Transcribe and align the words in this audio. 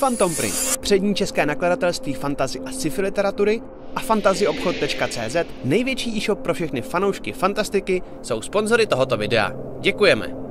Phantom 0.00 0.34
Print, 0.34 0.78
přední 0.80 1.14
české 1.14 1.46
nakladatelství 1.46 2.14
fantazy 2.14 2.60
a 2.60 2.72
sci-fi 2.72 3.02
literatury 3.02 3.62
a 3.94 4.00
fantazyobchod.cz, 4.00 5.36
největší 5.64 6.16
e-shop 6.16 6.40
pro 6.40 6.54
všechny 6.54 6.82
fanoušky 6.82 7.32
fantastiky, 7.32 8.02
jsou 8.22 8.42
sponzory 8.42 8.86
tohoto 8.86 9.16
videa. 9.16 9.52
Děkujeme! 9.80 10.45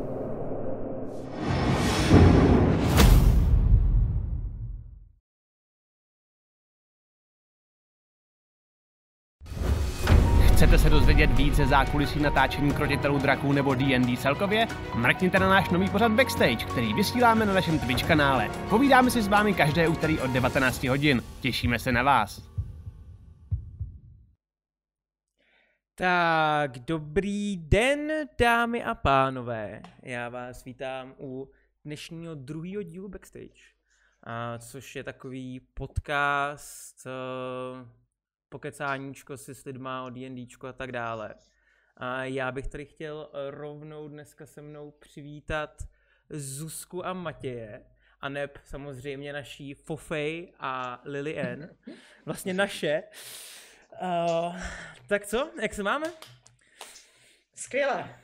Chcete 10.76 10.90
se 10.90 10.96
dozvědět 10.96 11.28
více 11.28 11.68
zákulisí 11.68 12.20
natáčení 12.20 12.74
krotitelů 12.74 13.18
draků 13.18 13.52
nebo 13.52 13.76
D&D 13.76 14.18
celkově? 14.18 14.68
Mrkněte 14.96 15.40
na 15.40 15.50
náš 15.50 15.70
nový 15.70 15.90
pořad 15.90 16.12
Backstage, 16.12 16.66
který 16.66 16.94
vysíláme 16.94 17.46
na 17.46 17.54
našem 17.54 17.80
Twitch 17.80 18.08
kanále. 18.08 18.50
Povídáme 18.70 19.12
si 19.12 19.22
s 19.22 19.28
vámi 19.28 19.54
každé 19.54 19.88
úterý 19.88 20.20
od 20.20 20.32
19 20.32 20.84
hodin. 20.84 21.24
Těšíme 21.42 21.80
se 21.80 21.92
na 21.92 22.04
vás. 22.04 22.52
Tak, 25.96 26.80
dobrý 26.80 27.58
den, 27.58 28.12
dámy 28.40 28.84
a 28.84 28.96
pánové. 28.96 29.82
Já 30.04 30.30
vás 30.30 30.64
vítám 30.64 31.14
u 31.20 31.52
dnešního 31.86 32.36
druhého 32.36 32.84
dílu 32.84 33.10
Backstage, 33.10 33.62
a 34.24 34.58
což 34.58 34.96
je 34.96 35.04
takový 35.04 35.60
podcast, 35.60 37.06
uh, 37.06 38.05
pokecáníčko 38.56 39.38
si 39.38 39.56
s 39.56 39.66
lidma 39.66 40.04
o 40.04 40.10
D&Dčko 40.10 40.68
a 40.68 40.74
tak 40.74 40.92
dále. 40.92 41.36
A 41.98 42.24
já 42.24 42.52
bych 42.52 42.68
tady 42.68 42.86
chtěl 42.86 43.30
rovnou 43.50 44.08
dneska 44.08 44.46
se 44.46 44.62
mnou 44.62 44.92
přivítat 44.92 45.84
Zuzku 46.30 47.06
a 47.06 47.14
Matěje, 47.14 47.86
a 48.22 48.30
neb 48.30 48.58
samozřejmě 48.66 49.34
naší 49.34 49.74
Fofej 49.74 50.54
a 50.60 51.02
Lily 51.06 51.38
N. 51.38 51.78
Vlastně 52.26 52.54
naše. 52.54 53.04
Uh, 54.02 54.62
tak 55.08 55.26
co, 55.26 55.52
jak 55.62 55.74
se 55.74 55.84
máme? 55.84 56.12
Skvěle. 57.56 58.20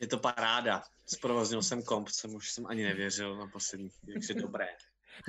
Je 0.00 0.06
to 0.06 0.18
paráda. 0.18 0.82
Zprovoznil 1.06 1.62
jsem 1.62 1.82
komp, 1.82 2.08
jsem 2.08 2.34
už 2.34 2.50
jsem 2.50 2.66
ani 2.66 2.84
nevěřil 2.84 3.36
na 3.36 3.46
poslední, 3.46 3.90
takže 4.12 4.34
dobré. 4.34 4.68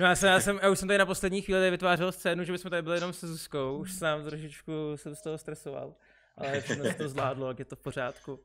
No 0.00 0.06
já, 0.06 0.16
jsem, 0.16 0.28
já, 0.28 0.40
jsem, 0.40 0.60
já 0.62 0.70
už 0.70 0.78
jsem 0.78 0.88
tady 0.88 0.98
na 0.98 1.06
poslední 1.06 1.42
chvíli 1.42 1.70
vytvářel 1.70 2.12
scénu, 2.12 2.44
že 2.44 2.52
bychom 2.52 2.70
tady 2.70 2.82
byli 2.82 2.96
jenom 2.96 3.12
se 3.12 3.26
Zuzkou, 3.26 3.78
už 3.78 3.92
jsem 3.92 4.24
trošičku 4.24 4.72
jsem 4.96 5.14
z 5.14 5.22
toho 5.22 5.38
stresoval, 5.38 5.94
ale 6.36 6.60
všechno 6.60 6.94
to 6.94 7.08
zvládlo, 7.08 7.48
jak 7.48 7.58
je 7.58 7.64
to 7.64 7.76
v 7.76 7.80
pořádku. 7.80 8.40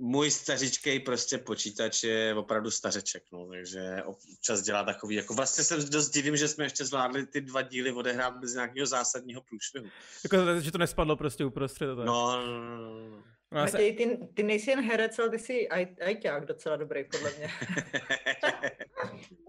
Můj 0.00 0.30
stařičkej 0.30 1.00
prostě 1.00 1.38
počítač 1.38 2.02
je 2.02 2.34
opravdu 2.34 2.70
stařeček, 2.70 3.22
no, 3.32 3.48
takže 3.48 4.02
občas 4.04 4.62
dělá 4.62 4.84
takový, 4.84 5.14
jako 5.14 5.34
vlastně 5.34 5.64
jsem 5.64 5.90
dost 5.90 6.10
divím, 6.10 6.36
že 6.36 6.48
jsme 6.48 6.64
ještě 6.64 6.84
zvládli 6.84 7.26
ty 7.26 7.40
dva 7.40 7.62
díly 7.62 7.92
odehrát 7.92 8.36
bez 8.36 8.54
nějakého 8.54 8.86
zásadního 8.86 9.40
průšvihu. 9.40 9.86
Jako, 10.24 10.60
že 10.60 10.72
to 10.72 10.78
nespadlo 10.78 11.16
prostě 11.16 11.44
uprostřed. 11.44 11.86
No, 11.86 12.04
no, 12.04 12.46
no, 12.46 12.76
no. 12.76 13.22
No, 13.52 13.60
Matěj, 13.60 13.96
ty, 13.96 14.18
ty 14.34 14.42
nejsi 14.42 14.70
jen 14.70 14.80
herec, 14.80 15.18
ale 15.18 15.30
ty 15.30 15.38
jsi 15.38 15.68
ajťák 16.04 16.46
docela 16.46 16.76
dobrý, 16.76 17.04
podle 17.04 17.32
mě. 17.38 17.48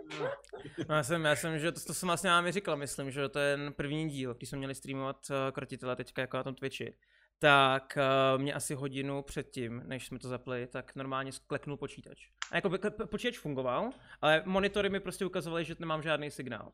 no, 0.89 0.95
já, 0.95 1.03
jsem, 1.03 1.25
já 1.25 1.35
jsem, 1.35 1.59
že 1.59 1.71
to, 1.71 1.79
to 1.79 1.93
jsem 1.93 2.07
vlastně 2.07 2.29
vám 2.29 2.51
říkal, 2.51 2.77
myslím, 2.77 3.11
že 3.11 3.29
to 3.29 3.39
je 3.39 3.57
ten 3.57 3.73
první 3.73 4.09
díl, 4.09 4.33
když 4.33 4.49
jsme 4.49 4.57
měli 4.57 4.75
streamovat 4.75 5.27
uh, 5.29 5.35
krotitele 5.51 5.95
teďka 5.95 6.21
jako 6.21 6.37
na 6.37 6.43
tom 6.43 6.55
Twitchi, 6.55 6.93
tak 7.39 7.97
uh, 7.97 8.41
mě 8.41 8.53
asi 8.53 8.75
hodinu 8.75 9.21
předtím, 9.21 9.81
než 9.85 10.07
jsme 10.07 10.19
to 10.19 10.27
zapli, 10.27 10.67
tak 10.67 10.95
normálně 10.95 11.31
skleknul 11.31 11.77
počítač. 11.77 12.27
A 12.51 12.55
jako 12.55 12.71
počítač 13.05 13.37
fungoval, 13.37 13.89
ale 14.21 14.43
monitory 14.45 14.89
mi 14.89 14.99
prostě 14.99 15.25
ukazovaly, 15.25 15.65
že 15.65 15.75
nemám 15.79 16.01
žádný 16.01 16.31
signál. 16.31 16.71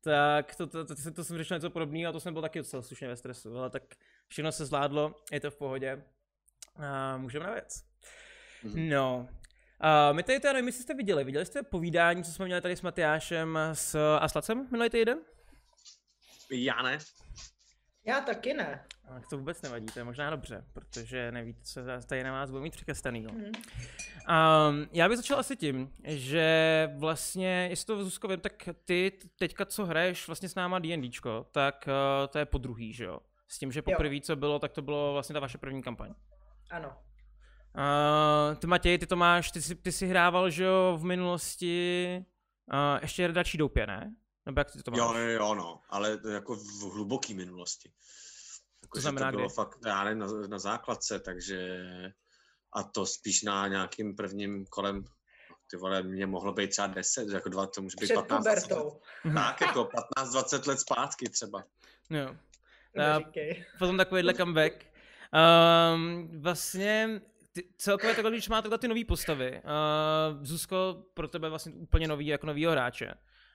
Tak 0.00 0.54
to, 0.54 0.66
to, 0.66 0.84
to, 0.84 0.94
to, 0.94 1.10
to 1.10 1.24
jsem 1.24 1.38
řešil 1.38 1.56
něco 1.56 1.70
podobného 1.70 2.10
a 2.10 2.12
to 2.12 2.20
jsem 2.20 2.32
byl 2.32 2.42
taky 2.42 2.58
docela 2.58 2.82
slušně 2.82 3.08
ve 3.08 3.16
stresu, 3.16 3.58
ale 3.58 3.70
tak 3.70 3.82
všechno 4.28 4.52
se 4.52 4.66
zvládlo, 4.66 5.14
je 5.32 5.40
to 5.40 5.50
v 5.50 5.56
pohodě. 5.56 6.04
Uh, 6.78 7.20
můžeme 7.20 7.46
na 7.46 7.52
věc. 7.52 7.84
Mm-hmm. 8.64 8.88
No, 8.88 9.28
Uh, 9.84 10.16
my 10.16 10.22
tady 10.22 10.40
to, 10.40 10.52
nevím, 10.52 10.66
jestli 10.66 10.82
jste 10.82 10.94
viděli, 10.94 11.24
viděli 11.24 11.46
jste 11.46 11.62
povídání, 11.62 12.24
co 12.24 12.32
jsme 12.32 12.44
měli 12.44 12.60
tady 12.60 12.76
s 12.76 12.82
Matyášem 12.82 13.58
s 13.72 14.16
Aslacem 14.18 14.68
minulý 14.70 14.90
týden? 14.90 15.18
Já 16.50 16.82
ne. 16.82 16.98
Já 18.06 18.20
taky 18.20 18.54
ne. 18.54 18.84
Tak 19.08 19.28
to 19.30 19.38
vůbec 19.38 19.62
nevadí, 19.62 19.86
to 19.86 19.98
je 19.98 20.04
možná 20.04 20.30
dobře, 20.30 20.64
protože 20.72 21.32
nevíte, 21.32 21.60
co 21.62 21.80
tady 22.06 22.24
na 22.24 22.32
vás 22.32 22.50
bude 22.50 22.62
mít 22.62 22.76
přikastaný. 22.76 23.20
Mm. 23.20 23.44
Um, 23.44 24.88
já 24.92 25.08
bych 25.08 25.16
začal 25.16 25.38
asi 25.38 25.56
tím, 25.56 25.92
že 26.04 26.90
vlastně, 26.96 27.66
jestli 27.70 27.86
to 27.86 28.04
Zuzko 28.04 28.28
vím, 28.28 28.40
tak 28.40 28.68
ty 28.84 29.12
teďka, 29.38 29.64
co 29.64 29.86
hraješ 29.86 30.26
vlastně 30.26 30.48
s 30.48 30.54
náma 30.54 30.78
D&Dčko, 30.78 31.46
tak 31.52 31.88
uh, 31.88 32.28
to 32.28 32.38
je 32.38 32.44
po 32.44 32.58
druhý, 32.58 32.92
že 32.92 33.04
jo? 33.04 33.18
S 33.48 33.58
tím, 33.58 33.72
že 33.72 33.82
poprvé, 33.82 34.20
co 34.20 34.36
bylo, 34.36 34.58
tak 34.58 34.72
to 34.72 34.82
bylo 34.82 35.12
vlastně 35.12 35.32
ta 35.32 35.40
vaše 35.40 35.58
první 35.58 35.82
kampaň. 35.82 36.14
Ano. 36.70 36.96
Uh, 37.76 38.56
ty 38.56 38.66
Matěj, 38.66 38.98
ty 38.98 39.06
to 39.06 39.16
máš, 39.16 39.50
ty 39.50 39.62
jsi, 39.62 39.74
ty 39.74 39.92
jsi 39.92 40.06
hrával, 40.06 40.50
že 40.50 40.64
jo, 40.64 40.98
v 41.00 41.04
minulosti 41.04 42.08
uh, 42.72 43.02
ještě 43.02 43.26
redačí 43.26 43.58
doupě, 43.58 43.86
ne? 43.86 44.14
Nebo 44.46 44.60
jak 44.60 44.72
ty 44.72 44.82
to 44.82 44.90
máš? 44.90 44.98
Jo, 44.98 45.14
jo, 45.14 45.28
jo, 45.28 45.54
no, 45.54 45.80
ale 45.88 46.18
jako 46.32 46.56
v 46.56 46.92
hluboký 46.92 47.34
minulosti. 47.34 47.92
Jako, 48.82 48.98
to 48.98 49.00
znamená, 49.00 49.30
to 49.30 49.36
bylo 49.36 49.48
kdy? 49.48 49.54
fakt, 49.54 49.78
já 49.86 50.04
nevím, 50.04 50.18
na, 50.18 50.26
na 50.26 50.58
základce, 50.58 51.20
takže 51.20 51.84
a 52.72 52.82
to 52.82 53.06
spíš 53.06 53.42
na 53.42 53.68
nějakým 53.68 54.16
prvním 54.16 54.66
kolem 54.66 55.04
ty 55.70 55.76
vole, 55.76 56.02
mě 56.02 56.26
mohlo 56.26 56.52
být 56.52 56.70
třeba 56.70 56.86
10, 56.86 57.28
jako 57.28 57.48
dva, 57.48 57.66
to 57.66 57.82
může 57.82 57.96
být 58.00 58.06
Před 58.06 58.14
15, 58.14 58.44
20 58.44 58.70
let. 58.70 58.94
Tak, 59.34 59.60
jako 59.60 59.88
15-20 60.18 60.68
let 60.68 60.80
zpátky 60.80 61.28
třeba. 61.28 61.64
Jo. 62.10 62.36
Neříkej. 62.94 63.64
Potom 63.78 63.96
takovýhle 63.96 64.34
comeback. 64.38 64.86
Um, 65.94 66.28
vlastně 66.40 67.20
ty, 67.56 67.68
celkově 67.76 68.14
takhle, 68.14 68.30
když 68.30 68.48
má 68.48 68.62
takhle 68.62 68.78
ty 68.78 68.88
nové 68.88 69.04
postavy, 69.04 69.62
uh, 69.64 70.44
Zuzko, 70.44 71.04
pro 71.14 71.28
tebe 71.28 71.48
vlastně 71.48 71.72
úplně 71.72 72.08
nový 72.08 72.26
jako 72.26 72.46
novýho 72.46 72.72
hráče. 72.72 73.14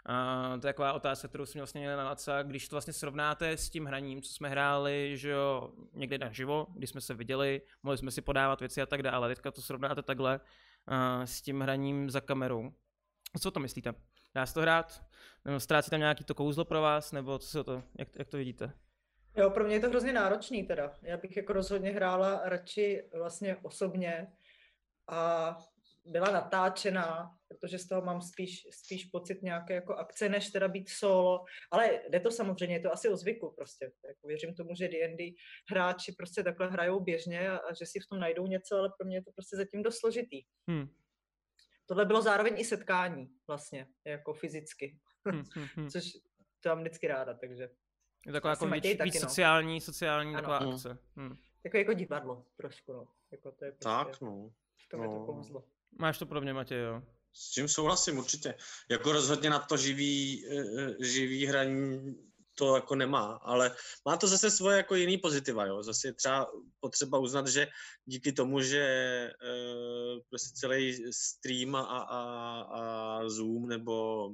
Uh, 0.09 0.59
to 0.59 0.67
je 0.67 0.73
taková 0.73 0.93
otázka, 0.93 1.27
kterou 1.27 1.45
jsem 1.45 1.59
vlastně 1.59 1.81
měl 1.81 1.97
na 1.97 2.03
Laca, 2.03 2.43
když 2.43 2.67
to 2.67 2.75
vlastně 2.75 2.93
srovnáte 2.93 3.51
s 3.51 3.69
tím 3.69 3.85
hraním, 3.85 4.21
co 4.21 4.33
jsme 4.33 4.49
hráli, 4.49 5.17
že 5.17 5.29
jo, 5.29 5.73
někde 5.93 6.17
na 6.17 6.31
živo, 6.31 6.67
když 6.75 6.89
jsme 6.89 7.01
se 7.01 7.13
viděli, 7.13 7.61
mohli 7.83 7.97
jsme 7.97 8.11
si 8.11 8.21
podávat 8.21 8.59
věci 8.59 8.81
a 8.81 8.85
tak 8.85 9.03
dále, 9.03 9.27
teďka 9.27 9.51
to 9.51 9.61
srovnáte 9.61 10.01
takhle 10.01 10.39
uh, 10.39 11.23
s 11.23 11.41
tím 11.41 11.61
hraním 11.61 12.09
za 12.09 12.21
kamerou. 12.21 12.73
Co 13.39 13.51
to 13.51 13.59
myslíte? 13.59 13.93
Dá 14.35 14.45
se 14.45 14.53
to 14.53 14.61
hrát? 14.61 15.03
Nebo 15.45 15.59
ztrácí 15.59 15.89
tam 15.89 15.99
nějaký 15.99 16.23
to 16.23 16.35
kouzlo 16.35 16.65
pro 16.65 16.81
vás, 16.81 17.11
nebo 17.11 17.39
co 17.39 17.47
se 17.47 17.63
to, 17.63 17.83
jak, 17.99 18.07
jak 18.15 18.27
to 18.27 18.37
vidíte? 18.37 18.73
Jo, 19.37 19.49
pro 19.49 19.63
mě 19.63 19.75
je 19.75 19.79
to 19.79 19.89
hrozně 19.89 20.13
náročný 20.13 20.63
teda. 20.63 20.97
Já 21.01 21.17
bych 21.17 21.37
jako 21.37 21.53
rozhodně 21.53 21.91
hrála 21.91 22.41
radši 22.43 23.03
vlastně 23.13 23.55
osobně 23.55 24.27
a 25.07 25.57
byla 26.05 26.31
natáčená, 26.31 27.37
protože 27.47 27.79
z 27.79 27.87
toho 27.87 28.01
mám 28.01 28.21
spíš, 28.21 28.67
spíš 28.71 29.05
pocit 29.05 29.41
nějaké 29.41 29.73
jako 29.73 29.95
akce, 29.95 30.29
než 30.29 30.49
teda 30.49 30.67
být 30.67 30.89
solo. 30.89 31.45
Ale 31.71 31.99
jde 32.09 32.19
to 32.19 32.31
samozřejmě, 32.31 32.75
je 32.75 32.79
to 32.79 32.93
asi 32.93 33.09
o 33.09 33.17
zvyku 33.17 33.53
prostě. 33.57 33.91
Jako 34.07 34.27
věřím 34.27 34.55
tomu, 34.55 34.75
že 34.75 34.87
D&D 34.87 35.33
hráči 35.69 36.11
prostě 36.17 36.43
takhle 36.43 36.69
hrajou 36.69 36.99
běžně 36.99 37.49
a, 37.49 37.57
a 37.57 37.73
že 37.73 37.85
si 37.85 37.99
v 37.99 38.07
tom 38.07 38.19
najdou 38.19 38.47
něco, 38.47 38.75
ale 38.75 38.89
pro 38.97 39.07
mě 39.07 39.17
je 39.17 39.23
to 39.23 39.31
prostě 39.31 39.57
zatím 39.57 39.83
dost 39.83 39.99
složitý. 39.99 40.41
Hmm. 40.67 40.87
Tohle 41.85 42.05
bylo 42.05 42.21
zároveň 42.21 42.59
i 42.59 42.65
setkání 42.65 43.29
vlastně, 43.47 43.87
jako 44.05 44.33
fyzicky, 44.33 44.99
Hmm, 45.25 45.43
hmm, 45.55 45.67
hmm. 45.75 45.89
což 45.89 46.03
to 46.59 46.69
mám 46.69 46.79
vždycky 46.79 47.07
ráda, 47.07 47.33
takže 47.33 47.69
Je 48.25 48.31
taková 48.31 48.51
jako 48.51 48.67
víc, 48.67 48.83
taky, 48.97 49.03
víc 49.03 49.13
no. 49.21 49.29
sociální, 49.29 49.81
sociální 49.81 50.35
Ano. 50.35 50.41
taková 50.41 50.59
Mm. 50.59 50.73
akce. 50.73 50.97
Hmm. 51.15 51.37
jako, 51.63 51.77
jako 51.77 51.93
divadlo 51.93 52.45
trošku, 52.57 52.93
no. 52.93 53.07
Jako 53.31 53.51
to 53.51 53.65
je 53.65 53.71
prostě, 53.71 53.83
Tak, 53.83 54.21
no. 54.21 54.51
to 54.91 54.97
je 55.01 55.07
to 55.09 55.13
no. 55.15 55.25
kouzlo. 55.25 55.63
Máš 55.99 56.17
to 56.17 56.25
podobně, 56.25 56.53
Matěj, 56.53 56.81
jo? 56.81 57.01
S 57.33 57.49
čím 57.51 57.67
souhlasím 57.67 58.17
určitě. 58.17 58.55
Jako 58.89 59.11
rozhodně 59.11 59.49
na 59.49 59.59
to 59.59 59.77
živý, 59.77 60.45
eh, 60.47 61.05
živý 61.05 61.45
hraní 61.45 62.15
to 62.55 62.75
jako 62.75 62.95
nemá, 62.95 63.33
ale 63.43 63.75
má 64.05 64.17
to 64.17 64.27
zase 64.27 64.51
svoje 64.51 64.77
jako 64.77 64.95
jiný 64.95 65.17
pozitiva, 65.17 65.65
jo. 65.65 65.83
Zase 65.83 66.07
je 66.07 66.13
třeba 66.13 66.51
potřeba 66.79 67.17
uznat, 67.17 67.47
že 67.47 67.67
díky 68.05 68.31
tomu, 68.31 68.61
že 68.61 68.79
eh, 69.43 70.19
prostě 70.29 70.49
celý 70.55 71.03
stream 71.13 71.75
a, 71.75 71.81
a, 71.81 72.61
a 72.61 73.29
Zoom 73.29 73.67
nebo 73.67 74.27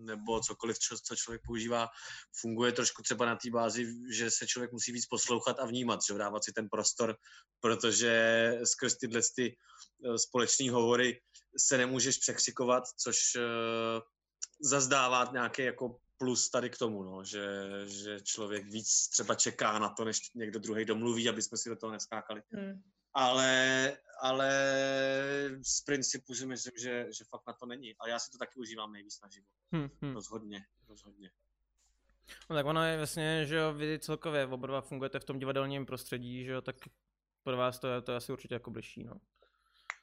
nebo 0.00 0.40
cokoliv, 0.40 0.78
čo, 0.78 0.96
co 0.98 1.16
člověk 1.16 1.42
používá, 1.46 1.88
funguje 2.40 2.72
trošku 2.72 3.02
třeba 3.02 3.26
na 3.26 3.36
té 3.36 3.50
bázi, 3.50 3.86
že 4.12 4.30
se 4.30 4.46
člověk 4.46 4.72
musí 4.72 4.92
víc 4.92 5.06
poslouchat 5.06 5.58
a 5.60 5.66
vnímat, 5.66 6.00
že 6.08 6.14
dávat 6.14 6.44
si 6.44 6.52
ten 6.52 6.68
prostor, 6.68 7.16
protože 7.60 8.52
skrz 8.64 8.96
tyhle 8.96 9.20
ty 9.36 9.56
eh, 9.56 10.18
společný 10.18 10.68
hovory 10.68 11.20
se 11.58 11.78
nemůžeš 11.78 12.18
překřikovat, 12.18 12.84
což 13.02 13.16
uh, 13.36 13.42
zazdává 14.60 15.30
nějaký 15.32 15.62
jako 15.62 15.96
plus 16.18 16.50
tady 16.50 16.70
k 16.70 16.78
tomu, 16.78 17.02
no, 17.02 17.24
že, 17.24 17.46
že 17.86 18.20
člověk 18.20 18.64
víc 18.66 19.08
třeba 19.08 19.34
čeká 19.34 19.78
na 19.78 19.88
to, 19.88 20.04
než 20.04 20.18
někdo 20.34 20.58
druhý 20.58 20.84
domluví, 20.84 21.28
aby 21.28 21.42
jsme 21.42 21.58
si 21.58 21.68
do 21.68 21.76
toho 21.76 21.92
neskákali. 21.92 22.42
Hmm. 22.52 22.82
Ale, 23.16 23.92
ale 24.20 24.50
z 25.62 25.80
principu 25.80 26.34
si 26.34 26.46
myslím, 26.46 26.72
že, 26.78 27.06
že 27.12 27.24
fakt 27.24 27.46
na 27.46 27.52
to 27.52 27.66
není. 27.66 27.96
A 27.96 28.08
já 28.08 28.18
si 28.18 28.30
to 28.30 28.38
taky 28.38 28.60
užívám 28.60 28.92
nejvíc 28.92 29.20
naživo. 29.20 29.46
Hm, 29.72 29.88
hm. 30.02 30.14
Rozhodně, 30.14 30.66
rozhodně. 30.88 31.30
No 32.50 32.56
tak 32.56 32.66
ono 32.66 32.84
je 32.84 32.96
vlastně, 32.96 33.46
že 33.46 33.56
jo, 33.56 33.72
vy 33.72 33.98
celkově 33.98 34.46
oba 34.46 34.66
dva 34.66 34.80
fungujete 34.80 35.20
v 35.20 35.24
tom 35.24 35.38
divadelním 35.38 35.86
prostředí, 35.86 36.44
že 36.44 36.52
jo, 36.52 36.60
tak 36.60 36.76
pro 37.42 37.56
vás 37.56 37.78
to 37.78 37.88
je, 37.88 38.02
to 38.02 38.12
je 38.12 38.16
asi 38.16 38.32
určitě 38.32 38.54
jako 38.54 38.70
bližší, 38.70 39.04
no. 39.04 39.20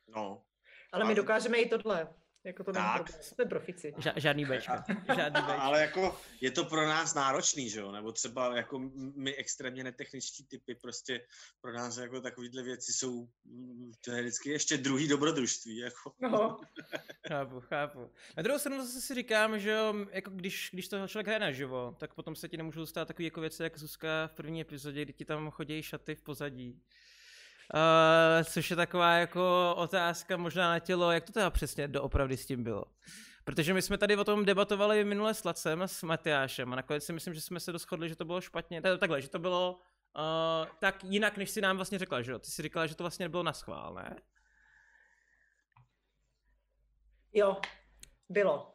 No, 0.08 0.44
Ale 0.92 1.06
my 1.06 1.16
dokážeme 1.16 1.58
i 1.58 1.70
tohle. 1.70 2.14
Jako 2.46 2.64
to 2.64 2.72
Tak. 2.74 3.24
Jsme 3.24 3.46
profici. 3.46 3.94
Ža- 3.98 4.14
žádný 4.16 4.46
Bčka. 4.46 4.84
Žádný 5.16 5.42
Bčka. 5.42 5.54
ale 5.62 5.82
jako 5.82 6.20
je 6.42 6.52
to 6.52 6.66
pro 6.66 6.88
nás 6.88 7.14
náročný, 7.14 7.70
že 7.70 7.80
jo? 7.80 7.92
Nebo 7.92 8.12
třeba 8.12 8.58
jako 8.58 8.80
my 9.16 9.36
extrémně 9.36 9.84
netechničtí 9.84 10.46
typy, 10.46 10.76
prostě 10.76 11.26
pro 11.62 11.74
nás 11.74 11.98
jako 11.98 12.22
takovýhle 12.22 12.64
věci 12.64 12.94
jsou, 12.94 13.28
to 14.06 14.12
je 14.12 14.22
vždycky 14.22 14.50
ještě 14.50 14.78
druhý 14.78 15.08
dobrodružství, 15.08 15.78
jako. 15.78 16.14
No, 16.22 16.60
Chápu, 17.28 17.60
chápu. 17.62 18.12
Na 18.38 18.44
druhou 18.44 18.60
stranu 18.60 18.86
zase 18.86 19.02
si 19.02 19.16
říkám, 19.16 19.60
že 19.60 19.72
jo, 19.72 19.94
jako 20.12 20.30
když, 20.32 20.70
když 20.74 20.88
to 20.88 21.08
člověk 21.08 21.28
hraje 21.28 21.40
naživo, 21.40 21.96
tak 22.00 22.14
potom 22.14 22.36
se 22.36 22.50
ti 22.50 22.58
nemůžou 22.58 22.86
stát 22.86 23.08
takové 23.08 23.24
jako 23.24 23.42
věci, 23.42 23.64
jak 23.64 23.78
Zuzka 23.78 24.28
v 24.28 24.34
první 24.34 24.62
epizodě, 24.62 25.02
kdy 25.02 25.14
ti 25.14 25.26
tam 25.26 25.52
chodí 25.52 25.84
šaty 25.84 26.16
v 26.16 26.22
pozadí. 26.22 26.82
Uh, 27.74 28.44
což 28.44 28.70
je 28.70 28.76
taková 28.76 29.14
jako 29.14 29.74
otázka 29.78 30.38
možná 30.38 30.70
na 30.70 30.80
tělo, 30.80 31.12
jak 31.12 31.24
to 31.24 31.32
teda 31.32 31.50
přesně 31.50 31.88
doopravdy 31.88 32.38
s 32.38 32.46
tím 32.46 32.64
bylo. 32.64 32.86
Protože 33.44 33.74
my 33.74 33.82
jsme 33.82 33.98
tady 33.98 34.18
o 34.18 34.24
tom 34.24 34.46
debatovali 34.46 35.04
minule 35.04 35.34
s 35.34 35.44
Lacem 35.44 35.82
a 35.82 35.88
s 35.88 36.04
Matyášem 36.04 36.74
a 36.74 36.76
nakonec 36.76 37.06
si 37.06 37.14
myslím, 37.14 37.34
že 37.34 37.42
jsme 37.42 37.60
se 37.60 37.72
doschodli, 37.72 38.10
že 38.10 38.16
to 38.16 38.26
bylo 38.26 38.42
špatně, 38.42 38.82
takhle, 38.82 39.22
že 39.22 39.30
to 39.30 39.40
bylo 39.40 39.80
uh, 40.16 40.68
tak 40.80 41.04
jinak, 41.04 41.38
než 41.38 41.50
si 41.50 41.62
nám 41.62 41.76
vlastně 41.76 42.00
řekla, 42.00 42.22
že 42.22 42.32
jo? 42.32 42.40
Ty 42.40 42.52
si 42.52 42.62
říkala, 42.62 42.88
že 42.88 42.96
to 42.96 43.04
vlastně 43.04 43.26
nebylo 43.26 43.44
na 43.44 43.54
schvál, 43.54 43.94
ne? 43.94 44.16
jo, 47.34 47.58
bylo. 48.30 48.74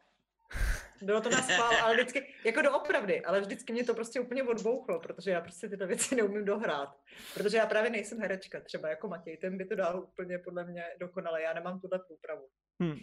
Bylo 1.01 1.21
to 1.21 1.29
na 1.29 1.41
schvál, 1.41 1.71
ale 1.83 1.93
vždycky, 1.93 2.33
jako 2.45 2.61
doopravdy, 2.61 3.21
ale 3.21 3.41
vždycky 3.41 3.73
mě 3.73 3.83
to 3.83 3.93
prostě 3.93 4.19
úplně 4.19 4.43
odbouchlo, 4.43 4.99
protože 4.99 5.31
já 5.31 5.41
prostě 5.41 5.69
tyto 5.69 5.87
věci 5.87 6.15
neumím 6.15 6.45
dohrát. 6.45 6.89
Protože 7.33 7.57
já 7.57 7.65
právě 7.65 7.89
nejsem 7.89 8.19
herečka, 8.19 8.59
třeba 8.61 8.89
jako 8.89 9.07
Matěj, 9.07 9.37
ten 9.37 9.57
by 9.57 9.65
to 9.65 9.75
dal 9.75 9.99
úplně 10.03 10.39
podle 10.39 10.63
mě 10.65 10.83
dokonale, 10.99 11.41
já 11.41 11.53
nemám 11.53 11.79
tuhle 11.79 11.99
průpravu. 11.99 12.47
Hm. 12.83 12.99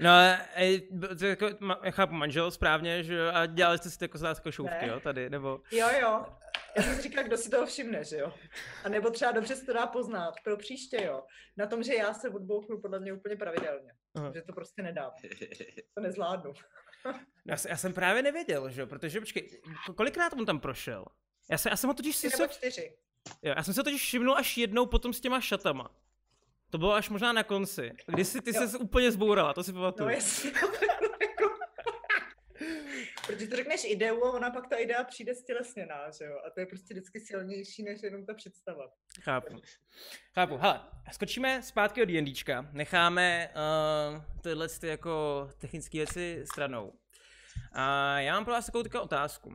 No, 0.00 0.10
e, 0.54 0.80
jako, 1.28 1.46
chápu 1.90 2.14
manžel 2.14 2.50
správně, 2.50 3.02
že 3.02 3.30
a 3.30 3.46
dělali 3.46 3.78
jste 3.78 3.90
si 3.90 3.98
to 3.98 4.04
jako 4.04 4.18
zás 4.18 4.38
jako 4.38 4.52
šouvky, 4.52 4.74
Ne. 4.80 4.88
jo, 4.88 5.00
tady, 5.00 5.30
nebo... 5.30 5.60
Jo, 5.72 5.86
jo. 6.02 6.26
Já 6.76 6.82
jsem 6.82 6.94
si 6.94 7.02
říkala, 7.02 7.26
kdo 7.26 7.36
si 7.36 7.50
toho 7.50 7.66
všimne, 7.66 8.04
že 8.04 8.16
jo. 8.16 8.32
A 8.84 8.88
nebo 8.88 9.10
třeba 9.10 9.32
dobře 9.32 9.56
se 9.56 9.66
to 9.66 9.72
dá 9.72 9.86
poznat 9.86 10.34
pro 10.44 10.56
příště, 10.56 11.04
jo. 11.04 11.22
Na 11.56 11.66
tom, 11.66 11.82
že 11.82 11.94
já 11.94 12.14
se 12.14 12.28
odbouchnu 12.28 12.80
podle 12.80 13.00
mě 13.00 13.12
úplně 13.12 13.36
pravidelně. 13.36 13.92
Aha. 14.16 14.32
Že 14.34 14.42
to 14.42 14.52
prostě 14.52 14.82
nedám. 14.82 15.10
To 15.94 16.00
nezvládnu. 16.00 16.52
Já, 17.44 17.56
já 17.68 17.76
jsem 17.76 17.92
právě 17.92 18.22
nevěděl, 18.22 18.70
že 18.70 18.80
jo, 18.80 18.86
protože 18.86 19.20
počkej, 19.20 19.48
ko- 19.86 19.94
kolikrát 19.94 20.32
on 20.32 20.46
tam 20.46 20.60
prošel? 20.60 21.04
Já, 21.50 21.58
se, 21.58 21.70
já 21.70 21.76
jsem 21.76 21.88
ho 21.88 21.94
totiž 21.94 22.16
si 22.16 22.30
se, 22.30 22.42
nebo 22.42 22.52
čtyři. 22.52 22.96
jo, 23.42 23.52
já 23.56 23.62
jsem 23.62 23.74
se 23.74 23.84
totiž 23.84 24.02
všimnul 24.02 24.36
až 24.36 24.56
jednou 24.56 24.86
potom 24.86 25.12
s 25.12 25.20
těma 25.20 25.40
šatama. 25.40 25.90
To 26.70 26.78
bylo 26.78 26.92
až 26.94 27.08
možná 27.08 27.32
na 27.32 27.42
konci, 27.42 27.92
kdy 28.06 28.24
si 28.24 28.40
ty 28.40 28.56
Jo. 28.56 28.68
se 28.68 28.78
úplně 28.78 29.12
zbourala, 29.12 29.54
to 29.54 29.62
si 29.62 29.72
pamatuju. 29.72 30.08
No. 30.10 31.07
Protože 33.28 33.46
to 33.46 33.56
řekneš 33.56 33.84
ideu 33.84 34.24
a 34.24 34.32
ona 34.32 34.50
pak 34.50 34.68
ta 34.68 34.76
idea 34.76 35.04
přijde 35.04 35.34
stělesněná, 35.34 36.10
že 36.10 36.24
jo? 36.24 36.38
A 36.46 36.50
to 36.50 36.60
je 36.60 36.66
prostě 36.66 36.94
vždycky 36.94 37.20
silnější 37.20 37.82
než 37.82 38.02
jenom 38.02 38.26
ta 38.26 38.34
představa. 38.34 38.84
Chápu. 39.20 39.60
Chápu. 40.34 40.56
Hele, 40.56 40.80
skočíme 41.12 41.62
zpátky 41.62 42.02
od 42.02 42.08
D&Dčka. 42.08 42.68
Necháme 42.72 43.50
uh, 43.54 44.40
tyhle 44.42 44.68
ty 44.68 44.86
jako 44.86 45.50
technické 45.58 45.98
věci 45.98 46.42
stranou. 46.52 46.92
A 47.72 48.18
já 48.20 48.34
mám 48.34 48.44
pro 48.44 48.54
vás 48.54 48.66
takovou 48.66 48.82
takovou 48.82 49.04
otázku. 49.04 49.54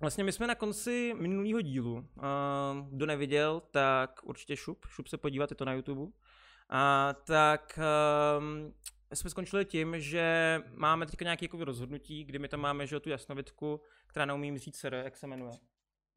Vlastně 0.00 0.24
my 0.24 0.32
jsme 0.32 0.46
na 0.46 0.54
konci 0.54 1.14
minulého 1.18 1.60
dílu, 1.60 1.94
uh, 1.94 2.02
kdo 2.90 3.06
neviděl, 3.06 3.60
tak 3.70 4.20
určitě 4.22 4.56
šup, 4.56 4.86
šup 4.88 5.08
se 5.08 5.18
podívat, 5.18 5.50
je 5.50 5.56
to 5.56 5.64
na 5.64 5.72
YouTube. 5.72 6.12
A 6.70 7.14
tak 7.26 7.78
um, 8.38 8.74
jsme 9.16 9.30
skončili 9.30 9.64
tím, 9.64 10.00
že 10.00 10.58
máme 10.70 11.06
teďka 11.06 11.24
nějaké 11.24 11.44
jako 11.44 11.64
rozhodnutí, 11.64 12.24
kdy 12.24 12.38
my 12.38 12.48
tam 12.48 12.60
máme 12.60 12.86
že, 12.86 13.00
tu 13.00 13.10
jasnovitku, 13.10 13.80
která 14.06 14.26
neumím 14.26 14.58
říct, 14.58 14.76
sir, 14.76 14.94
jak 14.94 15.16
se 15.16 15.26
jmenuje. 15.26 15.52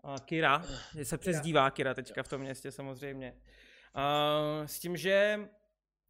Uh, 0.03 0.15
Kira, 0.25 0.63
se 1.03 1.17
přezdívá 1.17 1.71
Kira 1.71 1.93
teďka 1.93 2.23
v 2.23 2.27
tom 2.27 2.41
městě 2.41 2.71
samozřejmě. 2.71 3.33
Uh, 3.95 4.65
s 4.65 4.79
tím, 4.79 4.97
že 4.97 5.39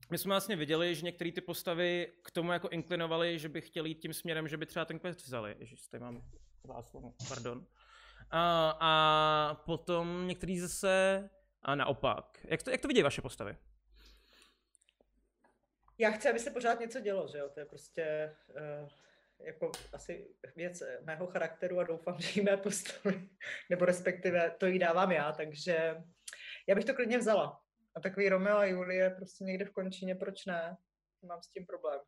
my 0.09 0.17
jsme 0.17 0.29
vlastně 0.29 0.55
viděli, 0.55 0.95
že 0.95 1.05
některé 1.05 1.31
ty 1.31 1.41
postavy 1.41 2.07
k 2.23 2.31
tomu 2.31 2.51
jako 2.51 2.69
inklinovali, 2.69 3.39
že 3.39 3.49
by 3.49 3.61
chtěli 3.61 3.89
jít 3.89 3.99
tím 3.99 4.13
směrem, 4.13 4.47
že 4.47 4.57
by 4.57 4.65
třeba 4.65 4.85
ten 4.85 4.99
quest 4.99 5.25
vzali. 5.25 5.55
Ježiš, 5.59 5.87
tady 5.87 6.03
mám 6.03 6.21
záslovu, 6.63 7.15
pardon. 7.27 7.65
A, 8.31 8.77
a 8.79 9.55
potom 9.65 10.27
některý 10.27 10.59
zase 10.59 11.29
a 11.61 11.75
naopak. 11.75 12.45
Jak 12.49 12.63
to, 12.63 12.69
jak 12.69 12.81
to 12.81 12.87
vidí 12.87 13.03
vaše 13.03 13.21
postavy? 13.21 13.57
Já 16.01 16.11
chci, 16.11 16.29
aby 16.29 16.39
se 16.39 16.51
pořád 16.51 16.79
něco 16.79 16.99
dělo, 16.99 17.27
že 17.27 17.37
jo? 17.37 17.49
To 17.49 17.59
je 17.59 17.65
prostě 17.65 18.35
uh, 18.49 18.89
jako 19.39 19.71
asi 19.93 20.27
věc 20.55 20.81
eh, 20.81 20.99
mého 21.03 21.27
charakteru 21.27 21.79
a 21.79 21.83
doufám, 21.83 22.15
že 22.21 22.39
jí 22.39 22.45
mé 22.45 22.57
postavy, 22.57 23.29
nebo 23.69 23.85
respektive 23.85 24.51
to 24.59 24.65
jí 24.65 24.79
dávám 24.79 25.11
já, 25.11 25.31
takže 25.31 25.95
já 26.67 26.75
bych 26.75 26.85
to 26.85 26.93
klidně 26.93 27.17
vzala. 27.17 27.61
A 27.95 27.99
takový 27.99 28.29
Romeo 28.29 28.57
a 28.57 28.65
Julie 28.65 29.09
prostě 29.09 29.43
někde 29.43 29.65
v 29.65 29.71
končině, 29.71 30.15
proč 30.15 30.45
ne? 30.45 30.77
Mám 31.23 31.41
s 31.41 31.49
tím 31.49 31.65
problém. 31.65 31.99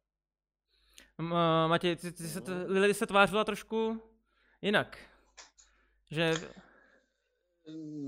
M- 1.20 1.36
Matěj, 1.68 1.96
ty, 1.96 2.12
ty 2.12 2.28
se, 2.28 2.42
t- 2.42 2.52
Lily 2.52 2.94
se 2.94 3.08
tvářila 3.08 3.44
trošku 3.44 4.04
jinak. 4.62 4.98
Že, 6.12 6.34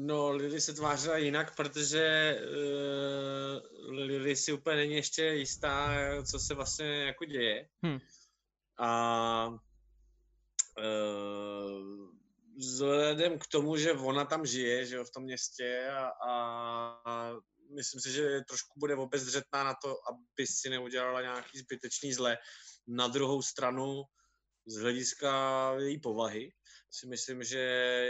No, 0.05 0.31
Lily 0.31 0.61
se 0.61 0.73
tvářila 0.73 1.17
jinak, 1.17 1.55
protože 1.55 2.35
uh, 2.39 3.91
Lily 3.91 4.35
si 4.35 4.53
úplně 4.53 4.75
není 4.75 4.95
ještě 4.95 5.23
jistá, 5.23 5.89
co 6.23 6.39
se 6.39 6.53
vlastně 6.53 6.85
jako 6.85 7.25
děje. 7.25 7.69
Hm. 7.85 7.99
A 8.79 9.47
uh, 10.77 12.09
vzhledem 12.57 13.39
k 13.39 13.47
tomu, 13.47 13.77
že 13.77 13.93
ona 13.93 14.25
tam 14.25 14.45
žije, 14.45 14.85
že 14.85 14.95
jo, 14.95 15.03
v 15.03 15.11
tom 15.11 15.23
městě 15.23 15.87
a, 15.89 16.09
a 16.29 17.33
myslím 17.75 18.01
si, 18.01 18.11
že 18.11 18.41
trošku 18.47 18.79
bude 18.79 18.95
obezřetná 18.95 19.63
na 19.63 19.75
to, 19.83 19.95
aby 20.09 20.47
si 20.47 20.69
neudělala 20.69 21.21
nějaký 21.21 21.59
zbytečný 21.59 22.13
zle. 22.13 22.37
Na 22.87 23.07
druhou 23.07 23.41
stranu, 23.41 24.03
z 24.67 24.77
hlediska 24.77 25.73
její 25.79 25.99
povahy, 25.99 26.51
si 26.99 27.07
myslím, 27.07 27.43
že 27.43 27.59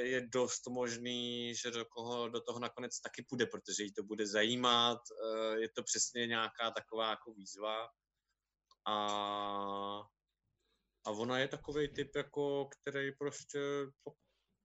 je 0.04 0.28
dost 0.28 0.68
možný, 0.68 1.56
že 1.56 1.72
do, 1.72 1.86
koho, 1.86 2.30
do 2.30 2.42
toho 2.42 2.60
nakonec 2.60 3.00
taky 3.00 3.26
půjde, 3.30 3.46
protože 3.46 3.84
jí 3.84 3.94
to 3.94 4.04
bude 4.04 4.28
zajímat, 4.28 5.00
eh, 5.12 5.60
je 5.60 5.70
to 5.70 5.84
přesně 5.84 6.28
nějaká 6.28 6.72
taková 6.72 7.10
jako 7.10 7.34
výzva 7.34 7.90
a, 8.88 8.98
a 11.06 11.12
ona 11.12 11.40
je 11.40 11.48
takový 11.48 11.88
typ, 11.88 12.16
jako, 12.16 12.66
který 12.66 13.12
prostě 13.12 13.60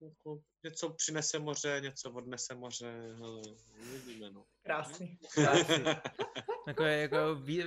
jako, 0.02 0.42
něco 0.64 0.90
přinese 0.90 1.38
moře, 1.38 1.80
něco 1.82 2.12
odnese 2.12 2.54
moře, 2.54 3.14
hele, 3.18 3.42
uvidíme, 3.80 4.30
no. 4.30 4.46
Krásný. 4.62 5.18
jako, 6.66 6.84
je, 6.84 6.98
jako 7.00 7.34
ví, 7.34 7.64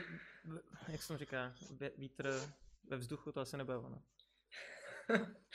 jak 0.88 1.01
se 1.01 1.07
to 1.07 1.17
říká, 1.17 1.55
vítr 1.98 2.53
ve 2.89 2.98
vzduchu, 2.98 3.31
to 3.31 3.39
asi 3.39 3.57
nebude 3.57 3.77
ono. 3.77 4.03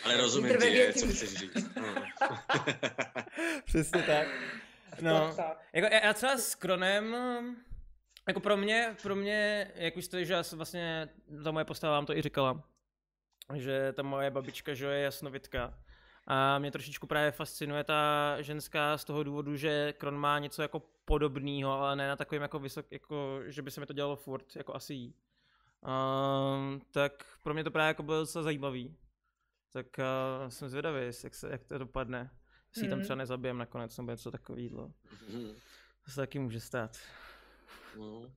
Ale 0.05 0.17
rozumím 0.21 0.57
ti, 0.61 0.67
je, 0.67 0.93
co 0.93 1.07
chceš 1.07 1.35
říct. 1.35 1.75
No. 1.77 1.95
Přesně 3.65 4.03
tak. 4.03 4.29
No, 5.01 5.37
jako 5.73 5.95
já, 5.95 6.05
já 6.05 6.13
třeba 6.13 6.37
s 6.37 6.55
Kronem, 6.55 7.17
jako 8.29 8.41
pro 8.41 8.57
mě, 8.57 8.97
pro 9.03 9.17
mě, 9.17 9.71
jak 9.75 9.97
už 9.97 10.05
jste, 10.05 10.25
že 10.25 10.33
já 10.33 10.43
jsem 10.43 10.59
vlastně, 10.59 11.09
ta 11.45 11.51
moje 11.51 11.65
postava 11.65 11.93
vám 11.93 12.07
to 12.07 12.17
i 12.17 12.23
říkala, 12.23 12.63
že 13.55 13.93
ta 13.93 14.03
moje 14.03 14.31
babička, 14.31 14.75
že 14.75 14.85
jo, 14.85 14.91
je 14.91 15.01
jasnovitka. 15.01 15.79
A 16.27 16.59
mě 16.59 16.71
trošičku 16.71 17.07
právě 17.07 17.31
fascinuje 17.31 17.85
ta 17.85 18.37
ženská 18.43 18.99
z 18.99 19.05
toho 19.05 19.23
důvodu, 19.23 19.57
že 19.57 19.93
Kron 19.93 20.17
má 20.17 20.39
něco 20.39 20.63
jako 20.63 20.83
podobného, 21.05 21.73
ale 21.73 21.97
ne 21.97 22.09
na 22.09 22.17
takovým 22.17 22.43
jako 22.43 22.59
vysok, 22.59 22.87
jako, 22.93 23.41
že 23.47 23.63
by 23.63 23.71
se 23.71 23.81
mi 23.81 23.87
to 23.87 23.93
dělalo 23.93 24.17
furt, 24.17 24.57
jako 24.57 24.75
asi 24.75 24.95
jí. 24.95 25.15
Um, 25.83 26.81
tak 26.91 27.39
pro 27.43 27.55
mě 27.55 27.65
to 27.65 27.71
právě 27.71 27.89
jako 27.89 28.03
bylo 28.03 28.21
docela 28.21 28.43
zajímavý. 28.43 28.97
Tak 29.73 29.87
uh, 29.99 30.49
jsem 30.49 30.69
zvědavý, 30.69 31.01
jak, 31.25 31.35
se, 31.35 31.49
jak 31.51 31.65
to 31.65 31.79
dopadne. 31.79 32.31
Jestli 32.69 32.83
ji 32.87 32.89
tam 32.89 32.99
Mhm. 32.99 33.05
třeba 33.05 33.17
nezabijem 33.17 33.59
nakonec, 33.59 33.97
nebo 33.97 34.11
něco 34.11 34.31
takového. 34.31 34.93
Mhm. 35.29 35.55
To 36.05 36.11
se 36.11 36.17
taky 36.17 36.39
může 36.39 36.61
stát. 36.61 36.97
No. 37.97 38.33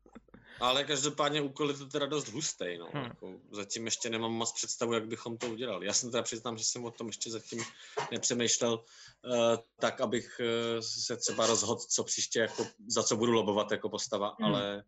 Ale 0.59 0.83
každopádně 0.83 1.41
úkol 1.41 1.71
je 1.71 1.77
to 1.77 1.85
teda 1.85 2.05
dost 2.05 2.27
hustý. 2.27 2.77
No. 2.77 2.89
Hmm. 2.93 3.03
Jako 3.03 3.39
zatím 3.51 3.85
ještě 3.85 4.09
nemám 4.09 4.31
moc 4.31 4.51
představu, 4.51 4.93
jak 4.93 5.07
bychom 5.07 5.37
to 5.37 5.47
udělali. 5.49 5.85
Já 5.85 5.93
jsem 5.93 6.11
teda 6.11 6.23
přiznám, 6.23 6.57
že 6.57 6.63
jsem 6.65 6.85
o 6.85 6.91
tom 6.91 7.07
ještě 7.07 7.31
zatím 7.31 7.63
nepřemýšlel 8.11 8.73
uh, 8.73 9.55
tak, 9.79 10.01
abych 10.01 10.41
uh, 10.75 10.79
se 10.79 11.17
třeba 11.17 11.47
rozhodl, 11.47 11.81
co 11.89 12.03
příště, 12.03 12.39
jako, 12.39 12.65
za 12.87 13.03
co 13.03 13.15
budu 13.15 13.31
lobovat 13.31 13.71
jako 13.71 13.89
postava, 13.89 14.35
Hmm. 14.39 14.45
ale, 14.55 14.83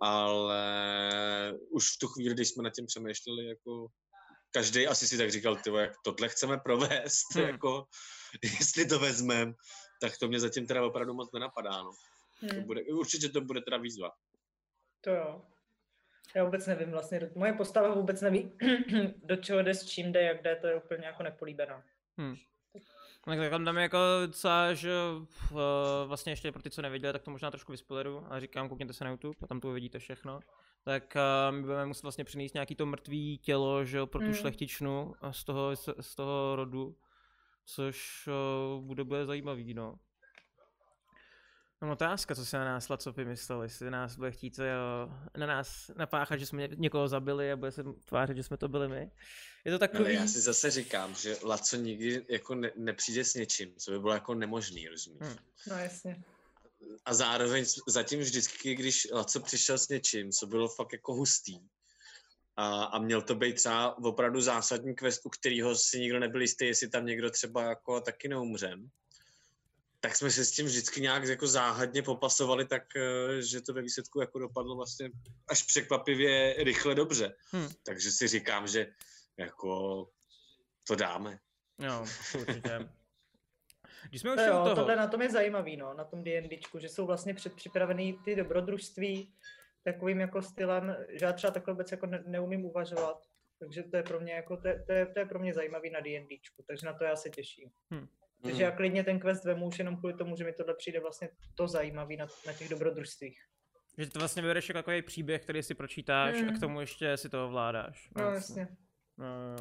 ale 0.00 1.58
už 1.70 1.94
v 1.94 1.98
tu 1.98 2.08
chvíli, 2.08 2.34
když 2.34 2.48
jsme 2.48 2.62
nad 2.62 2.70
tím 2.70 2.86
přemýšleli, 2.86 3.46
jako 3.46 3.86
každý 4.52 4.86
asi 4.86 5.08
si 5.08 5.18
tak 5.18 5.30
říkal, 5.30 5.56
tyvo, 5.56 5.78
jak 5.78 5.92
tohle 6.04 6.28
chceme 6.28 6.58
provést, 6.58 7.34
Hmm. 7.34 7.44
jako, 7.46 7.86
jestli 8.42 8.86
to 8.86 8.98
vezmeme, 8.98 9.52
tak 10.00 10.18
to 10.18 10.28
mě 10.28 10.40
zatím 10.40 10.66
teda 10.66 10.84
opravdu 10.86 11.14
moc 11.14 11.32
nenapadá. 11.32 11.70
No. 11.82 11.90
To 12.40 12.46
Hmm, 12.54 12.64
bude, 12.64 12.82
určitě 12.82 13.28
to 13.28 13.40
bude 13.40 13.60
teda 13.60 13.76
výzva. 13.76 14.10
to 15.00 15.10
jo. 15.10 15.42
Já 16.34 16.44
vůbec 16.44 16.66
nevím 16.66 16.90
vlastně, 16.90 17.30
moje 17.34 17.52
postava 17.52 17.94
vůbec 17.94 18.20
neví, 18.20 18.52
do 19.24 19.36
čeho 19.36 19.62
jde, 19.62 19.74
s 19.74 19.86
čím 19.86 20.12
jde, 20.12 20.22
jak 20.22 20.42
jde, 20.42 20.56
to 20.56 20.66
je 20.66 20.76
úplně 20.76 21.06
jako 21.06 21.22
nepolíbená. 21.22 21.84
Tak, 23.24 23.38
tak 23.38 23.50
tam 23.50 23.64
dáme 23.64 23.82
jako 23.82 23.98
docela, 24.26 24.74
že 24.74 24.90
uh, 25.50 25.58
vlastně 26.06 26.32
ještě 26.32 26.52
pro 26.52 26.62
ty, 26.62 26.70
co 26.70 26.82
nevěděli, 26.82 27.12
tak 27.12 27.22
to 27.22 27.30
možná 27.30 27.50
trošku 27.50 27.72
vyspoileru, 27.72 28.26
ale 28.30 28.40
říkám, 28.40 28.68
koukněte 28.68 28.92
se 28.92 29.04
na 29.04 29.10
YouTube 29.10 29.36
a 29.42 29.46
tam 29.46 29.60
to 29.60 29.68
uvidíte 29.68 29.98
všechno. 29.98 30.40
Tak 30.84 31.16
uh, 31.16 31.56
my 31.56 31.62
budeme 31.62 31.86
muset 31.86 32.02
vlastně 32.02 32.24
přinést 32.24 32.54
nějaký 32.54 32.74
to 32.74 32.86
mrtvý 32.86 33.38
tělo, 33.38 33.84
že 33.84 33.98
jo, 33.98 34.06
pro 34.06 34.20
tu 34.20 34.24
Hmm. 34.24 34.34
šlechtičnu 34.34 35.14
a 35.20 35.32
z 35.32 35.44
toho, 35.44 35.76
z, 35.76 35.88
z 36.00 36.14
toho 36.14 36.56
rodu, 36.56 36.96
což 37.64 38.28
uh, 38.76 38.84
bude, 38.84 39.04
bude 39.04 39.26
zajímavý, 39.26 39.74
no. 39.74 39.98
Mám 41.80 41.90
otázka, 41.90 42.34
co 42.34 42.46
se 42.46 42.58
na 42.58 42.64
nás 42.64 42.88
Lacopy 42.88 43.24
myslel, 43.24 43.62
jestli 43.62 43.90
nás 43.90 44.16
bude 44.16 44.30
chtít 44.32 44.58
jo, 44.58 45.12
na 45.36 45.46
nás 45.46 45.90
napáchat, 45.96 46.38
že 46.38 46.46
jsme 46.46 46.68
ně- 46.68 46.76
někoho 46.76 47.08
zabili 47.08 47.52
a 47.52 47.56
bude 47.56 47.72
se 47.72 47.82
tvářit, 48.04 48.36
že 48.36 48.42
jsme 48.42 48.56
to 48.56 48.68
byli 48.68 48.88
my. 48.88 49.10
Je 49.64 49.70
to 49.70 49.70
Ale 49.70 49.78
takový... 49.78 50.14
já 50.14 50.26
si 50.26 50.40
zase 50.40 50.70
říkám, 50.70 51.14
že 51.14 51.36
Laco 51.44 51.76
nikdy 51.76 52.26
jako 52.28 52.54
ne, 52.54 52.70
nepřijde 52.76 53.24
s 53.24 53.34
něčím, 53.34 53.74
co 53.76 53.90
by 53.90 53.98
bylo 53.98 54.12
jako 54.12 54.34
nemožný, 54.34 54.88
rozumíš? 54.88 55.20
Hmm. 55.22 55.36
No 55.70 55.76
jasně. 55.76 56.22
A 57.04 57.14
zároveň 57.14 57.64
zatím 57.88 58.20
vždycky, 58.20 58.74
když 58.74 59.08
Laco 59.12 59.40
přišel 59.40 59.78
s 59.78 59.88
něčím, 59.88 60.30
co 60.30 60.46
bylo 60.46 60.68
fakt 60.68 60.92
jako 60.92 61.14
hustý, 61.14 61.58
a, 62.56 62.84
a 62.84 62.98
měl 62.98 63.22
to 63.22 63.34
být 63.34 63.54
třeba 63.54 63.98
opravdu 63.98 64.40
zásadní 64.40 64.94
quest, 64.94 65.26
u 65.26 65.28
kterého 65.28 65.76
si 65.76 66.00
nikdo 66.00 66.18
nebyl 66.18 66.40
jistý, 66.40 66.66
jestli 66.66 66.88
tam 66.88 67.06
někdo 67.06 67.30
třeba 67.30 67.62
jako 67.62 68.00
taky 68.00 68.28
neumřem, 68.28 68.90
tak 70.00 70.16
jsme 70.16 70.30
se 70.30 70.44
s 70.44 70.50
tím 70.50 70.66
vždycky 70.66 71.00
nějak 71.00 71.24
jako 71.24 71.46
záhadně 71.46 72.02
popasovali, 72.02 72.66
tak 72.66 72.82
eh, 72.96 73.42
že 73.42 73.60
to 73.60 73.72
ve 73.72 73.82
výsledku 73.82 74.20
jako 74.20 74.38
dopadlo 74.38 74.76
vlastně 74.76 75.10
až 75.48 75.62
překvapivě 75.62 76.54
rychle 76.58 76.94
dobře. 76.94 77.34
Hmm. 77.50 77.68
Takže 77.82 78.12
si 78.12 78.28
říkám, 78.28 78.68
že 78.68 78.86
jako 79.36 80.04
to 80.86 80.94
dáme. 80.94 81.38
Jo, 81.78 82.06
určitě. 82.40 82.88
Když 84.08 84.20
jsme 84.20 84.30
už 84.30 84.36
To 84.36 84.42
jo, 84.42 84.52
toho, 84.52 84.74
tohle 84.74 84.96
na 84.96 85.06
tom 85.06 85.22
je 85.22 85.30
zajímavý, 85.30 85.76
no, 85.76 85.94
na 85.94 86.04
tom 86.04 86.24
D&Dčku, 86.24 86.78
že 86.78 86.88
jsou 86.88 87.06
vlastně 87.06 87.34
předpřipravený 87.34 88.18
ty 88.24 88.36
dobrodružství 88.36 89.34
takovým 89.84 90.20
jako 90.20 90.42
stylem, 90.42 90.96
že 91.08 91.24
já 91.24 91.32
třeba 91.32 91.50
takhle 91.50 91.74
vůbec 91.74 91.90
jako 91.92 92.06
ne, 92.06 92.22
neumím 92.26 92.64
uvažovat, 92.64 93.18
takže 93.58 93.82
to 93.82 93.96
je 93.96 94.02
pro 94.02 94.20
mě 94.20 94.32
jako, 94.32 94.56
to 94.56 94.68
je, 94.68 94.82
to 94.86 94.92
je, 94.92 95.06
to 95.06 95.18
je 95.18 95.26
pro 95.26 95.38
mě 95.38 95.54
zajímavý 95.54 95.90
na 95.90 96.00
D&Dčku, 96.00 96.62
takže 96.66 96.86
na 96.86 96.92
to 96.92 97.04
já 97.04 97.16
se 97.16 97.30
těším. 97.30 97.70
Takže 98.42 98.62
já 98.62 98.70
klidně 98.70 99.04
ten 99.04 99.20
quest 99.20 99.44
vemu 99.44 99.66
už 99.66 99.78
jenom 99.78 99.96
kvůli 99.96 100.14
tomu, 100.14 100.36
že 100.36 100.44
mi 100.44 100.52
tohle 100.52 100.74
přijde 100.74 101.00
vlastně 101.00 101.28
to 101.54 101.68
zajímavý 101.68 102.16
na, 102.16 102.26
na 102.46 102.52
těch 102.52 102.68
dobrodružstvích. 102.68 103.38
že 103.98 104.10
to 104.10 104.18
vlastně 104.18 104.42
vybereš 104.42 104.68
jako 104.68 104.78
takový 104.78 105.02
příběh, 105.02 105.42
který 105.42 105.62
si 105.62 105.74
pročítáš 105.74 106.34
a 106.34 106.42
Mm. 106.42 106.56
k 106.56 106.60
tomu 106.60 106.80
ještě 106.80 107.16
si 107.16 107.28
to 107.28 107.46
ovládáš. 107.46 108.10
No 108.16 108.22
jasně. 108.30 108.68
No. 109.18 109.56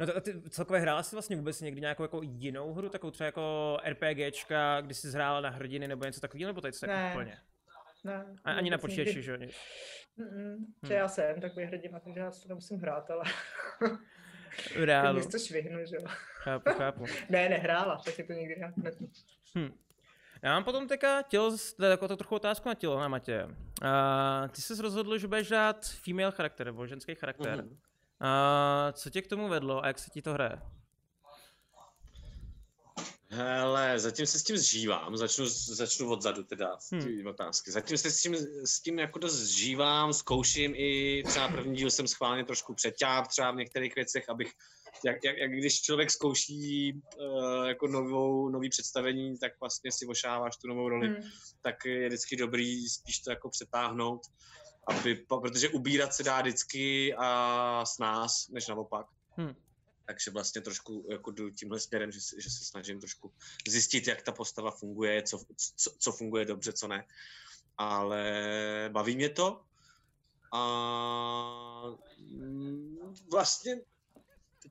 No 0.00 0.06
to, 0.06 0.20
ty 0.20 0.40
celkově 0.50 0.80
hrála 0.80 1.02
jsi 1.02 1.16
vlastně 1.16 1.36
vůbec 1.36 1.60
někdy 1.60 1.80
nějakou 1.80 2.02
jako 2.02 2.20
jinou 2.22 2.74
hru, 2.74 2.88
takovou 2.88 3.10
třeba 3.10 3.26
jako 3.26 3.78
RPGčka, 3.88 4.80
kdy 4.80 4.94
jsi 4.94 5.10
hrála 5.10 5.40
na 5.40 5.50
hrdiny 5.50 5.88
nebo 5.88 6.04
něco 6.04 6.20
takového, 6.20 6.48
nebo 6.48 6.60
teď 6.60 6.74
se 6.74 6.86
Ne. 6.86 7.10
úplně? 7.14 7.38
Ne, 8.04 8.26
A, 8.44 8.52
ani 8.52 8.70
na 8.70 8.78
počítači, 8.78 9.22
že 9.22 9.30
jo? 9.32 9.36
že 9.40 9.48
Hmm. 10.18 10.74
já 10.88 11.08
jsem 11.08 11.40
takový 11.40 11.66
hrdina, 11.66 12.00
takže 12.00 12.20
já 12.20 12.30
si 12.30 12.42
to 12.42 12.48
nemusím 12.48 12.78
hrát, 12.80 13.10
ale 13.10 13.22
V 14.76 14.84
reálu, 14.84 15.18
mě 15.18 15.28
to 15.28 15.38
švihnu, 15.38 15.86
že 15.86 15.96
jo. 15.96 16.02
chápu, 16.34 16.70
chápu. 16.70 17.04
Ne, 17.30 17.48
nehrála, 17.48 17.96
tak 18.04 18.18
je 18.18 18.24
to 18.24 18.32
nikdy 18.32 18.54
hrát 18.54 18.76
ne. 18.76 18.90
Hm. 19.58 19.72
Já 20.42 20.52
mám 20.52 20.64
potom 20.64 20.88
teďka 20.88 21.22
tělo, 21.22 21.56
jako 21.90 22.08
to 22.08 22.16
trochu 22.16 22.34
otázku 22.34 22.68
na 22.68 22.74
tělo, 22.74 23.00
na 23.00 23.08
Matě. 23.08 23.48
A 23.82 24.48
ty 24.48 24.60
jsi 24.60 24.82
rozhodl, 24.82 25.18
že 25.18 25.26
budeš 25.28 25.48
dát 25.48 25.86
female 25.86 26.32
charakter, 26.32 26.66
nebo 26.66 26.86
ženský 26.86 27.14
charakter. 27.14 27.64
Mhm. 27.64 27.78
A 28.20 28.92
co 28.92 29.10
tě 29.10 29.22
k 29.22 29.26
tomu 29.26 29.48
vedlo 29.48 29.84
a 29.84 29.86
jak 29.86 29.98
se 29.98 30.10
ti 30.10 30.22
to 30.22 30.32
hraje? 30.32 30.62
Hele, 33.30 33.98
zatím 33.98 34.26
se 34.26 34.38
s 34.38 34.42
tím 34.42 34.56
zžívám, 34.56 35.16
začnu, 35.16 35.46
začnu 35.48 36.10
odzadu 36.10 36.44
teda, 36.44 36.78
Hmm. 36.92 37.00
hmm. 37.02 37.26
otázky. 37.26 37.70
Zatím 37.70 37.98
se 37.98 38.10
s 38.10 38.20
tím, 38.22 38.36
s 38.64 38.80
tím 38.80 38.98
jako 38.98 39.18
dost 39.18 39.34
zžívám, 39.34 40.12
zkouším 40.12 40.72
i 40.76 41.22
třeba 41.26 41.48
první 41.48 41.76
díl 41.76 41.90
jsem 41.90 42.08
schválně 42.08 42.44
trošku 42.44 42.74
přeťáp 42.74 43.28
třeba 43.28 43.50
v 43.50 43.56
některých 43.56 43.94
věcech, 43.94 44.28
abych, 44.28 44.52
jak, 45.04 45.16
jak, 45.24 45.36
jak 45.36 45.50
když 45.50 45.80
člověk 45.80 46.10
zkouší 46.10 46.92
uh, 46.92 47.66
jako 47.66 47.86
novou, 47.88 48.48
nový 48.48 48.68
představení, 48.68 49.38
tak 49.38 49.52
vlastně 49.60 49.92
si 49.92 50.06
ošáváš 50.06 50.56
tu 50.56 50.68
novou 50.68 50.88
roli, 50.88 51.08
Hmm. 51.08 51.30
tak 51.62 51.84
je 51.84 52.08
vždycky 52.08 52.36
dobrý 52.36 52.88
spíš 52.88 53.18
to 53.18 53.30
jako 53.30 53.50
přetáhnout, 53.50 54.20
aby, 54.86 55.14
protože 55.14 55.68
ubírat 55.68 56.14
se 56.14 56.22
dá 56.22 56.40
vždycky 56.40 57.14
a 57.14 57.84
s 57.86 57.98
nás, 57.98 58.48
než 58.48 58.68
naopak. 58.68 59.06
Hmm. 59.36 59.54
Takže 60.06 60.30
vlastně 60.30 60.60
trošku 60.60 61.06
jako 61.10 61.30
jdu 61.30 61.50
tímhle 61.50 61.80
směrem, 61.80 62.12
že, 62.12 62.20
se- 62.20 62.40
že 62.40 62.50
se 62.50 62.64
snažím 62.64 63.00
trošku 63.00 63.32
zjistit, 63.68 64.06
jak 64.06 64.22
ta 64.22 64.32
postava 64.32 64.70
funguje, 64.70 65.22
co, 65.22 65.38
co, 65.76 65.90
co 65.98 66.12
funguje 66.12 66.44
dobře, 66.44 66.72
co 66.72 66.88
ne. 66.88 67.06
Ale 67.78 68.90
baví 68.92 69.16
mě 69.16 69.28
to. 69.28 69.64
A 70.52 71.82
vlastně 73.32 73.80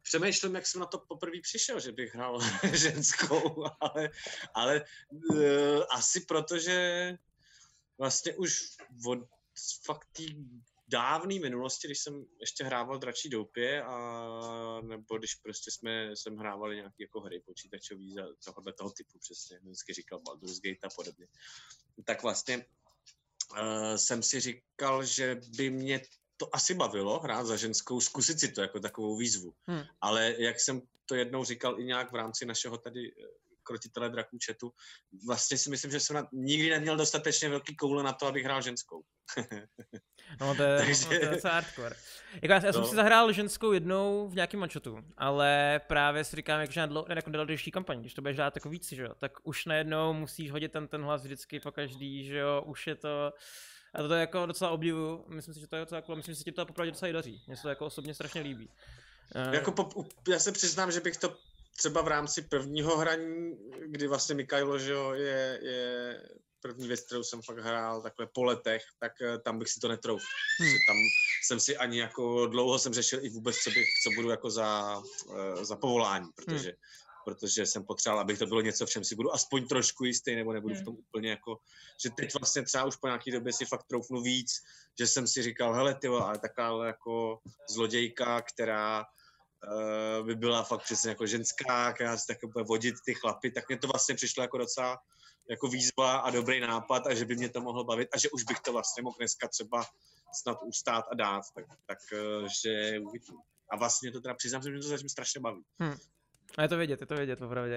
přemýšlím, 0.02 0.56
jak 0.56 0.68
jsem 0.68 0.82
na 0.82 0.86
to 0.88 1.00
poprvé 1.00 1.42
přišel, 1.42 1.80
že 1.80 1.92
bych 1.92 2.16
hrál 2.16 2.40
ženskou, 2.74 3.66
ale, 3.80 4.10
ale 4.54 4.86
uh, 5.10 5.84
asi 5.90 6.20
protože 6.22 7.18
vlastně 7.98 8.36
už 8.36 8.78
od 9.06 9.20
fakt 9.86 10.08
té 10.12 10.24
dávné 10.88 11.40
minulosti, 11.40 11.88
když 11.88 12.00
jsem 12.00 12.26
ještě 12.40 12.64
hrával 12.64 13.00
Dračí 13.00 13.30
doupě, 13.30 13.84
a 13.84 14.82
nebo 14.82 15.18
když 15.18 15.36
prostě 15.36 15.72
jsme, 15.72 16.12
jsem 16.16 16.38
hrávali 16.38 16.76
nějaké 16.76 17.04
jako 17.04 17.20
hry 17.22 17.40
počítačový 17.46 18.14
za 18.14 18.24
tohohle 18.46 18.74
toho 18.74 18.92
typu, 18.92 19.20
přesně, 19.20 19.60
vždycky 19.64 19.94
říkal 19.94 20.20
Baldur's 20.20 20.60
Gate 20.60 20.88
a 20.88 20.90
podobně, 20.96 21.28
tak 22.06 22.24
vlastně 22.24 22.66
uh, 23.52 23.96
jsem 23.96 24.24
si 24.24 24.40
říkal, 24.40 25.06
že 25.06 25.42
by 25.58 25.70
mě 25.70 26.02
to 26.38 26.56
asi 26.56 26.74
bavilo 26.74 27.20
hrát 27.20 27.46
za 27.46 27.58
ženskou, 27.58 28.02
zkusit 28.02 28.40
si 28.40 28.52
to 28.52 28.62
jako 28.62 28.80
takovou 28.80 29.18
výzvu. 29.18 29.54
Hmm. 29.64 29.84
Ale 30.02 30.36
jak 30.38 30.60
jsem 30.60 30.82
to 31.06 31.16
jednou 31.16 31.44
říkal 31.44 31.80
i 31.80 31.84
nějak 31.84 32.12
v 32.12 32.16
rámci 32.16 32.46
našeho 32.46 32.78
tady 32.78 33.12
eh, 33.12 33.43
krotitele 33.64 34.10
draků 34.10 34.38
chatu, 34.46 34.72
vlastně 35.28 35.58
si 35.58 35.70
myslím, 35.70 35.92
že 35.92 36.00
jsem 36.00 36.16
na, 36.16 36.28
nikdy 36.34 36.70
neměl 36.70 36.98
dostatečně 36.98 37.50
velký 37.50 37.76
koule 37.76 38.04
na 38.04 38.14
to, 38.14 38.28
abych 38.28 38.44
hrál 38.44 38.62
ženskou. 38.62 39.04
No 40.40 40.56
to 40.56 40.64
je, 40.64 40.78
Takže- 40.86 41.06
to 41.06 41.14
je 41.14 41.30
docela 41.30 41.54
hardcore. 41.54 41.96
Jako 42.42 42.54
já, 42.54 42.66
já 42.66 42.74
jsem 42.74 42.82
No. 42.82 42.88
si 42.88 42.96
zahrál 42.96 43.32
ženskou 43.32 43.72
jednou 43.72 44.28
v 44.30 44.36
nějakém 44.36 44.60
mančotu, 44.60 44.98
ale 45.18 45.82
právě 45.88 46.24
si 46.24 46.36
říkám, 46.36 46.62
jakže 46.62 46.80
na 46.80 46.86
dlo, 46.86 47.06
jako 47.10 47.30
další 47.30 47.72
kampaň, 47.72 48.00
když 48.00 48.14
to 48.14 48.22
budeš 48.22 48.38
dát 48.38 48.56
jako 48.56 48.70
víc, 48.70 48.90
že 48.90 49.04
jo, 49.04 49.16
tak 49.20 49.32
už 49.44 49.66
najednou 49.66 50.14
musíš 50.14 50.52
hodit 50.52 50.72
ten, 50.72 50.88
ten 50.88 51.02
hlas 51.04 51.24
vždycky 51.24 51.60
po 51.60 51.72
každý, 51.72 52.26
že 52.26 52.38
jo, 52.38 52.64
už 52.66 52.88
je 52.88 52.96
to, 52.96 53.34
a 53.94 54.08
to 54.08 54.14
je 54.14 54.20
jako 54.20 54.46
docela 54.46 54.70
obdivu, 54.72 55.26
myslím 55.28 55.54
si, 55.54 55.60
že 55.60 55.68
to 55.68 55.76
je 55.76 55.80
docela 55.82 56.02
cool, 56.02 56.16
myslím 56.16 56.36
si, 56.36 56.40
že 56.40 56.44
ti 56.44 56.52
to 56.52 56.66
popravdě 56.66 56.92
docela 56.92 57.10
i 57.10 57.14
daří, 57.14 57.44
mně 57.48 57.56
se 57.56 57.62
to 57.62 57.70
jako 57.70 57.86
osobně 57.86 58.14
strašně 58.14 58.42
líbí. 58.42 58.70
Jako 59.52 59.72
po, 59.72 60.06
já 60.28 60.40
se 60.40 60.52
přiznám, 60.52 60.92
že 60.92 61.00
bych 61.00 61.18
to 61.18 61.38
třeba 61.78 62.02
v 62.02 62.08
rámci 62.08 62.42
prvního 62.42 62.98
hraní, 62.98 63.58
kdy 63.88 64.08
vlastně 64.08 64.36
Mikajlo, 64.36 64.80
že 64.80 64.92
jo, 64.92 65.14
je, 65.14 65.60
je 65.62 66.22
první 66.64 66.88
věc, 66.88 67.02
kterou 67.02 67.24
jsem 67.24 67.42
fakt 67.42 67.58
hrál 67.58 68.02
takhle 68.02 68.28
po 68.34 68.44
letech, 68.44 68.84
tak 69.00 69.12
eh, 69.22 69.40
tam 69.40 69.60
bych 69.60 69.70
si 69.70 69.80
to 69.80 69.88
netrouf. 69.88 70.22
Hmm. 70.60 70.70
Hmm. 70.70 70.78
Tam 70.88 70.98
jsem 71.46 71.60
si 71.60 71.78
ani 71.78 72.00
jako 72.00 72.48
dlouho 72.48 72.80
jsem 72.80 72.94
řešil 72.94 73.26
i 73.26 73.30
vůbec, 73.30 73.56
co, 73.56 73.70
bych, 73.70 73.88
co 74.04 74.10
budu 74.16 74.30
jako 74.30 74.50
za, 74.50 75.02
eh, 75.36 75.66
za 75.66 75.76
povolání, 75.76 76.30
protože, 76.36 76.70
hmm. 76.70 76.78
protože 77.26 77.66
jsem 77.66 77.86
potřeboval, 77.86 78.22
abych 78.22 78.40
to 78.40 78.46
bylo 78.46 78.62
něco, 78.62 78.86
v 78.86 78.90
čem 78.90 79.04
si 79.04 79.16
budu 79.16 79.34
aspoň 79.34 79.68
trošku 79.68 80.06
jistý, 80.06 80.36
nebo 80.36 80.54
nebudu 80.54 80.74
v 80.74 80.78
Hmm. 80.78 80.86
tom 80.86 80.96
úplně 80.96 81.30
jako, 81.30 81.58
že 82.04 82.10
teď 82.10 82.34
vlastně 82.34 82.64
třeba 82.64 82.86
už 82.86 82.96
po 82.96 83.08
nějaký 83.08 83.32
době 83.32 83.54
si 83.54 83.66
fakt 83.66 83.84
troufnu 83.88 84.22
víc, 84.22 84.52
že 85.00 85.08
jsem 85.08 85.28
si 85.28 85.44
říkal, 85.44 85.74
hele 85.74 85.96
ty 85.96 86.08
ale 86.08 86.38
taková 86.38 86.88
jako 86.88 87.40
zlodějka, 87.70 88.42
která 88.42 89.06
uh, 89.68 90.26
by 90.26 90.36
byla 90.36 90.64
fakt 90.64 90.84
přesně 90.84 91.10
jako 91.10 91.28
ženská, 91.28 91.94
která 91.94 92.18
si 92.18 92.28
tak 92.28 92.38
bude 92.54 92.66
vodit 92.66 92.96
ty 93.06 93.14
chlapy, 93.14 93.52
tak 93.52 93.70
mě 93.70 93.78
to 93.78 93.88
vlastně 93.88 94.16
přišlo 94.16 94.44
jako 94.44 94.58
docela, 94.58 94.98
jako 95.50 95.68
výzva 95.68 96.18
a 96.18 96.30
dobrý 96.30 96.60
nápad 96.60 97.08
a 97.08 97.14
že 97.14 97.26
by 97.26 97.36
mě 97.36 97.50
to 97.50 97.62
mohlo 97.62 97.84
bavit 97.84 98.10
a 98.14 98.18
že 98.18 98.30
už 98.30 98.44
bych 98.44 98.60
to 98.60 98.74
vlastně 98.74 99.04
mohl 99.04 99.16
dneska 99.20 99.48
třeba 99.48 99.84
snad 100.34 100.58
ustát 100.64 101.06
a 101.12 101.16
dát, 101.16 101.42
tak, 101.56 101.66
tak 101.86 101.98
eh, 102.14 102.48
že 102.64 103.00
uvidím. 103.00 103.36
A 103.72 103.78
vlastně 103.78 104.12
to 104.12 104.22
teda 104.22 104.34
přiznám, 104.34 104.62
že 104.62 104.70
mě 104.70 104.80
to 104.80 104.88
zatím 104.88 105.10
strašně 105.10 105.42
baví. 105.42 105.64
Hm. 105.84 105.98
A 106.58 106.62
je 106.62 106.68
to 106.68 106.78
vědět, 106.78 107.02
je 107.02 107.08
to 107.08 107.16
vědět, 107.16 107.42
opravdu. 107.42 107.72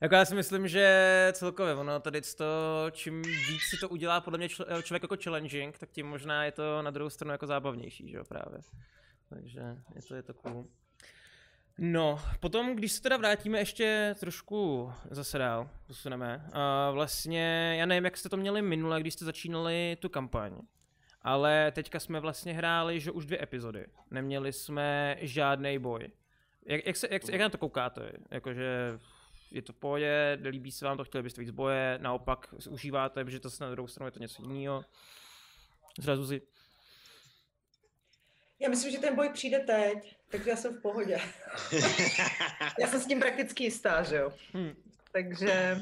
Jako 0.00 0.14
já 0.14 0.24
si 0.24 0.34
myslím, 0.34 0.68
že 0.68 1.32
celkově 1.32 1.74
ono 1.74 2.00
tady 2.00 2.20
to, 2.22 2.44
čím 2.90 3.22
víc 3.22 3.62
si 3.70 3.76
to 3.76 3.88
udělá 3.88 4.20
podle 4.20 4.38
mě 4.38 4.48
čl- 4.48 4.82
člověk 4.82 5.02
jako 5.02 5.16
challenging, 5.24 5.78
tak 5.78 5.90
tím 5.90 6.06
možná 6.06 6.44
je 6.44 6.52
to 6.52 6.82
na 6.82 6.90
druhou 6.90 7.10
stranu 7.10 7.32
jako 7.32 7.46
zábavnější, 7.46 8.10
že 8.10 8.16
jo, 8.16 8.24
právě. 8.24 8.58
Takže 9.28 9.60
je 9.94 10.02
to, 10.02 10.14
je 10.14 10.22
to 10.22 10.34
cool. 10.34 10.66
No, 11.78 12.20
potom, 12.40 12.76
když 12.76 12.92
se 12.92 13.02
teda 13.02 13.16
vrátíme 13.16 13.58
ještě 13.58 14.14
trošku 14.20 14.92
zase 15.10 15.38
dál, 15.38 15.70
posuneme, 15.86 16.48
a 16.52 16.90
vlastně, 16.90 17.76
já 17.78 17.86
nevím, 17.86 18.04
jak 18.04 18.16
jste 18.16 18.28
to 18.28 18.36
měli 18.36 18.62
minule, 18.62 19.00
když 19.00 19.14
jste 19.14 19.24
začínali 19.24 19.96
tu 20.00 20.08
kampaň, 20.08 20.58
ale 21.22 21.72
teďka 21.72 22.00
jsme 22.00 22.20
vlastně 22.20 22.52
hráli, 22.52 23.00
že 23.00 23.10
už 23.10 23.26
dvě 23.26 23.42
epizody, 23.42 23.86
neměli 24.10 24.52
jsme 24.52 25.16
žádný 25.20 25.78
boj. 25.78 26.08
Jak, 26.66 26.86
jak, 26.86 26.96
se, 26.96 27.08
jak, 27.10 27.28
jak 27.28 27.40
na 27.40 27.48
to 27.48 27.58
koukáte? 27.58 28.12
Jakože 28.30 28.98
je 29.50 29.62
to 29.62 29.72
v 29.72 29.76
pohodě, 29.76 30.38
líbí 30.44 30.72
se 30.72 30.84
vám 30.84 30.96
to, 30.96 31.04
chtěli 31.04 31.22
byste 31.22 31.40
víc 31.40 31.50
boje, 31.50 31.98
naopak 32.02 32.54
užíváte, 32.70 33.24
že 33.30 33.40
to 33.40 33.50
se 33.50 33.64
na 33.64 33.70
druhou 33.70 33.86
stranu 33.88 34.06
je 34.06 34.12
to 34.12 34.20
něco 34.20 34.42
jiného. 34.42 34.84
Zrazu 35.98 36.26
si. 36.26 36.42
Já 38.60 38.68
myslím, 38.68 38.92
že 38.92 38.98
ten 38.98 39.16
boj 39.16 39.28
přijde 39.32 39.58
teď, 39.58 40.16
takže 40.28 40.50
já 40.50 40.56
jsem 40.56 40.74
v 40.74 40.82
pohodě. 40.82 41.18
já 42.80 42.86
jsem 42.88 43.00
s 43.00 43.06
tím 43.06 43.20
prakticky 43.20 43.64
jistá, 43.64 44.02
že 44.02 44.16
jo. 44.16 44.32
Hmm. 44.52 44.74
Takže... 45.12 45.80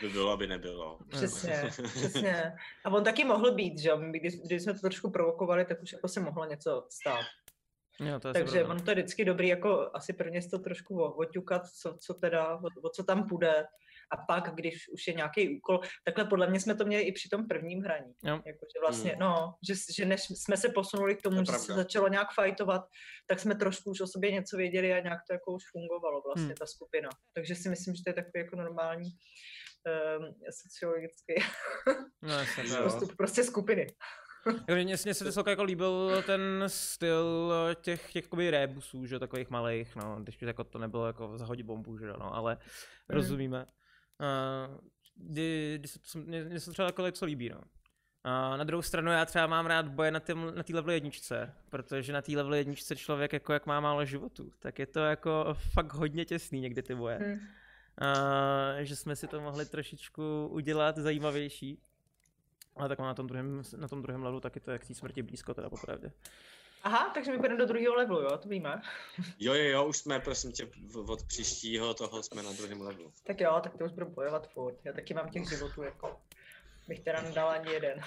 by 0.00 0.08
bylo, 0.08 0.32
aby 0.32 0.46
nebylo. 0.46 0.98
Přesně, 1.08 1.70
přesně. 1.94 2.52
A 2.84 2.90
on 2.90 3.04
taky 3.04 3.24
mohl 3.24 3.54
být, 3.54 3.78
že 3.78 3.88
jo. 3.88 4.00
Když, 4.10 4.34
když 4.34 4.62
jsme 4.62 4.74
to 4.74 4.80
trošku 4.80 5.10
provokovali, 5.10 5.64
tak 5.64 5.82
už 5.82 5.92
jako 5.92 6.08
se 6.08 6.20
mohlo 6.20 6.44
něco 6.44 6.86
stát. 6.90 7.24
Jo, 8.00 8.20
to 8.20 8.28
je 8.28 8.34
Takže 8.34 8.64
on 8.64 8.80
to 8.80 8.90
je 8.90 8.94
vždycky 8.94 9.24
dobrý, 9.24 9.48
jako 9.48 9.90
asi 9.94 10.12
prvně 10.12 10.42
si 10.42 10.48
to 10.48 10.58
trošku 10.58 11.02
oťukat, 11.02 11.68
co, 11.68 11.96
co 12.00 12.14
teda, 12.14 12.56
o, 12.56 12.68
o 12.82 12.88
co 12.88 13.04
tam 13.04 13.28
půjde. 13.28 13.66
A 14.12 14.16
pak, 14.16 14.54
když 14.54 14.88
už 14.88 15.06
je 15.06 15.14
nějaký 15.14 15.56
úkol, 15.56 15.80
takhle 16.04 16.24
podle 16.24 16.50
mě 16.50 16.60
jsme 16.60 16.74
to 16.74 16.84
měli 16.84 17.02
i 17.02 17.12
při 17.12 17.28
tom 17.28 17.48
prvním 17.48 17.82
hraní. 17.82 18.12
Jako, 18.24 18.66
že 18.74 18.80
vlastně, 18.80 19.10
hmm. 19.10 19.20
no, 19.20 19.54
že, 19.68 19.74
že 19.96 20.04
než 20.04 20.22
jsme 20.22 20.56
se 20.56 20.68
posunuli 20.68 21.16
k 21.16 21.22
tomu, 21.22 21.36
to 21.36 21.44
že 21.44 21.46
pravda. 21.46 21.64
se 21.64 21.74
začalo 21.74 22.08
nějak 22.08 22.28
fajtovat, 22.34 22.82
tak 23.26 23.40
jsme 23.40 23.54
trošku 23.54 23.90
už 23.90 24.00
o 24.00 24.06
sobě 24.06 24.32
něco 24.32 24.56
věděli 24.56 24.92
a 24.92 25.00
nějak 25.00 25.18
to 25.26 25.32
jako 25.32 25.52
už 25.52 25.62
fungovalo 25.72 26.22
vlastně 26.26 26.46
hmm. 26.46 26.54
ta 26.54 26.66
skupina. 26.66 27.08
Takže 27.34 27.54
si 27.54 27.68
myslím, 27.68 27.94
že 27.94 28.02
to 28.04 28.10
je 28.10 28.14
takový 28.14 28.44
jako 28.44 28.56
normální 28.56 29.10
um, 30.18 30.34
sociologický 30.62 31.34
no, 32.22 32.82
postup 32.84 33.16
prostě 33.16 33.44
skupiny. 33.44 33.86
Mně 34.74 35.14
se 35.14 35.42
to 35.42 35.50
jako 35.50 35.62
líbil 35.62 36.22
ten 36.26 36.64
styl 36.66 37.52
těch, 37.80 38.12
těch 38.12 38.24
jakoby 38.24 38.50
rebusů, 38.50 39.06
že 39.06 39.18
takových 39.18 39.50
malých, 39.50 39.96
no, 39.96 40.16
když 40.20 40.36
by 40.36 40.46
jako 40.46 40.64
to 40.64 40.78
nebylo 40.78 41.06
jako 41.06 41.38
zahodit 41.38 41.66
bombu, 41.66 41.98
že 41.98 42.06
no, 42.06 42.34
ale 42.34 42.54
mm. 42.54 43.16
rozumíme. 43.16 43.66
Uh, 44.20 44.78
kdy, 45.14 45.74
kdy 45.78 45.88
se 45.88 45.98
to, 45.98 46.18
mě, 46.18 46.44
mě 46.44 46.60
se 46.60 46.70
třeba 46.70 46.86
jako 46.86 47.12
co 47.12 47.24
líbí, 47.24 47.48
no. 47.48 47.60
A 48.24 48.56
na 48.56 48.64
druhou 48.64 48.82
stranu 48.82 49.10
já 49.10 49.24
třeba 49.24 49.46
mám 49.46 49.66
rád 49.66 49.88
boje 49.88 50.10
na 50.10 50.20
té 50.20 50.34
na 50.34 50.64
level 50.74 50.90
jedničce, 50.90 51.54
protože 51.70 52.12
na 52.12 52.22
té 52.22 52.32
level 52.32 52.54
jedničce 52.54 52.96
člověk 52.96 53.32
jako 53.32 53.52
jak 53.52 53.66
má 53.66 53.80
málo 53.80 54.04
životů, 54.04 54.52
tak 54.58 54.78
je 54.78 54.86
to 54.86 55.00
jako 55.00 55.56
fakt 55.72 55.92
hodně 55.92 56.24
těsný 56.24 56.60
někdy 56.60 56.82
ty 56.82 56.94
boje. 56.94 57.16
Hmm. 57.16 57.40
A, 57.98 58.82
že 58.82 58.96
jsme 58.96 59.16
si 59.16 59.28
to 59.28 59.40
mohli 59.40 59.66
trošičku 59.66 60.48
udělat 60.50 60.98
zajímavější. 60.98 61.82
Ale 62.76 62.88
tak 62.88 62.98
na 62.98 63.14
tom 63.14 63.26
druhém, 63.26 63.62
na 63.76 63.88
tom 63.88 64.02
druhém 64.02 64.22
levelu 64.22 64.40
taky 64.40 64.60
to 64.60 64.70
je 64.70 64.78
k 64.78 64.86
té 64.86 64.94
smrti 64.94 65.22
blízko, 65.22 65.54
teda 65.54 65.70
popravdě. 65.70 66.12
Aha, 66.82 67.10
takže 67.14 67.32
my 67.32 67.38
půjdeme 67.38 67.58
do 67.58 67.66
druhého 67.66 67.94
levelu, 67.94 68.20
jo, 68.20 68.38
to 68.38 68.48
víme. 68.48 68.82
Jo, 69.38 69.54
jo, 69.54 69.64
jo, 69.64 69.86
už 69.86 69.96
jsme, 69.96 70.20
prosím 70.20 70.52
tě, 70.52 70.68
od 71.08 71.22
příštího 71.22 71.94
toho 71.94 72.22
jsme 72.22 72.42
na 72.42 72.52
druhém 72.52 72.80
levelu. 72.80 73.12
Tak 73.24 73.40
jo, 73.40 73.60
tak 73.62 73.76
to 73.76 73.84
už 73.84 73.92
budu 73.92 74.06
bojovat 74.06 74.48
furt. 74.48 74.76
Já 74.84 74.92
taky 74.92 75.14
mám 75.14 75.30
těch 75.30 75.48
životů, 75.48 75.82
jako. 75.82 76.20
Bych 76.88 77.00
teda 77.00 77.22
nedal 77.22 77.48
ani 77.48 77.72
jeden. 77.72 78.00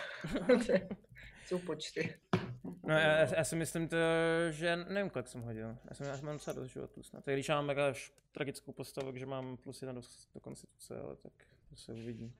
Jsou 1.47 1.59
počty. 1.59 2.15
No 2.83 2.93
já, 2.93 3.35
já, 3.35 3.43
si 3.43 3.55
myslím 3.55 3.87
to, 3.87 3.97
že 4.49 4.75
nevím, 4.75 5.09
kolik 5.09 5.27
jsem 5.27 5.41
hodil. 5.41 5.77
Já 5.89 5.95
jsem, 5.95 6.07
já 6.07 6.17
mám 6.21 6.35
docela 6.35 6.53
dost 6.53 6.71
životů 6.71 7.03
snad. 7.03 7.23
Tak 7.23 7.33
když 7.33 7.49
já 7.49 7.61
mám 7.61 7.79
až 7.79 8.13
tragickou 8.31 8.71
postavu, 8.71 9.17
že 9.17 9.25
mám 9.25 9.57
plus 9.57 9.81
jedna 9.81 9.93
do, 9.93 10.01
do 10.33 10.39
konstituce, 10.39 10.99
ale 10.99 11.15
tak 11.15 11.31
to 11.69 11.75
se 11.75 11.93
uvidí. 11.93 12.33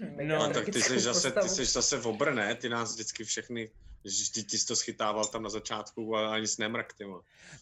No, 0.00 0.38
no 0.38 0.50
tak 0.54 0.64
ty 0.64 0.82
jsi, 0.82 1.00
zase, 1.00 1.30
ty 1.30 1.48
jsi 1.48 1.64
zase 1.64 1.98
v 1.98 2.06
obrné, 2.06 2.54
ty 2.54 2.68
nás 2.68 2.94
vždycky 2.94 3.24
všechny, 3.24 3.70
ty, 4.34 4.44
ty 4.44 4.58
jsi 4.58 4.66
to 4.66 4.76
schytával 4.76 5.24
tam 5.24 5.42
na 5.42 5.50
začátku 5.50 6.16
a 6.16 6.34
ani 6.34 6.46
nemrak, 6.58 6.92
ty 6.92 7.04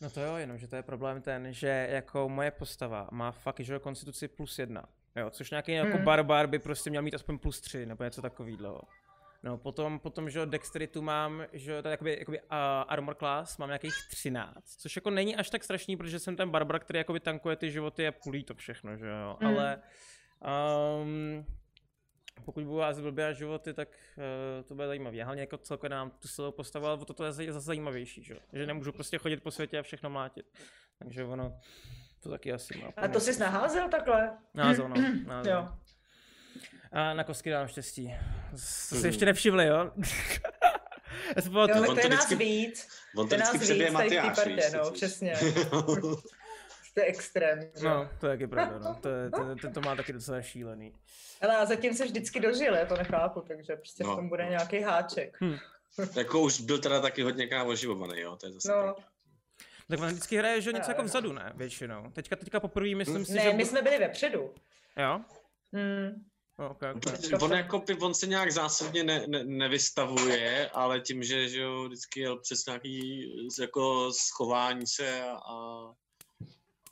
No 0.00 0.10
to 0.10 0.20
jo, 0.20 0.36
jenom, 0.36 0.58
že 0.58 0.68
to 0.68 0.76
je 0.76 0.82
problém 0.82 1.22
ten, 1.22 1.52
že 1.52 1.88
jako 1.90 2.28
moje 2.28 2.50
postava 2.50 3.08
má 3.12 3.30
fakt, 3.30 3.60
že 3.60 3.78
konstituci 3.78 4.28
plus 4.28 4.58
jedna, 4.58 4.84
jo, 5.16 5.30
což 5.30 5.50
nějaký 5.50 5.72
jako 5.72 5.86
hmm. 5.86 5.92
jako 5.92 6.04
barbar 6.04 6.46
by 6.46 6.58
prostě 6.58 6.90
měl 6.90 7.02
mít 7.02 7.14
aspoň 7.14 7.38
plus 7.38 7.60
tři, 7.60 7.86
nebo 7.86 8.04
něco 8.04 8.22
takového. 8.22 8.80
No, 9.42 9.58
potom, 9.58 9.98
potom, 9.98 10.30
že 10.30 10.46
dexteritu 10.46 11.02
mám, 11.02 11.44
že 11.52 11.82
to 11.82 11.88
je 11.88 11.90
jakoby, 11.90 12.16
jakoby 12.18 12.40
uh, 12.40 12.46
armor 12.88 13.14
class, 13.14 13.58
mám 13.58 13.68
nějakých 13.68 13.94
13, 14.10 14.76
což 14.78 14.96
jako 14.96 15.10
není 15.10 15.36
až 15.36 15.50
tak 15.50 15.64
strašný, 15.64 15.96
protože 15.96 16.18
jsem 16.18 16.36
ten 16.36 16.50
barbar, 16.50 16.80
který 16.80 16.98
jakoby 16.98 17.20
tankuje 17.20 17.56
ty 17.56 17.70
životy 17.70 18.06
a 18.06 18.12
pulí 18.12 18.44
to 18.44 18.54
všechno, 18.54 18.96
že 18.96 19.06
jo, 19.06 19.36
mm. 19.40 19.46
ale 19.46 19.82
um, 21.02 21.46
pokud 22.44 22.64
budu 22.64 22.76
vás 22.76 23.00
blbě 23.00 23.34
životy, 23.34 23.74
tak 23.74 23.88
uh, 23.88 24.64
to 24.64 24.74
bude 24.74 24.86
zajímavé. 24.86 25.24
Hlavně 25.24 25.42
jako 25.42 25.58
celkově 25.58 25.90
nám 25.90 26.10
tu 26.10 26.28
silou 26.28 26.52
postavu, 26.52 26.86
ale 26.86 26.98
toto 26.98 27.24
je 27.24 27.32
zase 27.32 27.60
zajímavější, 27.60 28.22
že? 28.22 28.36
že 28.52 28.66
nemůžu 28.66 28.92
prostě 28.92 29.18
chodit 29.18 29.42
po 29.42 29.50
světě 29.50 29.78
a 29.78 29.82
všechno 29.82 30.10
mlátit. 30.10 30.46
Takže 30.98 31.24
ono, 31.24 31.60
to 32.20 32.30
taky 32.30 32.52
asi 32.52 32.78
má. 32.78 32.88
A 32.96 33.08
to 33.08 33.20
jsi 33.20 33.40
naházel 33.40 33.88
takhle? 33.88 34.38
Názel, 34.54 34.88
no. 34.88 34.96
Názel. 35.26 35.52
jo. 35.52 35.68
A 36.92 37.14
na 37.14 37.24
kostky 37.24 37.50
dám 37.50 37.68
štěstí. 37.68 38.14
To 38.50 38.96
si 38.96 39.06
ještě 39.06 39.26
nevšivli, 39.26 39.66
jo? 39.66 39.92
Já 41.36 41.42
jsem 41.42 41.52
jo, 41.52 41.66
tak 41.66 41.86
to 41.86 42.00
je 42.00 42.08
nás 42.08 42.30
víc. 42.30 42.88
On 43.16 43.28
to 43.28 43.34
vždycky 43.34 43.58
přebije 43.58 43.90
Matyáš, 43.90 44.38
no, 44.72 44.90
přesně. 44.90 45.34
to 46.98 47.04
je 47.04 47.10
extrém. 47.10 47.60
Že? 47.80 47.88
No, 47.88 48.10
to 48.20 48.26
je 48.26 48.32
taky 48.32 48.46
pravda, 48.46 48.78
no. 48.78 48.94
To, 48.94 49.08
je, 49.08 49.30
to, 49.30 49.56
to, 49.62 49.70
to, 49.70 49.80
má 49.80 49.96
taky 49.96 50.12
docela 50.12 50.42
šílený. 50.42 50.92
Ale 51.40 51.56
a 51.56 51.64
zatím 51.64 51.94
se 51.94 52.04
vždycky 52.04 52.40
dožil, 52.40 52.74
já 52.74 52.86
to 52.86 52.96
nechápu, 52.96 53.40
takže 53.40 53.76
prostě 53.76 54.04
no. 54.04 54.12
v 54.12 54.16
tom 54.16 54.28
bude 54.28 54.44
nějaký 54.44 54.80
háček. 54.80 55.36
Hmm. 55.40 55.56
jako 56.16 56.40
už 56.40 56.60
byl 56.60 56.78
teda 56.78 57.00
taky 57.00 57.22
hodně 57.22 57.46
kámo 57.46 57.70
oživovaný, 57.70 58.20
jo, 58.20 58.36
to 58.36 58.46
je 58.46 58.52
zase 58.52 58.72
no. 58.72 58.96
Tak 59.88 60.00
on 60.00 60.06
vždycky 60.06 60.36
hraje, 60.36 60.60
že 60.60 60.72
něco 60.72 60.90
jako 60.90 61.02
vzadu, 61.02 61.32
ne, 61.32 61.52
většinou. 61.54 62.10
Teďka, 62.12 62.36
teďka 62.36 62.60
poprvé 62.60 62.94
myslím 62.94 63.24
si, 63.24 63.32
ne, 63.32 63.42
že... 63.42 63.52
my 63.52 63.66
jsme 63.66 63.82
byli 63.82 63.98
vepředu. 63.98 64.54
Jo? 64.96 65.20
Hmm. 65.72 66.24
No, 66.58 66.70
okay, 66.70 66.92
okay. 66.92 67.14
On, 67.42 67.52
jako, 67.52 67.82
on 68.00 68.14
se 68.14 68.26
nějak 68.26 68.52
zásadně 68.52 69.04
ne, 69.04 69.26
ne, 69.26 69.44
nevystavuje, 69.44 70.70
ale 70.70 71.00
tím, 71.00 71.22
že, 71.22 71.48
že 71.48 71.60
jo, 71.60 71.84
vždycky 71.84 72.20
jel 72.20 72.38
přes 72.40 72.66
nějaký 72.66 73.22
jako 73.60 74.12
schování 74.12 74.86
se 74.86 75.22
a, 75.22 75.32
a, 75.32 75.92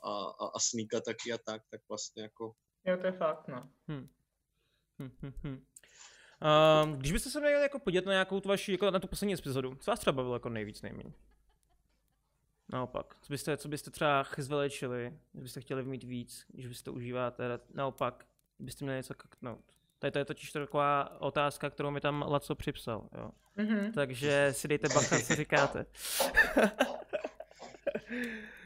a, 0.03 0.45
a 0.55 0.59
sníka 0.59 1.01
taky 1.01 1.33
a 1.33 1.37
tak, 1.45 1.61
tak 1.71 1.81
vlastně 1.89 2.23
jako... 2.23 2.53
Jo, 2.85 2.97
to 2.97 3.05
je 3.05 3.11
fakt, 3.11 3.47
no. 3.47 3.69
Hmm. 3.87 4.09
Hm, 4.99 5.11
hm, 5.21 5.33
hm. 5.43 5.65
Um, 6.83 6.93
když 6.97 7.11
byste 7.11 7.29
se 7.29 7.39
měli 7.39 7.61
jako 7.61 7.79
podívat 7.79 8.05
na 8.05 8.11
nějakou 8.11 8.39
tu 8.39 8.49
vaši, 8.49 8.71
jako 8.71 8.91
na 8.91 8.99
tu 8.99 9.07
poslední 9.07 9.33
epizodu, 9.33 9.75
co 9.75 9.91
vás 9.91 9.99
třeba 9.99 10.11
bavilo 10.11 10.35
jako 10.35 10.49
nejvíc 10.49 10.81
nejméně? 10.81 11.13
Naopak, 12.69 13.15
co 13.21 13.33
byste, 13.33 13.57
co 13.57 13.67
byste 13.67 13.91
třeba 13.91 14.25
zveličili, 14.37 15.19
když 15.31 15.43
byste 15.43 15.61
chtěli 15.61 15.83
mít 15.83 16.03
víc, 16.03 16.45
když 16.47 16.67
byste 16.67 16.83
to 16.83 16.93
užíváte, 16.93 17.59
naopak, 17.73 18.25
byste 18.59 18.85
měli 18.85 18.97
něco 18.97 19.13
kaknout. 19.13 19.65
Tady 19.99 20.11
to 20.11 20.19
je 20.19 20.25
totiž 20.25 20.51
taková 20.51 21.21
otázka, 21.21 21.69
kterou 21.69 21.91
mi 21.91 22.01
tam 22.01 22.25
Laco 22.27 22.55
připsal, 22.55 23.09
jo. 23.17 23.31
Mm-hmm. 23.57 23.93
Takže 23.93 24.49
si 24.51 24.67
dejte 24.67 24.87
bacha, 24.93 25.19
co 25.19 25.35
říkáte. 25.35 25.85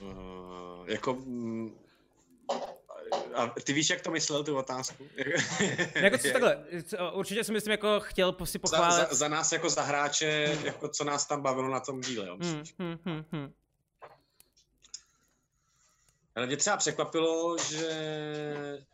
uh, 0.00 0.88
jako 0.88 1.14
mm, 1.14 1.78
a 3.34 3.46
ty 3.64 3.72
víš, 3.72 3.90
jak 3.90 4.00
to 4.00 4.10
myslel, 4.10 4.44
tu 4.44 4.56
otázku? 4.56 5.08
jako 5.94 6.18
co 6.18 6.28
takhle, 6.32 6.64
určitě 7.12 7.44
si 7.44 7.52
myslím, 7.52 7.70
jako 7.70 8.00
chtěl 8.00 8.36
si 8.44 8.58
pochválit. 8.58 8.92
Za, 8.92 9.04
za, 9.04 9.14
za 9.14 9.28
nás 9.28 9.52
jako 9.52 9.70
za 9.70 9.82
hráče, 9.82 10.58
jako 10.64 10.88
co 10.88 11.04
nás 11.04 11.26
tam 11.26 11.42
bavilo 11.42 11.68
na 11.68 11.80
tom 11.80 12.00
díle, 12.00 12.26
jo, 12.26 12.36
hmm, 12.40 12.62
hmm, 12.78 12.98
hmm, 13.04 13.24
hmm. 13.32 13.52
Ale 16.36 16.46
mě 16.46 16.56
třeba 16.56 16.76
překvapilo, 16.76 17.56
že 17.58 17.90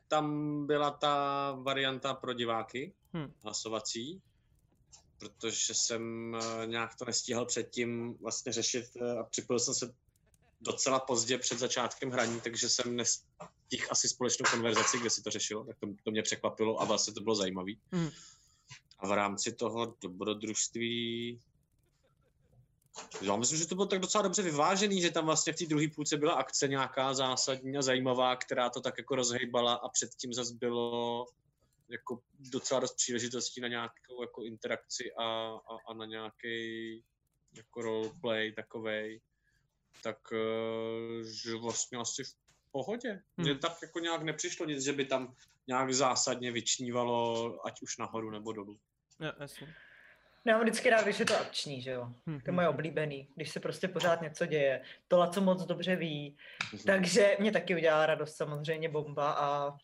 tam 0.08 0.66
byla 0.66 0.90
ta 0.90 1.56
varianta 1.62 2.14
pro 2.14 2.32
diváky, 2.32 2.92
hmm. 3.12 3.32
hlasovací, 3.42 4.22
protože 5.18 5.74
jsem 5.74 6.34
eh, 6.34 6.66
nějak 6.66 6.94
to 6.94 7.04
nestíhal 7.04 7.46
předtím 7.46 8.14
vlastně 8.20 8.52
řešit 8.52 8.84
eh, 9.00 9.18
a 9.18 9.24
připojil 9.24 9.58
jsem 9.58 9.74
se 9.74 9.94
docela 10.62 11.00
pozdě 11.00 11.38
před 11.38 11.58
začátkem 11.58 12.10
hraní, 12.10 12.40
takže 12.40 12.68
jsem 12.68 12.96
nes, 12.96 13.22
těch 13.68 13.92
asi 13.92 14.08
společnou 14.08 14.50
konverzaci, 14.50 14.98
kde 14.98 15.10
si 15.10 15.22
to 15.22 15.30
řešilo, 15.30 15.64
tak 15.64 15.76
to, 15.78 15.86
to 16.04 16.10
mě 16.10 16.22
překvapilo 16.22 16.80
a 16.80 16.84
vlastně 16.84 17.14
to 17.14 17.20
bylo 17.20 17.34
zajímavé. 17.34 17.72
Hmm. 17.92 18.10
A 18.98 19.06
v 19.06 19.12
rámci 19.12 19.52
toho 19.52 19.94
dobrodružství 20.02 21.40
já 23.20 23.36
myslím, 23.36 23.58
že 23.58 23.66
to 23.66 23.74
bylo 23.74 23.86
tak 23.86 24.00
docela 24.00 24.22
dobře 24.22 24.42
vyvážený, 24.42 25.00
že 25.00 25.10
tam 25.10 25.26
vlastně 25.26 25.52
v 25.52 25.56
té 25.56 25.66
druhé 25.66 25.88
půlce 25.94 26.16
byla 26.16 26.32
akce 26.32 26.68
nějaká 26.68 27.14
zásadní 27.14 27.76
a 27.76 27.82
zajímavá, 27.82 28.36
která 28.36 28.70
to 28.70 28.80
tak 28.80 28.94
jako 28.98 29.16
rozhejbala 29.16 29.74
a 29.74 29.88
předtím 29.88 30.32
zase 30.32 30.54
bylo 30.54 31.26
jako 31.88 32.20
docela 32.38 32.80
dost 32.80 32.94
příležitostí 32.94 33.60
na 33.60 33.68
nějakou 33.68 34.22
jako 34.22 34.42
interakci 34.42 35.12
a, 35.18 35.24
a, 35.24 35.76
a 35.88 35.94
na 35.94 36.06
nějaký 36.06 37.04
jako 37.56 37.82
roleplay 37.82 38.52
takovej, 38.52 39.20
tak 40.02 40.16
uh, 40.32 41.22
že 41.42 41.54
vlastně 41.56 41.98
asi 41.98 42.24
v 42.24 42.32
pohodě. 42.70 43.20
Mně 43.36 43.50
Hmm. 43.50 43.60
tak 43.60 43.72
jako 43.82 43.98
nějak 43.98 44.22
nepřišlo 44.22 44.66
nic, 44.66 44.84
že 44.84 44.92
by 44.92 45.04
tam 45.04 45.34
nějak 45.66 45.94
zásadně 45.94 46.52
vyčnívalo, 46.52 47.66
ať 47.66 47.82
už 47.82 47.98
nahoru 47.98 48.30
nebo 48.30 48.52
dolů. 48.52 48.78
Jo, 49.20 49.32
jasně. 49.40 49.74
Já 50.44 50.52
mám 50.56 50.62
vždycky 50.62 50.90
rád, 50.90 51.02
když 51.02 51.18
je 51.20 51.26
to 51.26 51.40
akční, 51.40 51.82
že 51.82 51.90
jo. 51.90 52.04
Hm, 52.26 52.40
To 52.40 52.48
je 52.50 52.52
moje 52.52 52.68
oblíbený, 52.68 53.28
když 53.36 53.50
se 53.50 53.60
prostě 53.60 53.88
pořád 53.88 54.22
něco 54.22 54.46
děje. 54.46 54.82
To 55.08 55.18
Laco 55.18 55.40
moc 55.40 55.64
dobře 55.66 55.96
ví, 55.96 56.36
takže 56.86 57.36
mě 57.40 57.52
taky 57.52 57.74
udělá 57.74 58.06
radost 58.06 58.36
samozřejmě 58.36 58.88
bomba 58.88 59.32
a, 59.32 59.76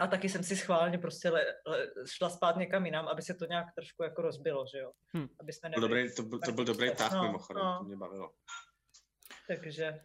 a 0.00 0.06
taky 0.06 0.28
jsem 0.28 0.44
si 0.44 0.56
schválně 0.56 0.98
prostě 0.98 1.30
le, 1.30 1.44
le, 1.66 1.86
šla 2.06 2.30
spát 2.30 2.56
někam 2.56 2.86
jinam, 2.86 3.08
aby 3.08 3.22
se 3.22 3.34
to 3.34 3.44
nějak 3.46 3.66
trošku 3.74 4.02
jako 4.02 4.22
rozbilo, 4.22 4.64
že 4.72 4.78
jo. 4.78 4.92
Hm. 5.16 5.28
Aby 5.40 5.52
jsme 5.52 5.70
Byl 5.70 5.82
nebyli, 5.82 6.02
dobrý, 6.02 6.14
to, 6.16 6.22
byl, 6.22 6.38
to 6.40 6.52
byl 6.52 6.64
dobrý 6.64 6.90
tah 6.96 7.12
No, 7.12 7.22
mimochodem, 7.22 7.64
no. 7.64 7.78
to 7.78 7.84
mě 7.84 7.96
bavilo. 7.96 8.30
Takže 9.46 10.00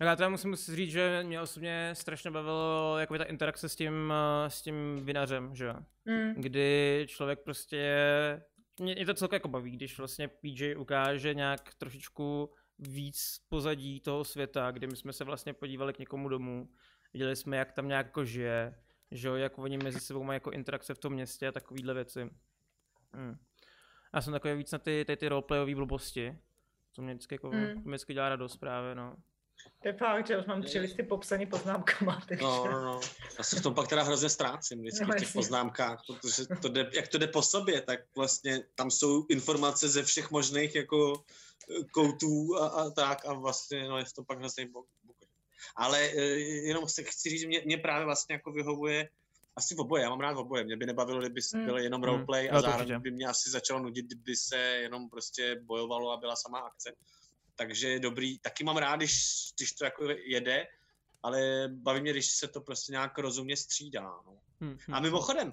No 0.00 0.06
já 0.06 0.16
teda 0.16 0.28
musím 0.28 0.56
říct, 0.56 0.90
že 0.90 1.22
mě 1.22 1.40
osobně 1.40 1.90
strašně 1.92 2.30
bavilo 2.30 2.98
jakoby 2.98 3.18
ta 3.18 3.24
interakce 3.24 3.68
s 3.68 3.76
tím, 3.76 4.12
eh, 4.12 4.50
s 4.50 4.62
tím 4.62 5.04
vinařem, 5.04 5.54
že 5.54 5.64
jo. 5.64 5.74
mm, 6.04 6.34
Kdy 6.36 7.06
člověk 7.08 7.38
prostě, 7.40 7.96
mě, 8.80 8.94
mě 8.94 9.06
to 9.06 9.14
celkem 9.14 9.36
jako 9.36 9.48
baví, 9.48 9.70
když 9.70 9.98
vlastně 9.98 10.28
PJ 10.28 10.76
ukáže 10.76 11.34
nějak 11.34 11.74
trošičku 11.74 12.54
víc 12.78 13.38
pozadí 13.48 14.00
toho 14.00 14.24
světa, 14.24 14.70
kdy 14.70 14.86
my 14.86 14.96
jsme 14.96 15.12
se 15.12 15.24
vlastně 15.24 15.52
podívali 15.52 15.92
k 15.92 15.98
někomu 15.98 16.28
domů, 16.28 16.68
viděli 17.12 17.36
jsme, 17.36 17.56
jak 17.56 17.72
tam 17.72 17.88
nějak 17.88 18.06
jako 18.06 18.24
žije, 18.24 18.74
že 19.10 19.28
jo, 19.28 19.34
jak 19.34 19.58
oni 19.58 19.78
mezi 19.78 20.00
sebou 20.00 20.22
mají 20.22 20.36
jako 20.36 20.50
interakce 20.50 20.94
v 20.94 20.98
tom 20.98 21.12
městě 21.12 21.48
a 21.48 21.52
takovýhle 21.52 21.94
věci. 21.94 22.30
Hmm. 23.14 23.38
Já 24.14 24.20
jsem 24.20 24.32
takový 24.32 24.54
víc 24.54 24.72
na 24.72 24.78
ty, 24.78 25.04
ty, 25.06 25.16
ty 25.16 25.28
roleplayové 25.28 25.74
blbosti. 25.74 26.38
To 26.96 27.02
mě 27.02 27.14
vždycky, 27.14 27.34
jako, 27.34 27.50
mm. 27.50 27.60
mě 27.60 27.82
vždycky 27.84 28.14
dělá 28.14 28.28
radost 28.28 28.56
právě, 28.56 28.94
no. 28.94 29.16
to 29.82 29.88
je 29.88 29.94
fakt, 29.94 30.26
že 30.26 30.38
už 30.38 30.46
mám 30.46 30.62
tři 30.62 30.78
listy 30.78 31.02
popsaný 31.02 31.46
poznámkama, 31.46 32.20
takže 32.28 32.44
No, 32.44 32.64
no, 32.64 32.84
no. 32.84 33.00
Já 33.38 33.44
se 33.44 33.60
v 33.60 33.62
tom 33.62 33.74
pak 33.74 33.88
teda 33.88 34.02
hrozně 34.02 34.28
ztrácím 34.28 34.80
vždycky 34.80 35.04
No, 35.04 35.12
v 35.12 35.18
těch 35.18 35.32
poznámkách, 35.32 36.02
protože 36.06 36.46
to 36.62 36.68
jde, 36.68 36.90
jak 36.94 37.08
to 37.08 37.18
jde 37.18 37.26
po 37.26 37.42
sobě, 37.42 37.80
tak 37.80 38.00
vlastně 38.16 38.64
tam 38.74 38.90
jsou 38.90 39.26
informace 39.28 39.88
ze 39.88 40.02
všech 40.02 40.30
možných 40.30 40.74
jako 40.74 41.24
eh, 41.70 41.84
koutů 41.84 42.56
a, 42.56 42.68
a 42.68 42.90
tak 42.90 43.26
a 43.26 43.32
vlastně 43.32 43.88
no, 43.88 43.98
je 43.98 44.04
to 44.14 44.24
pak 44.24 44.38
hrozný 44.38 44.66
bok. 44.66 44.86
bok. 45.02 45.16
Ale 45.76 46.00
eh, 46.00 46.22
jenom 46.68 46.88
se 46.88 47.02
chci 47.02 47.30
říct, 47.30 47.40
že 47.40 47.46
mě, 47.46 47.62
mě 47.64 47.78
právě 47.78 48.04
vlastně 48.04 48.34
jako 48.34 48.52
vyhovuje 48.52 49.08
asi 49.56 49.74
v 49.74 49.80
oboje, 49.80 50.02
já 50.02 50.10
mám 50.10 50.20
rád 50.20 50.32
v 50.32 50.38
oboje. 50.38 50.64
Mě 50.64 50.76
by 50.76 50.86
nebavilo, 50.86 51.20
kdyby 51.20 51.40
Mm. 51.54 51.64
byl 51.64 51.78
jenom 51.78 52.00
Mm. 52.00 52.04
roleplay 52.04 52.50
a 52.50 52.54
to 52.54 52.60
zároveň 52.60 52.80
určitě. 52.86 52.98
by 52.98 53.10
mě 53.10 53.26
asi 53.26 53.50
začalo 53.50 53.80
nudit, 53.80 54.06
kdyby 54.06 54.36
se 54.36 54.56
jenom 54.58 55.10
prostě 55.10 55.60
bojovalo 55.64 56.10
a 56.10 56.16
byla 56.16 56.36
sama 56.36 56.58
akce. 56.58 56.92
Takže 57.54 57.88
je 57.88 58.00
dobrý, 58.00 58.38
taky 58.38 58.64
mám 58.64 58.76
rád, 58.76 58.96
když, 58.96 59.22
když 59.58 59.72
to 59.72 59.84
jako 59.84 60.04
jede, 60.10 60.66
ale 61.22 61.68
baví 61.72 62.00
mě, 62.00 62.12
když 62.12 62.30
se 62.30 62.48
to 62.48 62.60
prostě 62.60 62.92
nějak 62.92 63.18
rozumně 63.18 63.56
střídá. 63.56 64.02
No. 64.26 64.38
Hm, 64.60 64.76
hm. 64.88 64.94
A 64.94 65.00
mimochodem, 65.00 65.52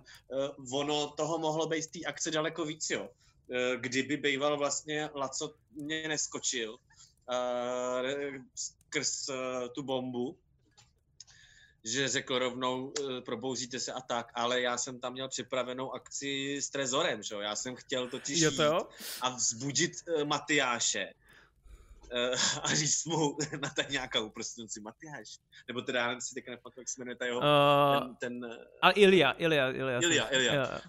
uh, 0.59 0.79
ono 0.79 1.09
toho 1.09 1.39
mohlo 1.39 1.67
být 1.67 1.81
z 1.81 1.87
té 1.87 1.99
akce 2.05 2.31
daleko 2.31 2.65
víc, 2.65 2.89
jo. 2.89 3.09
Uh, 3.47 3.81
kdyby 3.81 4.17
býval 4.17 4.57
vlastně 4.57 5.09
Laco 5.15 5.53
mě 5.71 6.07
neskočil 6.07 6.71
uh, 6.73 6.77
skrz 8.55 9.29
uh, 9.29 9.35
tu 9.75 9.83
bombu, 9.83 10.39
že 11.83 12.07
řekl 12.07 12.39
rovnou, 12.39 12.93
uh, 12.99 13.19
probouzíte 13.21 13.79
se 13.79 13.93
a 13.93 14.01
tak, 14.01 14.31
ale 14.33 14.61
já 14.61 14.77
jsem 14.77 14.99
tam 14.99 15.13
měl 15.13 15.29
připravenou 15.29 15.93
akci 15.93 16.57
s 16.61 16.69
Trezorem, 16.69 17.23
že 17.23 17.35
jo. 17.35 17.41
Já 17.41 17.55
jsem 17.55 17.75
chtěl 17.75 18.07
totiž 18.09 18.41
Jo 18.41 18.51
to 18.51 18.63
jo? 18.63 18.73
jít 18.73 18.87
a 19.21 19.29
vzbudit 19.29 19.91
uh, 20.07 20.23
Matyáše 20.23 21.13
uh, 22.13 22.63
a 22.63 22.75
říct 22.75 23.05
mu 23.05 23.37
na 23.61 23.69
tak 23.69 23.89
nějaká 23.89 24.19
uprostněnci 24.19 24.81
Matyáš. 24.81 25.39
Nebo 25.67 25.81
teda, 25.81 25.99
já 25.99 26.07
nevím, 26.07 26.21
si 26.21 26.33
teďka 26.33 26.51
nepamatuju, 26.51 26.81
jak 26.81 26.89
se 26.89 27.01
jmenuje 27.01 27.15
ta 27.15 27.25
jeho, 27.25 27.39
Uh, 27.39 28.15
ten, 28.15 28.41
ten 28.41 28.57
a 28.81 28.91
Ilia, 28.91 29.31
Ilia, 29.31 29.69
Ilia. 29.69 29.99
Ilia, 29.99 30.27
Ilia. 30.27 30.81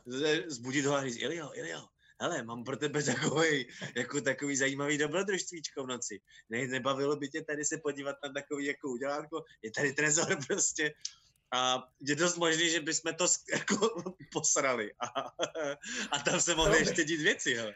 Zbudit 0.47 0.87
ho 0.87 0.95
a 0.95 1.03
říct, 1.03 1.17
Ilio, 1.17 1.51
Ilio, 1.55 1.89
hele, 2.21 2.43
mám 2.43 2.65
pro 2.65 2.77
tebe 2.77 3.03
takový, 3.03 3.67
jako 3.97 4.21
takový 4.21 4.57
zajímavý 4.57 4.99
dobrodružstvíčko 4.99 5.85
v 5.85 5.87
noci. 5.87 6.21
Ne, 6.51 6.67
nebavilo 6.67 7.17
by 7.17 7.29
tě 7.29 7.43
tady 7.43 7.65
se 7.65 7.79
podívat 7.79 8.17
na 8.25 8.33
takový 8.33 8.67
jako 8.67 8.89
udělátko, 8.89 9.45
je 9.63 9.71
tady 9.71 9.93
trezor 9.93 10.37
prostě. 10.47 10.95
A 11.53 11.89
je 12.01 12.17
dost 12.17 12.37
možný, 12.37 12.71
že 12.71 12.81
bychom 12.81 13.15
to 13.15 13.27
jako 13.53 14.03
posrali. 14.33 14.93
A, 15.01 15.21
a 16.11 16.19
tam 16.19 16.41
se 16.41 16.55
mohly 16.55 16.79
ještě 16.79 17.05
dít 17.05 17.21
věci, 17.21 17.55
hele. 17.55 17.75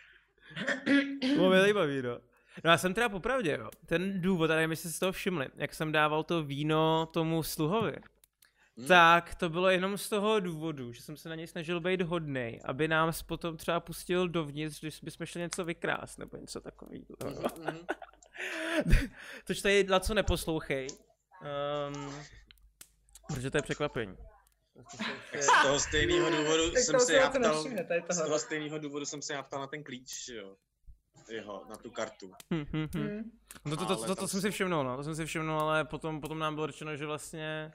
Bylo 1.35 1.51
mi 1.51 1.57
zajímavý, 1.57 2.03
no. 2.03 2.21
No 2.65 2.71
já 2.71 2.79
jsem 2.79 2.95
teda 2.95 3.09
popravdě, 3.09 3.57
jo. 3.61 3.71
Ten 3.87 4.21
důvod, 4.21 4.51
a 4.51 4.55
nevím, 4.55 4.71
jestli 4.71 4.89
jste 4.89 4.95
si 4.95 5.01
toho 5.01 5.13
všimli, 5.13 5.47
jak 5.57 5.75
jsem 5.75 5.93
dával 5.93 6.25
to 6.25 6.45
víno 6.45 7.07
tomu 7.07 7.43
sluhovi, 7.43 7.97
Hm? 8.79 8.87
tak 8.87 9.35
to 9.35 9.49
bylo 9.49 9.71
jenom 9.71 9.99
z 9.99 10.09
toho 10.09 10.41
důvodu, 10.41 10.93
že 10.93 11.03
jsem 11.03 11.17
se 11.17 11.29
na 11.29 11.35
něj 11.35 11.47
snažil 11.47 11.81
být 11.81 12.03
hodnej, 12.03 12.61
aby 12.65 12.89
nám 12.89 13.13
potom 13.27 13.57
třeba 13.57 13.81
pustil 13.81 14.29
dovnitř, 14.29 14.81
když 14.81 15.01
bychom 15.01 15.27
šli 15.27 15.41
něco 15.41 15.65
vykrást, 15.65 16.19
nebo 16.19 16.37
něco 16.37 16.61
takového. 16.61 17.05
Mhm, 17.25 17.43
mhm. 17.65 17.87
Tož 19.45 19.61
tady 19.63 19.87
co 20.01 20.15
neposlouchej. 20.15 20.87
Um, 21.89 22.15
protože 23.27 23.51
to 23.51 23.59
je 23.59 23.63
překvapení. 23.63 24.17
Tak 25.33 25.43
z 25.43 25.63
toho 25.63 25.81
stejného 25.81 26.31
důvodu 26.31 26.71
tak 26.71 26.83
jsem 26.83 27.01
se 27.01 27.07
si 27.07 27.13
já 27.13 27.31
ptal, 27.31 27.41
nevšimne, 27.41 27.87
z 28.11 28.17
toho 28.17 28.39
stejného 28.39 28.79
důvodu 28.79 29.05
jsem 29.05 29.23
se 29.23 29.33
já 29.33 29.43
ptal 29.43 29.61
na 29.61 29.67
ten 29.67 29.85
klíč, 29.85 30.29
jo. 30.29 30.57
Jeho, 31.31 31.65
na 31.69 31.77
tu 31.77 31.91
kartu. 31.91 32.33
Hm, 32.55 32.65
hm, 32.73 32.89
hm. 32.95 33.01
Mm. 33.01 33.31
No 33.65 33.77
to, 33.77 33.87
to, 33.87 33.97
to, 33.97 34.03
to, 34.03 34.07
tam 34.07 34.17
to 34.17 34.29
jsem 34.29 34.41
se- 34.41 34.47
si 34.47 34.51
všimnul, 34.51 34.85
no, 34.85 34.97
to 34.97 35.05
jsem 35.05 35.15
si 35.15 35.27
všimnul, 35.27 35.61
ale 35.61 35.85
potom, 35.85 36.21
potom 36.21 36.39
nám 36.39 36.55
bylo 36.55 36.67
řečeno, 36.67 36.97
že 36.97 37.07
vlastně... 37.07 37.73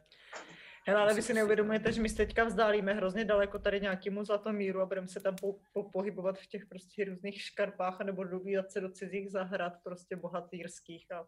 Hele, 0.86 1.02
ale 1.02 1.14
vy 1.14 1.22
si 1.22 1.34
neuvědomujete, 1.34 1.92
že 1.92 2.02
my 2.02 2.10
se 2.10 2.16
teďka 2.16 2.44
vzdálíme 2.44 2.94
hrozně 2.94 3.26
daleko 3.26 3.60
tady 3.60 3.82
nějakému 3.82 4.26
zlatomíru 4.26 4.82
a 4.82 4.86
budeme 4.86 5.08
se 5.08 5.20
tam 5.20 5.36
po, 5.36 5.56
po, 5.74 5.90
pohybovat 5.90 6.40
v 6.40 6.48
těch 6.48 6.66
prostě 6.66 7.06
různých 7.06 7.42
škarpách 7.42 8.00
nebo 8.00 8.24
dobírat 8.24 8.72
se 8.72 8.82
do 8.82 8.92
cizích 8.92 9.32
zahrad 9.32 9.74
prostě 9.84 10.16
bohatýrských 10.16 11.12
a 11.12 11.26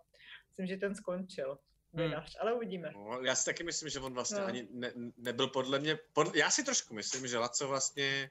myslím, 0.50 0.68
že 0.68 0.78
ten 0.78 0.96
skončil. 0.96 1.58
Hmm. 1.94 2.04
Vinař, 2.04 2.38
ale 2.42 2.54
uvidíme. 2.54 2.92
No, 2.96 3.22
já 3.22 3.36
si 3.36 3.46
taky 3.46 3.64
myslím, 3.64 3.90
že 3.90 4.00
on 4.00 4.14
vlastně 4.14 4.40
No. 4.40 4.46
ani 4.46 4.68
ne, 4.72 4.92
nebyl 5.18 5.48
podle 5.48 5.80
mě, 5.80 6.00
pod, 6.14 6.36
já 6.36 6.50
si 6.50 6.64
trošku 6.64 6.94
myslím, 6.94 7.28
že 7.28 7.38
Laco 7.38 7.68
vlastně 7.68 8.30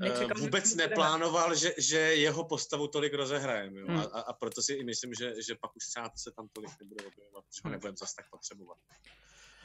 Nečekal, 0.00 0.24
uh, 0.24 0.36
že 0.36 0.44
vůbec 0.44 0.74
neplánoval, 0.74 1.54
že, 1.54 1.72
že 1.78 1.98
jeho 1.98 2.44
postavu 2.44 2.88
tolik 2.88 3.14
rozehrajem, 3.14 3.76
jo? 3.76 3.86
Hmm. 3.88 3.98
A, 3.98 4.02
a, 4.02 4.20
a 4.20 4.32
proto 4.32 4.62
si 4.62 4.72
i 4.72 4.84
myslím, 4.84 5.14
že, 5.14 5.42
že 5.42 5.54
pak 5.54 5.76
už 5.76 5.86
třeba 5.86 6.10
se 6.16 6.32
tam 6.32 6.48
tolik 6.52 6.70
nebude 6.80 7.04
objevovat, 7.04 7.44
že 7.54 7.60
ho 7.64 7.68
Hmm. 7.68 7.72
nebudeme 7.72 7.96
zase 7.96 8.16
tak 8.16 8.30
potřebovat. 8.30 8.78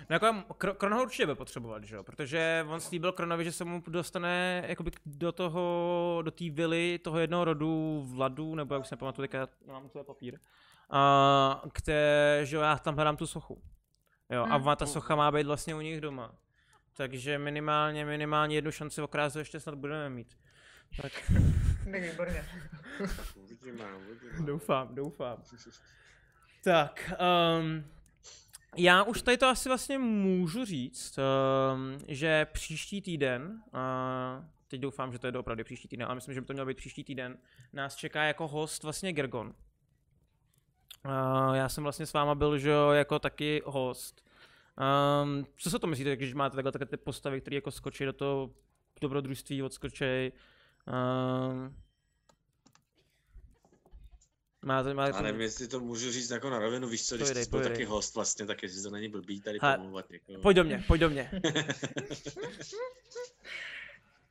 No 0.10 0.14
jako 0.14 0.26
Kro- 0.54 0.76
Kron 0.76 0.94
ho 0.94 1.02
určitě 1.02 1.26
bude 1.26 1.36
potřebovat, 1.36 1.84
že 1.84 1.96
jo? 1.96 2.04
Protože 2.04 2.66
on 2.70 2.80
slíbil 2.82 3.12
Kronovi, 3.12 3.44
že 3.44 3.52
se 3.52 3.66
mu 3.66 3.84
dostane 3.88 4.64
jakoby 4.68 4.92
do 5.06 5.32
toho, 5.32 6.20
do 6.26 6.32
té 6.32 6.50
vily 6.50 7.00
toho 7.04 7.20
jednoho 7.20 7.46
rodu 7.46 8.04
Vladu, 8.16 8.56
nebo 8.56 8.76
jak 8.76 8.86
se 8.86 8.96
nepamatuju, 8.96 9.24
teďka 9.28 9.48
mám 9.68 9.90
tu 9.90 10.04
papír. 10.04 10.40
A, 10.90 11.62
kde, 11.74 12.40
že 12.44 12.56
jo, 12.56 12.62
já 12.62 12.78
tam 12.78 12.96
hledám 12.96 13.18
tu 13.18 13.28
sochu. 13.28 13.62
Jo, 14.30 14.42
a 14.44 14.56
Hmm. 14.56 14.66
ona 14.68 14.76
ta 14.76 14.86
socha 14.86 15.16
má 15.16 15.32
být 15.32 15.46
vlastně 15.48 15.76
u 15.76 15.82
nich 15.82 16.02
doma. 16.02 16.36
Takže 16.98 17.38
minimálně, 17.38 18.06
minimálně 18.06 18.56
jednu 18.58 18.72
šanci 18.72 19.02
okrást 19.02 19.36
ještě 19.36 19.60
snad 19.60 19.76
budeme 19.76 20.10
mít. 20.10 20.38
Tak 21.02 21.12
Tak 21.92 22.02
výborně. 22.02 22.46
Uvidíme, 23.36 23.84
uvidíme. 23.96 24.46
doufám, 24.46 24.96
doufám. 24.96 25.44
Tak, 26.64 27.12
um, 27.60 27.84
já 28.78 29.04
už 29.04 29.22
tady 29.22 29.38
to 29.38 29.48
asi 29.48 29.70
vlastně 29.70 29.98
můžu 29.98 30.66
říct, 30.66 31.20
um, 31.20 32.00
že 32.08 32.48
příští 32.54 33.02
týden, 33.02 33.64
teď 34.68 34.82
doufám, 34.82 35.12
že 35.12 35.20
to 35.20 35.28
je 35.28 35.32
doopravdy 35.32 35.64
příští 35.64 35.88
týden, 35.88 36.06
ale 36.06 36.16
myslím, 36.16 36.34
že 36.34 36.42
by 36.42 36.48
to 36.48 36.54
mělo 36.54 36.66
být 36.66 36.78
příští 36.78 37.04
týden, 37.04 37.38
nás 37.74 37.96
čeká 37.96 38.24
jako 38.24 38.48
host 38.48 38.84
vlastně 38.84 39.14
Gergon. 39.14 39.54
Já 41.54 41.70
jsem 41.70 41.84
vlastně 41.84 42.06
s 42.06 42.14
váma 42.14 42.36
byl, 42.36 42.58
že 42.58 42.72
jako 42.92 43.20
taky 43.20 43.62
host. 43.66 44.26
Um, 45.24 45.46
co 45.58 45.70
se 45.70 45.80
to 45.80 45.88
myslíte, 45.88 46.16
když 46.16 46.34
máte 46.34 46.56
takhle, 46.56 46.72
takhle 46.72 46.86
ty 46.86 46.98
postavy, 46.98 47.42
které 47.42 47.56
jako 47.56 47.72
skočí 47.72 48.06
do 48.06 48.14
toho 48.14 48.50
dobrodružství, 49.02 49.64
odskočej? 49.64 50.32
Um, 50.88 51.76
Má 54.66 54.84
to, 54.84 54.94
má 54.94 55.12
to, 55.12 55.22
nevím, 55.22 55.42
jestli 55.42 55.68
to 55.68 55.80
můžu 55.80 56.12
říct 56.12 56.30
jako 56.30 56.50
na 56.50 56.60
rovinu, 56.60 56.88
víš 56.88 57.08
co, 57.08 57.16
když 57.16 57.28
Pojdej, 57.28 57.44
jsi 57.44 57.50
byl 57.50 57.64
taky 57.64 57.86
host 57.86 58.16
vlastně, 58.16 58.46
tak 58.46 58.64
jestli 58.64 58.84
to 58.84 58.90
není 58.90 59.08
blbý 59.08 59.42
tady 59.42 59.60
Hele, 59.62 59.78
pomluvat 59.78 60.10
někoho. 60.10 60.40
Pojď 60.40 60.58
do 60.58 60.64
mě, 60.64 60.84
pojď 60.88 61.02
do 61.02 61.10
mě. 61.10 61.32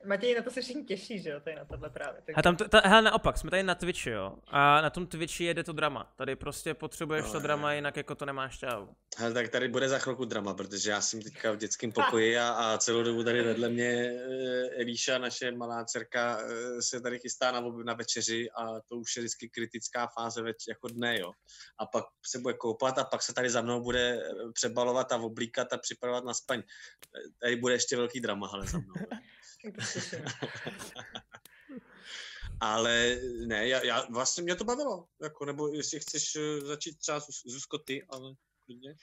Matěj, 0.04 0.34
na 0.34 0.42
to 0.42 0.50
se 0.50 0.62
všichni 0.62 0.84
těší, 0.84 1.18
že 1.18 1.30
jo, 1.30 1.40
tady 1.40 1.56
na 1.56 1.64
tohle 1.64 1.90
právě. 1.90 2.22
Tak... 2.26 2.38
A 2.38 2.42
tam, 2.42 2.56
to, 2.56 2.68
ta, 2.68 2.80
hele, 2.84 3.02
naopak, 3.02 3.38
jsme 3.38 3.50
tady 3.50 3.62
na 3.62 3.74
Twitchi, 3.74 4.10
jo. 4.10 4.36
A 4.46 4.80
na 4.80 4.90
tom 4.90 5.06
Twitchi 5.06 5.44
jede 5.44 5.64
to 5.64 5.72
drama. 5.72 6.12
Tady 6.16 6.36
prostě 6.36 6.74
potřebuješ 6.74 7.24
No, 7.26 7.32
to 7.32 7.38
drama, 7.38 7.72
jinak 7.72 7.96
jako 7.96 8.14
to 8.14 8.26
nemáš 8.26 8.58
čau. 8.58 8.86
Hele, 9.16 9.34
tak 9.34 9.48
tady 9.48 9.68
bude 9.68 9.88
za 9.88 9.98
chvilku 9.98 10.24
drama, 10.24 10.54
protože 10.54 10.90
já 10.90 11.00
jsem 11.00 11.22
teďka 11.22 11.52
v 11.52 11.56
dětském 11.56 11.92
pokoji 11.92 12.38
a, 12.38 12.48
a 12.48 12.78
celou 12.78 13.02
dobu 13.02 13.24
tady 13.24 13.42
vedle 13.42 13.68
mě 13.68 13.90
eh, 13.90 14.80
Elíša, 14.80 15.18
naše 15.18 15.52
malá 15.52 15.84
dcerka, 15.84 16.38
eh, 16.40 16.82
se 16.82 17.00
tady 17.00 17.18
chystá 17.18 17.52
na, 17.52 17.60
na 17.84 17.94
večeři 17.94 18.50
a 18.50 18.80
to 18.88 18.96
už 18.96 19.16
je 19.16 19.20
vždycky 19.20 19.48
kritická 19.48 20.06
fáze 20.18 20.42
več, 20.42 20.56
jako 20.68 20.88
dne, 20.88 21.18
jo. 21.18 21.32
A 21.78 21.86
pak 21.86 22.04
se 22.26 22.38
bude 22.38 22.54
koupat 22.54 22.98
a 22.98 23.04
pak 23.04 23.22
se 23.22 23.34
tady 23.34 23.50
za 23.50 23.62
mnou 23.62 23.82
bude 23.82 24.22
eh, 24.22 24.52
přebalovat 24.52 25.12
a 25.12 25.16
oblíkat 25.16 25.72
a 25.72 25.78
připravovat 25.78 26.24
na 26.24 26.34
spaň. 26.34 26.62
Tady 27.40 27.56
bude 27.56 27.74
ještě 27.74 27.96
velký 27.96 28.20
drama, 28.20 28.48
ale 28.52 28.66
za 28.66 28.78
mnou. 28.78 28.94
Ale 32.60 33.18
ne, 33.46 33.68
já, 33.68 33.84
já, 33.84 34.06
vlastně 34.10 34.42
mě 34.42 34.54
to 34.54 34.64
bavilo, 34.64 35.06
jako, 35.22 35.44
nebo 35.44 35.68
jestli 35.68 36.00
chceš 36.00 36.36
eh, 36.36 36.60
začít 36.60 36.98
třeba 36.98 37.18
Zuz- 37.20 37.42
Zuzko 37.46 37.78
ty, 37.78 38.02
ale 38.08 38.34
klidně, 38.66 38.94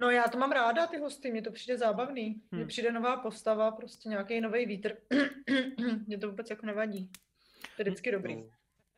No 0.00 0.10
já 0.10 0.28
to 0.28 0.38
mám 0.38 0.52
ráda, 0.52 0.86
ty 0.86 0.98
hosty, 0.98 1.30
mně 1.30 1.42
to 1.42 1.52
přijde 1.52 1.78
zábavný. 1.78 2.42
Mně 2.50 2.60
Hmm. 2.60 2.68
přijde 2.68 2.92
nová 2.92 3.16
postava, 3.16 3.70
prostě 3.70 4.08
nějaký 4.08 4.40
nový 4.40 4.66
vítr. 4.66 4.96
Mně 6.06 6.18
to 6.18 6.28
vůbec 6.30 6.50
jako 6.50 6.66
nevadí. 6.66 7.10
To 7.76 7.82
je 7.82 7.84
vždycky 7.84 8.12
dobrý. 8.12 8.36
No. 8.36 8.50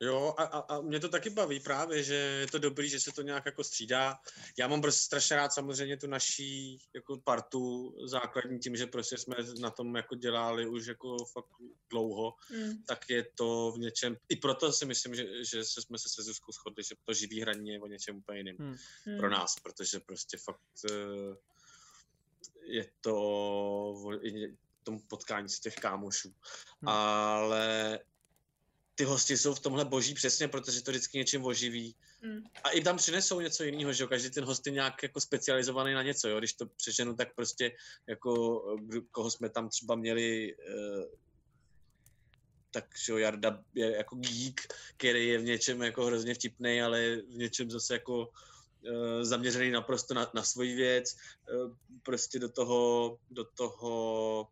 Jo, 0.03 0.35
a, 0.39 0.43
a, 0.43 0.59
a 0.59 0.81
mě 0.81 1.01
to 1.01 1.09
taky 1.09 1.31
baví 1.31 1.61
právě, 1.61 2.03
že 2.03 2.15
je 2.15 2.47
to 2.47 2.59
dobrý, 2.59 2.89
že 2.89 3.01
se 3.01 3.13
to 3.13 3.23
nějak 3.23 3.47
jako 3.47 3.65
střídá. 3.65 4.19
Já 4.59 4.69
mám 4.69 4.81
prostě 4.83 5.05
strašně 5.05 5.37
rád 5.37 5.53
samozřejmě 5.53 5.97
tu 5.97 6.07
naší 6.07 6.79
jako 6.95 7.21
partu 7.25 7.95
základní 8.05 8.59
tím, 8.59 8.77
že 8.77 8.87
prostě 8.87 9.19
jsme 9.19 9.37
na 9.61 9.71
tom 9.71 9.97
jako 9.97 10.15
dělali 10.15 10.67
už 10.67 10.87
jako 10.87 11.17
fakt 11.25 11.47
dlouho, 11.91 12.35
Mm. 12.51 12.83
tak 12.87 13.11
je 13.11 13.27
to 13.35 13.73
v 13.77 13.79
něčem, 13.79 14.17
i 14.29 14.37
proto 14.37 14.73
si 14.73 14.87
myslím, 14.87 15.15
že, 15.15 15.45
že 15.45 15.65
se 15.65 15.83
jsme 15.83 15.99
se 15.99 16.09
se 16.09 16.23
Zuzkou 16.23 16.53
shodli, 16.53 16.85
že 16.85 16.95
to 17.05 17.15
živý 17.15 17.41
hraní 17.41 17.71
je 17.71 17.81
o 17.81 17.87
něčem 17.87 18.17
úplně 18.17 18.39
jiným 18.39 18.57
Hmm. 18.59 18.77
Mm. 19.07 19.19
pro 19.19 19.31
nás, 19.31 19.55
protože 19.63 20.01
prostě 20.01 20.37
fakt 20.37 20.61
eh, 20.91 21.37
je 22.65 22.91
to 23.01 23.95
i 24.23 24.57
tom 24.83 25.01
potkání 25.01 25.49
z 25.49 25.61
těch 25.61 25.75
kámošů. 25.75 26.29
Hmm. 26.81 26.89
Ale 26.89 27.99
ty 29.01 29.05
hosti 29.05 29.37
jsou 29.37 29.55
v 29.55 29.61
tomhle 29.61 29.85
boží 29.85 30.15
přesně, 30.15 30.49
protože 30.49 30.83
to 30.83 30.91
vždycky 30.91 31.19
něčím 31.19 31.45
oživí. 31.45 31.97
Mm. 32.23 32.45
A 32.65 32.71
i 32.71 32.81
tam 32.81 32.97
přinesou 32.97 33.41
něco 33.41 33.65
jiného, 33.65 33.93
že 33.93 34.03
jo? 34.03 34.09
Každý 34.09 34.31
ten 34.31 34.45
host 34.45 34.67
je 34.67 34.73
nějak 34.73 35.03
jako 35.03 35.21
specializovaný 35.21 35.95
na 35.95 36.03
něco, 36.03 36.29
jo? 36.29 36.39
Když 36.39 36.53
to 36.53 36.67
přeženu, 36.67 37.17
tak 37.17 37.35
prostě 37.35 37.73
jako, 38.07 38.31
eh, 38.97 39.01
koho 39.11 39.31
jsme 39.31 39.49
tam 39.49 39.69
třeba 39.69 39.95
měli, 39.95 40.53
eh, 40.53 41.05
tak 42.71 42.85
že 43.05 43.13
jo, 43.13 43.19
Jarda 43.19 43.65
je 43.75 43.97
jako 43.97 44.17
geek, 44.17 44.61
který 44.97 45.29
je 45.29 45.39
v 45.39 45.45
něčem 45.45 45.83
jako 45.83 46.05
hrozně 46.05 46.35
vtipný, 46.35 46.83
ale 46.83 47.17
v 47.17 47.37
něčem 47.37 47.71
zase 47.71 47.95
jako 47.95 48.29
eh, 48.85 49.25
zaměřený 49.25 49.71
naprosto 49.71 50.15
na, 50.15 50.31
na 50.35 50.43
svoji 50.43 50.75
věc. 50.75 51.17
Eh, 51.49 51.73
Prostě 52.03 52.39
do 52.39 52.49
toho, 52.49 53.17
do 53.31 53.45
toho 53.45 54.49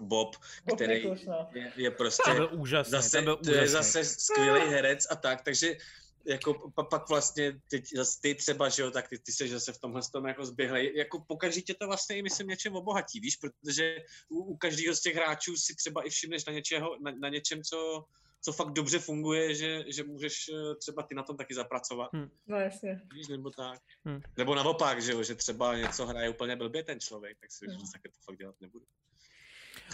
Bob, 0.00 0.36
Bob 0.64 0.76
který 0.76 1.08
no. 1.26 1.48
je, 1.52 1.72
je 1.76 1.90
prostě 1.90 2.30
To 2.30 2.34
byl 2.34 2.48
úžasný, 2.52 2.90
zase, 2.90 3.18
to 3.18 3.24
byl 3.24 3.36
to 3.36 3.50
je 3.50 3.68
zase 3.68 4.04
skvělý 4.04 4.60
herec 4.60 5.06
a 5.10 5.16
tak, 5.16 5.42
takže 5.42 5.76
jako 6.24 6.70
pa, 6.74 6.82
pak 6.82 7.08
vlastně 7.08 7.60
zase 7.94 8.18
ty 8.22 8.34
třeba, 8.34 8.68
že 8.68 8.82
jo, 8.82 8.90
tak 8.90 9.08
ty, 9.08 9.18
ty 9.18 9.32
jsi 9.32 9.48
zase 9.48 9.72
v 9.72 9.78
tomhle 9.78 10.02
tom 10.12 10.26
jako 10.26 10.46
zběhlej, 10.46 10.92
jako 10.96 11.24
pokaždé 11.28 11.60
tě 11.60 11.74
to 11.74 11.86
vlastně 11.86 12.18
i 12.18 12.22
myslím 12.22 12.48
něčem 12.48 12.76
obohatí, 12.76 13.20
víš, 13.20 13.36
protože 13.36 13.96
u, 14.28 14.38
u 14.38 14.56
každého 14.56 14.94
z 14.94 15.00
těch 15.00 15.14
hráčů 15.14 15.56
si 15.56 15.74
třeba 15.74 16.06
i 16.06 16.10
všimneš 16.10 16.44
na, 16.44 16.52
něčeho, 16.52 16.96
na, 17.00 17.12
na 17.20 17.28
něčem, 17.28 17.62
co, 17.62 18.04
co 18.40 18.52
fakt 18.52 18.72
dobře 18.72 18.98
funguje, 18.98 19.54
že, 19.54 19.84
že 19.88 20.04
můžeš 20.04 20.48
eh, 20.48 20.74
třeba 20.74 21.02
ty 21.02 21.14
na 21.14 21.22
tom 21.22 21.36
taky 21.36 21.54
zapracovat, 21.54 22.10
No 22.46 22.56
jasně. 22.56 23.00
víš, 23.14 23.28
nebo 23.28 23.50
tak. 23.50 23.80
Hmm. 24.04 24.20
Nebo 24.36 24.54
naopak, 24.54 25.02
že 25.02 25.12
jo, 25.12 25.22
že 25.22 25.34
třeba 25.34 25.76
něco 25.76 26.06
hraje 26.06 26.28
úplně 26.28 26.56
blbě 26.56 26.84
ten 26.84 27.00
člověk, 27.00 27.38
tak 27.40 27.52
si 27.52 27.66
Hmm. 27.66 27.74
říkáš, 27.74 27.90
tak 27.92 28.02
to 28.02 28.20
fakt 28.24 28.38
dělat 28.38 28.54
nebudu. 28.60 28.84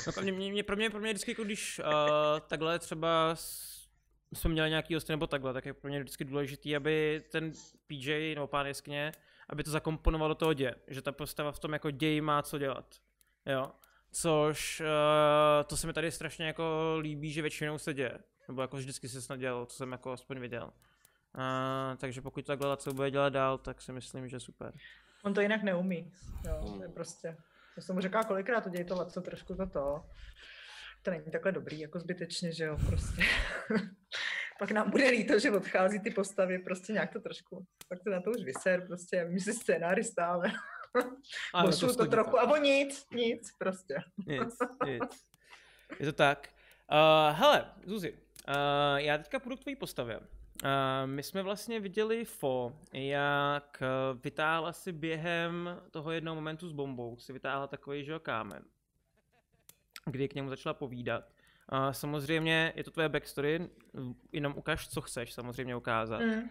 No, 0.07 0.13
pro 0.13 0.23
mě, 0.23 0.33
mě, 0.33 0.53
mě, 0.53 0.63
pro 0.63 0.77
mě, 0.77 0.91
pro 0.91 1.01
mě 1.01 1.11
vždycky, 1.13 1.31
jako 1.31 1.45
když 1.45 1.79
uh, 1.79 1.85
takhle 2.47 2.79
třeba 2.79 3.31
s, 3.35 3.69
jsme 4.35 4.51
měli 4.51 4.69
nějaký 4.71 4.95
hosty 4.95 5.13
nebo 5.13 5.27
takhle, 5.27 5.53
tak 5.53 5.67
je 5.67 5.75
pro 5.75 5.89
mě 5.89 6.01
vždycky 6.01 6.25
důležitý, 6.25 6.77
aby 6.77 7.25
ten 7.31 7.53
PJ 7.87 8.35
nebo 8.35 8.47
pán 8.47 8.67
jeskyně, 8.67 9.13
aby 9.49 9.65
to 9.65 9.71
zakomponoval 9.71 10.29
do 10.29 10.35
toho 10.35 10.55
děje, 10.55 10.75
že 10.89 11.03
ta 11.03 11.13
postava 11.13 11.53
v 11.53 11.59
tom 11.59 11.73
jako 11.73 11.91
ději 11.91 12.21
má 12.21 12.43
co 12.43 12.59
dělat, 12.59 12.95
jo. 13.47 13.71
Což 14.13 14.81
uh, 14.81 14.87
to 15.67 15.77
se 15.77 15.87
mi 15.87 15.93
tady 15.93 16.11
strašně 16.11 16.47
jako 16.47 16.97
líbí, 17.01 17.33
že 17.33 17.43
většinou 17.43 17.79
se 17.79 17.95
děje, 17.95 18.19
nebo 18.49 18.63
jako 18.63 18.77
vždycky 18.77 19.09
se 19.09 19.23
snad 19.23 19.37
dělalo, 19.37 19.67
co 19.67 19.77
jsem 19.77 19.93
jako 19.93 20.13
aspoň 20.13 20.41
viděl. 20.41 20.65
Uh, 21.35 21.97
takže 21.97 22.21
pokud 22.23 22.43
to 22.43 22.47
takhle 22.47 22.77
co 22.77 22.93
bude 22.95 23.11
dělat 23.11 23.29
dál, 23.33 23.59
tak 23.59 23.83
si 23.83 23.93
myslím, 23.93 24.29
že 24.29 24.41
super. 24.41 24.73
On 25.23 25.35
to 25.35 25.41
jinak 25.41 25.63
neumí. 25.63 26.13
Jo, 26.47 26.61
Mm. 26.69 26.77
to 26.77 26.83
je 26.83 26.89
prostě. 26.89 27.37
Já 27.79 27.83
jsem 27.83 27.95
mu 27.95 28.01
říkala 28.01 28.25
kolikrát, 28.25 28.67
udělej 28.67 28.85
to 28.85 29.05
co 29.05 29.21
trošku 29.21 29.55
to 29.55 29.67
to. 29.67 30.05
To 31.03 31.11
není 31.11 31.31
takhle 31.31 31.53
dobrý, 31.53 31.81
jako 31.81 32.01
zbytečně, 32.01 32.53
že 32.53 32.65
jo, 32.65 32.77
prostě. 32.87 33.23
Pak 34.59 34.71
nám 34.71 34.91
bude 34.91 35.11
líto, 35.11 35.39
že 35.39 35.51
odchází 35.51 36.01
ty 36.01 36.11
postavy, 36.11 36.59
prostě 36.59 36.93
nějak 36.93 37.13
to 37.13 37.21
trošku, 37.21 37.67
pak 37.89 37.99
to 38.05 38.11
na 38.11 38.21
to 38.21 38.31
už 38.31 38.45
vyser, 38.45 38.87
prostě, 38.87 39.25
my 39.25 39.41
si 39.41 39.53
scénárista, 39.53 40.27
ale 40.27 40.53
A 41.55 41.63
pošlu 41.63 41.89
to 41.89 41.95
schodí 41.95 42.11
trochu, 42.11 42.41
a 42.41 42.53
o 42.53 42.57
nic, 42.57 43.07
nic, 43.15 43.53
prostě. 43.59 43.99
Nic, 44.27 44.57
nic. 44.87 45.03
Je 46.01 46.07
to 46.07 46.13
tak. 46.13 46.49
Uh, 46.93 47.37
hele, 47.37 47.75
Zuzi, 47.87 48.13
uh, 48.13 48.97
já 48.97 49.19
teďka 49.19 49.39
půjdu 49.39 49.57
k 49.57 49.61
tvojí 49.61 49.77
postavě. 49.77 50.21
My 51.05 51.23
jsme 51.23 51.43
vlastně 51.43 51.81
viděli 51.81 52.25
Fo, 52.25 52.77
jak 52.93 53.83
vytáhla 54.25 54.73
si 54.73 54.93
během 54.93 55.81
toho 55.91 56.11
jednoho 56.11 56.35
momentu 56.35 56.69
s 56.69 56.73
bombou, 56.73 57.17
si 57.17 57.33
vytáhla 57.33 57.67
takový, 57.67 58.05
že 58.05 58.19
kámen, 58.19 58.65
kdy 60.05 60.29
k 60.29 60.35
němu 60.35 60.49
začala 60.49 60.75
povídat. 60.75 61.25
Uh, 61.73 61.91
samozřejmě 61.91 62.73
je 62.77 62.85
to 62.85 62.91
tvoje 62.91 63.09
backstory, 63.09 63.69
jenom 64.33 64.55
ukaž, 64.57 64.89
co 64.89 65.01
chceš 65.01 65.33
samozřejmě 65.33 65.77
ukázat. 65.77 66.21
Mm. 66.21 66.33
Uh, 66.33 66.49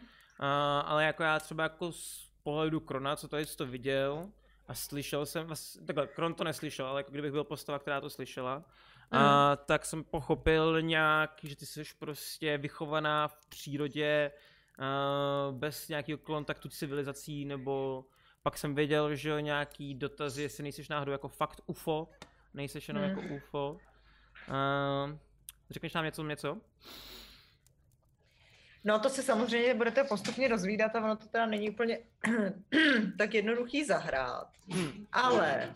ale 0.85 1.05
jako 1.05 1.23
já 1.23 1.39
třeba 1.39 1.63
jako 1.63 1.91
z 1.91 2.31
pohledu 2.43 2.79
Krona, 2.79 3.15
co 3.15 3.27
tady 3.27 3.45
to 3.45 3.65
viděl 3.65 4.29
a 4.67 4.73
slyšel 4.73 5.25
jsem, 5.25 5.47
vlast- 5.47 5.85
takhle, 5.85 6.07
Kron 6.07 6.33
to 6.33 6.43
neslyšel, 6.43 6.87
ale 6.87 6.99
jako 6.99 7.11
kdybych 7.11 7.31
byl 7.31 7.43
postava, 7.43 7.79
která 7.79 8.01
to 8.01 8.09
slyšela, 8.09 8.63
a, 9.11 9.55
tak 9.55 9.85
jsem 9.85 10.03
pochopil 10.03 10.81
nějak, 10.81 11.39
že 11.43 11.55
ty 11.55 11.65
jsi 11.65 11.83
prostě 11.99 12.57
vychovaná 12.57 13.27
v 13.27 13.45
přírodě 13.45 14.31
a, 14.79 15.51
bez 15.51 15.87
nějakého 15.89 16.17
kontaktu 16.17 16.69
s 16.69 16.77
civilizací, 16.77 17.45
nebo 17.45 18.05
pak 18.43 18.57
jsem 18.57 18.75
věděl, 18.75 19.15
že 19.15 19.41
nějaký 19.41 19.93
dotazy, 19.95 20.41
jestli 20.41 20.63
nejsi 20.63 20.83
náhodou 20.89 21.11
jako 21.11 21.27
fakt 21.27 21.61
UFO, 21.65 22.09
nejsi 22.53 22.79
jenom 22.87 23.03
Hmm. 23.03 23.17
jako 23.17 23.35
UFO. 23.35 23.77
A, 24.51 25.17
řekneš 25.69 25.93
nám 25.93 26.05
něco, 26.05 26.23
něco? 26.23 26.57
No 28.83 28.99
to 28.99 29.09
se 29.09 29.23
samozřejmě 29.23 29.73
budete 29.73 30.03
postupně 30.03 30.47
rozvídat 30.47 30.95
a 30.95 31.03
ono 31.03 31.15
to 31.15 31.27
teda 31.27 31.45
není 31.45 31.69
úplně 31.69 31.99
tak 33.17 33.33
jednoduchý 33.33 33.85
zahrát, 33.85 34.47
Hm. 34.75 35.05
ale 35.11 35.73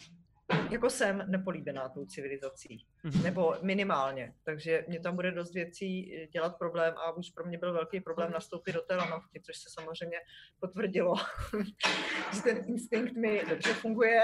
jako 0.72 0.90
jsem 0.90 1.24
nepolíbená 1.28 1.90
tou 1.90 2.06
civilizací, 2.06 2.86
Mhm. 3.04 3.24
nebo 3.24 3.56
minimálně, 3.62 4.34
takže 4.44 4.86
mě 4.88 5.00
tam 5.00 5.16
bude 5.16 5.32
dost 5.32 5.54
věcí 5.54 6.16
eh, 6.24 6.28
dělat 6.28 6.58
problém 6.58 6.94
a 6.98 7.12
už 7.12 7.30
pro 7.30 7.46
mě 7.46 7.58
byl 7.58 7.74
velký 7.74 8.00
problém 8.02 8.32
nastoupit 8.32 8.72
do 8.72 8.82
té 8.82 8.96
lanovky, 8.96 9.42
což 9.42 9.58
se 9.58 9.70
samozřejmě 9.70 10.18
potvrdilo, 10.60 11.16
že 12.36 12.42
ten 12.44 12.58
instinkt 12.68 13.14
mi 13.16 13.42
dobře 13.50 13.74
funguje 13.74 14.22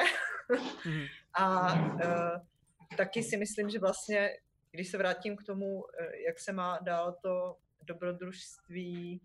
Mhm. 0.85 1.05
a 1.33 1.73
uh, 1.73 1.99
taky 2.97 3.23
si 3.23 3.37
myslím, 3.37 3.69
že 3.69 3.79
vlastně, 3.79 4.29
když 4.71 4.91
se 4.91 4.97
vrátím 4.97 5.35
k 5.37 5.43
tomu, 5.43 5.83
eh, 6.01 6.21
jak 6.27 6.39
se 6.39 6.51
má 6.53 6.79
dál 6.81 7.17
to 7.21 7.55
dobrodružství 7.81 9.21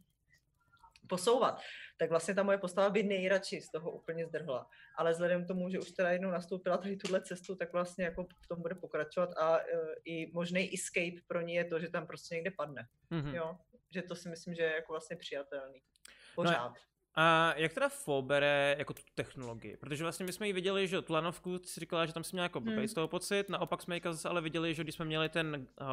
posouvat, 1.13 1.61
tak 1.99 2.11
vlastně 2.11 2.35
ta 2.35 2.43
moje 2.43 2.59
postava 2.59 2.91
by 2.91 3.03
nejradši 3.03 3.61
z 3.61 3.69
toho 3.71 3.91
úplně 3.91 4.27
zdrhla. 4.27 4.67
Ale 4.97 5.13
vzhledem 5.13 5.45
k 5.45 5.49
tomu, 5.49 5.69
že 5.69 5.79
už 5.79 5.91
teda 5.93 6.11
jednou 6.11 6.31
nastoupila 6.31 6.77
tady 6.77 6.97
tuhle 6.97 7.21
cestu, 7.21 7.57
tak 7.57 7.73
vlastně 7.73 8.05
jako 8.05 8.25
v 8.25 8.47
tom 8.49 8.63
bude 8.63 8.75
pokračovat 8.75 9.31
a 9.37 9.59
uh, 9.59 9.65
i 10.05 10.33
možný 10.33 10.71
escape 10.75 11.21
pro 11.29 11.41
ní 11.41 11.55
je 11.55 11.65
to, 11.65 11.81
že 11.81 11.89
tam 11.89 12.07
prostě 12.07 12.35
někde 12.35 12.51
padne. 12.51 12.89
Mhm. 13.11 13.35
Jo? 13.35 13.57
Že 13.95 14.03
to 14.03 14.15
si 14.15 14.29
myslím, 14.29 14.55
že 14.55 14.63
je 14.63 14.75
jako 14.75 14.93
vlastně 14.93 15.17
přijatelný. 15.17 15.81
Pořád. 16.35 16.73
A 17.15 17.55
jak 17.57 17.73
teda 17.73 17.89
FO 17.89 18.23
bere 18.23 18.75
jako 18.79 18.95
tu 18.95 19.03
technologii? 19.15 19.77
Protože 19.77 20.03
vlastně 20.03 20.27
my 20.27 20.33
jsme 20.33 20.47
ji 20.47 20.53
viděli, 20.53 20.89
že 20.89 21.03
tu 21.03 21.13
lanovku 21.13 21.59
si 21.59 21.81
říkala, 21.81 22.07
že 22.07 22.13
tam 22.13 22.25
jsme 22.25 22.37
měli 22.37 22.45
jako 22.45 22.61
Hmm. 22.61 22.89
z 22.89 22.95
toho 22.95 23.09
pocit, 23.09 23.49
naopak 23.49 23.83
jsme 23.83 23.97
ji 23.97 24.01
zase 24.05 24.29
ale 24.29 24.41
viděli, 24.41 24.75
že 24.75 24.83
když 24.83 24.95
jsme 24.95 25.05
měli 25.05 25.29
ten 25.29 25.67
uh, 25.81 25.87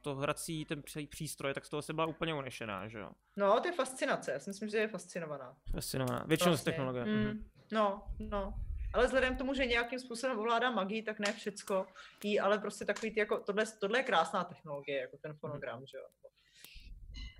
to 0.00 0.14
hrací, 0.14 0.64
ten 0.64 0.80
pří- 0.80 1.08
přístroj, 1.08 1.54
tak 1.54 1.64
z 1.64 1.68
toho 1.68 1.82
se 1.82 1.92
byla 1.92 2.06
úplně 2.06 2.34
unešená, 2.34 2.88
že 2.88 2.98
jo? 2.98 3.10
No, 3.36 3.60
to 3.60 3.68
je 3.68 3.72
fascinace. 3.74 4.32
Já 4.32 4.38
si 4.38 4.50
myslím, 4.50 4.68
že 4.68 4.76
je 4.78 4.88
fascinovaná. 4.88 5.56
Fascinovaná. 5.72 6.24
Většinou 6.28 6.52
z 6.52 6.54
Vlastně. 6.54 6.72
technologie. 6.72 7.04
Mm, 7.04 7.24
Mhm. 7.24 7.44
no, 7.72 8.02
no. 8.18 8.54
Ale 8.94 9.06
vzhledem 9.06 9.34
k 9.34 9.38
tomu, 9.38 9.54
že 9.54 9.66
nějakým 9.66 9.98
způsobem 9.98 10.38
ovládá 10.38 10.70
magii, 10.70 11.02
tak 11.02 11.18
ne 11.18 11.32
všecko 11.32 11.86
jí, 12.24 12.40
ale 12.40 12.58
prostě 12.58 12.84
takový 12.84 13.10
ty 13.14 13.20
jako, 13.20 13.38
tohle, 13.38 13.64
tohle 13.80 13.98
je 13.98 14.02
krásná 14.02 14.44
technologie, 14.44 15.00
jako 15.00 15.16
ten 15.16 15.34
fonogram, 15.34 15.86
že 15.86 15.98
jo. 15.98 16.04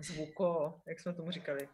Zvuko, 0.01 0.81
jak 0.87 1.01
jsme 1.01 1.13
tomu 1.15 1.31
říkali. 1.31 1.69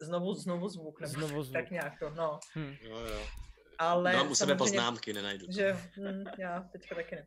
Znovu, 0.00 0.34
znovu 0.34 0.68
zvuk, 0.68 1.00
nebo 1.00 1.12
Znovu 1.12 1.42
zvuk. 1.42 1.52
tak 1.62 1.70
nějak 1.70 1.98
to, 1.98 2.10
no. 2.10 2.40
Hm. 2.56 2.76
Jo, 2.80 2.96
jo. 2.98 3.26
Ale 3.78 4.12
Mám 4.16 4.30
u 4.30 4.34
sebe 4.34 4.54
poznámky, 4.54 5.12
nenajdu. 5.12 5.46
že 5.50 5.72
hm, 5.72 6.24
já 6.38 6.60
teďka 6.72 6.94
taky 6.94 7.14
ne. 7.16 7.26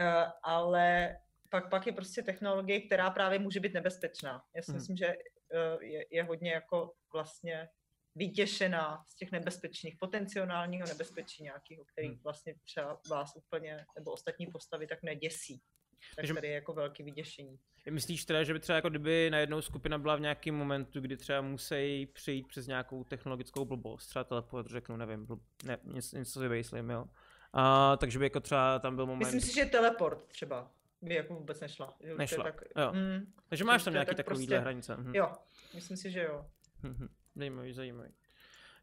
Uh, 0.00 0.30
ale 0.42 1.16
pak, 1.50 1.70
pak 1.70 1.86
je 1.86 1.92
prostě 1.92 2.22
technologie, 2.22 2.80
která 2.80 3.10
právě 3.10 3.38
může 3.38 3.60
být 3.60 3.74
nebezpečná. 3.74 4.42
Já 4.56 4.62
si 4.62 4.70
Mhm. 4.70 4.80
myslím, 4.80 4.96
že 4.96 5.06
uh, 5.06 5.82
je, 5.82 6.04
je 6.10 6.22
hodně 6.24 6.52
jako 6.52 6.92
vlastně 7.12 7.68
vytěšená 8.14 9.04
z 9.08 9.16
těch 9.16 9.32
nebezpečných, 9.32 9.96
potenciálního 10.00 10.86
nebezpečí 10.86 11.42
nějakého, 11.42 11.84
který 11.84 12.08
Mhm. 12.08 12.20
vlastně 12.24 12.54
třeba 12.64 13.00
vás 13.10 13.36
úplně, 13.36 13.86
nebo 13.98 14.10
ostatní 14.12 14.46
postavy 14.46 14.86
tak 14.86 15.02
neděsí. 15.02 15.62
Tak 16.00 16.16
Takže- 16.16 16.34
tady 16.34 16.48
je 16.48 16.54
jako 16.54 16.72
velké 16.72 17.02
vyděšení. 17.04 17.58
Myslíš 17.90 18.24
teda, 18.24 18.42
že 18.42 18.52
by 18.52 18.60
třeba 18.60 18.76
jako 18.76 18.88
kdyby 18.88 19.28
najednou 19.30 19.62
skupina 19.62 19.98
byla 19.98 20.16
v 20.16 20.20
nějakém 20.20 20.54
momentu, 20.54 21.00
kdy 21.00 21.16
třeba 21.16 21.40
musí 21.40 22.06
přejít 22.06 22.48
přes 22.48 22.66
nějakou 22.66 23.04
technologickou 23.04 23.64
blbost, 23.64 24.06
třeba 24.06 24.24
teleport, 24.24 24.66
řeknu, 24.70 24.96
nevím, 24.96 25.26
blb, 25.26 25.42
ne, 25.64 25.78
něco, 25.84 26.18
něco 26.18 26.40
si 26.40 26.48
vymyslím, 26.48 26.90
jo. 26.90 27.04
A, 27.52 27.96
takže 27.96 28.18
by 28.18 28.24
jako 28.26 28.40
třeba 28.40 28.78
tam 28.78 28.96
byl 28.96 29.06
moment, 29.06 29.18
Myslím 29.18 29.40
si, 29.40 29.54
že 29.54 29.64
teleport 29.64 30.26
třeba 30.28 30.70
by 31.02 31.14
jako 31.14 31.34
vůbec 31.34 31.60
nešla. 31.60 31.96
že 32.00 32.14
Nešla, 32.14 32.44
Tak, 32.44 32.60
jo. 32.78 32.92
mm, 32.92 33.32
takže 33.48 33.64
máš 33.64 33.84
tam 33.84 33.92
nějaký 33.92 34.08
tak 34.08 34.16
takovýhle 34.16 34.46
prostě- 34.46 34.58
hranice. 34.60 34.96
Mhm. 34.96 35.14
jo, 35.14 35.32
myslím 35.74 35.96
si, 35.96 36.10
že 36.10 36.22
jo. 36.22 36.46
Mhm. 36.82 37.08
Zajímavý, 37.36 37.72
zajímavý. 37.72 38.08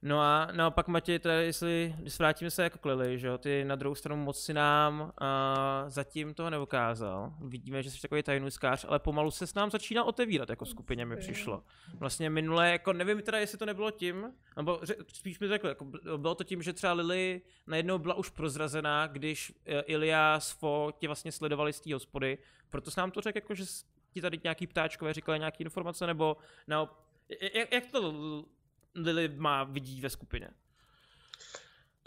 No 0.03 0.19
a 0.21 0.47
naopak 0.51 0.87
Matěj, 0.87 1.19
teda 1.19 1.33
jestli, 1.33 1.95
když 1.99 2.19
vrátíme 2.19 2.51
se 2.51 2.63
jako 2.63 2.89
Lily, 2.89 3.19
že 3.19 3.27
jo, 3.27 3.37
ty 3.37 3.65
na 3.65 3.75
druhou 3.75 3.95
stranu 3.95 4.23
moc 4.23 4.43
si 4.43 4.53
nám 4.53 5.01
uh, 5.01 5.09
zatím 5.87 6.33
toho 6.33 6.49
neukázal. 6.49 7.33
Vidíme, 7.41 7.83
že 7.83 7.91
jsi 7.91 8.01
takový 8.01 8.23
tajnůskář, 8.23 8.85
ale 8.89 8.99
pomalu 8.99 9.31
se 9.31 9.47
s 9.47 9.53
nám 9.53 9.71
začíná 9.71 10.03
otevírat 10.03 10.49
jako 10.49 10.65
skupině 10.65 11.05
mi 11.05 11.17
přišlo. 11.17 11.63
Vlastně 11.93 12.29
minule, 12.29 12.71
jako 12.71 12.93
nevím 12.93 13.21
teda, 13.21 13.39
jestli 13.39 13.57
to 13.57 13.65
nebylo 13.65 13.91
tím, 13.91 14.33
nebo 14.57 14.79
ře, 14.83 14.95
spíš 15.13 15.39
mi 15.39 15.47
řekl, 15.47 15.67
jako 15.67 15.85
bylo 16.17 16.35
to 16.35 16.43
tím, 16.43 16.61
že 16.61 16.73
třeba 16.73 16.93
Lily 16.93 17.41
najednou 17.67 17.97
byla 17.97 18.13
už 18.13 18.29
prozrazená, 18.29 19.07
když 19.07 19.49
uh, 19.51 19.55
Ilia 19.85 20.39
s 20.39 20.51
Fo 20.51 20.91
tě 20.97 21.07
vlastně 21.07 21.31
sledovali 21.31 21.73
z 21.73 21.81
té 21.81 21.93
hospody, 21.93 22.37
proto 22.69 22.91
jsi 22.91 22.99
nám 22.99 23.11
to 23.11 23.21
řekl, 23.21 23.37
jako, 23.37 23.55
že 23.55 23.65
s- 23.65 23.85
ti 24.11 24.21
tady 24.21 24.39
nějaký 24.43 24.67
ptáčkové 24.67 25.13
říkali 25.13 25.39
nějaké 25.39 25.63
informace, 25.63 26.07
nebo 26.07 26.37
naopak, 26.67 26.97
jak, 27.53 27.71
jak 27.73 27.85
to 27.91 28.13
Lily 28.95 29.27
má 29.27 29.63
vidí 29.63 30.01
ve 30.01 30.09
skupině? 30.09 30.49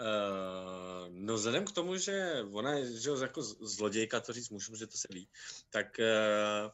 Uh, 0.01 1.09
no 1.09 1.35
vzhledem 1.35 1.65
k 1.65 1.73
tomu, 1.73 1.97
že 1.97 2.45
ona 2.53 2.73
je 2.73 3.01
že 3.01 3.11
jako 3.23 3.43
zlodějka, 3.43 4.21
to 4.21 4.33
říct 4.33 4.51
můžu, 4.51 4.77
že 4.77 4.87
to 4.87 4.99
se 4.99 5.09
ví, 5.11 5.29
tak 5.71 5.87
uh, 5.99 6.71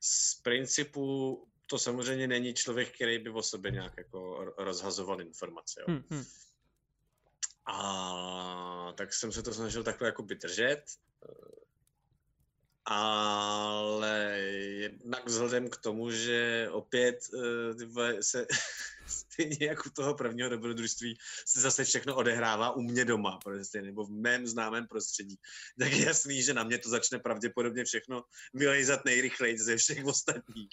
z 0.00 0.34
principu 0.34 1.38
to 1.66 1.78
samozřejmě 1.78 2.26
není 2.28 2.54
člověk, 2.54 2.94
který 2.94 3.18
by 3.18 3.30
o 3.30 3.42
sobě 3.42 3.70
nějak 3.70 3.92
jako 3.96 4.18
ro- 4.18 4.54
rozhazoval 4.58 5.20
informace. 5.20 5.80
Jo. 5.80 5.86
Hm, 5.88 6.04
hm. 6.10 6.24
A 7.66 8.92
tak 8.96 9.14
jsem 9.14 9.32
se 9.32 9.42
to 9.42 9.54
snažil 9.54 9.84
takhle 9.84 10.08
jako 10.08 10.22
by 10.22 10.34
držet. 10.34 10.82
eh, 11.28 11.62
Ale 12.84 14.38
jednak 14.80 15.26
vzhledem 15.26 15.70
k 15.70 15.76
tomu, 15.76 16.10
že 16.10 16.68
opět 16.72 17.18
se 18.20 18.46
stejně 19.12 19.66
jako 19.66 19.90
toho 19.90 20.14
prvního 20.14 20.48
dobrodružství 20.48 21.18
se 21.46 21.60
zase 21.60 21.84
všechno 21.84 22.16
odehrává 22.16 22.70
u 22.70 22.80
mě 22.80 23.04
doma, 23.04 23.38
prostě, 23.44 23.82
nebo 23.82 24.04
v 24.04 24.10
mém 24.10 24.46
známém 24.46 24.86
prostředí, 24.86 25.36
tak 25.78 25.92
je 25.92 26.06
jasný, 26.06 26.42
že 26.42 26.54
na 26.54 26.64
mě 26.64 26.78
to 26.78 26.88
začne 26.88 27.18
pravděpodobně 27.18 27.84
všechno 27.84 28.22
vylejzat 28.54 29.04
nejrychleji 29.04 29.58
ze 29.58 29.76
všech 29.76 30.04
ostatních. 30.04 30.68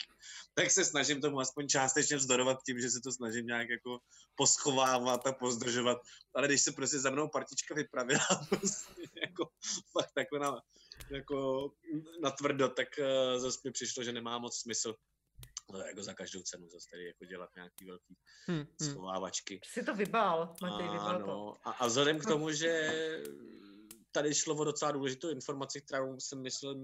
Tak 0.54 0.71
se 0.71 0.86
snažím 0.86 1.21
tomu 1.21 1.39
aspoň 1.39 1.67
částečně 1.67 2.17
vzdorovat 2.17 2.58
tím, 2.65 2.80
že 2.80 2.89
se 2.89 2.99
to 3.04 3.12
snažím 3.12 3.45
nějak 3.45 3.69
jako 3.69 3.99
poschovávat 4.36 5.28
a 5.28 5.32
pozdržovat, 5.34 5.97
ale 6.36 6.47
když 6.47 6.62
se 6.62 6.71
prostě 6.71 6.99
za 6.99 7.10
mnou 7.10 7.28
partička 7.28 7.75
vypravila 7.75 8.25
prostě 8.49 9.04
jako 9.21 9.49
fakt 9.91 10.12
takhle 10.15 10.39
na, 10.39 10.62
jako 11.12 11.69
na 12.21 12.32
tvrdo, 12.32 12.69
tak 12.69 12.88
uh, 12.99 13.41
zase 13.41 13.60
mi 13.65 13.71
přišlo, 13.71 14.04
že 14.04 14.13
nemá 14.13 14.38
moc 14.38 14.58
smysl 14.58 14.95
no, 15.71 15.79
jako 15.79 16.03
za 16.03 16.13
každou 16.13 16.41
cenu 16.41 16.69
zase 16.69 16.88
tady 16.91 17.05
jako 17.05 17.25
dělat 17.25 17.49
nějaký 17.55 17.86
velký 17.86 18.17
Hm, 18.47 18.65
hm. 18.82 18.86
schovávačky. 18.86 19.60
Jsi 19.65 19.84
to 19.84 19.95
vybál, 19.95 20.55
Matěj, 20.62 20.89
vybál 20.89 21.17
to. 21.19 21.32
Ano, 21.32 21.55
a, 21.63 21.71
a 21.71 21.88
vzhledem 21.88 22.19
k 22.19 22.25
tomu, 22.25 22.51
že 22.51 22.91
tady 24.12 24.36
šlo 24.36 24.55
o 24.55 24.63
docela 24.63 24.91
důležitou 24.91 25.29
informaci, 25.29 25.82
kterou 25.82 26.19
jsem 26.19 26.41
myslel, 26.41 26.75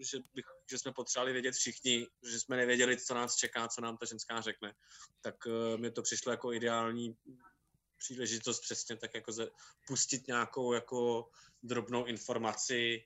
že, 0.00 0.18
bych, 0.34 0.44
že 0.70 0.78
jsme 0.78 0.92
potřebovali 0.92 1.32
vědět 1.32 1.54
všichni, 1.54 2.06
že 2.30 2.40
jsme 2.40 2.56
nevěděli, 2.56 2.96
co 2.96 3.14
nás 3.14 3.36
čeká, 3.36 3.68
co 3.68 3.80
nám 3.80 3.96
ta 3.96 4.06
ženská 4.06 4.40
řekne, 4.40 4.74
tak 5.20 5.34
uh, 5.46 5.80
mi 5.80 5.90
to 5.90 6.02
přišlo 6.02 6.32
jako 6.32 6.52
ideální 6.52 7.16
příležitost 7.98 8.60
přesně 8.60 8.96
tak 8.96 9.14
jako 9.14 9.32
ze, 9.32 9.48
pustit 9.86 10.26
nějakou 10.26 10.72
jako 10.72 11.28
drobnou 11.62 12.04
informaci, 12.04 13.04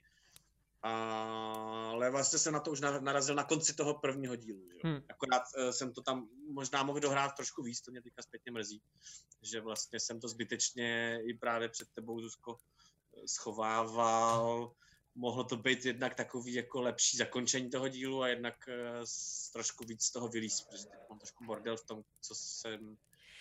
ale 0.83 2.11
vlastně 2.11 2.39
jsem 2.39 2.53
na 2.53 2.61
to 2.61 2.71
už 2.71 2.81
na- 2.81 3.01
narazil 3.01 3.35
na 3.35 3.45
konci 3.45 3.75
toho 3.75 3.95
prvního 3.95 4.37
dílu. 4.37 4.69
Že? 4.73 4.79
Hmm. 4.85 5.03
Akorát 5.11 5.43
uh, 5.59 5.71
jsem 5.71 5.93
to 5.93 6.03
tam 6.03 6.29
možná 6.53 6.83
mohl 6.83 7.01
dohrát 7.01 7.35
trošku 7.37 7.63
víc, 7.63 7.81
to 7.81 7.91
mě 7.91 8.03
teďka 8.03 8.23
zpětně 8.23 8.53
mrzí, 8.53 8.83
že 9.43 9.61
vlastně 9.61 10.01
jsem 10.01 10.21
to 10.21 10.29
zbytečně 10.29 11.21
i 11.25 11.35
právě 11.35 11.69
před 11.69 11.89
tebou, 11.95 12.21
Zuzko, 12.21 12.57
eh, 12.57 13.29
schovával. 13.29 14.73
Mohlo 15.15 15.45
to 15.45 15.57
být 15.57 15.85
jednak 15.85 16.15
takový 16.15 16.55
jako 16.55 16.81
lepší 16.81 17.17
zakončení 17.17 17.71
toho 17.71 17.89
dílu 17.89 18.23
a 18.23 18.29
jednak 18.29 18.55
uh, 18.69 19.05
trošku 19.53 19.85
víc 19.85 20.05
z 20.05 20.11
toho 20.11 20.29
vylíz, 20.29 20.61
protože 20.61 20.85
teď 20.85 21.01
mám 21.11 21.19
trošku 21.19 21.45
bordel 21.45 21.77
v 21.77 21.85
tom, 21.85 22.03
co 22.21 22.35
jsem 22.35 22.97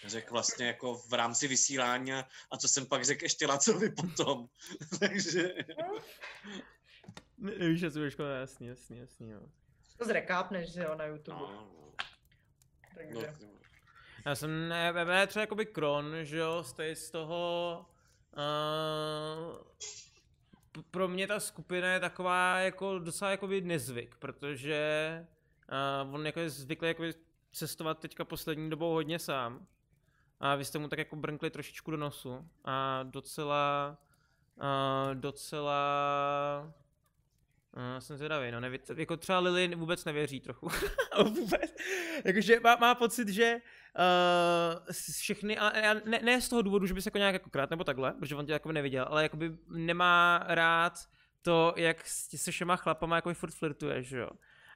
řekl 0.06 0.34
vlastně 0.34 0.68
jako 0.68 0.98
v 0.98 1.14
rámci 1.14 1.48
vysílání 1.48 2.14
a, 2.14 2.58
co 2.60 2.68
jsem 2.68 2.86
pak 2.86 3.06
řekl 3.06 3.26
ještě 3.26 3.48
Lacovi 3.48 3.90
potom. 3.90 4.48
Takže 5.00 5.54
Nevíš, 7.40 7.80
že 7.80 7.92
jsi 7.92 8.12
škoda, 8.12 8.36
jasný, 8.36 8.68
jasný, 8.68 9.00
jasný, 9.00 9.30
jo. 9.30 9.42
To 9.98 10.06
zrekápneš, 10.06 10.74
že 10.74 10.84
jo, 10.84 10.96
na 10.96 11.06
YouTube. 11.06 11.40
no, 11.40 11.48
no, 11.52 11.94
Takže. 12.96 13.34
no, 13.42 13.50
Já 14.26 14.36
jsem, 14.36 14.70
ne, 14.70 14.94
ne, 14.94 15.06
ne 15.06 15.28
třeba 15.28 15.42
jakoby 15.42 15.66
Kron, 15.66 16.16
že 16.22 16.38
jo, 16.38 16.64
z, 16.64 16.76
z 16.94 17.12
toho, 17.12 17.86
uh, 18.38 19.58
pro 20.92 21.08
mě 21.08 21.28
ta 21.28 21.40
skupina 21.40 21.94
je 21.94 22.00
taková 22.00 22.60
jako 22.60 23.00
docela 23.00 23.32
jakoby 23.32 23.62
nezvyk, 23.62 24.16
protože 24.16 25.26
uh, 26.08 26.16
on 26.16 26.26
jako 26.26 26.40
je 26.40 26.50
zvyklý 26.50 26.88
jakoby 26.88 27.14
cestovat 27.52 28.00
teďka 28.00 28.26
poslední 28.26 28.70
dobou 28.70 28.94
hodně 28.94 29.20
sám. 29.20 29.68
A 30.40 30.56
vy 30.56 30.66
jste 30.66 30.80
mu 30.80 30.88
tak 30.88 31.00
jako 31.00 31.16
brnkli 31.16 31.50
trošičku 31.50 31.92
do 31.92 31.98
nosu 31.98 32.50
a 32.66 33.04
docela, 33.04 33.98
uh, 34.56 35.16
docela, 35.16 36.74
Uh, 37.78 38.00
jsem 38.00 38.18
zvědavý, 38.18 38.52
no, 38.52 38.60
neví, 38.60 38.80
jako 38.96 39.18
třeba 39.18 39.40
Lily 39.40 39.76
vůbec 39.76 40.06
nevěří 40.06 40.40
trochu. 40.40 40.70
vůbec. 41.24 41.76
Jakože 42.26 42.60
má, 42.60 42.76
má 42.76 42.96
pocit, 42.96 43.30
že 43.30 43.56
uh, 43.56 44.94
všechny, 45.12 45.58
a, 45.58 45.68
a 45.68 45.94
ne, 45.94 46.20
ne, 46.24 46.42
z 46.42 46.50
toho 46.50 46.62
důvodu, 46.62 46.86
že 46.86 46.94
by 46.94 47.02
se 47.02 47.08
jako 47.08 47.18
nějak 47.18 47.34
jako 47.34 47.50
krát 47.50 47.70
nebo 47.70 47.84
takhle, 47.84 48.14
protože 48.14 48.36
on 48.36 48.46
tě 48.46 48.52
jako 48.52 48.72
neviděl, 48.72 49.06
ale 49.10 49.24
jakoby 49.24 49.58
nemá 49.68 50.46
rád 50.48 51.00
to, 51.42 51.74
jak 51.78 52.08
s, 52.08 52.38
se 52.38 52.52
všema 52.52 52.76
chlapama 52.76 53.16
jako 53.16 53.34
furt 53.34 53.54
flirtuje, 53.54 54.04
že 54.04 54.18
jo. 54.18 54.30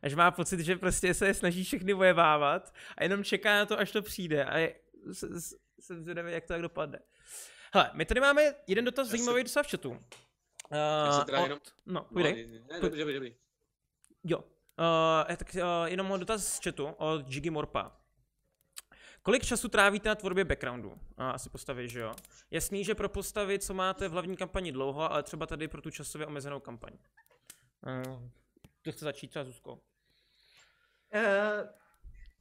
Až 0.04 0.14
má 0.14 0.32
pocit, 0.32 0.60
že 0.60 0.76
prostě 0.76 1.14
se 1.14 1.34
snaží 1.34 1.64
všechny 1.64 1.94
vojevávat 1.94 2.74
a 2.98 3.04
jenom 3.04 3.24
čeká 3.24 3.56
na 3.56 3.66
to, 3.66 3.80
až 3.80 3.92
to 3.92 4.02
přijde 4.02 4.46
a 4.46 4.58
je, 4.58 4.76
s, 5.06 5.24
s, 5.24 5.56
jsem 5.80 6.04
zvědavý, 6.04 6.32
jak 6.32 6.44
to 6.44 6.54
tak 6.54 6.62
dopadne. 6.62 7.00
Hele, 7.74 7.92
my 7.94 8.06
tady 8.06 8.20
máme 8.20 8.42
jeden 8.68 8.86
dotaz 8.86 9.08
zajímavý 9.08 9.44
docela 9.44 9.64
v 9.64 9.72
chatu. 9.72 10.00
Uh, 10.72 11.24
teda 11.26 11.40
jenom- 11.40 11.60
No, 11.86 11.94
no, 11.94 12.04
povídej. 12.04 12.62
ne, 12.72 12.80
dobrý, 12.82 13.00
dobrý, 13.00 13.14
dobrý. 13.14 13.36
Jo. 14.24 14.38
Uh, 14.40 15.36
tak 15.38 15.56
uh, 15.56 15.62
jenom 15.86 16.20
dotaz 16.20 16.48
z 16.48 16.60
chatu 16.64 16.86
od 16.88 17.28
Jiggy 17.30 17.50
Morpa. 17.50 17.92
Kolik 19.22 19.46
času 19.46 19.68
trávíte 19.70 20.10
na 20.10 20.16
tvorbě 20.16 20.46
backgroundu? 20.46 20.90
Uh, 20.90 20.98
asi 21.18 21.50
postavy, 21.50 21.90
že 21.90 22.00
jo? 22.00 22.14
Jasný, 22.52 22.84
že 22.84 22.96
pro 22.96 23.10
postavy, 23.10 23.60
co 23.60 23.74
máte 23.74 24.08
v 24.08 24.12
hlavní 24.12 24.38
kampani 24.38 24.72
dlouho, 24.72 25.12
ale 25.12 25.24
třeba 25.24 25.46
tady 25.46 25.68
pro 25.68 25.82
tu 25.82 25.90
časově 25.92 26.28
omezenou 26.28 26.60
kampaň. 26.60 26.94
Uh, 28.08 28.22
kdo 28.84 28.92
chce 28.92 29.06
začít 29.06 29.28
třeba 29.28 29.46
Zuzko? 29.46 29.74
Uh, 29.74 29.80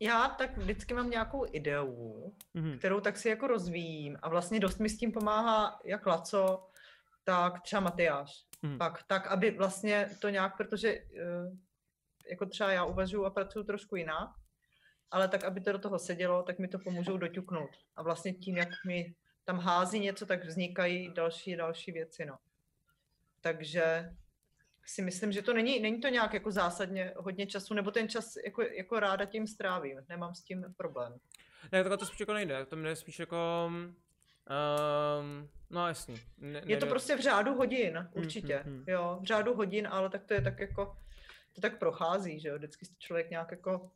Já 0.01 0.29
tak 0.29 0.59
vždycky 0.59 0.95
mám 0.95 1.11
nějakou 1.11 1.47
ideu, 1.55 2.35
Mhm. 2.55 2.79
kterou 2.79 3.01
tak 3.01 3.17
si 3.19 3.29
jako 3.29 3.47
rozvíjím 3.47 4.19
a 4.23 4.29
vlastně 4.29 4.61
dost 4.61 4.79
mi 4.79 4.89
s 4.89 4.99
tím 4.99 5.13
pomáhá 5.13 5.81
jak 5.85 6.07
Laco, 6.07 6.69
tak 7.25 7.61
třeba 7.61 7.81
Matyáš. 7.81 8.31
Mhm. 8.63 8.79
Pak, 8.79 9.03
tak, 9.03 9.27
aby 9.27 9.51
vlastně 9.51 10.11
to 10.21 10.29
nějak, 10.29 10.57
protože 10.57 10.89
eh, 10.89 11.03
jako 12.31 12.47
třeba 12.47 12.73
já 12.73 12.85
uvažuji 12.85 13.25
a 13.25 13.31
pracuji 13.31 13.65
trošku 13.65 13.97
jinak, 13.97 14.29
ale 15.11 15.29
tak, 15.29 15.45
aby 15.45 15.61
to 15.61 15.73
do 15.73 15.79
toho 15.79 15.99
sedělo, 15.99 16.43
tak 16.43 16.59
mi 16.59 16.69
to 16.69 16.79
pomůžou 16.79 17.17
doťuknout. 17.17 17.71
A 17.97 18.03
vlastně 18.03 18.33
tím, 18.33 18.57
jak 18.57 18.69
mi 18.87 19.15
tam 19.45 19.59
hází 19.59 20.01
něco, 20.01 20.27
tak 20.27 20.45
vznikají 20.45 21.15
další, 21.15 21.57
další 21.57 21.93
věci, 21.93 22.27
no. 22.27 22.39
Takže 23.41 24.11
si 24.85 25.03
myslím, 25.03 25.33
že 25.33 25.43
to 25.43 25.55
není, 25.55 25.81
není 25.81 26.01
to 26.01 26.09
nějak 26.09 26.35
jako 26.35 26.51
zásadně 26.51 27.15
hodně 27.17 27.47
času, 27.47 27.75
nebo 27.75 27.91
ten 27.91 28.09
čas 28.09 28.37
jako, 28.45 28.63
jako 28.63 29.01
ráda 29.01 29.25
tím 29.25 29.47
strávím, 29.47 30.01
nemám 30.09 30.35
s 30.35 30.43
tím 30.43 30.75
problém. 30.77 31.13
Ne, 31.73 31.83
takhle 31.83 31.99
to 31.99 32.07
spíš 32.07 32.21
jako 32.21 32.33
nejde, 32.33 32.67
to 32.67 32.77
jde 32.77 32.97
spíš 32.97 33.19
jako... 33.19 33.71
Um, 34.51 35.49
no 35.71 35.89
jasný. 35.89 36.17
Ne, 36.39 36.63
Je 36.67 36.77
to 36.77 36.87
prostě 36.87 37.17
v 37.17 37.21
řádu 37.21 37.55
hodin, 37.55 38.09
určitě. 38.13 38.63
mm, 38.67 38.73
mm. 38.73 38.85
Jo, 38.87 39.19
v 39.21 39.25
řádu 39.25 39.55
hodin, 39.55 39.89
ale 39.91 40.11
tak 40.11 40.25
to 40.25 40.35
je 40.35 40.43
tak 40.43 40.61
jako, 40.61 40.97
to 41.53 41.61
tak 41.61 41.79
prochází, 41.79 42.41
že 42.41 42.49
jo, 42.49 42.57
vždycky 42.59 42.87
člověk 42.99 43.31
nějak 43.31 43.51
jako, 43.51 43.91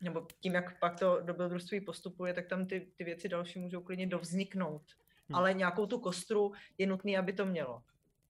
nebo 0.00 0.26
tím, 0.40 0.54
jak 0.54 0.78
pak 0.78 0.98
to 0.98 1.20
dobrodružství 1.22 1.80
postupuje, 1.80 2.34
tak 2.34 2.46
tam 2.46 2.66
ty, 2.66 2.92
ty 2.96 3.04
věci 3.04 3.28
další 3.28 3.58
můžou 3.58 3.80
klidně 3.80 4.06
dovzniknout. 4.06 4.82
Hmm. 5.28 5.36
Ale 5.36 5.54
nějakou 5.54 5.86
tu 5.86 6.00
kostru 6.00 6.52
je 6.78 6.86
nutný, 6.86 7.18
aby 7.18 7.32
to 7.32 7.46
mělo. 7.46 7.82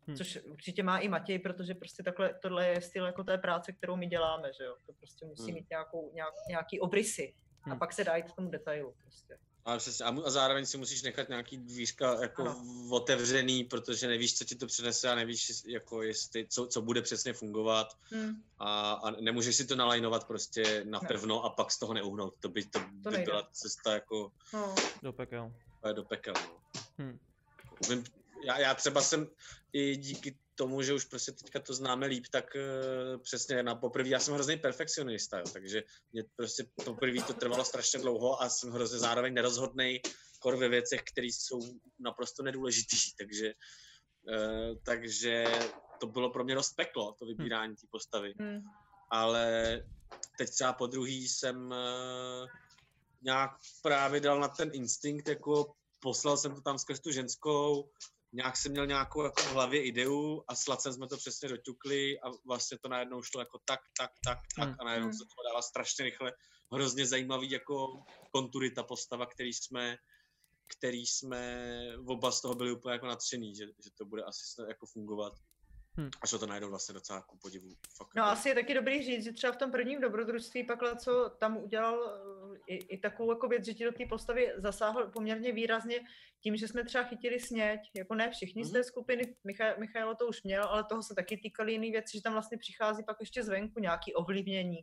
Hmm. 0.06 0.16
Což 0.16 0.38
určitě 0.44 0.82
má 0.82 0.98
i 0.98 1.08
Matěj, 1.08 1.38
protože 1.38 1.74
prostě 1.74 2.02
takhle, 2.02 2.34
tohle 2.42 2.66
je 2.66 2.80
styl 2.80 3.06
jako 3.06 3.24
té 3.24 3.38
práce, 3.38 3.72
kterou 3.72 3.96
my 3.96 4.06
děláme, 4.06 4.52
že 4.58 4.64
jo. 4.64 4.76
To 4.86 4.92
prostě 4.92 5.26
musí 5.26 5.44
Hmm. 5.44 5.54
mít 5.54 5.70
nějakou, 5.70 6.10
nějak, 6.14 6.34
nějaký 6.48 6.80
obrysy. 6.80 7.34
A 7.68 7.70
Hmm. 7.70 7.78
pak 7.78 7.92
se 7.92 8.04
dá 8.04 8.16
jít 8.16 8.32
k 8.32 8.36
tomu 8.36 8.50
detailu 8.50 8.94
prostě. 9.02 9.38
Ale 9.64 9.78
přesně, 9.78 10.04
a, 10.04 10.10
mu- 10.10 10.26
a 10.26 10.30
zároveň 10.30 10.66
si 10.66 10.78
musíš 10.78 11.02
nechat 11.02 11.28
nějaký 11.28 11.56
dvířka 11.56 12.22
jako 12.22 12.42
Ano. 12.42 12.64
otevřený, 12.90 13.64
protože 13.64 14.08
nevíš, 14.08 14.38
co 14.38 14.44
ti 14.44 14.54
to 14.54 14.66
přinese 14.66 15.10
a 15.10 15.14
nevíš, 15.14 15.52
jako 15.66 16.02
jestli, 16.02 16.46
co, 16.48 16.66
co 16.66 16.82
bude 16.82 17.02
přesně 17.02 17.32
fungovat 17.32 17.96
Hmm. 18.10 18.42
a, 18.58 18.92
a 18.92 19.10
nemůžeš 19.10 19.56
si 19.56 19.66
to 19.66 19.76
nalajnovat 19.76 20.26
prostě 20.26 20.82
na 20.84 21.00
Ne. 21.02 21.08
pevno 21.08 21.44
a 21.44 21.50
pak 21.50 21.70
z 21.72 21.78
toho 21.78 21.94
neuhnout. 21.94 22.34
To 22.40 22.48
by, 22.48 22.64
to 22.64 22.78
by 22.80 23.10
nejde. 23.10 23.24
byla 23.24 23.48
cesta 23.52 23.92
jako 23.94 24.32
No, 24.52 24.74
Do 25.02 25.12
pekel. 25.12 25.52
do 25.92 26.04
pekel. 26.04 26.34
No. 26.36 26.60
Hm. 26.98 27.18
Vím, 27.90 28.04
já, 28.44 28.58
já 28.58 28.74
třeba 28.74 29.02
jsem 29.02 29.28
i 29.72 29.96
díky 29.96 30.36
tomu, 30.58 30.82
že 30.82 30.94
už 30.94 31.04
prostě 31.04 31.32
teďka 31.32 31.60
to 31.60 31.74
známe 31.74 32.06
líp, 32.06 32.24
tak 32.30 32.44
uh, 32.54 33.22
přesně 33.22 33.62
na 33.62 33.74
poprvé, 33.74 34.08
já 34.08 34.20
jsem 34.20 34.34
hrozný 34.34 34.56
perfekcionista, 34.56 35.38
jo, 35.38 35.44
takže 35.52 35.82
mě 36.12 36.24
prostě 36.36 36.64
poprvé 36.84 37.22
to 37.22 37.34
trvalo 37.34 37.64
strašně 37.64 37.98
dlouho 37.98 38.42
a 38.42 38.48
jsem 38.48 38.70
hrozně 38.70 38.98
zároveň 38.98 39.34
nerozhodnej 39.34 40.00
kor 40.38 40.56
ve 40.56 40.68
věcech, 40.68 41.02
které 41.02 41.26
jsou 41.26 41.60
naprosto 41.98 42.42
nedůležitý, 42.42 42.96
takže, 43.18 43.54
uh, 44.28 44.76
takže 44.84 45.44
to 46.00 46.06
bylo 46.06 46.30
pro 46.30 46.44
mě 46.44 46.54
dost 46.54 46.74
peklo, 46.74 47.14
to 47.18 47.26
vybírání 47.26 47.76
té 47.76 47.86
postavy 47.90 48.34
hmm. 48.40 48.60
ale 49.10 49.46
teď 50.38 50.50
třeba 50.50 50.72
po 50.72 50.86
druhý 50.86 51.28
jsem 51.28 51.66
uh, 51.66 52.46
nějak 53.22 53.50
právě 53.82 54.20
dal 54.20 54.40
na 54.40 54.48
ten 54.48 54.70
instinkt, 54.72 55.28
jako 55.28 55.72
poslal 56.00 56.36
jsem 56.36 56.54
to 56.54 56.60
tam 56.60 56.78
skrz 56.78 57.00
tu 57.00 57.10
ženskou, 57.10 57.90
nějak 58.32 58.56
jsem 58.56 58.72
měl 58.72 58.86
nějakou 58.86 59.22
jako 59.22 59.42
v 59.42 59.52
hlavě 59.52 59.84
ideu 59.84 60.42
a 60.48 60.54
s 60.54 60.66
Lacem 60.68 60.92
jsme 60.92 61.08
to 61.08 61.16
přesně 61.16 61.48
doťukli 61.48 62.20
a 62.20 62.26
vlastně 62.46 62.78
to 62.78 62.88
najednou 62.88 63.22
šlo 63.22 63.40
jako 63.40 63.58
tak, 63.64 63.80
tak, 63.98 64.10
tak, 64.24 64.38
tak 64.56 64.68
Hmm. 64.68 64.76
a 64.80 64.84
najednou 64.84 65.08
Hmm. 65.08 65.18
se 65.18 65.24
to 65.24 65.42
dala 65.48 65.62
strašně 65.62 66.04
rychle. 66.04 66.32
Hrozně 66.72 67.06
zajímavý 67.06 67.50
jako 67.50 68.02
kontury 68.32 68.70
ta 68.70 68.82
postava, 68.82 69.26
který 69.26 69.52
jsme 69.52 69.96
který 70.78 71.06
jsme 71.06 71.68
oba 72.06 72.32
z 72.32 72.40
toho 72.40 72.54
byli 72.54 72.72
úplně 72.72 72.92
jako 72.92 73.06
nadšený, 73.06 73.54
že, 73.54 73.66
že 73.66 73.90
to 73.98 74.04
bude 74.04 74.22
asi 74.22 74.42
jako 74.68 74.86
fungovat. 74.86 75.32
Hmm. 75.96 76.10
A 76.22 76.26
šlo 76.26 76.38
to 76.38 76.46
najednou 76.46 76.68
vlastně 76.70 76.92
docela 76.94 77.22
ku 77.22 77.38
podivu. 77.38 77.68
Fakt 77.96 78.14
No 78.16 78.22
jako- 78.22 78.32
asi 78.32 78.48
je 78.48 78.54
taky 78.54 78.74
dobrý 78.74 79.04
říct, 79.04 79.24
že 79.24 79.32
třeba 79.32 79.52
v 79.52 79.56
tom 79.56 79.70
prvním 79.72 80.00
dobrodružství 80.00 80.64
pak 80.64 80.78
co 81.02 81.30
tam 81.38 81.56
udělal 81.56 82.20
i, 82.66 82.76
i 82.76 82.98
takovou 82.98 83.32
jako 83.32 83.48
věc, 83.48 83.64
že 83.64 83.74
ti 83.74 83.84
do 83.84 83.92
té 83.92 84.06
postavy 84.06 84.52
zasáhl 84.56 85.10
poměrně 85.10 85.52
výrazně 85.52 86.00
tím, 86.42 86.56
že 86.56 86.68
jsme 86.68 86.84
třeba 86.84 87.04
chytili 87.04 87.40
sněť, 87.40 87.80
jako 87.96 88.14
ne 88.14 88.30
všichni 88.30 88.64
z 88.64 88.72
té 88.72 88.84
skupiny, 88.84 89.36
Micha, 89.44 89.74
Michailo 89.78 90.14
to 90.14 90.26
už 90.26 90.42
měl, 90.42 90.64
ale 90.64 90.84
toho 90.84 91.02
se 91.02 91.14
taky 91.14 91.36
týkaly 91.36 91.72
jiný 91.72 91.90
věci, 91.90 92.16
že 92.16 92.22
tam 92.22 92.32
vlastně 92.32 92.58
přichází 92.58 93.02
pak 93.04 93.16
ještě 93.20 93.42
zvenku 93.42 93.80
nějaký 93.80 94.14
ovlivnění 94.14 94.78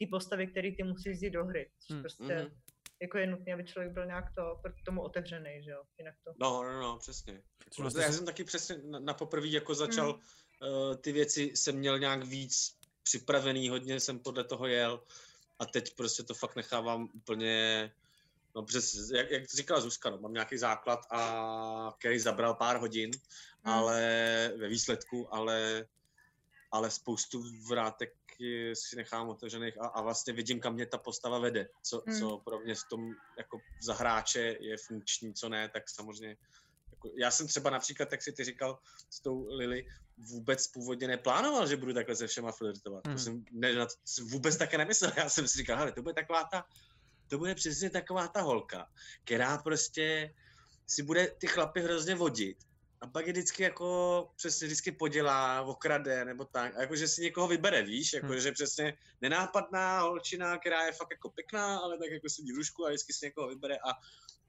té 0.00 0.06
postavy, 0.10 0.46
který 0.46 0.76
ty 0.76 0.82
musíš 0.82 1.12
vzít 1.12 1.30
do 1.30 1.44
hry. 1.44 1.70
Což 1.80 1.90
Hmm. 1.94 2.02
prostě 2.02 2.34
Mhm. 2.34 2.50
jako 3.02 3.18
je 3.18 3.26
nutné, 3.26 3.54
aby 3.54 3.64
člověk 3.64 3.92
byl 3.92 4.06
nějak 4.06 4.24
to, 4.34 4.58
proti 4.62 4.82
tomu 4.82 5.02
otevřený, 5.02 5.62
že 5.62 5.70
jo, 5.70 5.82
jinak 5.98 6.14
to... 6.24 6.32
No, 6.40 6.62
no, 6.62 6.80
no, 6.80 6.98
přesně. 6.98 7.42
Vlastně 7.78 8.02
já 8.02 8.12
jsem 8.12 8.26
taky 8.26 8.44
přesně 8.44 8.78
na, 8.84 8.98
na 8.98 9.14
poprvé 9.14 9.46
jako 9.46 9.74
začal, 9.74 10.10
uh, 10.12 10.94
ty 10.96 11.12
věci 11.12 11.42
jsem 11.54 11.76
měl 11.76 11.98
nějak 11.98 12.24
víc 12.24 12.78
připravený, 13.02 13.68
hodně 13.68 14.00
jsem 14.00 14.18
podle 14.18 14.44
toho 14.44 14.66
jel 14.66 15.02
a 15.58 15.66
teď 15.66 15.96
prostě 15.96 16.22
to 16.22 16.34
fakt 16.34 16.56
nechávám 16.56 17.08
úplně, 17.14 17.92
no 18.54 18.62
přes, 18.62 19.10
jak, 19.14 19.30
jak 19.30 19.44
říkala 19.44 19.80
Zuzka, 19.80 20.10
no, 20.10 20.18
mám 20.18 20.32
nějaký 20.32 20.58
základ, 20.58 21.00
a 21.10 21.94
který 21.98 22.18
zabral 22.18 22.54
pár 22.54 22.76
hodin, 22.76 23.10
Hmm. 23.62 23.74
ale 23.74 24.02
ve 24.56 24.68
výsledku, 24.68 25.34
ale, 25.34 25.86
ale 26.70 26.90
spoustu 26.90 27.44
vrátek 27.68 28.14
si 28.72 28.96
nechám 28.96 29.28
otevřených 29.28 29.80
a, 29.80 29.86
a 29.86 30.02
vlastně 30.02 30.32
vidím, 30.32 30.60
kam 30.60 30.74
mě 30.74 30.86
ta 30.86 30.98
postava 30.98 31.38
vede, 31.38 31.68
co, 31.82 32.02
Hmm. 32.06 32.20
co 32.20 32.38
pro 32.38 32.60
mě 32.60 32.74
v 32.74 32.84
tom 32.90 33.14
jako 33.38 33.60
za 33.82 33.94
hráče 33.94 34.56
je 34.60 34.76
funkční, 34.76 35.34
co 35.34 35.48
ne, 35.48 35.68
tak 35.68 35.88
samozřejmě 35.90 36.36
jako, 36.90 37.10
já 37.16 37.30
jsem 37.30 37.46
třeba 37.46 37.70
například, 37.70 38.12
jak 38.12 38.22
si 38.22 38.32
ty 38.32 38.44
říkal 38.44 38.78
s 39.10 39.20
tou 39.20 39.46
Lily, 39.56 39.86
vůbec 40.18 40.66
původně 40.66 41.08
neplánoval, 41.08 41.66
že 41.66 41.76
budu 41.76 41.94
takhle 41.94 42.16
se 42.16 42.26
všema 42.26 42.52
flirtovat. 42.52 43.06
Mhm. 43.06 43.16
To 43.16 43.22
jsem 43.22 43.44
ne, 43.52 43.74
na 43.74 43.86
to 43.86 43.92
vůbec 44.24 44.56
také 44.56 44.78
nemyslel. 44.78 45.12
Já 45.16 45.28
jsem 45.28 45.48
si 45.48 45.58
říkal, 45.58 45.76
hele, 45.78 45.92
to 45.92 46.02
bude 46.02 46.14
taková 46.14 46.44
ta, 46.44 46.64
to 47.28 47.38
bude 47.38 47.54
přesně 47.54 47.90
taková 47.90 48.28
ta 48.28 48.40
holka, 48.40 48.86
která 49.24 49.58
prostě 49.58 50.34
si 50.86 51.02
bude 51.02 51.26
ty 51.38 51.46
chlapy 51.46 51.80
hrozně 51.80 52.14
vodit. 52.14 52.58
A 53.00 53.06
pak 53.06 53.26
je 53.26 53.32
vždycky 53.32 53.62
jako 53.62 54.30
přesně 54.36 54.66
vždycky 54.66 54.92
podělá, 54.92 55.62
okrade 55.62 56.24
nebo 56.24 56.44
tak. 56.44 56.76
A 56.76 56.80
jakože 56.80 57.08
si 57.08 57.22
někoho 57.22 57.48
vybere, 57.48 57.82
víš, 57.82 58.12
jako 58.12 58.26
Hmm. 58.26 58.40
že 58.40 58.52
přesně 58.52 58.98
nenápadná 59.20 60.00
holčina, 60.00 60.58
která 60.58 60.86
je 60.86 60.92
fakt 60.92 61.10
jako 61.10 61.30
pěkná, 61.30 61.78
ale 61.78 61.98
tak 61.98 62.10
jako 62.10 62.28
sedí 62.28 62.52
v 62.52 62.56
rušku 62.56 62.86
a 62.86 62.88
vždycky 62.88 63.12
si 63.12 63.26
někoho 63.26 63.48
vybere 63.48 63.76
a 63.76 63.90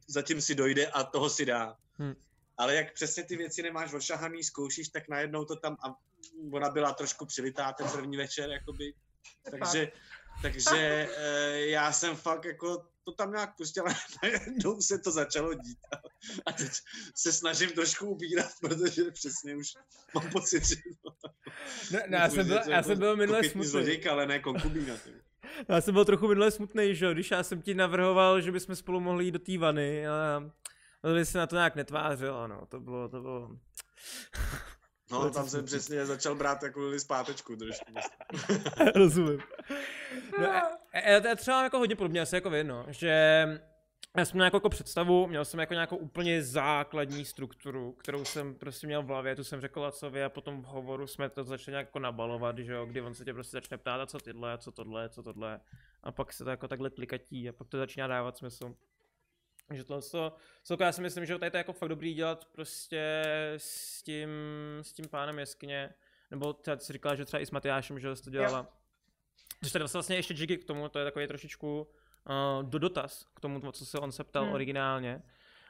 zatím 0.07 0.41
si 0.41 0.55
dojde 0.55 0.87
a 0.87 1.03
toho 1.03 1.29
si 1.29 1.45
dá. 1.45 1.77
Hmm. 1.99 2.15
Ale 2.59 2.75
jak 2.75 2.93
přesně 2.93 3.23
ty 3.23 3.37
věci 3.37 3.63
nemáš 3.63 3.93
odšahaný, 3.93 4.43
zkoušíš, 4.43 4.89
tak 4.89 5.09
najednou 5.09 5.45
to 5.45 5.55
tam, 5.55 5.73
a 5.73 5.95
ona 6.51 6.69
byla 6.69 6.93
trošku 6.93 7.25
přilitá 7.25 7.73
ten 7.73 7.87
první 7.87 8.17
večer, 8.17 8.49
jakoby. 8.49 8.93
Takže, 9.51 9.91
takže 10.41 11.09
eh, 11.17 11.59
já 11.59 11.91
jsem 11.91 12.15
fakt 12.15 12.45
jako 12.45 12.85
to 13.03 13.11
tam 13.11 13.31
nějak 13.31 13.57
pustil 13.57 13.87
a 13.87 13.93
najednou 14.23 14.81
se 14.81 14.99
to 14.99 15.11
začalo 15.11 15.53
dít. 15.53 15.77
A 16.45 16.51
teď 16.51 16.71
se 17.15 17.33
snažím 17.33 17.69
trošku 17.69 18.05
ubírat, 18.05 18.51
protože 18.61 19.11
přesně 19.11 19.55
už 19.55 19.67
mám 20.15 20.29
pocit, 20.31 20.65
že... 20.65 20.75
Ne, 21.91 22.03
ne, 22.07 22.17
já 22.17 22.29
jsem 22.29 22.47
byl, 22.47 22.59
já 22.67 22.83
jsem 22.83 22.99
byl 22.99 23.15
minule 23.15 23.43
smutný. 23.43 23.69
zlodějka, 23.69 24.11
ale 24.11 24.25
ne 24.25 24.39
konkubína. 24.39 24.95
Já 25.69 25.81
jsem 25.81 25.93
byl 25.93 26.05
trochu 26.05 26.27
minule 26.27 26.51
smutný, 26.51 26.95
že 26.95 27.05
jo, 27.05 27.13
když 27.13 27.31
já 27.31 27.43
jsem 27.43 27.61
ti 27.61 27.73
navrhoval, 27.73 28.41
že 28.41 28.51
bychom 28.51 28.75
spolu 28.75 28.99
mohli 28.99 29.25
jít 29.25 29.31
do 29.31 29.39
té 29.39 29.57
vany 29.57 30.07
a 30.07 30.51
Lily 31.03 31.25
se 31.25 31.37
na 31.37 31.47
to 31.47 31.55
nějak 31.55 31.75
netvářila, 31.75 32.47
no, 32.47 32.65
to 32.65 32.79
bylo, 32.79 33.09
to 33.09 33.21
bylo... 33.21 33.49
No, 35.11 35.29
tam 35.29 35.49
jsem 35.49 35.65
přesně 35.65 36.05
začal 36.05 36.35
brát 36.35 36.63
jako 36.63 36.79
lidi 36.87 36.99
zpátečku 36.99 37.55
trošku. 37.55 37.93
Rozumím. 38.95 39.39
No, 40.39 40.43
já, 40.43 40.69
já, 40.93 41.27
já 41.27 41.35
třeba 41.35 41.57
mám 41.57 41.63
jako 41.63 41.77
hodně 41.77 41.95
podobně 41.95 42.21
asi 42.21 42.35
jako 42.35 42.49
vy, 42.49 42.63
no, 42.63 42.85
že 42.89 43.09
já 44.17 44.25
jsem 44.25 44.35
měl 44.35 44.45
jako, 44.45 44.57
jako 44.57 44.69
představu, 44.69 45.27
měl 45.27 45.45
jsem 45.45 45.59
jako 45.59 45.73
nějakou 45.73 45.95
úplně 45.95 46.43
základní 46.43 47.25
strukturu, 47.25 47.91
kterou 47.91 48.25
jsem 48.25 48.55
prostě 48.55 48.87
měl 48.87 49.03
v 49.03 49.07
hlavě, 49.07 49.35
tu 49.35 49.43
jsem 49.43 49.61
řekl 49.61 49.81
Lacovi 49.81 50.23
a 50.23 50.29
potom 50.29 50.61
v 50.61 50.65
hovoru 50.65 51.07
jsme 51.07 51.29
to 51.29 51.43
začali 51.43 51.73
nějak 51.73 51.87
jako 51.87 51.99
nabalovat, 51.99 52.57
že 52.57 52.73
jo, 52.73 52.85
kdy 52.85 53.01
on 53.01 53.13
se 53.13 53.25
tě 53.25 53.33
prostě 53.33 53.57
začne 53.57 53.77
ptát, 53.77 54.01
a 54.01 54.05
co 54.05 54.19
tyhle, 54.19 54.53
a 54.53 54.57
co 54.57 54.71
tohle, 54.71 55.09
co 55.09 55.23
tohle, 55.23 55.59
a 56.03 56.11
pak 56.11 56.33
se 56.33 56.43
to 56.43 56.49
jako 56.49 56.67
takhle 56.67 56.89
klikatí 56.89 57.49
a 57.49 57.53
pak 57.53 57.67
to 57.67 57.77
začíná 57.77 58.07
dávat 58.07 58.37
smysl. 58.37 58.75
Takže 59.69 59.83
tohle 59.83 60.01
to, 60.01 60.35
celkově 60.63 60.85
já 60.85 60.91
si 60.91 61.01
myslím, 61.01 61.25
že 61.25 61.37
tady 61.37 61.51
to 61.51 61.57
je 61.57 61.59
jako 61.59 61.73
fakt 61.73 61.89
dobrý 61.89 62.13
dělat 62.13 62.45
prostě 62.45 63.23
s 63.57 64.03
tím, 64.03 64.29
s 64.81 64.93
tím 64.93 65.07
pánem 65.09 65.39
jeskyně, 65.39 65.93
nebo 66.31 66.53
třeba 66.53 66.77
jsi 66.77 66.93
říkala, 66.93 67.15
že 67.15 67.25
třeba 67.25 67.41
i 67.41 67.45
s 67.45 67.51
Matyášem, 67.51 67.99
že 67.99 68.15
jsi 68.15 68.23
to 68.23 68.29
dělala. 68.29 68.67
Což 69.63 69.71
tady 69.71 69.85
vlastně 69.93 70.15
ještě 70.15 70.33
Jiggy 70.33 70.57
k 70.57 70.65
tomu, 70.65 70.89
to 70.89 70.99
je 70.99 71.05
takový 71.05 71.27
trošičku 71.27 71.81
uh, 71.81 72.69
do 72.69 72.79
dotaz 72.79 73.25
k 73.33 73.39
tomu, 73.39 73.71
co 73.71 73.85
se 73.85 73.99
on 73.99 74.11
se 74.11 74.23
ptal 74.23 74.43
Hmm. 74.43 74.53
originálně. 74.53 75.21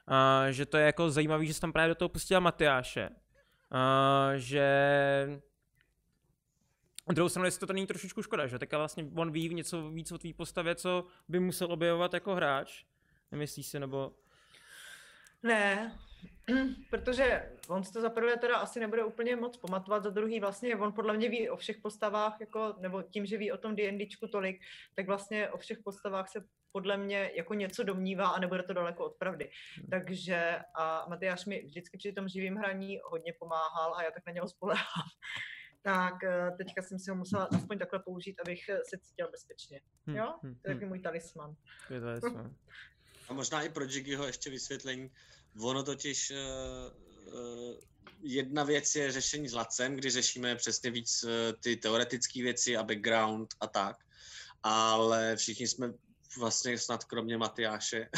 Uh, 0.09 0.47
že 0.49 0.65
to 0.65 0.77
je 0.77 0.85
jako 0.85 1.11
zajímavý, 1.11 1.47
že 1.47 1.53
jsi 1.53 1.61
tam 1.61 1.73
právě 1.73 1.89
do 1.89 1.95
toho 1.95 2.09
pustila 2.09 2.39
Matyáše. 2.39 3.09
Uh, 3.09 4.35
že 4.35 4.69
A 7.07 7.13
druhou 7.13 7.29
stranu, 7.29 7.45
jestli 7.45 7.67
to 7.67 7.73
není 7.73 7.87
trošičku 7.87 8.21
škoda, 8.21 8.47
že 8.47 8.59
teďka 8.59 8.77
vlastně 8.77 9.05
on 9.15 9.31
ví 9.31 9.53
něco 9.53 9.89
víc 9.89 10.11
o 10.11 10.17
tvý 10.17 10.33
postavě, 10.33 10.75
co 10.75 11.05
by 11.27 11.39
musel 11.39 11.71
objevovat 11.71 12.13
jako 12.13 12.35
hráč. 12.35 12.83
Nemyslíš 13.31 13.67
si, 13.67 13.79
nebo... 13.79 14.11
Ne, 15.43 15.97
protože 16.89 17.51
on 17.67 17.83
si 17.83 17.93
to 17.93 18.01
za 18.01 18.09
prvé 18.09 18.37
teda 18.37 18.57
asi 18.57 18.79
nebude 18.79 19.03
úplně 19.03 19.35
moc 19.35 19.57
pamatovat, 19.57 20.03
za 20.03 20.09
druhý 20.09 20.39
vlastně 20.39 20.75
on 20.75 20.93
podle 20.93 21.17
mě 21.17 21.29
ví 21.29 21.49
o 21.49 21.57
všech 21.57 21.77
postavách, 21.77 22.37
jako, 22.39 22.75
nebo 22.79 23.01
tím, 23.01 23.25
že 23.25 23.37
ví 23.37 23.51
o 23.51 23.57
tom 23.57 23.75
D&Dčku 23.75 24.27
tolik, 24.27 24.61
tak 24.95 25.07
vlastně 25.07 25.49
o 25.49 25.57
všech 25.57 25.79
postavách 25.83 26.29
se 26.29 26.43
podle 26.71 26.97
mě 26.97 27.31
jako 27.35 27.53
něco 27.53 27.83
domnívá 27.83 28.27
a 28.27 28.39
nebude 28.39 28.63
to 28.63 28.73
daleko 28.73 29.05
od 29.05 29.15
pravdy. 29.15 29.51
Takže 29.89 30.59
a 30.75 31.05
Matyáš 31.09 31.45
mi 31.45 31.65
vždycky 31.65 31.97
při 31.97 32.13
tom 32.13 32.27
živým 32.27 32.55
hraní 32.55 32.99
hodně 33.03 33.33
pomáhal 33.39 33.95
a 33.95 34.03
já 34.03 34.11
tak 34.11 34.23
na 34.27 34.33
něho 34.33 34.47
spolehám. 34.47 35.09
tak 35.81 36.23
eh, 36.23 36.51
teďka 36.57 36.81
jsem 36.81 36.99
si 36.99 37.09
ho 37.09 37.15
musela 37.15 37.43
aspoň 37.43 37.79
takhle 37.79 37.99
použít, 37.99 38.39
abych 38.41 38.65
se 38.65 38.97
cítil 39.01 39.31
bezpečně. 39.31 39.81
Hm, 40.07 40.15
Jo? 40.15 40.33
hm, 40.43 40.55
To 40.61 40.71
je 40.71 40.85
můj 40.85 40.99
talisman. 40.99 41.55
To 41.87 41.93
je 41.93 42.01
jasné. 42.13 42.55
A 43.29 43.33
možná 43.33 43.63
i 43.63 43.69
pro 43.69 43.85
Jiggyho 43.85 44.25
ještě 44.25 44.49
vysvětlení. 44.49 45.11
Ono 45.61 45.83
totiž 45.83 46.31
uh, 46.31 47.79
jedna 48.21 48.63
věc 48.63 48.95
je 48.95 49.11
řešení 49.11 49.49
s 49.49 49.53
Lacem, 49.53 49.95
kdy 49.95 50.09
řešíme 50.09 50.55
přesně 50.55 50.91
víc 50.91 51.23
uh, 51.23 51.29
ty 51.59 51.75
teoretické 51.75 52.41
věci 52.41 52.77
a 52.77 52.83
background 52.83 53.49
a 53.59 53.67
tak. 53.67 53.97
Ale 54.63 55.35
všichni 55.35 55.67
jsme 55.67 55.93
vlastně 56.37 56.77
snad 56.77 57.03
kromě 57.03 57.37
Matyáše, 57.37 58.09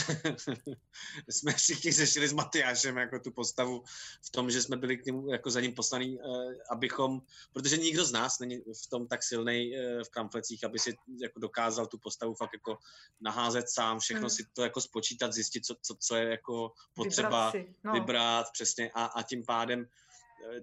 jsme 1.30 1.54
všichni 1.54 1.92
řešili 1.92 2.28
s 2.28 2.34
Matyášem 2.34 2.98
jako 2.98 3.20
tu 3.20 3.32
postavu 3.32 3.84
v 4.26 4.30
tom, 4.30 4.52
že 4.52 4.62
jsme 4.62 4.78
byli 4.78 4.98
k 4.98 5.06
němu 5.06 5.32
jako 5.32 5.50
za 5.50 5.62
ním 5.62 5.74
poslaný, 5.74 6.20
uh, 6.20 6.54
abychom, 6.72 7.22
protože 7.54 7.78
nikdo 7.78 8.06
z 8.06 8.12
nás 8.12 8.40
není 8.40 8.58
v 8.58 8.90
tom 8.90 9.08
tak 9.08 9.24
silný 9.24 9.72
uh, 9.72 10.04
v 10.04 10.10
kramflecích, 10.10 10.64
aby 10.64 10.80
si 10.80 10.96
jako 11.22 11.40
dokázal 11.40 11.88
tu 11.88 11.98
postavu 11.98 12.34
fakt 12.36 12.54
jako 12.54 12.78
naházet 13.22 13.70
sám, 13.70 14.00
všechno 14.00 14.22
Hmm. 14.22 14.30
si 14.30 14.46
to 14.54 14.64
jako 14.64 14.82
spočítat, 14.82 15.34
zjistit, 15.34 15.66
co, 15.66 15.76
co, 15.82 15.96
co 16.00 16.16
je 16.16 16.30
jako 16.30 16.72
potřeba 16.96 17.52
Vybrat 17.52 17.52
si. 17.52 17.76
No. 17.84 17.94
vybrat, 17.94 18.48
přesně, 18.54 18.92
a, 18.94 19.06
a 19.06 19.24
tím 19.24 19.46
pádem, 19.46 19.82
eh, 19.82 20.11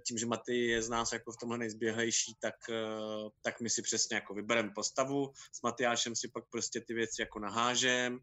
tím, 0.06 0.18
že 0.18 0.26
Maty 0.26 0.56
je 0.56 0.82
z 0.82 0.88
nás 0.88 1.12
jako 1.12 1.32
v 1.32 1.36
tomhle 1.36 1.58
nejzběhlejší, 1.58 2.36
tak, 2.40 2.54
eh, 2.70 3.30
tak 3.42 3.60
my 3.60 3.70
si 3.70 3.82
přesně 3.82 4.14
jako 4.14 4.34
vybereme 4.34 4.70
postavu, 4.74 5.32
s 5.52 5.62
Matyášem 5.62 6.16
si 6.16 6.28
pak 6.28 6.44
prostě 6.50 6.80
ty 6.80 6.94
věci 6.94 7.22
jako 7.22 7.38
nahážem, 7.38 8.18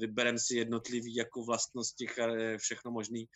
vybereme 0.00 0.38
si 0.38 0.56
jednotlivý 0.56 1.14
jako 1.14 1.44
vlastnosti, 1.44 2.06
všechno 2.58 2.90
možný, 2.90 3.28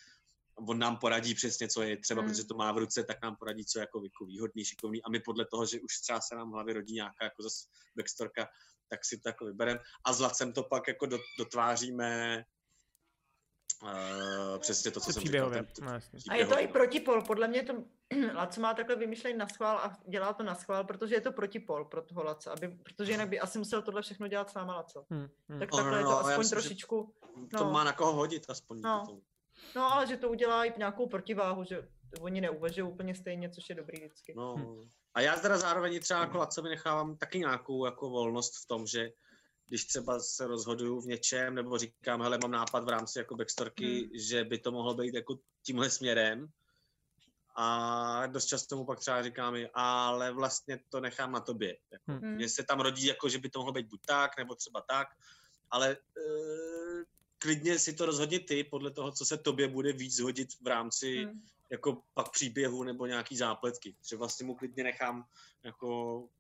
on 0.69 0.79
nám 0.79 0.97
poradí 0.97 1.35
přesně, 1.35 1.69
co 1.69 1.83
je 1.83 1.97
třeba, 1.97 2.23
Hmm. 2.23 2.31
protože 2.31 2.45
to 2.45 2.55
má 2.55 2.73
v 2.73 2.79
ruce, 2.79 3.05
tak 3.05 3.23
nám 3.23 3.37
poradí, 3.37 3.65
co 3.65 3.79
je 3.79 3.81
jako 3.81 4.03
jako 4.05 4.25
výhodný, 4.25 4.65
šikovný. 4.65 5.03
A 5.03 5.11
my 5.11 5.21
podle 5.21 5.47
toho, 5.51 5.67
že 5.67 5.81
už 5.81 6.01
třeba 6.01 6.21
se 6.21 6.35
nám 6.35 6.51
v 6.51 6.55
hlavě 6.55 6.75
rodí 6.75 6.95
nějaká 6.95 7.25
jako 7.25 7.43
zase 7.43 7.67
backstorka, 7.97 8.49
tak 8.89 9.05
si 9.05 9.19
to 9.19 9.29
jako 9.29 9.45
vybereme. 9.45 9.81
A 10.07 10.13
s 10.13 10.21
Lacem 10.21 10.53
to 10.53 10.63
pak 10.63 10.89
jako 10.89 11.07
do, 11.07 11.19
dotváříme 11.39 12.45
uh, 13.83 14.59
přesně 14.59 14.91
to, 14.91 15.01
co 15.01 15.07
To 15.07 15.13
jsem 15.13 15.23
říkal. 15.23 15.51
ten- 15.51 15.67
No, 15.83 15.93
jasně. 15.93 16.19
A 16.31 16.35
je 16.35 16.47
to 16.47 16.59
i 16.61 16.69
protipol. 16.69 17.23
Podle 17.23 17.49
mě 17.49 17.63
to 17.63 17.73
Laco 18.35 18.61
má 18.61 18.75
takhle 18.75 18.97
vymyšlený 18.97 19.39
na 19.39 19.49
schvál 19.49 19.79
a 19.79 19.97
dělá 20.09 20.33
to 20.33 20.43
na 20.43 20.55
schvál, 20.55 20.85
protože 20.85 21.15
je 21.15 21.21
to 21.21 21.33
protipol 21.33 21.85
pro 21.85 22.03
toho 22.03 22.23
Laca, 22.25 22.53
aby, 22.53 22.69
protože 22.69 23.13
jinak 23.13 23.29
by 23.29 23.41
asi 23.41 23.59
musel 23.59 23.83
tohle 23.83 24.03
všechno 24.03 24.29
dělat 24.29 24.51
s 24.51 24.55
náma 24.55 24.77
Laco. 24.77 25.05
Hm, 25.11 25.29
hm. 25.49 25.59
Tak 25.59 25.71
No, 25.73 25.77
takhle 25.77 25.99
je 25.99 26.05
no, 26.05 26.11
to 26.11 26.15
no, 26.15 26.17
já 26.17 26.21
aspoň 26.21 26.39
myslím, 26.39 26.61
trošičku. 26.61 27.15
To 27.59 27.65
no. 27.65 27.71
má 27.73 27.85
na 27.85 27.93
koho 27.93 28.13
hodit 28.13 28.45
aspoň. 28.49 28.81
No. 28.81 29.21
No 29.77 29.93
ale 29.93 30.07
že 30.07 30.17
to 30.17 30.29
udělá 30.29 30.65
i 30.65 30.73
nějakou 30.79 31.07
protiváhu, 31.09 31.65
že 31.65 31.89
oni 32.21 32.41
neuvažují 32.41 32.83
úplně 32.93 33.15
stejně, 33.15 33.51
což 33.51 33.69
je 33.69 33.75
dobrý 33.75 33.99
vždycky. 33.99 34.35
No. 34.37 34.55
Hm. 34.57 34.91
A 35.15 35.21
já 35.21 35.37
teda 35.37 35.59
zároveň 35.59 36.01
třeba 36.01 36.21
jako 36.21 36.39
Lacovi 36.39 36.69
nechávám 36.69 37.17
taky 37.17 37.39
nějakou 37.39 37.85
jako 37.85 38.11
volnost 38.11 38.65
v 38.65 38.67
tom, 38.67 38.87
že 38.87 39.11
když 39.75 39.85
třeba 39.85 40.21
se 40.21 40.47
rozhoduju 40.47 41.01
v 41.01 41.07
něčem, 41.07 41.55
nebo 41.55 41.79
říkám, 41.79 42.23
hele, 42.23 42.39
mám 42.43 42.51
nápad 42.51 42.85
v 42.85 42.89
rámci 42.89 43.19
jako 43.19 43.37
backstorky, 43.37 44.01
Hmm. 44.01 44.11
že 44.15 44.45
by 44.45 44.59
to 44.59 44.73
mohlo 44.73 44.95
být 44.95 45.15
jako 45.15 45.39
tímhle 45.63 45.91
směrem, 45.91 46.49
a 47.57 48.27
dost 48.27 48.47
často 48.47 48.77
mu 48.77 48.85
pak 48.85 49.01
třeba 49.01 49.23
říkám, 49.23 49.57
i, 49.57 49.69
ale 49.75 50.33
vlastně 50.33 50.81
to 50.89 51.01
nechám 51.01 51.33
na 51.33 51.41
tobě. 51.41 51.77
Jako, 51.93 52.13
Hmm. 52.13 52.35
Mně 52.35 52.49
se 52.49 52.63
tam 52.63 52.81
rodí, 52.81 53.07
jako, 53.07 53.29
že 53.29 53.39
by 53.39 53.51
to 53.51 53.59
mohlo 53.59 53.73
být 53.73 53.87
buď 53.87 54.01
tak, 54.07 54.39
nebo 54.39 54.55
třeba 54.55 54.81
tak, 54.81 55.09
ale 55.71 55.91
e, 55.91 55.97
klidně 57.39 57.79
si 57.79 57.93
to 57.93 58.07
rozhodni 58.07 58.39
ty, 58.39 58.65
podle 58.65 58.91
toho, 58.91 59.13
co 59.13 59.25
se 59.25 59.39
tobě 59.39 59.69
bude 59.69 59.93
víc 59.93 60.21
hodit 60.21 60.49
v 60.63 60.67
rámci 60.67 61.25
Hmm. 61.25 61.43
jako 61.71 62.03
pak 62.15 62.31
příběhu 62.31 62.85
nebo 62.85 63.07
nějaký 63.07 63.37
zápletky. 63.37 63.97
Že 64.09 64.17
vlastně 64.17 64.47
mu 64.47 64.55
klidně 64.55 64.85
nechám 64.85 65.25
jako 65.65 65.89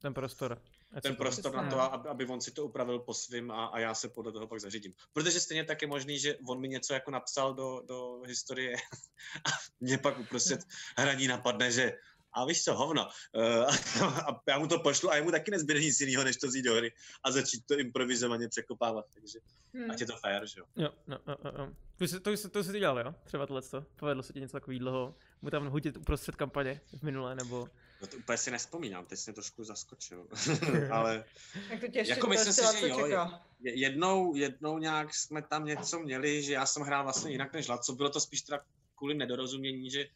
Ten 0.02 0.14
prostor. 0.14 0.62
Ten 1.02 1.16
prostor 1.16 1.54
na 1.54 1.70
to, 1.70 1.80
aby, 1.80 2.08
aby 2.08 2.26
on 2.26 2.40
si 2.40 2.50
to 2.50 2.64
upravil 2.64 2.98
po 2.98 3.14
svým 3.14 3.50
a, 3.50 3.66
a 3.66 3.78
já 3.78 3.94
se 3.94 4.08
podle 4.08 4.32
toho 4.32 4.46
pak 4.46 4.60
zařídím. 4.60 4.92
Protože 5.12 5.40
stejně 5.40 5.64
tak 5.64 5.82
je 5.82 5.88
možný, 5.88 6.18
že 6.18 6.36
on 6.48 6.60
mi 6.60 6.68
něco 6.68 6.94
jako 6.94 7.10
napsal 7.10 7.54
do, 7.54 7.82
do 7.88 8.22
historie 8.26 8.76
a 9.46 9.50
mě 9.80 9.98
pak 9.98 10.18
uprostřed 10.18 10.60
hraní 10.96 11.26
napadne, 11.26 11.72
že 11.72 11.92
a 12.36 12.44
víš 12.44 12.64
co, 12.64 12.74
hovno. 12.74 13.08
Uh, 13.36 13.74
a 14.28 14.42
já 14.48 14.58
mu 14.58 14.66
to 14.66 14.78
pošlu 14.78 15.10
a 15.10 15.16
jemu 15.16 15.30
taky 15.30 15.50
nezbyde 15.50 15.80
nic 15.80 16.00
jiného, 16.00 16.24
než 16.24 16.36
to 16.36 16.46
vzít 16.46 16.62
do 16.62 16.74
hry 16.74 16.92
a 17.24 17.30
začít 17.30 17.66
to 17.66 17.78
improvizovaně 17.78 18.48
překopávat. 18.48 19.04
Takže 19.14 19.38
Hmm. 19.74 19.90
ať 19.90 20.00
je 20.00 20.06
to 20.06 20.16
fair, 20.16 20.46
že 20.46 20.60
jo. 20.60 20.66
Jo, 20.76 20.90
no, 21.06 21.18
no, 21.26 21.36
no, 21.44 21.52
no. 21.58 21.72
To, 21.96 22.04
jsi, 22.04 22.20
to, 22.20 22.30
jsi, 22.30 22.50
to 22.50 22.64
jsi 22.64 22.78
dělal, 22.78 22.98
jo? 22.98 23.14
Třeba 23.24 23.46
tohle 23.46 23.62
to. 23.62 23.86
Povedlo 23.96 24.22
se 24.22 24.32
ti 24.32 24.40
něco 24.40 24.52
takového, 24.52 25.14
mu 25.42 25.50
tam 25.50 25.66
hodit 25.66 25.96
uprostřed 25.96 26.36
kampaně 26.36 26.80
v 26.98 27.02
minulé, 27.02 27.34
nebo... 27.34 27.68
No 28.00 28.06
to 28.06 28.16
úplně 28.16 28.38
si 28.38 28.50
nespomínám, 28.50 29.06
teď 29.06 29.18
jsi 29.18 29.30
mě 29.30 29.34
trošku 29.34 29.64
zaskočil. 29.64 30.26
Ale 30.92 31.24
Jak 31.70 31.80
to 31.80 31.88
tě 31.88 31.98
ještě 31.98 32.12
Jako 32.12 32.26
myslím 32.26 32.52
si, 32.52 32.80
že 32.80 32.88
jo, 32.88 33.30
jednou, 33.60 34.34
jednou 34.34 34.78
nějak 34.78 35.14
jsme 35.14 35.42
tam 35.42 35.64
něco 35.64 35.98
měli, 35.98 36.42
že 36.42 36.52
já 36.52 36.66
jsem 36.66 36.82
hrál 36.82 37.02
vlastně 37.02 37.32
jinak 37.32 37.52
než 37.52 37.68
Laco. 37.68 37.94
Bylo 37.94 38.10
to 38.10 38.20
spíš 38.20 38.42
teda 38.42 38.64
kvůli 38.94 39.14
nedorozumění, 39.14 39.90
že, 39.90 40.06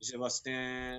že 0.00 0.18
vlastně 0.18 0.98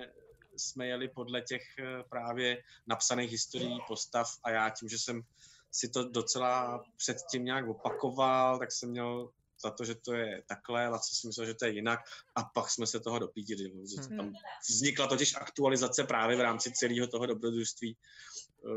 jsme 0.56 0.86
jeli 0.86 1.08
podle 1.08 1.42
těch 1.42 1.62
eh, 1.78 2.02
právě 2.08 2.62
napsaných 2.86 3.30
historií 3.30 3.78
postav 3.88 4.38
a 4.44 4.50
já 4.50 4.70
tím, 4.70 4.88
že 4.88 4.98
jsem 4.98 5.22
si 5.70 5.88
to 5.88 6.08
docela 6.08 6.84
předtím 6.96 7.44
nějak 7.44 7.68
opakoval, 7.68 8.58
tak 8.58 8.72
jsem 8.72 8.90
měl 8.90 9.30
za 9.62 9.70
to, 9.70 9.84
že 9.84 9.94
to 9.94 10.14
je 10.14 10.42
takhle, 10.46 10.88
Laco 10.88 11.14
si 11.14 11.26
myslel, 11.26 11.46
že 11.46 11.54
to 11.54 11.64
je 11.64 11.72
jinak 11.72 12.00
a 12.34 12.44
pak 12.44 12.70
jsme 12.70 12.86
se 12.86 13.00
toho 13.00 13.18
dopítili. 13.18 13.72
že 13.86 14.02
Hmm. 14.02 14.16
Tam 14.16 14.32
vznikla 14.70 15.06
totiž 15.06 15.34
aktualizace 15.34 16.04
právě 16.04 16.36
v 16.36 16.40
rámci 16.40 16.72
celého 16.72 17.06
toho 17.06 17.26
dobrodružství, 17.26 17.96
eh, 17.96 18.70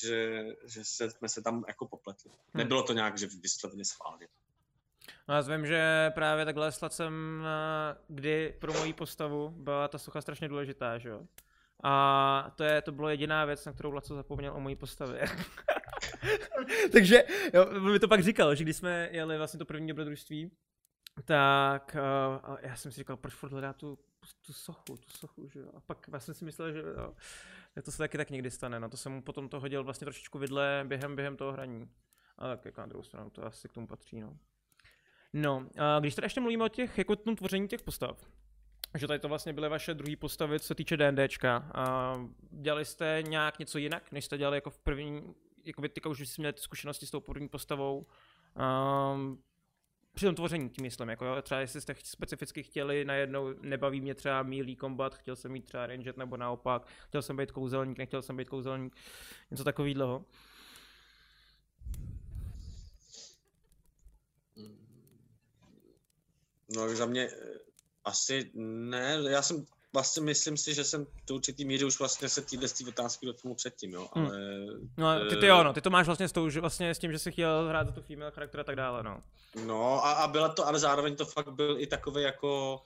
že, 0.00 0.44
že 0.66 0.84
se, 0.84 1.10
jsme 1.10 1.28
se 1.28 1.42
tam 1.42 1.64
jako 1.68 1.88
popletli. 1.88 2.30
Nebylo 2.54 2.82
to 2.82 2.92
nějak, 2.92 3.18
že 3.18 3.28
vysloveně 3.42 3.84
schválně. 3.84 4.28
No 5.28 5.34
já 5.34 5.40
vím, 5.40 5.66
že 5.66 6.10
právě 6.14 6.44
takhle 6.44 6.72
s 6.72 6.80
Lacem, 6.80 7.44
eh, 7.46 7.96
kdy 8.08 8.56
pro 8.58 8.72
moji 8.72 8.92
postavu 8.92 9.48
byla 9.48 9.88
ta 9.88 9.98
socha 9.98 10.20
strašně 10.20 10.48
důležitá, 10.48 10.98
že 10.98 11.08
jo? 11.08 11.22
A 11.84 12.52
to, 12.56 12.64
je, 12.64 12.82
to 12.82 12.92
bylo 12.92 13.08
jediná 13.08 13.44
věc, 13.44 13.64
na 13.64 13.72
kterou 13.72 13.92
Laco 13.92 14.14
zapomněl 14.14 14.56
o 14.56 14.60
mojí 14.60 14.76
postavě. 14.76 15.24
Takže 16.92 17.24
jo, 17.54 17.80
mi 17.80 17.98
to 17.98 18.08
pak 18.08 18.22
říkal, 18.22 18.54
že 18.54 18.64
když 18.64 18.76
jsme 18.76 19.08
jeli 19.12 19.38
vlastně 19.38 19.58
to 19.58 19.64
první 19.64 19.88
dobrodružství, 19.88 20.50
tak 21.24 21.96
uh, 22.48 22.56
já 22.60 22.76
jsem 22.76 22.92
si 22.92 22.98
říkal, 22.98 23.16
proč 23.16 23.34
furt 23.34 23.52
hledá 23.52 23.72
tu, 23.72 23.98
tu 24.42 24.52
sochu, 24.52 24.96
tu 24.96 25.10
sochu, 25.18 25.48
že 25.48 25.60
jo? 25.60 25.70
A 25.74 25.80
pak 25.80 26.08
jsem 26.18 26.34
si 26.34 26.44
myslel, 26.44 26.72
že 26.72 26.78
jo, 26.78 27.14
to 27.82 27.92
se 27.92 27.98
taky 27.98 28.16
tak 28.16 28.30
někdy 28.30 28.50
stane, 28.50 28.80
no 28.80 28.88
to 28.88 28.96
jsem 28.96 29.12
mu 29.12 29.22
potom 29.22 29.48
to 29.48 29.60
hodil 29.60 29.84
vlastně 29.84 30.04
trošičku 30.04 30.38
vidle 30.38 30.84
během, 30.86 31.16
během 31.16 31.36
toho 31.36 31.52
hraní. 31.52 31.88
A 32.38 32.48
tak 32.48 32.64
jako 32.64 32.80
na 32.80 32.86
druhou 32.86 33.02
stranu, 33.02 33.30
to 33.30 33.44
asi 33.44 33.68
k 33.68 33.72
tomu 33.72 33.86
patří, 33.86 34.20
no. 34.20 34.36
No, 35.32 35.66
a 35.78 36.00
když 36.00 36.14
teda 36.14 36.26
ještě 36.26 36.40
mluvíme 36.40 36.64
o 36.64 36.68
těch, 36.68 36.98
jako 36.98 37.16
tom 37.16 37.36
tvoření 37.36 37.68
těch 37.68 37.82
postav, 37.82 38.28
že 38.94 39.06
tady 39.06 39.18
to 39.18 39.28
vlastně 39.28 39.52
byly 39.52 39.68
vaše 39.68 39.94
druhé 39.94 40.16
postavy, 40.16 40.60
co 40.60 40.66
se 40.66 40.74
týče 40.74 40.96
D&Dčka. 40.96 41.72
Dělali 42.50 42.84
jste 42.84 43.22
nějak 43.28 43.58
něco 43.58 43.78
jinak, 43.78 44.12
než 44.12 44.24
jste 44.24 44.38
dělali 44.38 44.56
jako 44.56 44.70
v 44.70 44.78
první, 44.78 45.34
jako 45.64 45.82
vy 45.82 45.88
teďka 45.88 46.08
už 46.08 46.20
jste 46.20 46.42
měli 46.42 46.52
ty 46.52 46.60
zkušenosti 46.60 47.06
s 47.06 47.10
tou 47.10 47.20
první 47.20 47.48
postavou. 47.48 48.06
Um, 49.14 49.42
při 50.14 50.26
tom 50.26 50.34
tvoření 50.34 50.70
tím 50.70 50.82
myslím, 50.82 51.08
jako 51.08 51.24
jo, 51.24 51.42
třeba 51.42 51.60
jestli 51.60 51.80
jste 51.80 51.94
specificky 52.02 52.62
chtěli 52.62 53.04
najednou, 53.04 53.54
nebaví 53.60 54.00
mě 54.00 54.14
třeba 54.14 54.42
mílý 54.42 54.76
kombat, 54.76 55.14
chtěl 55.14 55.36
jsem 55.36 55.52
mít 55.52 55.64
třeba 55.64 55.86
ranger 55.86 56.18
nebo 56.18 56.36
naopak, 56.36 56.86
chtěl 57.08 57.22
jsem 57.22 57.36
být 57.36 57.52
kouzelník, 57.52 57.98
nechtěl 57.98 58.22
jsem 58.22 58.36
být 58.36 58.48
kouzelník, 58.48 58.96
něco 59.50 59.64
takového. 59.64 60.24
No 66.74 66.96
za 66.96 67.06
mě 67.06 67.28
eh, 67.28 67.58
asi 68.04 68.50
ne, 68.54 69.18
já 69.30 69.42
jsem 69.42 69.66
vlastně 69.92 70.22
myslím 70.22 70.56
si, 70.56 70.74
že 70.74 70.84
jsem 70.84 71.06
do 71.26 71.34
určitý 71.34 71.64
míry 71.64 71.84
už 71.84 71.98
vlastně 71.98 72.28
se 72.28 72.42
týhle 72.42 72.68
z 72.68 72.72
té 72.72 72.88
otázky 72.88 73.26
dotknul 73.26 73.54
předtím, 73.54 73.90
jo, 73.92 74.08
Hmm. 74.14 74.26
ale 74.26 75.24
No, 75.24 75.30
ty, 75.30 75.36
ty 75.36 75.46
jo, 75.46 75.62
no, 75.62 75.72
ty 75.72 75.80
to 75.80 75.90
máš 75.90 76.06
vlastně 76.06 76.28
s, 76.28 76.32
tou, 76.32 76.48
že 76.48 76.60
vlastně 76.60 76.90
s 76.94 76.98
tím, 76.98 77.12
že 77.12 77.18
jsi 77.18 77.32
chtěl 77.32 77.68
hrát 77.68 77.86
za 77.86 77.92
tu 77.92 78.02
female 78.02 78.30
charakter 78.30 78.60
a 78.60 78.64
tak 78.64 78.76
dále, 78.76 79.02
no. 79.02 79.22
No 79.66 80.04
a, 80.04 80.12
a 80.12 80.28
byla 80.28 80.48
to, 80.48 80.66
ale 80.66 80.78
zároveň 80.78 81.16
to 81.16 81.24
fakt 81.26 81.52
byl 81.52 81.76
i 81.80 81.86
takový 81.86 82.22
jako 82.22 82.80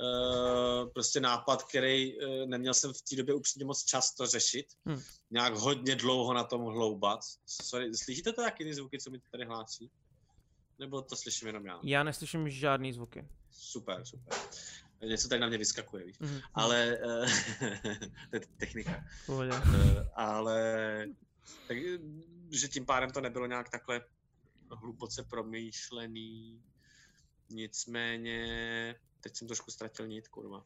uh, 0.00 0.88
prostě 0.92 1.20
nápad, 1.20 1.62
který 1.62 2.16
uh, 2.16 2.46
neměl 2.46 2.74
jsem 2.74 2.92
v 2.92 3.02
té 3.02 3.16
době 3.16 3.34
upřímně 3.34 3.64
moc 3.66 3.84
často 3.84 4.26
řešit. 4.26 4.66
Hmm. 4.86 5.02
Nějak 5.30 5.54
hodně 5.54 5.96
dlouho 5.96 6.34
na 6.34 6.44
tom 6.44 6.60
hloubat. 6.64 7.20
Sorry, 7.46 7.94
slyšíte 7.96 8.32
to 8.32 8.42
taky 8.42 8.64
ty 8.64 8.74
zvuky, 8.74 8.98
co 8.98 9.10
mi 9.10 9.20
tady 9.30 9.44
hlásí? 9.44 9.90
Nebo 10.78 11.02
to 11.02 11.16
slyším 11.16 11.46
jenom 11.46 11.66
já? 11.66 11.80
Já 11.82 12.02
neslyším 12.02 12.48
žádný 12.48 12.92
zvuky. 12.92 13.28
Super, 13.52 14.04
super. 14.04 14.38
Něco 15.02 15.28
tady 15.28 15.40
na 15.40 15.46
mě 15.48 15.58
vyskakuje, 15.58 16.04
víš. 16.04 16.18
Mhm. 16.18 16.40
Ale, 16.54 16.98
uh, 16.98 17.28
to 18.30 18.36
je 18.36 18.40
technika. 18.56 19.04
Pohodě. 19.26 19.50
Uh, 19.50 20.06
ale, 20.14 21.06
tak, 21.68 21.76
že 22.50 22.68
tím 22.68 22.86
pádem 22.86 23.10
to 23.10 23.20
nebylo 23.20 23.46
nějak 23.46 23.68
takhle 23.68 24.00
hluboce 24.70 25.22
promýšlený. 25.22 26.62
Nicméně, 27.50 28.96
teď 29.20 29.36
jsem 29.36 29.48
trošku 29.48 29.70
ztratil 29.70 30.06
nit, 30.06 30.28
kurva. 30.28 30.64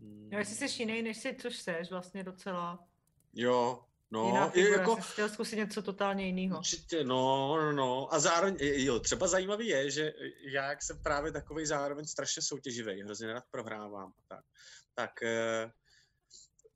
Hmm. 0.00 0.28
No, 0.32 0.38
jestli 0.38 0.68
jsi 0.68 0.82
jiný, 0.82 1.02
než 1.02 1.16
jsi, 1.16 1.36
což 1.40 1.56
seš 1.56 1.90
vlastně 1.90 2.24
docela 2.24 2.88
Jo, 3.34 3.84
no, 4.14 4.26
jiná 4.26 4.50
figura, 4.50 4.76
jako, 4.76 4.90
jako... 4.90 5.02
jsi 5.02 5.12
chtěl 5.12 5.28
zkusit 5.28 5.56
něco 5.56 5.82
totálně 5.82 6.26
jiného. 6.26 6.58
Určitě, 6.58 7.04
no, 7.04 7.56
no, 7.56 7.72
no. 7.72 8.14
A 8.14 8.18
zároveň, 8.18 8.56
jo, 8.60 9.00
třeba 9.00 9.26
zajímavý 9.26 9.66
je, 9.66 9.90
že 9.90 10.12
já, 10.52 10.68
jak 10.68 10.82
jsem 10.82 11.02
právě 11.02 11.32
takový 11.32 11.66
zároveň 11.66 12.06
strašně 12.06 12.42
soutěživý, 12.42 13.02
hrozně 13.02 13.32
rád 13.32 13.44
prohrávám, 13.50 14.08
a 14.08 14.22
tak, 14.28 14.44
tak 14.94 15.22
eh, 15.22 15.70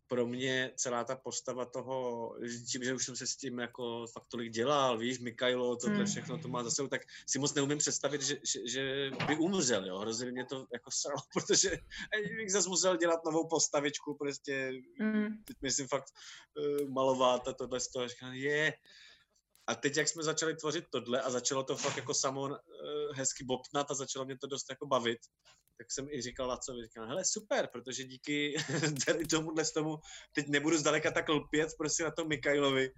pro 0.09 0.27
mě 0.27 0.73
celá 0.77 1.05
ta 1.05 1.17
postava 1.17 1.65
toho, 1.65 2.35
tím, 2.73 2.85
že 2.85 2.95
už 2.95 3.05
jsem 3.05 3.17
se 3.17 3.27
s 3.27 3.37
tím 3.37 3.59
jako 3.59 4.07
fakt 4.07 4.27
tolik 4.29 4.53
dělal, 4.53 4.99
víš, 4.99 5.19
Mikajlo, 5.19 5.77
tohle 5.77 5.97
Hmm. 5.97 6.07
všechno 6.07 6.39
to 6.39 6.49
má 6.49 6.65
za 6.65 6.71
sebou, 6.71 6.89
tak 6.89 7.03
si 7.27 7.39
moc 7.39 7.55
neumím 7.55 7.79
představit, 7.79 8.23
že, 8.23 8.37
že, 8.45 8.69
že 8.69 9.11
by 9.27 9.37
umřel, 9.37 9.87
jo, 9.87 9.99
hrozně 9.99 10.31
mě 10.31 10.45
to 10.45 10.67
jako 10.73 10.91
sralo, 10.91 11.21
protože 11.33 11.71
bych 12.37 12.53
zase 12.53 12.69
musel 12.69 12.97
dělat 12.97 13.21
novou 13.25 13.49
postavičku, 13.49 14.15
prostě 14.15 14.73
Mm. 15.01 15.45
teď 15.45 15.57
myslím 15.63 15.89
fakt 15.89 16.09
uh, 16.59 16.89
malovat 16.89 17.49
a 17.49 17.53
tohle 17.53 17.81
z 17.81 17.89
toho, 17.89 18.09
říkám, 18.09 18.33
je. 18.35 18.73
A 19.67 19.75
teď, 19.75 19.97
jak 19.97 20.09
jsme 20.09 20.23
začali 20.23 20.57
tvořit 20.57 20.85
tohle 20.91 21.23
a 21.23 21.31
začalo 21.31 21.65
to 21.65 21.77
fakt 21.77 21.97
jako 21.97 22.15
samo 22.15 22.41
uh, 22.43 22.57
hezky 23.13 23.45
bobtnat 23.45 23.91
a 23.91 23.95
začalo 23.95 24.25
mě 24.25 24.39
to 24.39 24.47
dost 24.47 24.67
jako 24.71 24.87
bavit, 24.87 25.19
tak 25.79 25.93
jsem 25.93 26.09
i 26.11 26.22
říkal 26.22 26.49
Lacovi, 26.49 26.83
říkal, 26.83 27.07
hele 27.07 27.24
super, 27.24 27.68
protože 27.72 28.05
díky 28.05 28.55
tady 29.07 29.24
tomuhle 29.24 29.64
z 29.64 29.72
tomu 29.72 29.99
teď 30.33 30.49
nebudu 30.49 30.79
zdaleka 30.79 31.11
tak 31.11 31.29
lpět 31.29 31.68
prostě 31.79 32.05
na 32.05 32.11
tom 32.11 32.29
Mikajlovi. 32.29 32.91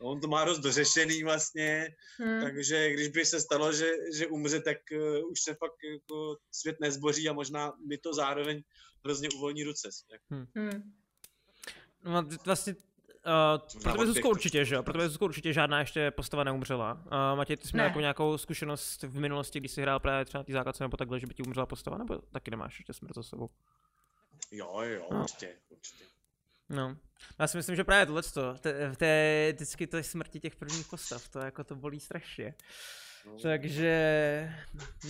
On 0.00 0.20
to 0.20 0.28
má 0.28 0.44
dost 0.44 0.58
dořešený 0.58 1.22
vlastně, 1.22 1.94
Mm. 2.20 2.42
takže 2.42 2.90
když 2.90 3.08
by 3.08 3.26
se 3.26 3.40
stalo, 3.40 3.72
že, 3.72 3.92
že 4.14 4.26
umře, 4.26 4.60
tak 4.60 4.78
uh, 4.92 5.30
už 5.30 5.40
se 5.40 5.54
fakt 5.54 5.78
jako 5.92 6.36
svět 6.52 6.76
nezboří 6.80 7.28
a 7.28 7.32
možná 7.32 7.72
mi 7.88 7.98
to 7.98 8.14
zároveň 8.14 8.62
hrozně 9.04 9.28
uvolní 9.36 9.64
ruce. 9.64 9.88
Jak 10.12 10.20
Mm. 10.30 10.92
No, 12.04 12.28
vlastně 12.44 12.74
Uh, 13.26 13.82
pro 13.82 13.92
tebe 13.92 14.06
Zuzko 14.06 14.28
určitě, 14.28 14.64
že 14.64 14.74
jo? 14.74 14.82
Pro 14.82 14.92
tebe 14.92 15.08
Zuzko 15.08 15.24
určitě 15.24 15.52
žádná 15.52 15.80
ještě 15.80 16.10
postava 16.10 16.44
neumřela. 16.44 16.92
Uh, 16.92 17.36
Matěj, 17.36 17.56
ty 17.56 17.68
jsi 17.68 17.72
měl 17.76 17.84
Ne. 17.84 17.88
jako 17.88 18.00
nějakou 18.00 18.38
zkušenost 18.38 19.02
v 19.02 19.18
minulosti, 19.20 19.60
když 19.60 19.72
jsi 19.72 19.82
hrál 19.82 20.00
právě 20.00 20.24
třeba 20.24 20.40
na 20.40 20.44
té 20.44 20.52
základce 20.52 20.84
nebo 20.84 20.96
takhle, 20.96 21.20
že 21.20 21.26
by 21.26 21.34
ti 21.34 21.42
umřela 21.42 21.66
postava, 21.66 21.98
nebo 21.98 22.18
taky 22.18 22.50
nemáš 22.50 22.78
ještě 22.78 22.92
smrt 22.92 23.14
za 23.14 23.22
sebou? 23.22 23.50
Jo, 24.50 24.80
jo, 24.80 25.06
No. 25.10 25.20
určitě, 25.20 25.54
určitě. 25.70 26.04
No. 26.68 26.96
Já 27.38 27.46
si 27.46 27.56
myslím, 27.56 27.76
že 27.76 27.84
právě 27.84 28.06
tohle, 28.06 28.22
to 28.98 29.04
je 29.04 29.52
vždycky 29.56 29.86
to 29.86 29.96
je 29.96 30.02
smrti 30.02 30.40
těch 30.40 30.56
prvních 30.56 30.86
postav, 30.86 31.28
to 31.28 31.38
jako 31.38 31.64
to 31.64 31.74
bolí 31.76 32.00
strašně. 32.00 32.54
No. 33.26 33.38
Takže, 33.42 34.52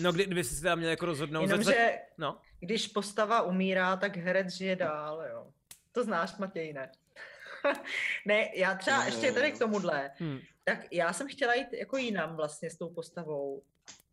no 0.00 0.12
kdy, 0.12 0.26
kdyby 0.26 0.44
si 0.44 0.60
teda 0.62 0.74
měl 0.74 0.90
jako 0.90 1.06
rozhodnout, 1.06 1.46
za- 1.46 1.56
za- 1.56 1.72
Jenomže 1.72 1.98
no, 2.18 2.38
když 2.60 2.88
postava 2.88 3.42
umírá, 3.42 3.96
tak 3.96 4.16
herec 4.16 4.54
žije 4.54 4.76
dál, 4.76 5.22
jo. 5.32 5.46
To 5.92 6.04
znáš, 6.04 6.36
Matěj, 6.38 6.72
ne? 6.72 6.92
ne, 8.26 8.50
já 8.54 8.74
třeba 8.74 8.98
No, 8.98 9.04
ještě 9.04 9.32
tady 9.32 9.52
k 9.52 9.58
tomuhle, 9.58 10.10
hm. 10.20 10.38
tak 10.64 10.92
já 10.92 11.12
jsem 11.12 11.28
chtěla 11.28 11.54
jít 11.54 11.72
jako 11.72 11.96
jinam 11.96 12.36
vlastně 12.36 12.70
s 12.70 12.76
tou 12.76 12.88
postavou, 12.88 13.62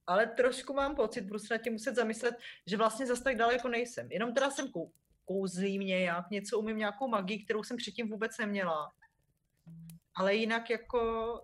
ale 0.07 0.27
trošku 0.27 0.73
mám 0.73 0.95
pocit, 0.95 1.21
budu 1.21 1.39
se 1.39 1.53
nad 1.53 1.61
tím 1.61 1.73
muset 1.73 1.95
zamyslet, 1.95 2.35
že 2.67 2.77
vlastně 2.77 3.05
zas 3.05 3.21
tak 3.21 3.37
daleko 3.37 3.67
nejsem. 3.67 4.11
Jenom 4.11 4.33
teda 4.33 4.51
jsem 4.51 4.71
kou, 4.71 4.91
kouzlím 5.25 5.81
nějak, 5.81 6.29
něco 6.29 6.59
umím, 6.59 6.77
nějakou 6.77 7.07
magii, 7.07 7.43
kterou 7.43 7.63
jsem 7.63 7.77
předtím 7.77 8.09
vůbec 8.09 8.37
neměla. 8.37 8.91
Ale 10.15 10.35
jinak 10.35 10.69
jako 10.69 11.41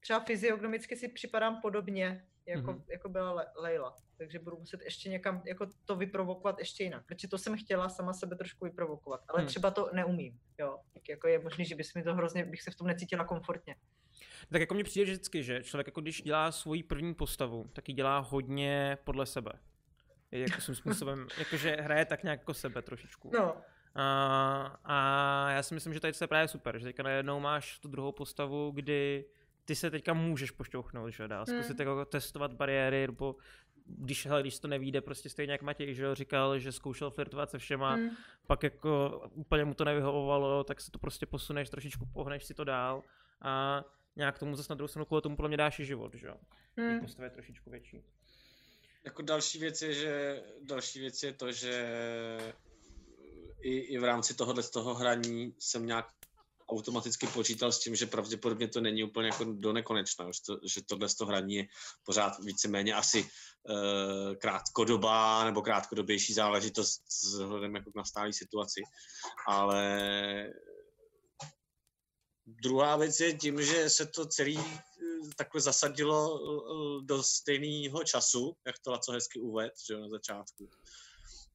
třeba 0.00 0.20
fyziognomicky 0.20 0.96
si 0.96 1.08
připadám 1.08 1.60
podobně, 1.60 2.24
jako, 2.48 2.72
Mhm. 2.72 2.84
jako 2.88 3.08
byla 3.08 3.32
Le- 3.32 3.46
Leila. 3.56 3.96
Takže 4.18 4.38
budu 4.38 4.56
muset 4.58 4.80
ještě 4.84 5.08
někam 5.08 5.42
jako 5.46 5.66
to 5.84 5.96
vyprovokovat 5.96 6.58
ještě 6.58 6.84
jinak. 6.84 7.06
Protože 7.06 7.28
to 7.28 7.38
jsem 7.38 7.56
chtěla 7.56 7.88
sama 7.88 8.12
sebe 8.12 8.36
trošku 8.36 8.64
vyprovokovat, 8.64 9.20
ale 9.28 9.38
Hmm. 9.38 9.48
třeba 9.48 9.70
to 9.70 9.90
neumím. 9.92 10.40
Jo. 10.58 10.78
Tak 10.94 11.08
jako 11.08 11.28
je 11.28 11.38
možný, 11.38 11.64
že 11.64 11.74
bys 11.74 11.94
mi 11.94 12.02
to 12.02 12.14
hrozně, 12.14 12.44
bych 12.44 12.62
se 12.62 12.70
v 12.70 12.74
tom 12.76 12.86
necítila 12.86 13.24
komfortně. 13.24 13.76
tak 14.52 14.60
jako 14.60 14.74
mně 14.74 14.84
přijde 14.84 15.06
že 15.06 15.12
vždycky, 15.12 15.42
že 15.44 15.62
člověk 15.62 15.86
jako 15.86 16.00
když 16.00 16.22
dělá 16.22 16.52
svoji 16.52 16.82
první 16.82 17.14
postavu, 17.14 17.70
tak 17.72 17.88
ji 17.88 17.94
dělá 17.94 18.18
hodně 18.18 18.98
podle 19.04 19.26
sebe. 19.26 19.52
Je 20.30 20.40
jako 20.40 20.60
svým 20.60 20.74
způsobem, 20.74 21.26
jakože 21.38 21.76
hraje 21.80 22.04
tak 22.04 22.22
nějak 22.22 22.40
jako 22.40 22.54
sebe 22.54 22.82
trošičku. 22.82 23.30
No, 23.34 23.56
A, 23.94 24.78
a 24.84 25.50
já 25.50 25.62
si 25.62 25.74
myslím, 25.74 25.94
že 25.94 26.00
tady 26.00 26.12
to 26.12 26.24
je 26.24 26.28
právě 26.28 26.48
super, 26.48 26.78
že 26.78 26.84
teďka 26.84 27.02
najednou 27.02 27.40
máš 27.40 27.78
tu 27.78 27.88
druhou 27.88 28.12
postavu, 28.12 28.70
kdy 28.70 29.24
ty 29.68 29.74
se 29.76 29.90
teďka 29.90 30.14
můžeš 30.14 30.50
pošťouchnout, 30.50 31.12
že 31.12 31.22
jo, 31.22 31.26
dál, 31.26 31.46
zkusit 31.46 31.78
Hmm. 31.78 31.88
jako 31.88 32.04
testovat 32.04 32.52
bariéry, 32.52 33.06
nebo 33.06 33.36
když, 33.86 34.26
hele, 34.26 34.40
když 34.40 34.58
to 34.58 34.68
nevíde, 34.68 35.00
prostě 35.00 35.28
stejně 35.28 35.52
jak 35.52 35.62
Matěj, 35.62 35.94
že 35.94 36.02
jo, 36.02 36.14
říkal, 36.14 36.58
že 36.58 36.72
zkoušel 36.72 37.10
flirtovat 37.10 37.50
se 37.50 37.58
všema, 37.58 37.96
mm. 37.96 38.08
pak 38.46 38.62
jako 38.62 39.22
úplně 39.34 39.64
mu 39.64 39.74
to 39.74 39.84
nevyhovovalo, 39.84 40.64
tak 40.64 40.80
se 40.80 40.90
to 40.90 40.98
prostě 40.98 41.26
posuneš, 41.26 41.70
trošičku 41.70 42.06
pohneš 42.06 42.44
si 42.44 42.54
to 42.54 42.64
dál 42.64 43.02
a 43.42 43.84
nějak 44.16 44.38
tomu 44.38 44.56
zase 44.56 44.72
na 44.72 44.74
druhou 44.74 44.88
stranu 44.88 45.04
kvůli 45.04 45.22
tomu 45.22 45.36
podle 45.36 45.48
mě 45.48 45.56
dáš 45.56 45.78
i 45.78 45.84
život, 45.84 46.14
že 46.14 46.26
jo. 46.26 46.36
Mm. 46.76 47.00
Postava 47.00 47.24
je 47.24 47.30
trošičku 47.30 47.70
větší. 47.70 48.02
Jako 49.04 49.22
další 49.22 49.58
věc 49.58 49.82
je, 49.82 49.94
že 49.94 50.42
další 50.62 51.00
věc 51.00 51.22
je 51.22 51.32
to, 51.32 51.52
že 51.52 51.74
i, 53.60 53.78
i 53.78 53.98
v 53.98 54.04
rámci 54.04 54.34
tohohle 54.34 54.62
z 54.62 54.70
toho 54.70 54.94
hraní 54.94 55.54
jsem 55.58 55.86
nějak 55.86 56.17
automaticky 56.70 57.26
počítal 57.26 57.72
s 57.72 57.80
tím, 57.80 57.96
že 57.96 58.06
pravděpodobně 58.06 58.68
to 58.68 58.80
není 58.80 59.04
úplně 59.04 59.28
jako 59.28 59.44
do 59.44 59.72
nekonečna, 59.72 60.24
že, 60.32 60.40
to, 60.46 60.60
že 60.66 60.80
tohle 60.86 61.08
z 61.08 61.14
toho 61.14 61.28
hraní 61.28 61.54
je 61.54 61.66
pořád 62.04 62.38
víceméně 62.44 62.94
asi 62.94 63.22
uh, 63.22 64.34
krátkodobá 64.34 65.44
nebo 65.44 65.62
krátkodobější 65.62 66.34
záležitost 66.34 67.02
vzhledem 67.08 67.74
jako 67.74 67.92
k 67.92 67.96
nastálé 67.96 68.32
situaci, 68.32 68.82
ale 69.46 69.98
druhá 72.46 72.96
věc 72.96 73.20
je 73.20 73.32
tím, 73.34 73.62
že 73.62 73.90
se 73.90 74.06
to 74.06 74.26
celý 74.26 74.58
eh, 74.58 74.64
takhle 75.36 75.60
zasadilo 75.60 76.40
eh, 76.40 77.04
do 77.04 77.22
stejného 77.22 78.04
času, 78.04 78.56
jak 78.66 78.78
to 78.78 78.90
Laco 78.90 79.12
hezky 79.12 79.40
uved, 79.40 79.72
že 79.88 79.96
na 79.96 80.08
začátku, 80.08 80.70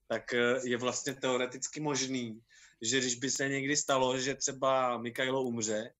tak 0.07 0.33
je 0.63 0.77
vlastně 0.77 1.13
teoreticky 1.13 1.79
možný, 1.79 2.41
že 2.83 2.99
když 2.99 3.15
by 3.15 3.31
se 3.31 3.49
někdy 3.49 3.77
stalo, 3.77 4.19
že 4.19 4.35
třeba 4.35 4.97
Mikajlo 4.97 5.43
umře, 5.43 5.93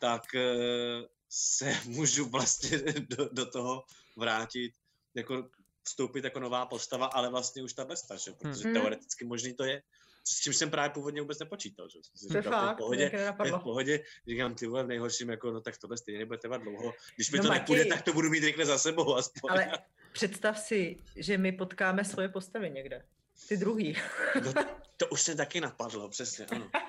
tak 0.00 0.34
eh, 0.34 1.02
se 1.30 1.74
můžu 1.86 2.28
vlastně 2.28 2.78
do, 3.16 3.28
do 3.32 3.46
toho 3.46 3.84
vrátit, 4.16 4.72
jako 5.14 5.48
vstoupit 5.82 6.24
jako 6.24 6.40
nová 6.40 6.66
postava, 6.66 7.06
ale 7.06 7.30
vlastně 7.30 7.62
už 7.62 7.72
ta 7.72 7.84
besta, 7.84 8.16
že? 8.16 8.32
protože 8.32 8.64
Hmm. 8.64 8.74
teoreticky 8.74 9.24
možný 9.24 9.54
to 9.54 9.64
je. 9.64 9.82
S 10.28 10.40
čím 10.40 10.52
jsem 10.52 10.70
právě 10.70 10.90
původně 10.90 11.20
vůbec 11.20 11.38
nepočítal. 11.38 11.88
Že? 11.88 11.98
Jsem 12.02 12.16
si 12.16 12.28
to 12.28 12.36
je 12.36 12.42
říkal, 12.42 12.62
v 12.62 12.66
fakt, 12.66 12.76
pohodě, 12.76 13.10
v 13.58 13.62
pohodě, 13.62 14.04
říkám, 14.28 14.54
ty 14.54 14.66
vole, 14.66 14.84
v 14.84 14.86
nejhorším, 14.86 15.30
jako, 15.30 15.50
no 15.50 15.60
tak 15.60 15.78
tohle 15.78 15.96
stejně 15.96 16.18
nebude 16.18 16.38
trvat 16.38 16.62
dlouho. 16.62 16.94
Když 17.16 17.30
mi 17.30 17.38
No, 17.38 17.42
to 17.44 17.48
Matěj. 17.48 17.60
nepůjde, 17.60 17.84
tak 17.84 18.02
to 18.02 18.12
budu 18.12 18.30
mít 18.30 18.44
rychle 18.44 18.66
za 18.66 18.78
sebou 18.78 19.16
aspoň. 19.16 19.50
Ale 19.50 19.72
představ 20.12 20.58
si, 20.58 20.96
že 21.16 21.38
my 21.38 21.52
potkáme 21.52 22.04
svoje 22.04 22.28
postavy 22.28 22.70
někde. 22.70 23.04
Ty 23.48 23.56
druhý. 23.56 23.96
No, 24.44 24.52
to 24.96 25.06
už 25.06 25.22
se 25.22 25.34
taky 25.34 25.60
napadlo, 25.60 26.08
přesně, 26.08 26.46
ano. 26.46 26.70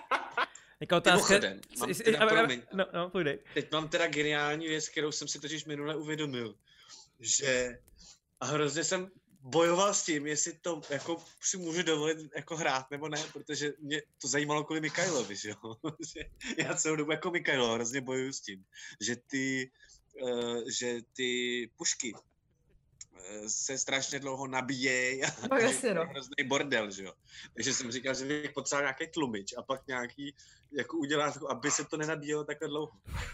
Jako 0.80 0.97
otázka... 0.97 1.34
Mimochodem, 1.34 1.62
mám 1.78 1.93
teda, 1.93 2.20
a- 2.20 2.28
promiň, 2.28 2.62
No, 2.74 2.86
no, 2.93 3.10
půjdej. 3.10 3.39
teď 3.53 3.72
mám 3.72 3.89
teda 3.89 4.08
geniální 4.08 4.68
věc, 4.68 4.89
kterou 4.89 5.12
jsem 5.12 5.28
si 5.28 5.39
totiž 5.39 5.66
minule 5.66 5.95
uvědomil, 5.95 6.55
že 7.20 7.80
a 8.39 8.45
hrozně 8.45 8.84
jsem 8.84 9.12
bojoval 9.41 9.93
s 9.93 10.03
tím, 10.03 10.28
jestli 10.28 10.53
to 10.53 10.82
jako 10.89 11.24
si 11.41 11.58
můžu 11.58 11.84
dovolit 11.84 12.18
jako 12.36 12.55
hrát 12.58 12.91
nebo 12.91 13.10
ne, 13.10 13.24
protože 13.34 13.74
mě 13.80 14.01
to 14.22 14.28
zajímalo 14.28 14.64
kvůli 14.64 14.82
Mikajlovi, 14.82 15.36
že 15.36 15.49
jo. 15.49 15.76
Já 16.58 16.76
celou 16.76 16.95
dobu 16.95 17.12
jako 17.12 17.32
Mikajlo 17.32 17.74
hrozně 17.74 18.01
bojuju 18.01 18.34
s 18.34 18.41
tím, 18.41 18.66
že 19.01 19.16
ty, 19.16 19.72
uh, 20.22 20.62
že 20.80 20.97
ty 21.14 21.70
pušky 21.76 22.14
se 23.47 23.78
strašně 23.78 24.20
dlouho 24.20 24.47
nabíjejí 24.47 25.24
a 25.24 25.28
No 25.51 25.57
jasně, 25.57 25.93
no. 25.93 26.05
hrozný 26.05 26.43
bordel, 26.45 26.91
že 26.91 27.03
jo. 27.03 27.13
Takže 27.53 27.74
jsem 27.74 27.91
říkal, 27.91 28.13
že 28.13 28.26
bych 28.26 28.51
potřeboval 28.51 28.84
nějaký 28.84 29.07
tlumič 29.07 29.53
a 29.57 29.61
pak 29.61 29.88
nějaký, 29.88 30.36
jako 30.72 30.97
udělat, 30.97 31.38
aby 31.49 31.72
se 31.72 31.86
to 31.86 31.97
nenabíjelo 31.97 32.43
takhle 32.43 32.68
dlouho. 32.68 32.91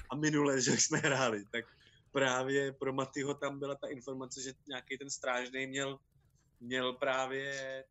A 0.10 0.16
minule, 0.16 0.62
že 0.62 0.72
jsme 0.72 0.98
hráli, 0.98 1.46
tak 1.52 1.66
právě 2.12 2.72
pro 2.72 2.94
Matyho 2.94 3.34
tam 3.34 3.60
byla 3.60 3.76
ta 3.76 3.88
informace, 3.88 4.42
že 4.42 4.54
nějaký 4.68 4.98
ten 4.98 5.10
strážný 5.10 5.68
měl, 5.68 6.00
měl 6.60 6.94
právě 6.94 7.84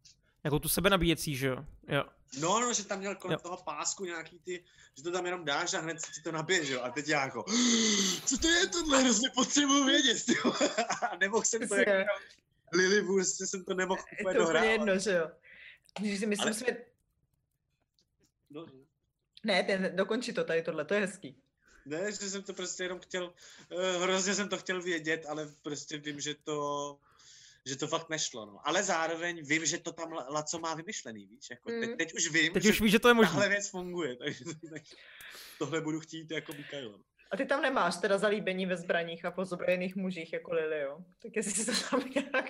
Jako 0.44 0.58
tu 0.58 0.68
sebe 0.68 0.90
nabíjecí, 0.90 1.36
že 1.36 1.46
jo? 1.46 1.64
Jo. 1.88 2.04
No, 2.40 2.60
no, 2.60 2.72
že 2.72 2.84
tam 2.84 2.98
měl 2.98 3.14
kolem 3.14 3.32
Jo. 3.32 3.38
toho 3.42 3.56
pásku 3.56 4.04
nějaký 4.04 4.38
ty, 4.38 4.64
že 4.96 5.02
to 5.02 5.12
tam 5.12 5.26
jenom 5.26 5.44
dáš 5.44 5.74
a 5.74 5.80
hned 5.80 6.00
si 6.02 6.12
ti 6.12 6.20
to 6.20 6.32
nabije, 6.32 6.64
že 6.64 6.72
jo? 6.72 6.80
A 6.82 6.90
teď 6.90 7.08
já 7.08 7.24
jako, 7.24 7.44
co 8.26 8.38
to 8.38 8.48
je 8.48 8.66
tohle, 8.66 9.02
hrozně 9.02 9.30
potřebuji 9.34 9.84
vědět, 9.84 10.24
ty 10.26 10.34
vole. 10.44 10.70
A 11.12 11.16
nemohl 11.16 11.44
jsem 11.44 11.68
to, 11.68 11.74
jak 11.74 11.84
Přesně. 11.88 12.04
Lily, 12.72 13.02
prostě 13.02 13.46
jsem 13.46 13.64
to 13.64 13.74
nemohl 13.74 14.00
Je 14.12 14.18
úplně 14.24 14.38
to 14.38 14.44
úplně 14.48 14.70
jedno, 14.72 14.98
že 14.98 15.12
jo. 15.12 15.30
Když 16.00 16.18
si 16.20 16.26
myslím, 16.26 16.46
Ale- 16.48 16.54
jsme... 16.54 16.76
No, 18.50 18.66
Ne, 19.44 19.62
ten, 19.62 19.96
dokončí 19.96 20.32
to 20.32 20.44
tady 20.44 20.62
tohle, 20.62 20.84
to 20.84 20.94
je 20.94 21.00
hezký. 21.00 21.36
ne, 21.86 22.12
že 22.12 22.30
jsem 22.30 22.42
to 22.42 22.52
prostě 22.52 22.82
jenom 22.82 23.00
chtěl, 23.00 23.24
uh, 23.72 24.02
hrozně 24.02 24.34
jsem 24.34 24.48
to 24.48 24.58
chtěl 24.58 24.82
vědět, 24.82 25.26
ale 25.28 25.48
prostě 25.62 25.98
vím, 25.98 26.20
že 26.20 26.34
to, 26.34 26.98
že 27.66 27.76
to 27.76 27.86
fakt 27.88 28.08
nešlo, 28.08 28.46
no. 28.46 28.68
Ale 28.68 28.82
zároveň 28.82 29.42
vím, 29.46 29.66
že 29.66 29.78
to 29.78 29.92
tam 29.92 30.12
La- 30.12 30.26
Laco 30.30 30.58
má 30.58 30.74
vymyšlený, 30.74 31.26
víš, 31.26 31.46
jako 31.50 31.70
teď, 31.70 31.90
Mm. 31.90 31.96
teď 31.96 32.14
už 32.14 32.30
vím, 32.30 32.52
Teď 32.52 32.62
že 32.62 32.70
už 32.70 32.80
víš, 32.80 32.92
že 32.92 32.98
to 32.98 33.08
je 33.08 33.14
možné. 33.14 33.30
tahle 33.32 33.48
věc 33.48 33.70
funguje, 33.70 34.16
takže, 34.24 34.44
takže 34.44 34.94
tohle 35.58 35.80
budu 35.80 36.00
chtít 36.00 36.30
jako 36.30 36.52
Mikael. 36.52 36.98
A 37.30 37.36
ty 37.36 37.46
tam 37.46 37.62
nemáš 37.62 37.96
teda 37.96 38.18
zalíbení 38.18 38.66
ve 38.66 38.76
zbraních 38.76 39.24
a 39.24 39.30
pozbrojených 39.30 39.96
mužích 39.96 40.32
jako 40.32 40.52
Lily, 40.54 40.80
jo? 40.80 40.98
Tak 41.22 41.36
jestli 41.36 41.52
si 41.52 41.66
to 41.66 41.72
tam 41.90 42.10
nějak 42.14 42.46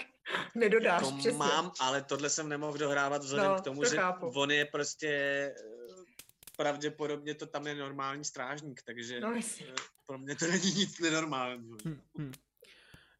nedodáš 0.55 1.03
To 1.03 1.17
přesně. 1.19 1.39
mám, 1.39 1.73
ale 1.81 2.03
tohle 2.03 2.31
jsem 2.31 2.49
nemohl 2.49 2.79
dohrávat 2.79 3.23
vzhledem 3.23 3.51
No, 3.51 3.57
k 3.59 3.65
tomu, 3.65 3.83
to 3.83 3.89
že 3.91 3.97
chápu. 3.97 4.27
on 4.27 4.51
je 4.51 4.65
prostě 4.65 5.09
eh, 5.09 5.55
pravděpodobně 6.57 7.35
to 7.35 7.47
tam 7.47 7.67
je 7.67 7.75
normální 7.75 8.25
strážník, 8.25 8.83
takže 8.83 9.21
No, 9.21 9.33
jasně. 9.33 9.67
pro 10.07 10.19
mě 10.19 10.37
to 10.37 10.47
není 10.47 10.73
nic 10.75 10.99
nenormálního. 11.01 11.77
Hm, 11.85 12.01
hm. 12.19 12.33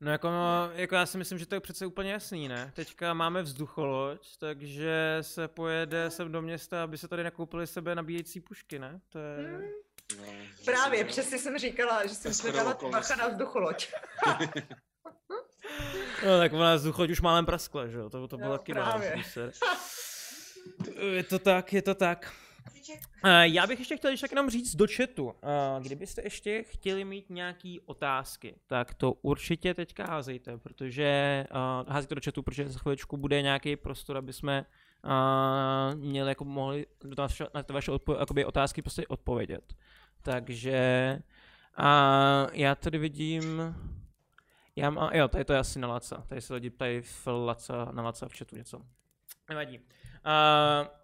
No 0.03 0.11
jako, 0.11 0.31
no, 0.31 0.71
jako 0.75 0.95
já 0.95 1.07
si 1.07 1.19
myslím, 1.19 1.39
že 1.39 1.47
to 1.47 1.55
je 1.55 1.61
přece 1.61 1.87
úplně 1.87 2.13
jasný, 2.13 2.49
ne? 2.49 2.73
Teďka 2.75 3.15
máme 3.15 3.43
vzducholoď, 3.43 4.37
takže 4.39 5.19
se 5.21 5.49
pojede 5.49 6.11
sem 6.11 6.33
do 6.33 6.43
města, 6.43 6.83
aby 6.83 6.99
se 6.99 7.09
tady 7.09 7.25
nakoupili 7.25 7.67
sebe 7.67 7.95
nabíjecí 7.95 8.41
pušky, 8.41 8.79
ne? 8.79 9.01
To 9.09 9.19
je... 9.19 9.49
Hmm, 9.49 9.63
No, 10.19 10.25
právě, 10.65 10.99
jsem- 10.99 11.07
přesně 11.07 11.39
jsem 11.39 11.59
říkala, 11.59 12.07
že 12.07 12.15
jsem 12.15 12.35
si 12.35 12.53
dala 12.53 12.79
bacha 12.91 13.17
na 13.17 13.29
vzducholoď. 13.29 13.93
No 16.27 16.39
tak 16.39 16.53
ona 16.53 16.75
vzducholoď 16.75 17.11
už 17.11 17.21
málem 17.21 17.47
praskla, 17.47 17.87
že 17.87 17.99
jo? 17.99 18.11
To, 18.11 18.29
to 18.29 18.37
bylo 18.37 18.53
No, 18.53 18.59
taky. 18.59 18.73
Je 21.01 21.23
to 21.25 21.39
tak, 21.39 21.73
je 21.73 21.83
to 21.83 21.95
tak. 21.95 22.33
Eh, 23.25 23.49
Já 23.49 23.67
bych 23.67 23.79
ještě 23.79 23.97
chtěl 23.97 24.11
ještě 24.11 24.27
jenom 24.31 24.51
říct 24.51 24.77
do 24.77 24.87
chatu, 24.97 25.35
eh, 25.43 25.81
kdybyste 25.81 26.23
ještě 26.23 26.63
chtěli 26.63 27.05
mít 27.05 27.31
nějaký 27.31 27.81
otázky, 27.81 28.55
tak 28.67 28.95
to 28.95 29.13
určitě 29.13 29.75
teďka 29.75 30.07
házejte, 30.07 30.59
protože 30.59 31.45
uh, 31.51 31.93
házejte 31.93 32.15
do 32.15 32.21
chatu, 32.25 32.43
protože 32.43 32.69
za 32.69 32.79
chviličku 32.79 33.17
bude 33.17 33.43
nějaký 33.43 33.77
prostor, 33.77 34.17
aby 34.17 34.33
jsme 34.33 34.67
měli 35.95 36.29
jako 36.29 36.45
mohli 36.45 36.87
na 37.55 37.63
ty 37.63 37.73
vaše, 37.73 37.93
odpo- 37.93 38.47
otázky 38.47 38.83
prostě 38.83 39.07
odpovědět. 39.07 39.75
Takže 40.23 41.19
uh, 41.79 42.51
já 42.53 42.75
tady 42.75 42.99
vidím, 42.99 43.75
já 44.77 44.91
mám, 44.91 45.11
jo, 45.15 45.29
tady 45.29 45.45
to 45.45 45.53
je 45.53 45.59
asi 45.59 45.79
na 45.79 45.89
Laca, 45.89 46.25
tady 46.29 46.41
se 46.41 46.55
lidi 46.55 46.71
ptají 46.71 47.03
v 47.03 47.27
Laca, 47.27 47.89
na 47.93 48.03
Laca 48.03 48.29
v 48.29 48.39
chatu 48.39 48.57
něco. 48.57 48.83
Nevadí. 49.49 49.79
Uh, 49.79 51.02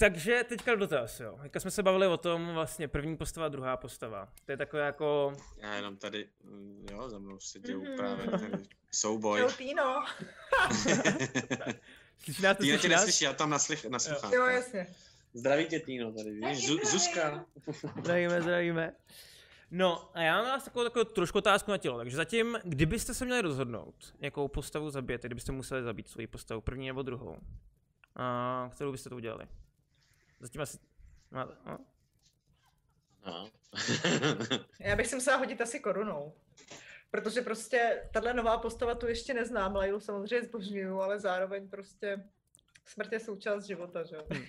takže 0.00 0.44
teďka 0.48 0.74
dotaz, 0.74 1.20
jo. 1.20 1.38
Teďka 1.42 1.60
jsme 1.60 1.70
se 1.70 1.82
bavili 1.82 2.06
o 2.06 2.16
tom 2.16 2.54
vlastně 2.54 2.88
první 2.88 3.16
postava, 3.16 3.48
druhá 3.48 3.76
postava. 3.76 4.28
To 4.44 4.52
je 4.52 4.56
takové 4.56 4.82
jako... 4.86 5.32
Já 5.56 5.74
jenom 5.74 5.96
tady, 5.96 6.28
mm, 6.44 6.86
jo, 6.92 7.08
za 7.08 7.18
mnou 7.18 7.38
se 7.40 7.58
dějou 7.60 7.82
Mhm. 7.84 7.96
právě 7.96 8.26
tady 8.26 8.52
souboj. 8.92 9.40
Jo, 9.40 9.48
Týno. 9.58 10.04
Slyší 12.18 12.42
nás, 12.42 12.56
Týna 12.58 12.78
tě 12.78 12.88
neslyší, 12.88 13.24
já 13.24 13.32
tam 13.32 13.50
naslych, 13.50 13.84
naslouchám. 13.84 14.32
Jo, 14.32 14.44
jasně. 14.46 14.86
Zdraví 15.34 15.66
tě, 15.66 15.80
Týno, 15.80 16.12
tady, 16.12 16.30
víš, 16.30 16.66
Zu, 16.66 16.78
Zuzka. 16.84 17.44
Zdravíme, 18.00 18.42
zdravíme. 18.42 18.92
No 19.70 20.10
a 20.14 20.20
já 20.22 20.36
mám 20.36 20.46
vás 20.46 20.64
takovou, 20.64 20.84
takovou 20.84 21.04
trošku 21.04 21.38
otázku 21.38 21.70
na 21.70 21.78
tělo. 21.78 21.98
Takže 21.98 22.16
zatím, 22.16 22.58
kdybyste 22.64 23.14
se 23.14 23.24
měli 23.24 23.40
rozhodnout, 23.40 24.14
jakou 24.20 24.48
postavu 24.48 24.90
zabijete, 24.90 25.28
kdybyste 25.28 25.52
museli 25.52 25.82
zabít 25.82 26.08
svoji 26.08 26.26
postavu, 26.26 26.60
první 26.60 26.86
nebo 26.86 27.02
druhou, 27.02 27.36
a 28.16 28.70
kterou 28.74 28.92
byste 28.92 29.08
to 29.10 29.16
udělali? 29.16 29.46
Zatím 30.40 30.60
asi... 30.60 30.78
máte- 31.30 31.56
no. 31.66 31.78
No. 33.26 33.50
Já 34.80 34.96
bych 34.96 35.06
si 35.06 35.14
musela 35.14 35.36
hodit 35.36 35.60
asi 35.60 35.80
korunou. 35.80 36.34
Protože 37.10 37.42
prostě 37.42 38.08
tahle 38.12 38.34
nová 38.34 38.58
postava 38.58 38.94
tu 38.94 39.06
ještě 39.06 39.34
neznám, 39.34 39.76
Lailu 39.76 40.00
samozřejmě 40.00 40.46
zbožňuju, 40.46 41.00
ale 41.00 41.20
zároveň 41.20 41.68
prostě 41.68 42.24
smrt 42.84 43.12
je 43.12 43.20
součást 43.20 43.64
života, 43.64 44.02
že 44.02 44.16
jo. 44.16 44.26
Hmm. 44.30 44.44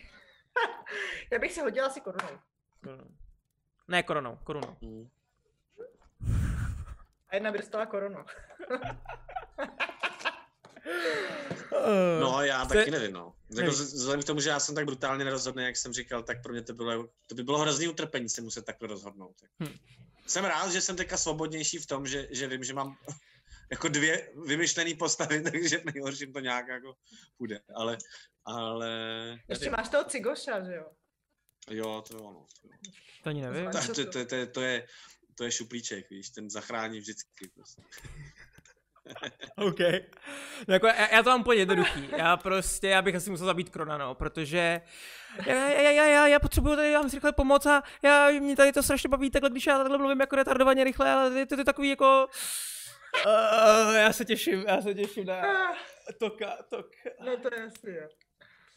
Já 1.31 1.39
bych 1.39 1.53
si 1.53 1.61
hodila 1.61 1.87
asi 1.87 2.01
korunou. 2.01 2.39
Korunou. 2.83 3.07
Ne, 3.87 4.03
korunou, 4.03 4.39
korunou. 4.43 4.77
Mm. 4.81 5.09
A 7.29 7.35
jedna 7.35 7.51
by 7.51 7.57
dostala 7.57 7.85
korunu. 7.85 8.19
No, 12.19 12.43
já 12.43 12.65
Jste- 12.65 12.77
taky 12.77 12.91
nevím, 12.91 13.13
no. 13.13 13.33
Jako 13.57 13.71
vzhledem 13.71 14.21
k 14.21 14.25
tomu, 14.25 14.39
že 14.39 14.49
já 14.49 14.59
jsem 14.59 14.75
tak 14.75 14.85
brutálně 14.85 15.25
nerozhodný, 15.25 15.63
jak 15.63 15.77
jsem 15.77 15.93
říkal, 15.93 16.23
tak 16.23 16.41
pro 16.41 16.53
mě 16.53 16.61
to 16.61 16.73
bylo, 16.73 17.09
to 17.27 17.35
by 17.35 17.43
bylo 17.43 17.57
hrozný 17.57 17.87
utrpení 17.87 18.29
se 18.29 18.41
muset 18.41 18.65
takhle 18.65 18.87
rozhodnout. 18.87 19.35
Hm. 19.63 19.77
Jsem 20.27 20.45
rád, 20.45 20.71
že 20.71 20.81
jsem 20.81 20.95
teďka 20.95 21.17
svobodnější 21.17 21.77
v 21.77 21.85
tom, 21.85 22.07
že, 22.07 22.27
že 22.31 22.47
vím, 22.47 22.63
že 22.63 22.73
mám 22.73 22.97
jako 23.71 23.87
dvě 23.87 24.31
vymyšlené 24.45 24.95
postavy, 24.95 25.41
takže 25.51 25.77
v 25.77 25.85
nejhorším 25.85 26.33
to 26.33 26.39
nějak 26.39 26.67
jako 26.67 26.95
půjde, 27.37 27.59
ale, 27.75 27.97
ale... 28.45 28.89
Ještě 29.49 29.69
máš 29.69 29.89
toho 29.89 30.03
cigoša, 30.03 30.63
že 30.63 30.73
jo. 30.73 30.91
Jo, 31.69 32.03
to 32.07 32.17
jo, 32.17 32.23
no. 32.23 32.45
To, 32.61 32.67
jo. 32.67 32.73
To 33.23 33.29
ani 33.29 33.41
nevím. 33.41 33.71
To, 33.71 33.93
to, 33.93 34.05
to, 34.05 34.25
to, 34.25 34.45
to, 34.47 34.61
je, 34.61 34.87
to 35.35 35.43
je 35.43 35.51
šuplíček, 35.51 36.09
víš, 36.09 36.29
ten 36.29 36.49
zachrání 36.49 36.99
vždycky. 36.99 37.47
Prostě. 37.55 37.81
OK. 39.55 39.79
No 40.67 40.73
jako 40.73 40.87
já, 40.87 41.15
já 41.15 41.23
to 41.23 41.29
mám 41.29 41.41
úplně 41.41 41.59
jednoduchý. 41.59 42.09
Já 42.17 42.37
prostě, 42.37 42.87
já 42.87 43.01
bych 43.01 43.15
asi 43.15 43.29
musel 43.29 43.45
zabít 43.45 43.69
Krona, 43.69 43.97
no, 43.97 44.15
protože 44.15 44.81
já, 45.45 45.55
já, 45.55 45.91
já, 45.91 46.05
já, 46.05 46.27
já 46.27 46.39
potřebuju 46.39 46.75
tady, 46.75 46.91
já 46.91 47.09
si 47.09 47.15
rychle 47.15 47.31
pomoct 47.31 47.65
a 47.65 47.83
já, 48.03 48.31
mě 48.31 48.55
tady 48.55 48.71
to 48.71 48.83
strašně 48.83 49.09
baví 49.09 49.29
takhle, 49.29 49.49
když 49.49 49.65
já 49.65 49.77
takhle 49.77 49.97
mluvím 49.97 50.19
jako 50.19 50.35
retardovaně 50.35 50.83
rychle, 50.83 51.11
ale 51.11 51.39
je 51.39 51.45
to, 51.45 51.55
to 51.55 51.61
je 51.61 51.65
takový 51.65 51.89
jako... 51.89 52.27
Uh, 53.25 53.95
já 53.95 54.13
se 54.13 54.25
těším, 54.25 54.63
já 54.67 54.81
se 54.81 54.93
těším 54.93 55.25
na 55.25 55.41
toka, 56.19 56.57
tok. 56.69 56.91
No 57.25 57.37
to 57.37 57.55
je 57.55 57.61
jasný, 57.61 57.93
jo. 57.93 58.07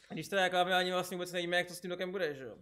Když 0.09 0.29
to 0.29 0.37
jako 0.37 0.57
my 0.65 0.73
ani 0.73 0.93
vlastně 0.93 1.17
vůbec 1.17 1.33
nevíme, 1.33 1.57
jak 1.57 1.67
to 1.67 1.75
s 1.75 1.81
tím 1.81 1.91
tokem 1.91 2.13
bude, 2.13 2.35
že 2.35 2.45
jo? 2.45 2.57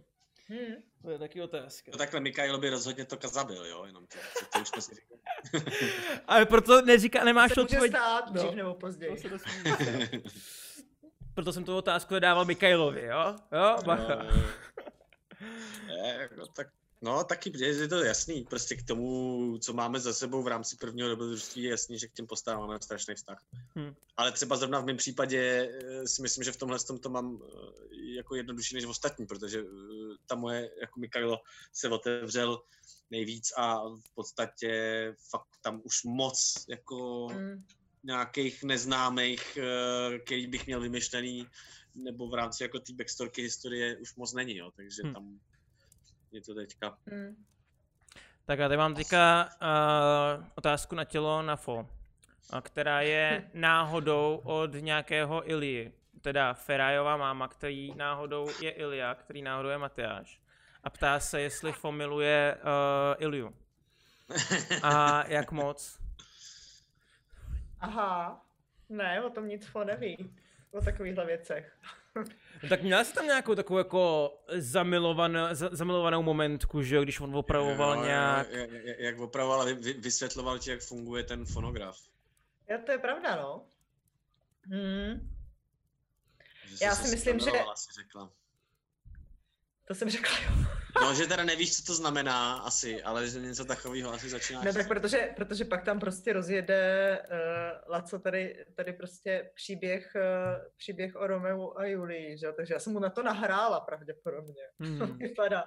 Hm. 0.49 0.81
To 1.01 1.09
je 1.11 1.19
taky 1.19 1.41
otázka. 1.41 1.91
No 1.91 1.97
takhle 1.97 2.19
Mikael 2.19 2.57
by 2.57 2.69
rozhodně 2.69 3.05
to 3.05 3.27
zabil, 3.27 3.65
jo, 3.65 3.85
jenom 3.85 4.07
to, 4.07 4.17
to, 4.39 4.45
to 4.53 4.59
už 4.61 4.67
jsme 4.67 4.81
si. 4.81 4.91
Ale 6.27 6.45
proto 6.45 6.81
neříká, 6.81 7.23
nemáš 7.23 7.51
To 7.53 7.61
odpověď. 7.63 7.91
stát 7.91 8.25
No. 8.31 8.33
dřív 8.33 8.51
nebo 8.55 8.73
později. 8.73 9.21
To. 9.21 9.37
Proto 11.33 11.53
jsem 11.53 11.63
tu 11.63 11.75
otázku 11.77 12.19
dával 12.19 12.45
Mikailovi, 12.45 13.05
jo? 13.05 13.35
Jo, 13.51 13.77
bacha. 13.85 14.23
No, 15.87 15.93
je, 15.95 16.13
jako 16.19 16.45
tak, 16.45 16.67
no, 17.01 17.23
taky 17.23 17.51
je, 17.55 17.67
je 17.67 17.87
to 17.87 18.03
jasný, 18.03 18.43
prostě 18.43 18.75
k 18.75 18.83
tomu, 18.83 19.57
co 19.57 19.73
máme 19.73 19.99
za 19.99 20.13
sebou 20.13 20.43
v 20.43 20.47
rámci 20.47 20.75
prvního 20.77 21.09
dobrodružství, 21.09 21.63
je 21.63 21.71
jasný, 21.71 21.99
že 21.99 22.07
k 22.07 22.13
těm 22.13 22.27
postavám 22.27 22.61
máme 22.67 22.79
strašný 22.81 23.15
vztah. 23.15 23.37
Hm. 23.75 23.93
Ale 24.17 24.31
třeba 24.31 24.55
zrovna 24.55 24.79
v 24.79 24.85
mém 24.85 24.97
případě 24.97 25.71
eh, 25.83 26.07
si 26.07 26.21
myslím, 26.21 26.43
že 26.43 26.51
v 26.51 26.57
tomhle 26.57 26.79
tom 26.79 26.99
to 26.99 27.09
mám 27.09 27.39
eh, 27.43 27.95
jako 28.15 28.35
jednodušší 28.35 28.75
než 28.75 28.85
v 28.85 28.89
ostatní, 28.89 29.25
protože 29.25 29.59
eh, 29.59 29.65
ta 30.27 30.35
moje, 30.35 30.69
jako 30.81 30.99
Mikailo, 30.99 31.39
se 31.73 31.89
otevřel 31.89 32.61
nejvíc 33.11 33.51
a 33.57 33.87
v 33.89 34.13
podstatě 34.15 34.71
fakt 35.29 35.49
tam 35.61 35.81
už 35.83 36.03
moc 36.03 36.65
jako 36.69 37.27
Hm. 37.31 37.63
nějakých 38.03 38.63
neznámých, 38.63 39.57
eh, 39.57 40.19
který 40.19 40.47
bych 40.47 40.65
měl 40.65 40.81
vymyšlený, 40.81 41.47
nebo 41.95 42.27
v 42.27 42.33
rámci 42.33 42.63
jako 42.63 42.79
té 42.79 42.93
backstorky 42.93 43.41
historie 43.41 43.97
už 43.97 44.15
moc 44.15 44.33
není, 44.33 44.57
jo, 44.57 44.71
takže 44.75 45.01
Hm. 45.05 45.13
tam 45.13 45.39
je 46.31 46.41
to 46.41 46.55
teďka. 46.55 46.97
Hm. 47.11 47.43
Tak 48.45 48.59
já 48.59 48.67
tady 48.67 48.77
mám 48.77 48.95
teďka 48.95 49.49
uh, 49.61 50.45
otázku 50.55 50.95
na 50.95 51.05
tělo 51.05 51.41
na 51.41 51.55
fo, 51.55 51.89
a 52.49 52.61
která 52.61 53.01
je 53.01 53.49
náhodou 53.53 54.41
od 54.43 54.73
nějakého 54.73 55.51
Ilii. 55.51 55.93
Teda 56.23 56.53
Ferajova 56.53 57.17
máma, 57.17 57.47
který 57.47 57.93
náhodou 57.95 58.49
je 58.61 58.71
Ilia, 58.71 59.15
který 59.15 59.41
náhodou 59.41 59.69
je 59.69 59.77
Matyáš. 59.77 60.41
A 60.83 60.89
ptá 60.89 61.19
se, 61.19 61.41
jestli 61.41 61.71
Fo 61.71 61.91
miluje 61.91 62.57
uh, 62.57 63.23
Iliu. 63.23 63.55
A 64.83 65.23
jak 65.27 65.51
moc? 65.51 65.99
Aha. 67.79 68.45
Ne, 68.89 69.23
o 69.23 69.29
tom 69.29 69.47
nic 69.47 69.67
fo 69.67 69.83
neví. 69.83 70.35
O 70.71 70.81
takovýchhle 70.81 71.25
věcech. 71.25 71.77
No 72.63 72.69
tak 72.69 72.81
měla 72.81 73.03
jsi 73.03 73.13
tam 73.13 73.25
nějakou 73.25 73.55
takovou 73.55 73.77
jako 73.77 74.33
zamilovanou, 74.47 75.47
za, 75.51 75.69
zamilovanou 75.71 76.23
momentku, 76.23 76.81
že 76.81 76.95
jo, 76.95 77.03
když 77.03 77.19
on 77.19 77.35
opravoval 77.35 77.97
Jo, 77.97 78.03
nějak... 78.03 78.51
Jak, 78.51 78.71
jak, 78.71 78.99
jak 78.99 79.19
opravoval 79.19 79.61
a 79.61 79.65
vy, 79.65 79.73
vy, 79.73 79.93
vysvětloval 79.93 80.59
ti, 80.59 80.69
jak 80.69 80.81
funguje 80.81 81.23
ten 81.23 81.45
fonograf. 81.45 81.97
Já 82.67 82.77
to 82.77 82.91
je 82.91 82.97
pravda, 82.97 83.35
no. 83.35 83.65
Hm. 84.67 85.32
Že 86.79 86.85
Já 86.85 86.95
si 86.95 87.07
myslím, 87.11 87.39
že- 87.39 87.45
zamilovala, 87.45 87.75
si 87.75 87.91
řekla. 88.01 88.31
To 89.87 89.95
jsem 89.95 90.09
řekla, 90.09 90.37
jo. 90.45 90.65
No, 91.01 91.13
že 91.15 91.27
teda 91.27 91.43
nevíš, 91.43 91.75
co 91.77 91.83
to 91.83 91.93
znamená 91.95 92.57
asi, 92.57 93.03
ale 93.03 93.27
že 93.27 93.39
něco 93.39 93.65
takového 93.65 94.13
asi 94.13 94.29
začínáš. 94.29 94.65
No 94.65 94.73
tak 94.73 94.87
protože, 94.87 95.33
protože 95.35 95.65
pak 95.65 95.85
tam 95.85 95.99
prostě 95.99 96.33
rozjede 96.33 97.19
uh, 97.31 97.91
Laco 97.91 98.19
tady, 98.19 98.65
tady 98.75 98.93
prostě 98.93 99.51
příběh, 99.55 100.11
uh, 100.15 100.71
příběh 100.77 101.15
o 101.15 101.27
Romeu 101.27 101.73
a 101.77 101.85
Julii, 101.85 102.37
že? 102.37 102.45
jo? 102.45 102.53
takže 102.57 102.73
já 102.73 102.79
jsem 102.79 102.93
mu 102.93 102.99
na 102.99 103.09
to 103.09 103.23
nahrála 103.23 103.79
pravděpodobně. 103.79 104.63
To 104.99 105.05
Hmm. 105.05 105.17
vypadá. 105.17 105.63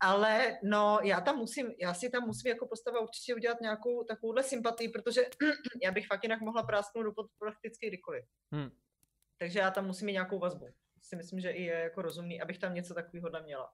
Ale 0.00 0.58
no, 0.62 0.98
já 1.02 1.20
tam 1.20 1.36
musím, 1.36 1.72
já 1.80 1.94
si 1.94 2.10
tam 2.10 2.22
musím 2.26 2.48
jako 2.48 2.66
postava 2.68 3.00
určitě 3.00 3.34
udělat 3.34 3.60
nějakou 3.60 4.04
takovouhle 4.04 4.42
sympatii, 4.42 4.88
protože 4.88 5.22
já 5.82 5.90
bych 5.90 6.06
fakt 6.06 6.22
jinak 6.22 6.40
mohla 6.40 6.62
prásknout 6.62 7.04
do 7.04 7.12
pod 7.12 7.26
prakticky 7.38 7.88
kdykoliv. 7.88 8.24
Hmm. 8.52 8.70
Takže 9.38 9.58
já 9.58 9.70
tam 9.70 9.86
musím 9.86 10.06
mít 10.06 10.12
nějakou 10.12 10.38
vazbu. 10.38 10.68
Si 11.02 11.16
myslím, 11.16 11.40
že 11.40 11.50
i 11.50 11.62
je 11.62 11.74
jako 11.74 12.02
rozumný, 12.02 12.42
abych 12.42 12.58
tam 12.58 12.74
něco 12.74 12.94
takového 12.94 13.30
měla. 13.44 13.72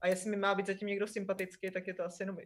A 0.00 0.08
jestli 0.08 0.30
mi 0.30 0.36
má 0.36 0.54
být 0.54 0.66
zatím 0.66 0.88
někdo 0.88 1.06
sympatický, 1.06 1.70
tak 1.70 1.86
je 1.86 1.94
to 1.94 2.04
asi 2.04 2.22
jenom. 2.22 2.36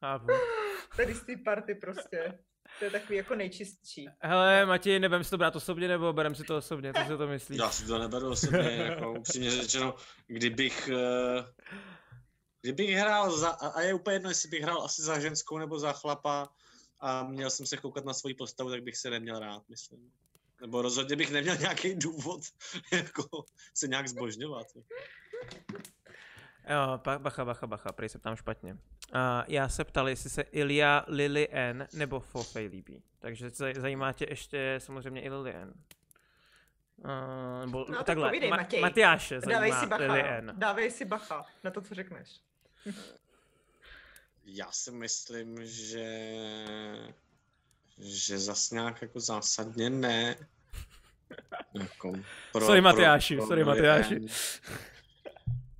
Chápu. 0.00 0.26
Tady 0.96 1.14
z 1.14 1.26
té 1.26 1.36
party 1.36 1.74
prostě. 1.74 2.38
To 2.78 2.84
je 2.84 2.90
takový 2.90 3.16
jako 3.16 3.34
nejčistší. 3.34 4.08
Hele, 4.20 4.66
Matěj, 4.66 4.98
nebudem 4.98 5.24
si 5.24 5.30
to 5.30 5.38
brát 5.38 5.56
osobně, 5.56 5.88
nebo 5.88 6.12
berem 6.12 6.34
si 6.34 6.44
to 6.44 6.56
osobně, 6.56 6.92
co 6.92 7.02
si 7.02 7.18
to 7.18 7.26
myslíš? 7.26 7.58
Já 7.58 7.70
si 7.70 7.86
to 7.86 7.98
neberu 7.98 8.30
osobně, 8.30 8.70
jako 8.70 9.12
upřímně 9.12 9.50
řečeno, 9.50 9.94
kdybych, 10.26 10.88
eh, 10.88 11.44
kdybych 12.60 12.90
hrál 12.90 13.38
za, 13.38 13.48
a 13.48 13.68
a 13.68 13.80
je 13.80 13.94
úplně 13.94 14.16
jedno, 14.16 14.30
jestli 14.30 14.48
bych 14.48 14.62
hrál 14.62 14.82
asi 14.82 15.02
za 15.02 15.18
ženskou 15.18 15.58
nebo 15.58 15.78
za 15.78 15.92
chlapa 15.92 16.48
a 17.00 17.22
měl 17.22 17.50
jsem 17.50 17.66
se 17.66 17.76
koukat 17.76 18.04
na 18.04 18.14
svoji 18.14 18.34
postavu, 18.34 18.70
tak 18.70 18.82
bych 18.82 18.96
se 18.96 19.10
neměl 19.10 19.38
rád, 19.38 19.62
myslím. 19.68 20.12
Nebo 20.64 20.82
rozhodně 20.82 21.16
bych 21.16 21.30
neměl 21.30 21.56
nějaký 21.56 21.94
důvod 21.94 22.40
jako 22.92 23.44
se 23.74 23.88
nějak 23.88 24.08
zbožňovat. 24.08 24.66
Jo, 26.70 27.00
bacha, 27.18 27.44
bacha, 27.44 27.66
bacha, 27.66 27.92
prej 27.92 28.08
se 28.08 28.18
ptám 28.18 28.36
špatně. 28.36 28.72
Uh, 28.72 28.78
já 29.48 29.68
se 29.68 29.84
ptal, 29.84 30.08
jestli 30.08 30.30
se 30.30 30.42
Ilia, 30.42 31.04
Lily 31.08 31.48
N 31.50 31.86
nebo 31.92 32.20
Fofej 32.20 32.66
líbí. 32.66 33.02
Takže 33.18 33.50
se 33.50 33.72
zajímá 33.76 34.12
tě 34.12 34.26
ještě 34.30 34.74
samozřejmě 34.78 35.22
i 35.22 35.30
Lily 35.30 35.54
N. 35.54 35.74
Uh, 36.96 37.10
nebo 37.60 37.78
No, 37.78 37.96
tak 37.96 38.06
takhle, 38.06 38.28
povídej, 38.28 38.50
Matěj. 38.50 38.80
Matyáše 38.80 39.40
Dávej 39.40 39.70
zajímá 39.70 39.80
si 39.80 39.86
bacha, 39.86 40.04
Lily. 40.04 40.22
N. 40.28 40.52
dávej 40.56 40.90
si 40.90 41.04
bacha 41.04 41.46
na 41.64 41.70
to, 41.70 41.80
co 41.80 41.94
řekneš. 41.94 42.40
Já 44.44 44.72
si 44.72 44.90
myslím, 44.90 45.66
že 45.66 46.08
že 47.98 48.38
zas 48.38 48.70
nějak 48.70 49.02
jako 49.02 49.20
zásadně 49.20 49.90
ne. 49.90 50.36
Jako 51.74 52.12
Sorry, 52.58 52.80
Matyáši, 52.80 53.36
sorry, 53.36 53.62
Lily 53.62 53.64
Matyáši. 53.64 54.20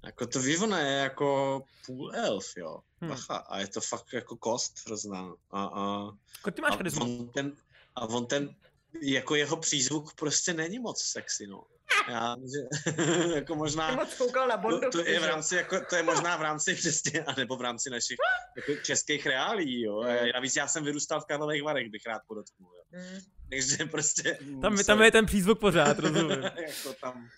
Jako 0.04 0.26
to 0.26 0.40
Vivona 0.40 0.80
je 0.80 0.98
jako 0.98 1.62
půl 1.86 2.12
elf, 2.14 2.56
jo. 2.56 2.80
Hmm. 3.00 3.10
Bacha. 3.10 3.36
A 3.36 3.58
je 3.58 3.68
to 3.68 3.80
fakt 3.80 4.12
jako 4.12 4.36
kost 4.36 4.86
hrozná. 4.86 5.34
A, 5.50 5.64
a, 5.64 6.10
Jako 6.36 6.50
ty 6.50 6.62
máš 6.62 6.74
a, 6.74 7.00
on 7.00 7.28
ten, 7.28 7.52
a 7.96 8.06
on 8.06 8.26
ten, 8.26 8.54
jako 9.02 9.34
jeho 9.34 9.56
přízvuk 9.56 10.14
prostě 10.14 10.54
není 10.54 10.78
moc 10.78 11.02
sexy, 11.02 11.46
no. 11.46 11.62
Já, 12.08 12.36
že, 12.36 12.92
jako 13.34 13.54
možná, 13.54 13.96
na 13.96 14.04
to, 14.04 14.26
Bondovky, 14.56 14.90
to, 14.90 15.10
je 15.10 15.20
v 15.20 15.24
rámci, 15.24 15.56
jako, 15.56 15.80
to 15.90 15.96
je 15.96 16.02
možná 16.02 16.36
v 16.36 16.42
rámci 16.42 16.74
přesně, 16.80 17.24
anebo 17.24 17.56
v 17.56 17.60
rámci 17.60 17.90
našich 17.90 18.16
jako 18.56 18.82
českých 18.82 19.26
reálí, 19.26 19.82
jo. 19.82 20.00
A 20.00 20.32
Navíc 20.34 20.56
já 20.56 20.68
jsem 20.68 20.84
vyrůstal 20.84 21.20
v 21.20 21.24
Karlových 21.24 21.62
Varech, 21.62 21.90
bych 21.90 22.06
rád 22.06 22.22
podotknul, 22.28 22.70
jo. 22.76 23.00
Mm. 23.00 23.20
Takže 23.54 23.84
prostě... 23.84 24.38
Tam, 24.62 24.72
sorry. 24.72 24.84
tam 24.84 25.02
je 25.02 25.10
ten 25.10 25.26
přízvuk 25.26 25.60
pořád, 25.60 25.98
rozumím. 25.98 26.42
jako 26.42 26.92
tam, 27.00 27.28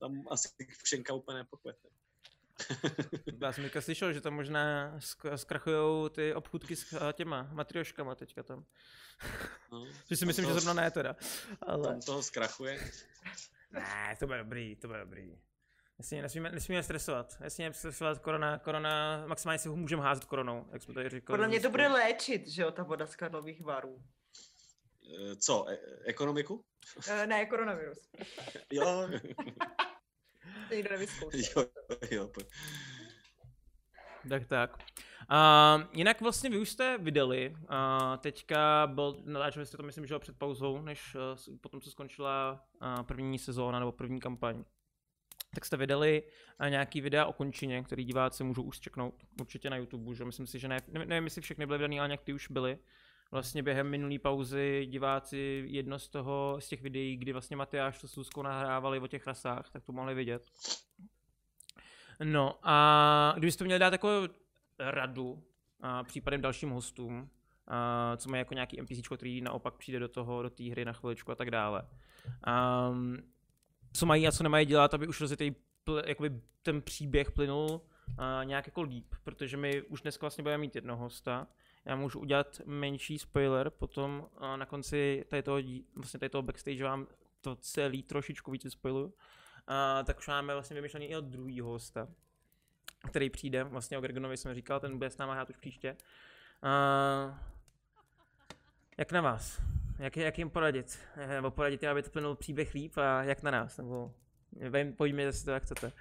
tam 0.00 0.24
asi 0.30 0.48
všenka 0.82 1.14
úplně 1.14 1.38
nepokvete. 1.38 1.88
Já 3.42 3.52
jsem 3.52 3.64
teďka 3.64 3.80
slyšel, 3.80 4.12
že 4.12 4.20
tam 4.20 4.34
možná 4.34 4.94
zkrachujou 5.36 6.08
ty 6.08 6.34
obchůdky 6.34 6.76
s 6.76 6.92
eh, 6.92 7.12
těma 7.12 7.48
matrioškama 7.52 8.14
teďka 8.14 8.42
tam. 8.42 8.64
No, 9.72 9.86
Že 10.10 10.16
si 10.16 10.26
myslím, 10.26 10.42
že 10.42 10.48
toho- 10.48 10.60
zrovna 10.60 10.82
ne 10.82 10.90
teda. 10.90 11.16
Ale... 11.60 11.88
Tam 11.88 12.00
toho 12.00 12.22
zkrachuje. 12.22 12.90
Ne, 13.70 14.16
to 14.18 14.26
bude 14.26 14.38
dobrý, 14.38 14.76
to 14.76 14.88
bude 14.88 15.00
dobrý. 15.00 15.38
Nesmíme, 15.98 16.22
nesmíme, 16.22 16.50
nesmíme 16.50 16.82
stresovat. 16.82 17.40
Nesmíme 17.40 17.72
stresovat, 17.72 18.18
korona, 18.18 18.58
korona, 18.58 19.24
maximálně 19.26 19.58
si 19.58 19.68
ho 19.68 19.76
můžeme 19.76 20.02
házet 20.02 20.24
koronou, 20.24 20.68
jak 20.72 20.82
jsme 20.82 20.94
tady 20.94 21.08
říkali. 21.08 21.36
Podle 21.36 21.48
mě 21.48 21.60
to 21.60 21.70
bude 21.70 21.88
léčit, 21.88 22.48
že 22.48 22.62
jo, 22.62 22.70
ta 22.70 22.82
voda 22.82 23.06
z 23.06 23.16
Karlových 23.16 23.62
varů. 23.62 24.02
Eh, 25.06 25.36
Co, 25.36 25.68
e- 25.68 25.78
ekonomiku? 26.04 26.64
Eh, 27.08 27.26
ne, 27.26 27.46
koronavirus. 27.46 27.98
Jo, 28.72 29.08
To 30.68 30.74
nikdo 30.74 30.90
nevyzkoušel. 30.90 31.66
jo, 32.10 32.10
jo. 32.10 32.30
Tak 34.28 34.46
tak. 34.46 34.78
Uh, 35.30 35.82
jinak 35.92 36.20
vlastně 36.20 36.50
vy 36.50 36.58
už 36.58 36.70
jste 36.70 36.98
vydali, 36.98 37.56
uh, 37.60 38.16
teďka 38.18 38.90
byl, 38.94 39.22
natáčeli 39.24 39.66
jste 39.66 39.76
to 39.76 39.82
myslím, 39.82 40.06
že 40.06 40.14
jo, 40.14 40.20
před 40.20 40.38
pauzou, 40.38 40.82
než 40.82 41.14
uh, 41.14 41.56
potom 41.60 41.80
co 41.80 41.90
skončila 41.90 42.64
uh, 42.82 43.02
první 43.02 43.38
sezóna 43.38 43.78
nebo 43.78 43.92
první 43.92 44.20
kampaň. 44.20 44.64
Tak 45.54 45.64
jste 45.64 45.76
vydali 45.76 46.22
uh, 46.60 46.70
nějaký 46.70 47.00
videa 47.00 47.26
o 47.26 47.32
končině, 47.32 47.82
který 47.82 48.04
diváci 48.04 48.44
můžou 48.44 48.62
už 48.62 48.80
čeknout 48.80 49.14
určitě 49.40 49.70
na 49.70 49.76
YouTube, 49.76 50.14
že 50.14 50.24
myslím 50.24 50.46
si, 50.46 50.58
že 50.58 50.68
ne, 50.68 50.78
ne 50.88 51.06
nevím, 51.06 51.24
jestli 51.24 51.42
všechny 51.42 51.66
byly 51.66 51.78
vydaný, 51.78 51.98
ale 52.00 52.08
nějak 52.08 52.22
ty 52.22 52.32
už 52.32 52.50
byly. 52.50 52.78
Vlastně 53.30 53.62
během 53.62 53.90
minulé 53.90 54.18
pauzy 54.18 54.86
diváci 54.90 55.64
jedno 55.66 55.98
z 55.98 56.08
toho, 56.08 56.56
z 56.60 56.68
těch 56.68 56.82
videí, 56.82 57.16
kdy 57.16 57.32
vlastně 57.32 57.56
Matyáš 57.56 57.98
s 57.98 58.06
Suskou 58.06 58.42
nahrávali 58.42 59.00
o 59.00 59.06
těch 59.06 59.26
rasách, 59.26 59.70
tak 59.70 59.84
to 59.84 59.92
mohli 59.92 60.14
vidět. 60.14 60.50
No 62.24 62.58
a 62.62 63.34
kdybyste 63.36 63.64
měli 63.64 63.78
dát 63.78 63.90
takovou 63.90 64.28
radu 64.78 65.42
a 65.80 66.04
případem 66.04 66.40
dalším 66.40 66.70
hostům, 66.70 67.30
a 67.68 68.16
co 68.16 68.30
mají 68.30 68.38
jako 68.38 68.54
nějaký 68.54 68.82
NPC, 68.82 69.08
který 69.16 69.40
naopak 69.40 69.74
přijde 69.74 69.98
do 69.98 70.08
toho, 70.08 70.42
do 70.42 70.50
té 70.50 70.70
hry 70.70 70.84
na 70.84 70.92
chviličku 70.92 71.32
a 71.32 71.34
tak 71.34 71.50
dále. 71.50 71.88
Um, 72.90 73.16
co 73.92 74.06
mají 74.06 74.28
a 74.28 74.32
co 74.32 74.42
nemají 74.42 74.66
dělat, 74.66 74.94
aby 74.94 75.06
už 75.06 75.20
rozjetý 75.20 75.54
jakoby 76.06 76.40
ten 76.62 76.82
příběh 76.82 77.30
plynul 77.30 77.70
uh, 77.70 78.44
nějak 78.44 78.66
jako 78.66 78.82
líp, 78.82 79.14
protože 79.24 79.56
my 79.56 79.82
už 79.82 80.02
dneska 80.02 80.24
vlastně 80.24 80.42
budeme 80.42 80.60
mít 80.60 80.74
jednoho 80.74 81.04
hosta. 81.04 81.46
Já 81.86 81.96
můžu 81.96 82.20
udělat 82.20 82.60
menší 82.64 83.18
spoiler, 83.18 83.70
potom 83.70 84.28
uh, 84.40 84.56
na 84.56 84.66
konci 84.66 85.24
tady 85.28 85.42
toho, 85.42 85.58
vlastně 85.96 86.20
tady 86.20 86.30
toho 86.30 86.42
backstage 86.42 86.84
vám 86.84 87.06
to 87.40 87.56
celý 87.56 88.02
trošičku 88.02 88.50
více 88.50 88.70
spoiluju. 88.70 89.06
Uh, 89.06 89.12
tak 90.04 90.18
už 90.18 90.28
máme 90.28 90.52
vlastně 90.52 90.74
vymyšlený 90.74 91.06
i 91.06 91.16
od 91.16 91.24
druhého 91.24 91.68
hosta, 91.68 92.08
který 93.08 93.30
přijde, 93.30 93.64
vlastně 93.64 93.98
o 93.98 94.00
Gregonovi 94.00 94.36
jsem 94.36 94.54
říkal, 94.54 94.80
ten 94.80 94.98
bude 94.98 95.10
s 95.10 95.18
náma 95.18 95.34
hrát 95.34 95.50
už 95.50 95.56
příště. 95.56 95.96
Uh, 96.62 97.34
jak 98.98 99.12
na 99.12 99.20
vás? 99.20 99.60
Jak, 99.98 100.16
jak 100.16 100.38
jim 100.38 100.50
poradit? 100.50 100.98
Eh, 101.16 101.26
Nebo 101.26 101.50
poradit 101.50 101.82
jim, 101.82 101.90
aby 101.90 102.02
to 102.02 102.10
plynul 102.10 102.34
příběh 102.34 102.74
líp 102.74 102.98
a 102.98 103.22
jak 103.22 103.42
na 103.42 103.50
nás? 103.50 103.76
Nebo 103.76 104.14
pojďme 104.96 105.32
si 105.32 105.44
to, 105.44 105.50
jak 105.50 105.62
chcete, 105.62 105.92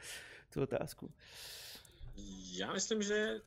tu 0.53 0.61
otázku. 0.61 1.13
Já 2.57 2.73
myslím, 2.73 3.01
že 3.01 3.41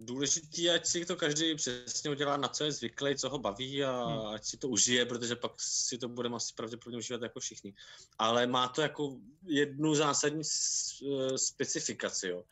důležitý, 0.00 0.70
ať 0.70 0.86
si 0.86 1.04
to 1.04 1.16
každý 1.16 1.54
přesně 1.54 2.10
udělá, 2.10 2.36
na 2.36 2.48
co 2.48 2.64
je 2.64 2.72
zvyklý, 2.72 3.16
co 3.16 3.28
ho 3.28 3.38
baví 3.38 3.84
a 3.84 4.04
Hmm. 4.04 4.26
ať 4.26 4.44
si 4.44 4.56
to 4.56 4.68
užije, 4.68 5.06
protože 5.06 5.36
pak 5.36 5.52
si 5.60 5.98
to 5.98 6.08
budeme 6.08 6.36
asi 6.36 6.54
pravděpodobně 6.54 6.98
užívat 6.98 7.22
jako 7.22 7.40
všichni. 7.40 7.74
Ale 8.18 8.46
má 8.46 8.68
to 8.68 8.82
jako 8.82 9.16
jednu 9.44 9.94
zásadní 9.94 10.42
eh, 10.42 11.38
specifikaci, 11.38 12.28
jo. 12.28 12.44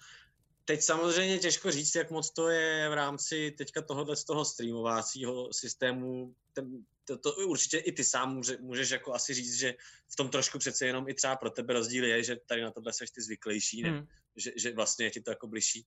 Teď 0.64 0.82
samozřejmě 0.82 1.38
těžko 1.38 1.70
říct, 1.70 1.94
jak 1.94 2.10
moc 2.10 2.30
to 2.30 2.48
je 2.48 2.88
v 2.88 2.92
rámci 2.92 3.54
teďka 3.58 3.82
tohohle 3.82 4.16
z 4.16 4.24
toho 4.24 4.44
streamovacího 4.44 5.52
systému. 5.52 6.34
Ten, 6.52 6.84
to, 7.04 7.18
to 7.18 7.32
určitě 7.32 7.78
i 7.78 7.92
ty 7.92 8.04
sám 8.04 8.34
může, 8.34 8.58
můžeš 8.60 8.90
jako 8.90 9.14
asi 9.14 9.34
říct, 9.34 9.54
že 9.54 9.74
v 10.08 10.16
tom 10.16 10.28
trošku 10.28 10.58
přece 10.58 10.86
jenom 10.86 11.08
i 11.08 11.14
třeba 11.14 11.36
pro 11.36 11.50
tebe 11.50 11.72
rozdíl 11.72 12.04
je, 12.04 12.22
že 12.24 12.36
tady 12.46 12.62
na 12.62 12.70
tohle 12.70 12.92
seš 12.92 13.10
ty 13.10 13.22
zvyklejší, 13.22 13.82
ne? 13.82 13.90
Hmm. 13.90 14.06
že, 14.36 14.52
že 14.56 14.72
vlastně 14.72 15.06
je 15.06 15.10
ti 15.10 15.20
to 15.20 15.30
jako 15.30 15.46
bližší. 15.46 15.86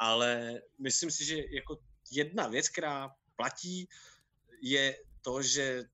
Ale 0.00 0.62
myslím 0.78 1.10
si, 1.10 1.24
že 1.24 1.36
jako 1.50 1.78
jedna 2.10 2.48
věc, 2.48 2.68
která 2.68 3.14
platí, 3.36 3.88
je 4.62 4.96
to, 5.22 5.42
že 5.42 5.84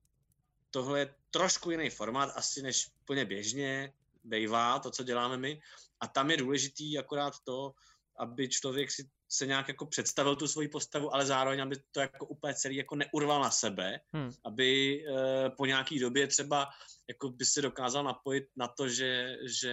tohle 0.71 0.99
je 0.99 1.15
trošku 1.31 1.71
jiný 1.71 1.91
formát 1.91 2.33
asi 2.37 2.63
než 2.63 2.91
úplně 3.03 3.25
běžně 3.25 3.93
bývá, 4.25 4.79
to, 4.79 4.91
co 4.91 5.03
děláme 5.03 5.37
my. 5.37 5.61
A 6.01 6.07
tam 6.07 6.31
je 6.31 6.37
důležitý 6.37 6.99
akorát 6.99 7.35
to, 7.45 7.75
aby 8.19 8.49
člověk 8.49 8.91
si 8.91 9.11
se 9.29 9.47
nějak 9.47 9.69
jako 9.69 9.87
představil 9.87 10.37
tu 10.37 10.49
svoji 10.49 10.69
postavu, 10.69 11.15
ale 11.15 11.27
zároveň, 11.27 11.63
aby 11.63 11.77
to 11.93 12.01
jako 12.01 12.27
úplně 12.27 12.55
celý 12.55 12.77
jako 12.77 12.97
neurval 12.97 13.43
na 13.43 13.51
sebe, 13.51 14.01
Hmm. 14.13 14.33
aby 14.45 15.01
e, 15.05 15.51
po 15.51 15.67
nějaký 15.67 15.99
době 15.99 16.27
třeba 16.27 16.69
jako 17.09 17.29
by 17.31 17.45
se 17.45 17.63
dokázal 17.63 18.05
napojit 18.05 18.45
na 18.57 18.69
to, 18.69 18.89
že, 18.89 19.37
že 19.43 19.73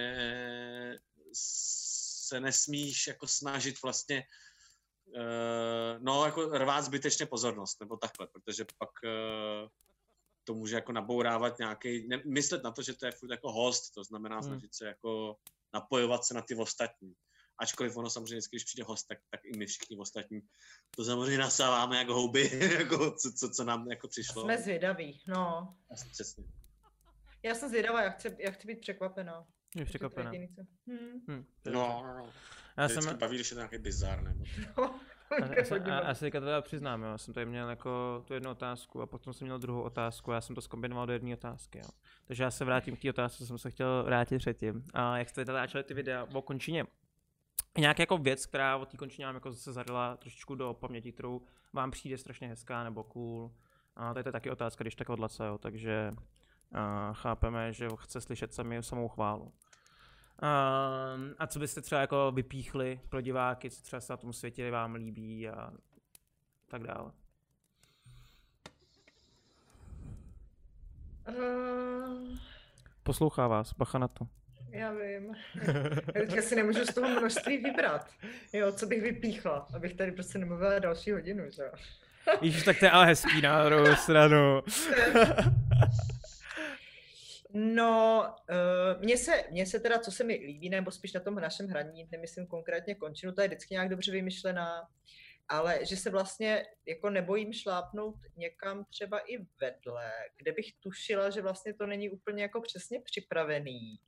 se 2.26 2.40
nesmíš 2.40 3.06
jako 3.06 3.26
snažit 3.26 3.82
vlastně 3.82 4.24
uh, 5.06 6.02
no 6.02 6.24
jako 6.24 6.58
rvát 6.58 6.82
zbytečně 6.82 7.26
pozornost, 7.26 7.80
nebo 7.80 7.96
takhle, 7.96 8.26
protože 8.26 8.64
pak 8.78 8.90
uh, 9.04 9.68
to 10.44 10.54
může 10.54 10.74
jako 10.74 10.92
nabourávat 10.92 11.58
nějaký, 11.58 12.08
ne, 12.08 12.22
myslet 12.24 12.62
na 12.62 12.70
to, 12.70 12.82
že 12.82 12.94
to 12.94 13.06
je 13.06 13.12
furt 13.12 13.30
jako 13.30 13.52
host, 13.52 13.94
to 13.94 14.04
znamená 14.04 14.36
Hmm. 14.36 14.44
snažit 14.44 14.74
se 14.74 14.86
jako 14.86 15.36
napojovat 15.74 16.24
se 16.24 16.34
na 16.34 16.42
ty 16.42 16.54
ostatní. 16.54 17.14
Ačkoliv 17.58 17.96
ono 17.96 18.10
samozřejmě 18.10 18.40
když 18.50 18.64
přijde 18.64 18.84
host, 18.84 19.06
tak, 19.08 19.18
tak 19.30 19.44
i 19.44 19.56
my 19.56 19.66
všichni 19.66 19.96
ostatní 19.96 20.40
to 20.90 21.04
samozřejmě 21.04 21.38
nasáváme 21.38 21.98
jako 21.98 22.14
houby, 22.14 22.50
jako 22.78 23.10
co, 23.10 23.32
co, 23.32 23.50
co 23.50 23.64
nám 23.64 23.90
jako 23.90 24.08
přišlo. 24.08 24.42
Jsme 24.42 24.58
zvědaví, 24.58 25.22
no. 25.26 25.76
Přesně. 26.12 26.44
Já 27.42 27.54
jsem 27.54 27.68
zvědavá, 27.68 28.02
jak 28.02 28.14
chci, 28.18 28.36
jak 28.38 28.54
chci 28.54 28.66
být 28.66 28.80
překvapená. 28.80 29.46
Jsi 29.76 29.84
překvapená. 29.84 30.30
Hm. 30.86 31.20
Hm, 31.30 31.44
No, 31.72 32.02
no, 32.06 32.14
no. 32.18 32.26
Já 32.76 32.82
Já 32.82 32.88
jsem, 32.88 32.98
vždycky 32.98 33.18
baví, 33.18 33.34
když 33.34 33.50
je 33.50 33.54
to 33.54 33.60
nějaký 33.60 33.78
bizar, 33.78 34.22
nebo 34.22 34.44
No, 35.40 35.48
já, 35.86 36.14
se 36.14 36.20
teďka 36.20 36.40
teda 36.40 36.62
přiznám, 36.62 37.02
jo. 37.02 37.08
já 37.08 37.18
jsem 37.18 37.34
tady 37.34 37.46
měl 37.46 37.70
jako 37.70 38.22
tu 38.26 38.34
jednu 38.34 38.50
otázku 38.50 39.02
a 39.02 39.06
potom 39.06 39.32
jsem 39.32 39.46
měl 39.46 39.58
druhou 39.58 39.82
otázku 39.82 40.32
a 40.32 40.34
já 40.34 40.40
jsem 40.40 40.54
to 40.54 40.60
zkombinoval 40.60 41.06
do 41.06 41.12
jedné 41.12 41.34
otázky. 41.34 41.78
Jo. 41.78 41.84
Takže 42.26 42.42
já 42.42 42.50
se 42.50 42.64
vrátím 42.64 42.96
k 42.96 43.02
té 43.02 43.10
otázce, 43.10 43.38
co 43.38 43.46
jsem 43.46 43.58
se 43.58 43.70
chtěl 43.70 44.02
vrátit 44.04 44.38
předtím. 44.38 44.84
A 44.94 45.18
jak 45.18 45.28
jste 45.28 45.44
natáčeli 45.44 45.84
ty 45.84 45.94
videa 45.94 46.26
o 46.32 46.42
končině, 46.42 46.84
nějaká 47.78 48.02
jako 48.02 48.18
věc, 48.18 48.46
která 48.46 48.76
od 48.76 48.88
té 48.88 48.96
končině 48.96 49.26
vám 49.26 49.34
jako 49.34 49.52
se 49.52 49.72
zarila 49.72 50.16
trošičku 50.16 50.54
do 50.54 50.74
paměti, 50.74 51.12
kterou 51.12 51.42
vám 51.72 51.90
přijde 51.90 52.18
strašně 52.18 52.48
hezká 52.48 52.84
nebo 52.84 53.04
cool. 53.04 53.50
A 53.96 54.12
to 54.12 54.18
je 54.18 54.32
taky 54.32 54.50
otázka, 54.50 54.84
když 54.84 54.94
tak 54.94 55.08
od 55.08 55.18
Laca, 55.18 55.44
jo. 55.46 55.58
takže 55.58 56.10
a 56.72 57.12
chápeme, 57.12 57.72
že 57.72 57.88
chce 57.96 58.20
slyšet 58.20 58.54
sami 58.54 58.82
samou 58.82 59.08
chválu. 59.08 59.52
Um, 60.42 61.34
a 61.38 61.46
co 61.46 61.58
byste 61.58 61.80
třeba 61.80 62.00
jako 62.00 62.32
vypíchli 62.32 63.00
pro 63.08 63.20
diváky, 63.20 63.70
co 63.70 63.82
třeba 63.82 64.00
se 64.00 64.12
na 64.12 64.16
tom 64.16 64.32
světě 64.32 64.70
vám 64.70 64.94
líbí 64.94 65.48
a 65.48 65.70
tak 66.68 66.82
dále. 66.82 67.10
Uh, 71.28 72.38
Poslouchá 73.02 73.46
vás, 73.48 73.72
bacha 73.74 73.98
na 73.98 74.08
to. 74.08 74.26
já 74.70 74.92
vím. 74.92 75.34
Já 76.14 76.20
teďka 76.26 76.42
si 76.42 76.56
nemůžu 76.56 76.84
z 76.84 76.94
toho 76.94 77.08
množství 77.08 77.58
vybrat. 77.58 78.10
Jo, 78.52 78.72
co 78.72 78.86
bych 78.86 79.02
vypíchla, 79.02 79.66
abych 79.74 79.94
tady 79.94 80.12
prostě 80.12 80.38
nemluvila 80.38 80.78
další 80.78 81.12
hodinu, 81.12 81.44
že 81.50 81.62
jo. 81.62 81.70
Ježiš, 82.40 82.64
tak 82.64 82.78
to 82.78 82.84
je 82.84 82.90
ale 82.90 83.06
hezký 83.06 83.40
na 83.40 83.64
druhou 83.64 83.96
stranu. 83.96 84.62
No, 87.56 88.34
uh, 88.50 89.02
mně 89.02 89.16
se, 89.16 89.44
mně 89.50 89.66
se 89.66 89.80
teda, 89.80 89.98
co 89.98 90.10
se 90.10 90.24
mi 90.24 90.34
líbí, 90.34 90.68
nebo 90.68 90.90
spíš 90.90 91.12
na 91.12 91.20
tom 91.20 91.34
našem 91.34 91.68
hraní, 91.68 92.08
nemyslím 92.12 92.46
konkrétně 92.46 92.94
končinu, 92.94 93.32
to 93.32 93.40
je 93.40 93.48
vždycky 93.48 93.74
nějak 93.74 93.88
dobře 93.88 94.12
vymyšlená, 94.12 94.88
ale 95.48 95.86
že 95.86 95.96
se 95.96 96.10
vlastně 96.10 96.66
jako 96.86 97.10
nebojím 97.10 97.52
šlápnout 97.52 98.14
někam 98.36 98.84
třeba 98.84 99.18
i 99.18 99.38
vedle, 99.60 100.12
kde 100.36 100.52
bych 100.52 100.72
tušila, 100.80 101.30
že 101.30 101.42
vlastně 101.42 101.74
to 101.74 101.86
není 101.86 102.10
úplně 102.10 102.42
jako 102.42 102.60
přesně 102.60 103.00
připravený, 103.00 103.98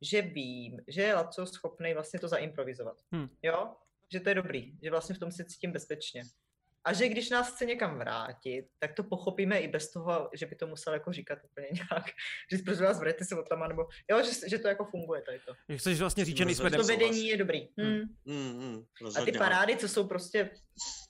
že 0.00 0.22
vím, 0.22 0.80
že 0.88 1.02
je 1.02 1.14
Laco 1.14 1.46
schopný 1.46 1.94
vlastně 1.94 2.20
to 2.20 2.28
zaimprovizovat. 2.28 2.96
Hmm. 3.12 3.28
Jo? 3.42 3.76
Že 4.12 4.20
to 4.20 4.28
je 4.28 4.34
dobrý, 4.34 4.78
že 4.82 4.90
vlastně 4.90 5.14
v 5.14 5.18
tom 5.18 5.32
se 5.32 5.44
cítím 5.44 5.72
bezpečně. 5.72 6.22
A 6.84 6.92
že 6.92 7.08
když 7.08 7.30
nás 7.30 7.54
chce 7.54 7.66
někam 7.66 7.98
vrátit, 7.98 8.68
tak 8.78 8.94
to 8.94 9.04
pochopíme 9.04 9.58
i 9.58 9.68
bez 9.68 9.92
toho, 9.92 10.30
že 10.32 10.46
by 10.46 10.56
to 10.56 10.66
musel 10.66 10.92
jako 10.92 11.12
říkat 11.12 11.38
úplně 11.44 11.66
nějak, 11.72 12.04
že 12.52 12.58
prosím 12.64 12.84
vás 12.84 12.98
vrejte 12.98 13.24
se 13.24 13.34
tam, 13.48 13.68
nebo 13.68 13.86
jo, 14.10 14.22
že, 14.22 14.48
že 14.48 14.58
to 14.58 14.68
jako 14.68 14.84
funguje 14.84 15.22
tady 15.22 15.38
to. 15.38 15.76
Chceš 15.76 16.00
vlastně 16.00 16.24
říct, 16.24 16.36
že 16.36 16.44
nejsme 16.44 16.70
To 16.70 16.84
vedení 16.84 17.28
je 17.28 17.36
dobrý. 17.36 17.68
Hmm. 17.78 18.00
Hmm. 18.26 18.52
Mm, 18.52 18.86
mm, 19.00 19.16
A 19.16 19.24
ty 19.24 19.32
parády, 19.32 19.76
co 19.76 19.88
jsou 19.88 20.08
prostě 20.08 20.50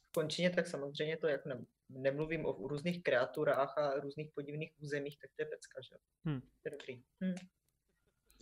v 0.09 0.13
končině, 0.13 0.51
tak 0.51 0.67
samozřejmě 0.67 1.17
to, 1.17 1.29
jak 1.29 1.47
ne, 1.47 1.65
nemluvím 1.89 2.47
o 2.47 2.69
různých 2.69 3.03
kreaturách 3.03 3.79
a 3.79 4.01
různých 4.01 4.31
podivných 4.35 4.73
územích, 4.79 5.19
tak 5.19 5.31
to 5.37 5.43
je 5.43 5.47
pecka, 5.47 5.81
že 5.81 5.95
jo. 5.95 5.99
Hmm. 6.25 6.41
To 6.41 6.65
je 6.65 6.71
dobrý. 6.71 7.03
Hmm. 7.21 7.35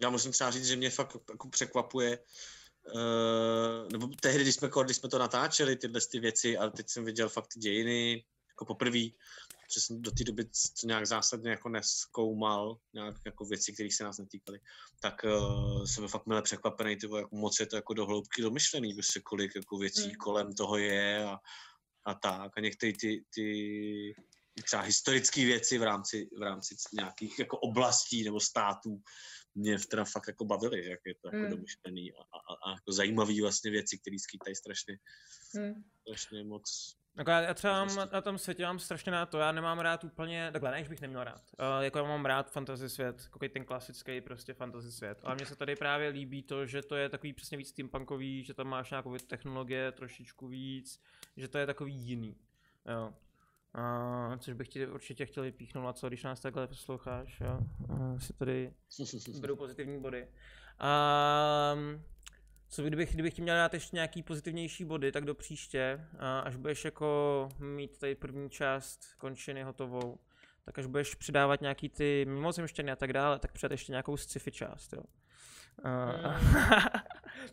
Já 0.03 0.11
musím 0.11 0.33
třeba 0.33 0.51
říct, 0.51 0.67
že 0.67 0.77
mě 0.77 0.91
fakt 0.91 1.17
jako 1.31 1.49
překvapuje, 1.49 2.19
uh, 2.95 3.89
nebo 3.93 4.09
tehdy, 4.21 4.43
když 4.43 4.55
jsme, 4.55 4.71
když 4.85 4.97
jsme 4.97 5.09
to 5.09 5.19
natáčeli, 5.19 5.77
tyhle 5.77 6.01
ty 6.11 6.21
věci, 6.21 6.59
a 6.59 6.71
teď 6.71 6.89
jsem 6.89 7.05
viděl 7.05 7.29
fakt 7.29 7.47
ty 7.55 7.61
dějiny, 7.61 8.25
jako 8.49 8.65
poprvé, 8.65 9.05
že 9.75 9.81
jsem 9.81 10.03
do 10.03 10.11
té 10.11 10.25
doby 10.25 10.45
to 10.45 10.87
nějak 10.87 11.07
zásadně 11.07 11.51
jako 11.51 11.69
neskoumal, 11.69 12.77
nějak 12.93 13.17
jako 13.27 13.45
věci, 13.45 13.73
které 13.73 13.89
se 13.93 14.05
nás 14.05 14.19
netýkaly, 14.19 14.61
tak 15.01 15.25
uh, 15.25 15.85
jsem 15.85 16.09
fakt 16.09 16.27
milé 16.27 16.43
překvapený, 16.43 16.97
ty 16.97 17.07
vole, 17.07 17.21
jak 17.21 17.33
moc 17.33 17.61
je 17.61 17.67
to 17.67 17.77
jako 17.77 17.95
do 17.95 18.07
hloubky 18.07 18.43
domyšlený, 18.43 18.95
prostě 18.95 19.21
kolik 19.21 19.57
jako 19.57 19.79
věcí 19.79 20.09
Mm. 20.09 20.15
kolem 20.15 20.55
toho 20.55 20.79
je 20.79 21.25
a, 21.25 21.39
a 22.05 22.15
tak. 22.15 22.53
A 22.57 22.61
některé 22.61 22.93
ty, 23.01 23.25
ty 23.35 24.15
třeba 24.65 24.83
historické 24.83 25.45
věci 25.45 25.79
v 25.79 25.83
rámci, 25.83 26.29
v 26.39 26.43
rámci 26.43 26.77
nějakých 26.93 27.39
jako 27.39 27.59
oblastí 27.59 28.25
nebo 28.25 28.41
států 28.41 29.03
mě 29.61 29.79
teda 29.79 30.05
fakt 30.05 30.27
jako 30.29 30.45
bavily, 30.45 30.89
jak 30.89 31.01
je 31.07 31.15
to 31.15 31.29
jako 31.29 31.37
Mm. 31.39 31.51
domyšlený 31.51 32.13
a, 32.13 32.21
a, 32.21 32.71
a 32.71 32.71
jako 32.71 32.93
zajímavý 32.93 33.41
vlastně 33.41 33.71
věci, 33.71 33.99
které 33.99 34.19
skýtají 34.19 34.55
strašně, 34.57 34.99
Hmm. 35.55 35.85
strašně 36.01 36.45
moc. 36.45 36.97
Jako 37.19 37.31
já, 37.31 37.41
já 37.41 37.55
třeba 37.55 37.73
mám, 37.85 37.89
Prostě. 37.97 38.15
na 38.15 38.21
tom 38.21 38.39
světě 38.39 38.63
mám 38.63 38.79
strašně 38.79 39.13
rád 39.13 39.27
to, 39.27 39.39
já 39.39 39.53
nemám 39.53 39.79
rád 39.79 40.05
úplně, 40.05 40.51
takhle, 40.53 40.71
ne, 40.71 40.83
že 40.83 40.89
bych 40.89 41.01
neměl 41.01 41.25
rád. 41.25 41.43
Uh, 41.59 41.85
jako 41.85 41.99
já 41.99 42.05
mám 42.05 42.27
rád 42.27 42.51
fantasy 42.53 42.89
svět, 42.89 43.21
jako 43.23 43.39
ten 43.49 43.65
klasický 43.65 44.21
prostě 44.21 44.55
fantasy 44.55 44.93
svět. 44.93 45.19
Ale 45.23 45.35
mně 45.35 45.47
se 45.47 45.57
tady 45.57 45.77
právě 45.77 46.09
líbí 46.09 46.43
to, 46.43 46.67
že 46.67 46.83
to 46.83 46.97
je 46.97 47.09
takový 47.09 47.33
přesně 47.33 47.59
víc 47.59 47.69
steampunkový, 47.69 48.45
že 48.45 48.55
tam 48.55 48.67
máš 48.69 48.91
nějakou 48.91 49.17
technologie 49.19 49.93
trošičku 49.93 50.49
víc, 50.49 51.01
že 51.37 51.49
to 51.49 51.59
je 51.59 51.67
takový 51.67 51.95
jiný. 51.95 52.37
Jo. 52.87 53.15
Uh, 53.75 54.37
což 54.37 54.55
bych 54.55 54.69
ti 54.69 54.87
určitě 54.87 55.27
chtěl 55.27 55.43
vypíchnout, 55.43 55.87
a 55.87 55.93
co 55.93 56.09
když 56.09 56.23
nás 56.23 56.41
takhle 56.41 56.67
posloucháš, 56.67 57.41
jo. 57.41 57.59
Uh, 57.91 58.19
si 58.19 58.33
tady 58.33 58.73
budou 59.41 59.57
pozitivní 59.57 60.01
body. 60.01 60.29
Um, 60.81 62.05
co 62.69 62.83
kdybych, 62.83 63.15
kdybych 63.15 63.35
ti 63.35 63.43
měl 63.43 63.57
dát 63.57 63.75
ještě 63.75 63.97
nějaký 63.97 64.23
pozitivnější 64.23 64.85
body, 64.85 65.13
tak 65.13 65.25
do 65.25 65.35
příště, 65.35 66.07
a 66.19 66.41
až 66.41 66.57
budeš 66.57 66.85
jako 66.85 67.49
mít 67.59 67.99
tady 67.99 68.15
první 68.15 68.51
část 68.51 69.15
končiny 69.19 69.63
hotovou, 69.63 70.19
tak 70.65 70.79
až 70.79 70.87
budeš 70.87 71.15
přidávat 71.15 71.61
nějaký 71.61 71.89
ty 71.89 72.25
mimozemštěny 72.29 72.93
a 72.93 72.97
tak 72.97 73.13
dále, 73.13 73.39
tak 73.39 73.53
přidat 73.53 73.73
ještě 73.73 73.93
nějakou 73.93 74.17
sci-fi 74.17 74.51
část, 74.51 74.93
jo. 74.93 75.03
Uh, 75.85 76.41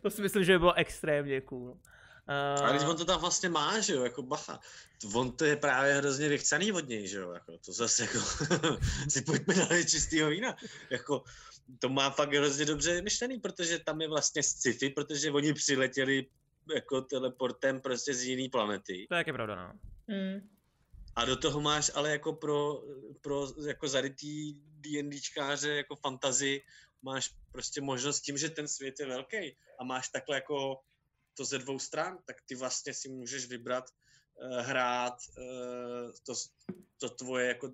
to 0.02 0.10
si 0.10 0.22
myslím, 0.22 0.44
že 0.44 0.52
by 0.52 0.58
bylo 0.58 0.74
extrémně 0.74 1.40
cool. 1.40 1.78
Uh, 2.28 2.66
A 2.66 2.70
když 2.70 2.82
on 2.82 2.96
to 2.96 3.04
tam 3.04 3.20
vlastně 3.20 3.48
má, 3.48 3.80
že 3.80 3.92
jo, 3.92 4.04
jako 4.04 4.22
bacha. 4.22 4.60
On 5.14 5.36
to 5.36 5.44
je 5.44 5.56
právě 5.56 5.94
hrozně 5.94 6.28
vychcaný 6.28 6.72
od 6.72 6.88
něj, 6.88 7.08
že 7.08 7.18
jo, 7.18 7.32
jako 7.32 7.58
to 7.58 7.72
zase 7.72 8.02
jako 8.02 8.18
si 9.08 9.22
pojďme 9.22 9.54
na 9.54 9.82
čistýho 9.82 10.30
vína. 10.30 10.56
Jako 10.90 11.22
to 11.78 11.88
má 11.88 12.10
fakt 12.10 12.34
hrozně 12.34 12.64
dobře 12.64 13.02
myšlený, 13.02 13.38
protože 13.40 13.78
tam 13.78 14.00
je 14.00 14.08
vlastně 14.08 14.42
sci-fi, 14.42 14.90
protože 14.90 15.30
oni 15.30 15.54
přiletěli 15.54 16.26
jako 16.74 17.00
teleportem 17.00 17.80
prostě 17.80 18.14
z 18.14 18.24
jiné 18.24 18.48
planety. 18.48 19.06
To 19.08 19.14
je 19.14 19.32
pravda, 19.32 19.54
no. 19.54 19.72
Hmm. 20.08 20.48
A 21.16 21.24
do 21.24 21.36
toho 21.36 21.60
máš 21.60 21.90
ale 21.94 22.10
jako 22.10 22.32
pro, 22.32 22.82
pro 23.20 23.46
jako 23.66 23.88
zarytý 23.88 24.54
D&Dčkáře 24.54 25.76
jako 25.76 25.96
fantazy 25.96 26.62
máš 27.02 27.34
prostě 27.52 27.80
možnost 27.80 28.20
tím, 28.20 28.38
že 28.38 28.50
ten 28.50 28.68
svět 28.68 29.00
je 29.00 29.06
velký 29.06 29.56
a 29.80 29.84
máš 29.84 30.08
takhle 30.08 30.36
jako 30.36 30.80
to 31.38 31.44
ze 31.44 31.58
dvou 31.58 31.78
stran, 31.78 32.18
tak 32.26 32.36
ty 32.46 32.54
vlastně 32.54 32.94
si 32.94 33.08
můžeš 33.08 33.46
vybrat 33.46 33.84
uh, 33.84 34.58
hrát 34.58 35.14
uh, 35.38 36.10
to, 36.26 36.34
to 36.98 37.08
tvoje 37.08 37.46
jako 37.48 37.72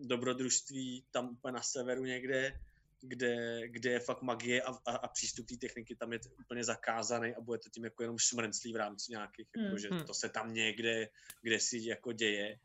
dobrodružství 0.00 1.04
tam 1.10 1.28
úplně 1.28 1.52
na 1.52 1.62
severu 1.62 2.04
někde, 2.04 2.60
kde, 3.00 3.60
kde 3.68 3.90
je 3.90 4.00
fakt 4.00 4.22
magie 4.22 4.62
a, 4.62 4.70
a, 4.86 4.96
a 4.96 5.08
přístup 5.08 5.46
té 5.46 5.56
techniky 5.56 5.96
tam 5.96 6.12
je 6.12 6.20
úplně 6.40 6.64
zakázaný 6.64 7.34
a 7.34 7.40
bude 7.40 7.58
to 7.58 7.70
tím 7.70 7.84
jako 7.84 8.02
jenom 8.02 8.18
šmrnclý 8.18 8.72
v 8.72 8.76
rámci 8.76 9.12
nějakých, 9.12 9.46
jako, 9.56 9.68
Hmm. 9.68 9.78
že 9.78 9.88
Hmm. 9.88 10.04
to 10.04 10.14
se 10.14 10.28
tam 10.28 10.54
někde, 10.54 11.08
kde 11.42 11.60
si 11.60 11.78
jako 11.78 12.12
děje. 12.12 12.58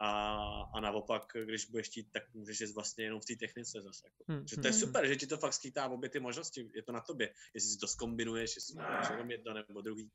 A, 0.00 0.10
a 0.74 0.80
naopak, 0.80 1.32
když 1.44 1.64
budeš 1.64 1.86
chtít, 1.86 2.12
tak 2.12 2.34
můžeš 2.34 2.60
jít 2.60 2.74
vlastně 2.74 3.04
jenom 3.04 3.20
v 3.20 3.24
té 3.24 3.36
technice 3.36 3.82
zase. 3.82 4.06
Jako. 4.06 4.24
Hmm, 4.28 4.48
Že 4.48 4.56
to 4.56 4.66
je 4.66 4.70
hmm. 4.70 4.80
super, 4.80 5.06
že 5.06 5.16
ti 5.16 5.26
to 5.26 5.36
fakt 5.36 5.52
skýtá 5.52 5.88
obě 5.88 6.10
ty 6.10 6.20
možnosti, 6.20 6.70
je 6.74 6.82
to 6.82 6.92
na 6.92 7.00
tobě. 7.00 7.34
Jestli 7.54 7.70
si 7.70 7.78
to 7.78 7.86
skombinuješ, 7.86 8.56
jestli 8.56 8.74
máš 8.74 9.10
jenom 9.10 9.30
jedno 9.30 9.54
nebo 9.54 9.80
druhý. 9.80 10.10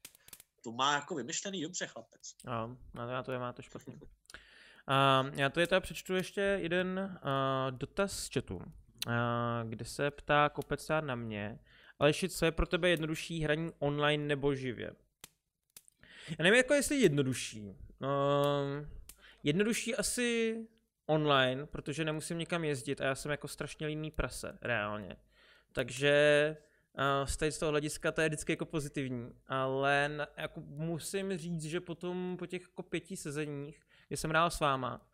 To 0.64 0.72
má 0.72 0.94
jako 0.94 1.16
vymyšlený 1.16 1.62
dobře 1.62 1.88
chlapec. 1.88 2.36
Jo, 2.48 2.78
na 2.94 3.06
to, 3.06 3.12
na 3.12 3.24
to 3.24 3.32
je 3.32 3.40
má 3.40 3.54
to 3.54 3.62
špatně. 3.62 3.94
Uh, 3.94 5.40
já 5.40 5.50
to 5.50 5.60
je 5.60 5.68
teda 5.68 5.80
přečtu 5.80 6.16
ještě 6.16 6.42
jeden 6.42 7.20
uh, 7.24 7.78
dotaz 7.78 8.24
z 8.24 8.34
chatu, 8.34 8.56
uh, 8.56 8.64
kde 9.70 9.86
se 9.86 10.12
ptá 10.12 10.50
Kopecár 10.50 11.04
na 11.04 11.16
mě. 11.16 11.60
Aleši, 12.00 12.30
co 12.30 12.46
je 12.46 12.52
pro 12.52 12.66
tebe 12.66 12.90
jednodušší 12.90 13.44
hraní 13.44 13.72
online 13.80 14.26
nebo 14.26 14.56
živě? 14.56 14.92
Já 16.30 16.44
nevím, 16.44 16.58
jako 16.58 16.74
jestli 16.74 16.96
jednodušší. 16.96 17.62
Uh, 17.62 18.88
jednodušší 19.46 19.96
asi 19.96 20.58
online, 21.06 21.66
protože 21.66 22.06
nemusím 22.06 22.38
nikam 22.38 22.64
jezdit 22.64 23.02
a 23.02 23.06
já 23.06 23.16
jsem 23.16 23.32
jako 23.32 23.48
strašně 23.48 23.88
líný 23.88 24.12
prase, 24.12 24.58
reálně. 24.62 25.16
Takže 25.72 26.58
uh, 27.22 27.50
z 27.50 27.60
toho 27.60 27.70
hlediska 27.70 28.12
to 28.12 28.22
je 28.22 28.28
vždycky 28.28 28.52
jako 28.52 28.66
pozitivní, 28.66 29.32
ale 29.48 30.28
jako 30.38 30.62
musím 30.62 31.38
říct, 31.38 31.64
že 31.64 31.82
potom 31.82 32.36
po 32.40 32.46
těch 32.46 32.62
jako 32.62 32.84
pěti 32.84 33.18
sezeních, 33.18 33.82
kdy 34.08 34.18
jsem 34.18 34.30
hrál 34.30 34.50
s 34.52 34.60
váma, 34.60 35.08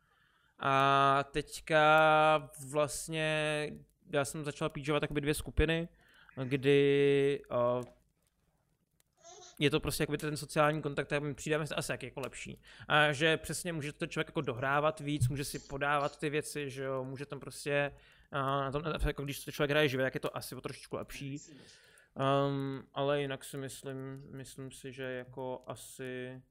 A 0.60 1.26
teďka 1.32 2.50
vlastně 2.70 3.68
já 4.14 4.26
jsem 4.26 4.44
začal 4.44 4.70
píčovat 4.70 5.04
jakoby 5.04 5.22
dvě 5.22 5.34
skupiny, 5.34 5.88
kdy 6.44 7.42
uh, 7.52 7.84
je 9.62 9.70
to 9.70 9.80
prostě 9.80 10.04
jakoby 10.04 10.18
ten 10.18 10.38
sociální 10.38 10.82
kontakt, 10.82 11.08
tak 11.08 11.24
mi 11.24 11.34
přijde 11.34 11.58
asi 11.58 11.92
jak 11.92 12.04
jako 12.04 12.20
lepší. 12.20 12.62
A 12.88 13.12
že 13.12 13.38
přesně 13.38 13.74
může 13.74 13.94
to 13.94 14.08
člověk 14.08 14.28
jako 14.28 14.42
dohrávat 14.42 15.00
víc, 15.00 15.28
může 15.28 15.46
si 15.46 15.60
podávat 15.60 16.20
ty 16.20 16.30
věci, 16.30 16.70
že 16.70 16.84
jo, 16.84 17.04
může 17.04 17.26
tam 17.26 17.40
prostě, 17.40 17.94
uh, 18.66 18.72
tom, 18.72 19.08
jako 19.08 19.24
když 19.24 19.46
to 19.46 19.52
člověk 19.52 19.72
hraje 19.72 19.90
živě, 19.90 20.04
jak 20.04 20.14
je 20.14 20.20
to 20.20 20.38
asi 20.38 20.56
o 20.56 20.62
trošičku 20.62 20.96
lepší. 20.96 21.40
Um, 22.48 22.84
ale 22.94 23.22
jinak 23.22 23.44
si 23.44 23.58
myslím, 23.58 24.24
myslím 24.32 24.72
si, 24.72 24.92
že 24.92 25.04
jako 25.04 25.64
asi 25.68 26.42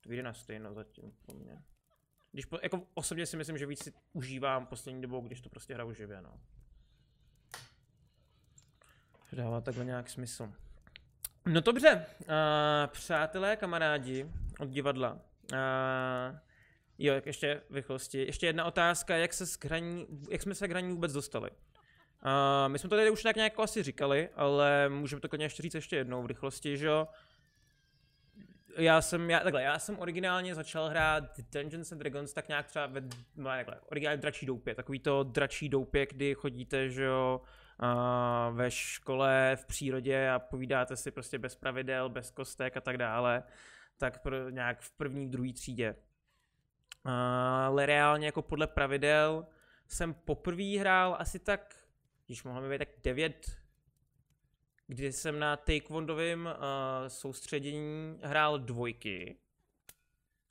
to 0.00 0.08
vyjde 0.08 0.22
na 0.22 0.32
stejno 0.32 0.74
zatím 0.74 1.12
po 1.26 1.34
mně. 1.34 1.62
Když 2.32 2.44
po, 2.44 2.58
jako 2.62 2.86
osobně 2.94 3.26
si 3.26 3.36
myslím, 3.36 3.58
že 3.58 3.66
víc 3.66 3.84
si 3.84 3.92
užívám 4.12 4.66
poslední 4.66 5.02
dobou, 5.02 5.20
když 5.20 5.40
to 5.40 5.48
prostě 5.48 5.74
hraju 5.74 5.92
živě, 5.92 6.22
no. 6.22 6.40
Dává 9.32 9.60
takhle 9.60 9.84
nějak 9.84 10.10
smysl. 10.10 10.52
No 11.46 11.60
dobře, 11.60 12.06
uh, 12.20 12.26
přátelé, 12.86 13.56
kamarádi 13.56 14.26
od 14.58 14.68
divadla. 14.68 15.12
Uh, 15.52 16.38
jo, 16.98 17.14
ještě 17.26 17.62
v 17.70 17.74
rychlosti. 17.74 18.18
Ještě 18.18 18.46
jedna 18.46 18.64
otázka, 18.64 19.16
jak, 19.16 19.32
se 19.32 19.44
hraní, 19.64 20.06
jak 20.30 20.42
jsme 20.42 20.54
se 20.54 20.68
k 20.68 20.70
hraní 20.70 20.92
vůbec 20.92 21.12
dostali? 21.12 21.50
Uh, 21.50 22.68
my 22.72 22.78
jsme 22.78 22.88
to 22.88 22.96
tady 22.96 23.10
už 23.10 23.22
tak 23.22 23.36
nějak 23.36 23.60
asi 23.60 23.82
říkali, 23.82 24.28
ale 24.36 24.88
můžeme 24.88 25.20
to 25.20 25.28
klidně 25.28 25.46
ještě 25.46 25.62
říct 25.62 25.74
ještě 25.74 25.96
jednou 25.96 26.22
v 26.22 26.26
rychlosti, 26.26 26.76
že 26.76 26.86
jo? 26.86 27.08
Já 28.76 29.02
jsem, 29.02 29.30
já, 29.30 29.40
takhle, 29.40 29.62
já 29.62 29.78
jsem 29.78 29.98
originálně 29.98 30.54
začal 30.54 30.88
hrát 30.88 31.24
Dungeons 31.52 31.92
and 31.92 31.98
Dragons 31.98 32.32
tak 32.32 32.48
nějak 32.48 32.66
třeba 32.66 32.86
ve, 32.86 33.00
no, 33.36 33.50
takhle, 33.50 33.80
originálně 33.86 34.20
dračí 34.20 34.46
doupě, 34.46 34.74
takový 34.74 34.98
to 34.98 35.22
dračí 35.22 35.68
doupě, 35.68 36.06
kdy 36.06 36.34
chodíte, 36.34 36.88
že 36.90 37.04
jo, 37.04 37.40
ve 38.50 38.70
škole, 38.70 39.56
v 39.56 39.66
přírodě 39.66 40.30
a 40.30 40.38
povídáte 40.38 40.96
si 40.96 41.10
prostě 41.10 41.38
bez 41.38 41.54
pravidel, 41.54 42.08
bez 42.08 42.30
kostek 42.30 42.76
a 42.76 42.80
tak 42.80 42.98
dále, 42.98 43.42
tak 43.96 44.22
pro, 44.22 44.50
nějak 44.50 44.80
v 44.80 44.90
první, 44.90 45.30
druhé 45.30 45.52
třídě. 45.52 45.96
Ale 47.04 47.86
reálně 47.86 48.26
jako 48.26 48.42
podle 48.42 48.66
pravidel 48.66 49.46
jsem 49.88 50.14
poprvé 50.14 50.78
hrál 50.78 51.16
asi 51.18 51.38
tak, 51.38 51.76
když 52.26 52.44
mohlo 52.44 52.62
mi 52.62 52.70
být 52.70 52.78
tak 52.78 52.88
9, 53.02 53.60
kdy 54.86 55.12
jsem 55.12 55.38
na 55.38 55.56
Taekwondovém 55.56 56.46
uh, 56.46 56.52
soustředění 57.08 58.18
hrál 58.22 58.58
dvojky. 58.58 59.36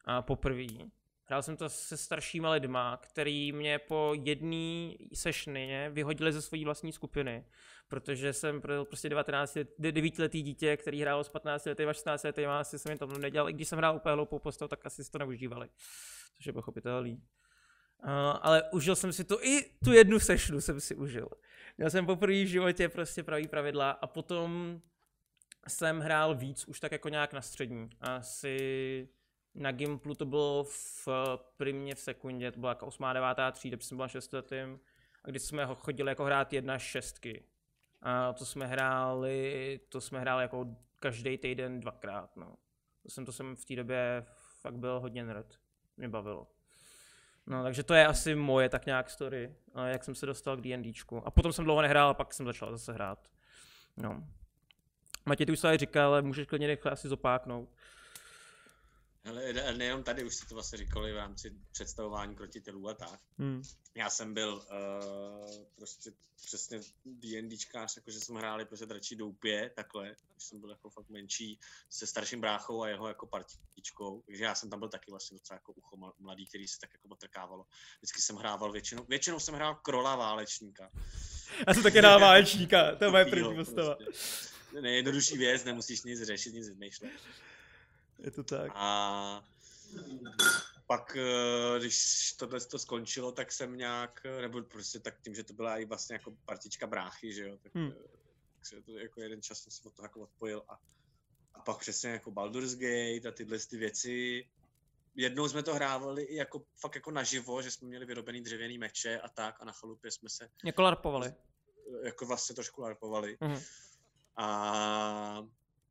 Uh, 0.08 0.22
poprvé. 0.22 0.99
Hrál 1.30 1.44
jsem 1.44 1.58
to 1.58 1.70
se 1.70 1.98
staršíma 1.98 2.52
lidma, 2.52 2.98
který 2.98 3.52
mě 3.52 3.80
po 3.80 4.14
jedné 4.24 4.94
sešny 5.14 5.90
vyhodili 5.90 6.34
ze 6.34 6.42
své 6.42 6.66
vlastní 6.66 6.92
skupiny, 6.92 7.46
protože 7.88 8.34
jsem 8.34 8.62
byl 8.62 8.86
prostě 8.86 9.10
19, 9.10 9.58
9 9.80 10.20
letý 10.20 10.42
dítě, 10.42 10.78
který 10.78 11.02
hrál 11.02 11.24
s 11.24 11.30
15 11.30 11.66
lety, 11.66 11.86
16 11.92 12.24
lety, 12.24 12.46
asi 12.46 12.80
jsem 12.80 12.92
jim 12.92 13.00
to 13.00 13.08
nedělal. 13.08 13.50
I 13.50 13.54
když 13.54 13.68
jsem 13.68 13.78
hrál 13.78 13.96
úplně 13.96 14.14
hloupou 14.14 14.40
postavu, 14.40 14.70
tak 14.70 14.86
asi 14.86 15.04
si 15.04 15.12
to 15.12 15.18
neužívali, 15.18 15.70
což 16.38 16.46
je 16.46 16.54
pochopitelný. 16.54 17.14
Uh, 17.14 18.10
ale 18.42 18.64
užil 18.72 18.96
jsem 18.96 19.14
si 19.14 19.24
to, 19.24 19.46
i 19.46 19.62
tu 19.84 19.94
jednu 19.94 20.20
sešnu 20.20 20.62
jsem 20.62 20.82
si 20.82 20.96
užil. 20.96 21.30
Měl 21.78 21.90
jsem 21.90 22.06
poprvé 22.06 22.44
v 22.44 22.48
životě 22.48 22.90
prostě 22.90 23.24
pravý 23.24 23.48
pravidla 23.48 23.92
a 23.92 24.08
potom 24.08 24.82
jsem 25.68 26.00
hrál 26.00 26.36
víc, 26.36 26.68
už 26.68 26.80
tak 26.80 26.92
jako 26.92 27.10
nějak 27.10 27.34
na 27.34 27.42
střední. 27.42 27.90
Asi 28.02 29.10
na 29.60 29.72
Gimplu 29.72 30.16
to 30.16 30.26
bylo 30.26 30.64
v 30.64 31.08
primě 31.58 31.96
v 31.96 32.00
sekundě, 32.00 32.52
to 32.52 32.60
byla 32.60 32.72
jako 32.72 32.86
8. 32.86 33.06
9. 33.14 33.28
třída, 33.52 33.76
když 33.76 33.86
jsem 33.86 33.98
byl 33.98 34.08
6 34.08 34.34
letým. 34.34 34.80
A 35.24 35.30
když 35.30 35.42
jsme 35.42 35.68
chodili 35.76 36.12
jako 36.12 36.24
hrát 36.24 36.54
jedna 36.54 36.80
šestky. 36.80 37.44
A 38.02 38.34
to 38.34 38.46
jsme 38.46 38.68
hráli, 38.68 39.80
to 39.90 40.02
jsme 40.02 40.20
hráli 40.20 40.44
jako 40.44 40.68
každý 41.00 41.38
týden 41.38 41.80
dvakrát, 41.80 42.36
no. 42.36 42.56
To 43.04 43.10
jsem, 43.10 43.26
to 43.26 43.32
jsem 43.32 43.56
v 43.56 43.66
té 43.66 43.76
době 43.76 44.26
fakt 44.62 44.76
byl 44.76 45.00
hodně 45.00 45.24
nerd. 45.24 45.60
Mě 45.98 46.10
bavilo. 46.10 46.48
No, 47.48 47.64
takže 47.64 47.84
to 47.84 47.94
je 47.94 48.08
asi 48.08 48.36
moje 48.36 48.70
tak 48.70 48.86
nějak 48.86 49.10
story, 49.10 49.56
jak 49.86 50.04
jsem 50.04 50.16
se 50.16 50.26
dostal 50.26 50.58
k 50.58 50.62
D&Dčku. 50.62 51.28
A 51.28 51.32
potom 51.32 51.54
jsem 51.54 51.66
dlouho 51.66 51.82
nehrál 51.82 52.10
a 52.10 52.14
pak 52.14 52.34
jsem 52.34 52.46
začal 52.46 52.72
zase 52.72 52.94
hrát. 52.94 53.30
No. 53.98 54.24
Matěj, 55.26 55.46
ty 55.46 55.52
už 55.52 55.62
to 55.62 55.78
říkal, 55.78 56.08
ale 56.08 56.22
můžeš 56.22 56.48
klidně 56.48 56.68
rychle 56.68 56.92
asi 56.92 57.08
zopáknout. 57.08 57.70
Ale 59.30 59.74
nejenom 59.78 60.04
tady, 60.04 60.24
už 60.24 60.36
se 60.36 60.46
to 60.46 60.56
vlastně 60.56 60.78
říkali 60.78 61.14
v 61.14 61.18
rámci 61.18 61.54
představování 61.72 62.36
krotitelů 62.36 62.90
a 62.90 62.94
tak. 62.94 63.20
Hmm. 63.38 63.64
Já 63.96 64.10
jsem 64.10 64.34
byl 64.34 64.54
uh, 64.56 65.66
prostě 65.76 66.12
přesně 66.46 66.80
D&Dčkář, 67.06 67.96
jakože 67.96 68.20
jsme 68.20 68.40
hráli 68.40 68.66
prostě 68.66 68.86
dračí 68.86 69.16
doupě, 69.16 69.72
takhle, 69.76 70.16
když 70.34 70.44
jsem 70.44 70.60
byl 70.60 70.70
jako 70.70 70.90
fakt 70.90 71.10
menší, 71.10 71.60
se 71.90 72.08
starším 72.08 72.42
bráchou 72.42 72.84
a 72.84 72.90
jeho 72.90 73.08
jako 73.08 73.26
partičkou, 73.26 74.22
takže 74.26 74.44
já 74.44 74.56
jsem 74.56 74.70
tam 74.70 74.80
byl 74.80 74.90
taky 74.90 75.12
vlastně 75.12 75.38
docela 75.38 75.56
jako 75.56 75.72
ucho 75.72 76.14
mladý, 76.20 76.46
který 76.46 76.68
se 76.68 76.80
tak 76.80 76.94
jako 76.94 77.08
potrkávalo. 77.08 77.66
Vždycky 77.98 78.22
jsem 78.22 78.36
hrával 78.36 78.72
většinou, 78.72 79.06
většinou 79.10 79.40
jsem 79.40 79.56
hrál 79.56 79.76
krola 79.76 80.16
válečníka. 80.16 80.92
Já 81.68 81.74
jsem 81.74 81.84
taky 81.84 81.98
hrál 81.98 82.20
válečníka, 82.30 82.96
to 82.96 83.04
je 83.04 83.12
moje 83.12 83.26
první 83.26 83.56
postava. 83.56 83.96
Prostě. 83.96 84.82
Nejjednodušší 84.82 85.38
věc, 85.38 85.64
nemusíš 85.64 86.04
nic 86.04 86.24
řešit, 86.24 86.54
nic 86.54 86.70
vymýšlet. 86.70 87.12
Je 88.24 88.32
to 88.32 88.44
tak. 88.44 88.72
A 88.76 89.44
pak, 90.88 91.16
eh, 91.16 91.80
když 91.80 92.34
tohle 92.34 92.60
to 92.60 92.80
skončilo, 92.80 93.32
tak 93.32 93.52
jsem 93.52 93.78
nějak, 93.78 94.24
nebo 94.42 94.62
prostě 94.62 95.00
tak 95.00 95.22
tím, 95.22 95.36
že 95.36 95.44
to 95.44 95.54
byla 95.54 95.78
i 95.78 95.86
vlastně 95.86 96.14
jako 96.14 96.32
partička 96.46 96.88
bráchy, 96.88 97.34
že 97.34 97.48
jo, 97.48 97.58
tak, 97.58 97.76
hmm. 97.76 97.92
tak 98.56 98.66
se 98.66 98.82
to 98.82 98.98
jako 98.98 99.22
jeden 99.22 99.42
čas 99.42 99.60
jsem 99.60 99.72
se 99.72 99.84
od 99.84 99.96
toho 99.96 100.06
jako 100.06 100.22
odpojil 100.22 100.64
a, 100.68 100.80
a 101.54 101.62
pak 101.62 101.78
přesně 101.78 102.10
jako 102.10 102.32
Baldur's 102.32 102.76
Gate 102.76 103.30
a 103.30 103.32
tyhle 103.32 103.60
ty 103.60 103.78
věci. 103.78 104.48
Jednou 105.16 105.50
jsme 105.50 105.64
to 105.64 105.74
hrávali 105.74 106.24
i 106.24 106.36
jako 106.36 106.66
fakt 106.82 106.96
jako 106.96 107.12
naživo, 107.12 107.62
že 107.62 107.72
jsme 107.72 107.88
měli 107.88 108.06
vyrobený 108.06 108.42
dřevěný 108.42 108.78
meče 108.78 109.20
a 109.20 109.30
tak 109.30 109.62
a 109.62 109.66
na 109.66 109.72
chalupě 109.72 110.12
jsme 110.12 110.30
se... 110.30 110.50
Jako 110.66 110.82
larpovali. 110.82 111.34
Jako 112.04 112.26
vlastně 112.26 112.56
trošku 112.56 112.82
larpovali. 112.82 113.38
Hmm. 113.42 113.60
A 114.38 115.48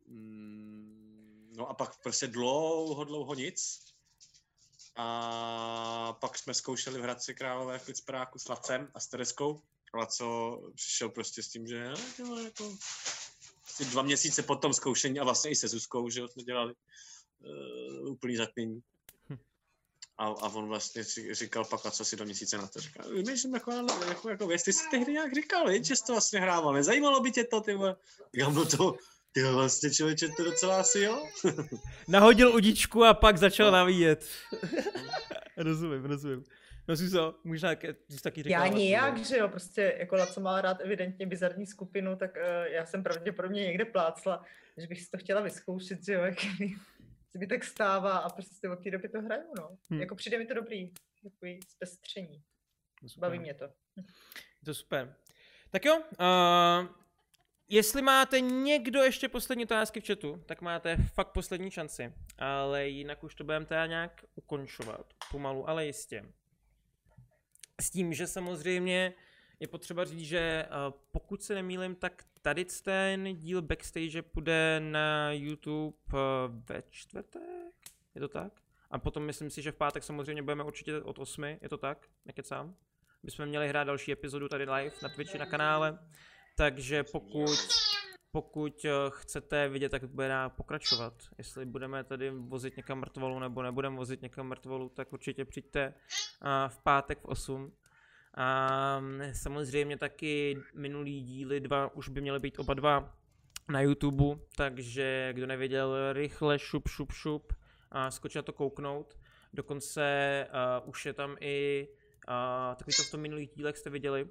mm, 0.06 0.97
no 1.58 1.70
a 1.70 1.74
pak 1.74 2.02
prostě 2.02 2.26
dlouho, 2.26 3.04
dlouho 3.04 3.34
nic. 3.34 3.84
A 4.96 6.16
pak 6.20 6.38
jsme 6.38 6.54
zkoušeli 6.54 6.98
v 6.98 7.02
Hradci 7.02 7.34
Králové 7.34 7.78
v 7.78 7.84
Klicperáku 7.84 8.38
s 8.38 8.48
Lacem 8.48 8.90
a 8.94 9.00
s 9.00 9.06
Tereskou. 9.06 9.62
Laco 9.94 10.60
přišel 10.74 11.08
prostě 11.08 11.42
s 11.42 11.48
tím, 11.48 11.66
že 11.66 11.94
jako, 12.44 12.76
prostě 13.62 13.84
dva 13.84 14.02
měsíce 14.02 14.42
po 14.42 14.56
tom 14.56 14.74
zkoušení 14.74 15.20
a 15.20 15.24
vlastně 15.24 15.50
i 15.50 15.56
se 15.56 15.68
Zuzkou, 15.68 16.08
že 16.08 16.28
jsme 16.28 16.42
dělali 16.42 16.74
uh, 16.74 18.12
úplný 18.12 18.36
zatmění. 18.36 18.80
A, 20.18 20.26
a 20.26 20.48
on 20.48 20.68
vlastně 20.68 21.04
říkal 21.30 21.64
pak, 21.64 21.86
a 21.86 21.90
co 21.90 22.04
si 22.04 22.16
do 22.16 22.24
měsíce 22.24 22.58
na 22.58 22.66
to 22.66 22.80
říkal. 22.80 23.10
Vymýšlím 23.10 23.54
jako, 23.54 23.72
jako, 24.08 24.28
jako 24.28 24.46
věc, 24.46 24.62
ty 24.62 24.72
jsi 24.72 24.90
tehdy 24.90 25.12
nějak 25.12 25.34
říkal, 25.34 25.72
že 25.82 25.96
jsi 25.96 26.04
to 26.06 26.12
vlastně 26.12 26.40
hrával, 26.40 26.72
nezajímalo 26.72 27.20
by 27.20 27.32
tě 27.32 27.44
to, 27.44 27.60
ty 27.60 27.78
Já 28.32 28.48
mu 28.48 28.64
to, 28.64 28.96
ty 29.32 29.42
vlastně 29.42 29.90
člověče, 29.90 30.28
to 30.36 30.44
docela 30.44 30.80
asi 30.80 31.00
jo. 31.00 31.28
Nahodil 32.08 32.54
udičku 32.54 33.04
a 33.04 33.14
pak 33.14 33.38
začal 33.38 33.70
navíjet. 33.70 34.28
rozumím, 35.56 36.04
rozumím. 36.04 36.44
No 36.88 36.96
co, 36.96 37.34
možná 37.44 37.72
jsi 38.08 38.22
taky 38.22 38.42
říkala. 38.42 38.66
Já 38.66 38.72
nijak, 38.72 39.24
že 39.26 39.36
jo, 39.36 39.48
prostě 39.48 39.96
jako 39.98 40.16
Laco 40.16 40.40
má 40.40 40.60
rád 40.60 40.80
evidentně 40.80 41.26
bizarní 41.26 41.66
skupinu, 41.66 42.16
tak 42.16 42.36
uh, 42.36 42.72
já 42.72 42.86
jsem 42.86 43.02
pravděpodobně 43.02 43.62
někde 43.62 43.84
plácla, 43.84 44.44
že 44.76 44.86
bych 44.86 45.02
si 45.02 45.10
to 45.10 45.18
chtěla 45.18 45.40
vyzkoušet, 45.40 46.04
že 46.04 46.12
jo, 46.12 46.22
jak 46.22 46.40
se 47.30 47.38
mi 47.38 47.46
tak 47.46 47.64
stává 47.64 48.18
a 48.18 48.28
prostě 48.30 48.68
od 48.68 48.84
té 48.84 48.90
doby 48.90 49.08
to 49.08 49.20
hraju, 49.20 49.52
no. 49.58 49.76
Hmm. 49.90 50.00
Jako 50.00 50.14
přijde 50.14 50.38
mi 50.38 50.46
to 50.46 50.54
dobrý, 50.54 50.90
takový 51.22 51.60
zpestření. 51.68 52.42
Baví 53.18 53.38
mě 53.38 53.54
to. 53.54 53.64
Je 53.64 54.64
to 54.64 54.74
super. 54.74 55.14
Tak 55.70 55.84
jo, 55.84 55.98
uh, 55.98 56.88
Jestli 57.70 58.02
máte 58.02 58.40
někdo 58.40 59.02
ještě 59.02 59.28
poslední 59.28 59.64
otázky 59.64 60.00
v 60.00 60.06
chatu, 60.06 60.42
tak 60.46 60.60
máte 60.60 60.96
fakt 60.96 61.28
poslední 61.28 61.70
šanci. 61.70 62.12
Ale 62.38 62.88
jinak 62.88 63.24
už 63.24 63.34
to 63.34 63.44
budeme 63.44 63.66
teda 63.66 63.86
nějak 63.86 64.24
ukončovat. 64.34 65.06
Pomalu, 65.30 65.68
ale 65.68 65.86
jistě. 65.86 66.24
S 67.80 67.90
tím, 67.90 68.12
že 68.12 68.26
samozřejmě 68.26 69.14
je 69.60 69.68
potřeba 69.68 70.04
říct, 70.04 70.28
že 70.28 70.38
eh, 70.38 70.68
pokud 71.10 71.42
se 71.42 71.54
nemýlim, 71.54 71.94
tak 71.94 72.24
tady 72.42 72.64
ten 72.64 73.36
díl 73.36 73.62
backstage 73.62 74.22
půjde 74.22 74.80
na 74.80 75.32
YouTube 75.32 75.96
eh, 76.14 76.18
ve 76.48 76.82
čtvrtek. 76.90 77.42
Je 78.14 78.20
to 78.20 78.28
tak? 78.28 78.52
A 78.90 78.98
potom 78.98 79.22
myslím 79.22 79.50
si, 79.50 79.62
že 79.62 79.72
v 79.72 79.76
pátek 79.76 80.04
samozřejmě 80.04 80.42
budeme 80.42 80.64
určitě 80.64 81.00
od 81.00 81.18
8, 81.18 81.44
je 81.44 81.68
to 81.68 81.78
tak? 81.78 82.08
Nekecám? 82.24 82.74
My 83.22 83.30
jsme 83.30 83.46
měli 83.46 83.68
hrát 83.68 83.84
další 83.84 84.12
epizodu 84.12 84.48
tady 84.48 84.64
live 84.64 84.96
na 85.02 85.08
Twitchi 85.08 85.38
na 85.38 85.46
kanále. 85.46 85.98
Takže 86.58 87.04
pokud 87.04 87.58
pokud 88.30 88.84
eh, 88.84 88.90
chcete 89.10 89.68
vidět, 89.68 89.92
jak 89.92 90.04
bude 90.04 90.34
pokračovat, 90.48 91.14
jestli 91.38 91.66
budeme 91.66 92.04
tady 92.04 92.30
vozit 92.30 92.76
někam 92.76 92.98
mrtvolu 92.98 93.38
nebo 93.38 93.62
nebudeme 93.62 93.96
vozit 93.96 94.22
někam 94.22 94.46
mrtvolu, 94.46 94.88
tak 94.88 95.12
určitě 95.12 95.44
přijďte 95.44 95.80
eh, 95.80 96.68
v 96.68 96.78
pátek 96.78 97.20
v 97.20 97.24
8. 97.24 97.72
A 98.34 99.00
mm, 99.00 99.20
samozřejmě 99.32 99.96
taky 99.96 100.58
minulý 100.74 101.22
díly 101.22 101.60
dva 101.60 101.94
už 101.94 102.08
by 102.08 102.20
měly 102.20 102.40
být 102.40 102.58
oba 102.58 102.74
dva 102.74 103.16
na 103.68 103.80
YouTube, 103.80 104.40
takže 104.56 105.30
kdo 105.32 105.46
nevěděl, 105.46 106.12
rychle 106.12 106.58
šup, 106.58 106.88
šup, 106.88 107.12
šup 107.12 107.52
a 107.90 108.10
skočit 108.10 108.36
na 108.36 108.42
to 108.42 108.52
kouknout. 108.52 109.18
Dokonce 109.52 110.46
uh, 110.82 110.88
už 110.88 111.06
je 111.06 111.12
tam 111.12 111.36
i 111.40 111.88
uh, 112.28 112.76
takový 112.76 112.96
to 112.96 113.02
v 113.02 113.10
tom 113.10 113.20
minulých 113.20 113.50
dílech 113.50 113.76
jste 113.76 113.90
viděli, 113.90 114.28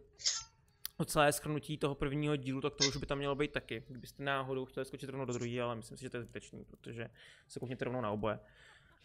celé 1.05 1.33
schrnutí 1.33 1.77
toho 1.77 1.95
prvního 1.95 2.35
dílu, 2.35 2.61
tak 2.61 2.75
to 2.75 2.87
už 2.87 2.97
by 2.97 3.05
tam 3.05 3.17
mělo 3.17 3.35
být 3.35 3.51
taky. 3.51 3.83
Kdybyste 3.87 4.23
náhodou 4.23 4.65
chtěli 4.65 4.85
skočit 4.85 5.09
rovnou 5.09 5.25
do 5.25 5.33
druhého, 5.33 5.65
ale 5.65 5.75
myslím 5.75 5.97
si, 5.97 6.03
že 6.03 6.09
to 6.09 6.17
je 6.17 6.23
zbytečný, 6.23 6.65
protože 6.65 7.09
se 7.47 7.59
koukněte 7.59 7.85
rovnou 7.85 8.01
na 8.01 8.11
oboje. 8.11 8.39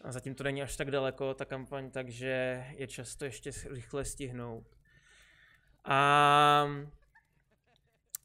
A 0.01 0.11
zatím 0.11 0.35
to 0.35 0.43
není 0.43 0.61
až 0.61 0.75
tak 0.75 0.91
daleko, 0.91 1.33
ta 1.33 1.45
kampaň, 1.45 1.91
takže 1.91 2.65
je 2.77 2.87
čas 2.87 3.15
to 3.15 3.25
ještě 3.25 3.51
rychle 3.69 4.05
stihnout. 4.05 4.77
A 5.85 6.67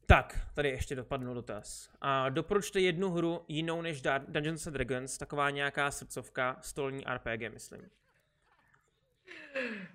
tak, 0.06 0.48
tady 0.54 0.68
ještě 0.68 0.94
dopadnu 0.94 1.34
dotaz. 1.34 1.90
A 2.00 2.28
doporučte 2.28 2.80
jednu 2.80 3.10
hru 3.10 3.44
jinou 3.48 3.82
než 3.82 4.02
Dungeons 4.28 4.66
and 4.66 4.72
Dragons, 4.72 5.18
taková 5.18 5.50
nějaká 5.50 5.90
srdcovka, 5.90 6.56
stolní 6.60 7.04
RPG, 7.14 7.52
myslím. 7.52 7.90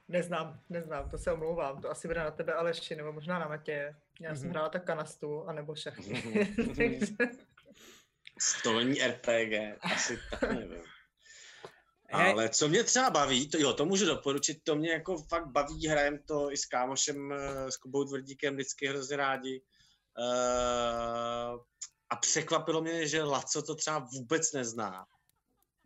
Neznám, 0.07 0.59
neznám, 0.69 1.09
to 1.09 1.17
se 1.17 1.31
omlouvám, 1.31 1.81
to 1.81 1.89
asi 1.89 2.07
bude 2.07 2.19
na 2.19 2.31
tebe 2.31 2.53
Aleši, 2.53 2.95
nebo 2.95 3.13
možná 3.13 3.39
na 3.39 3.47
Matěje. 3.47 3.95
Já 4.21 4.31
mm-hmm. 4.31 4.35
jsem 4.35 4.49
hrála 4.49 4.69
tak 4.69 4.85
kanastu, 4.85 5.43
anebo 5.43 5.75
šachy. 5.75 6.23
Stolní 8.39 9.07
RPG, 9.07 9.77
asi 9.81 10.19
tak 10.31 10.41
nevím. 10.53 10.83
Ale 12.11 12.49
co 12.49 12.67
mě 12.67 12.83
třeba 12.83 13.09
baví, 13.09 13.49
to 13.49 13.57
jo, 13.57 13.73
to 13.73 13.85
můžu 13.85 14.05
doporučit, 14.05 14.63
to 14.63 14.75
mě 14.75 14.91
jako 14.91 15.17
fakt 15.17 15.47
baví, 15.47 15.87
hrajem 15.87 16.19
to 16.25 16.51
i 16.51 16.57
s 16.57 16.65
kámošem, 16.65 17.33
eh, 17.33 17.71
s 17.71 17.77
Kubou 17.77 18.03
Tvrdíkem, 18.03 18.53
vždycky 18.53 18.87
hrozně 18.87 19.17
rádi. 19.17 19.61
Uh, 20.17 21.59
a 22.09 22.15
překvapilo 22.21 22.81
mě, 22.81 23.07
že 23.07 23.23
Laco 23.23 23.61
to 23.61 23.75
třeba 23.75 23.99
vůbec 23.99 24.53
nezná. 24.53 25.05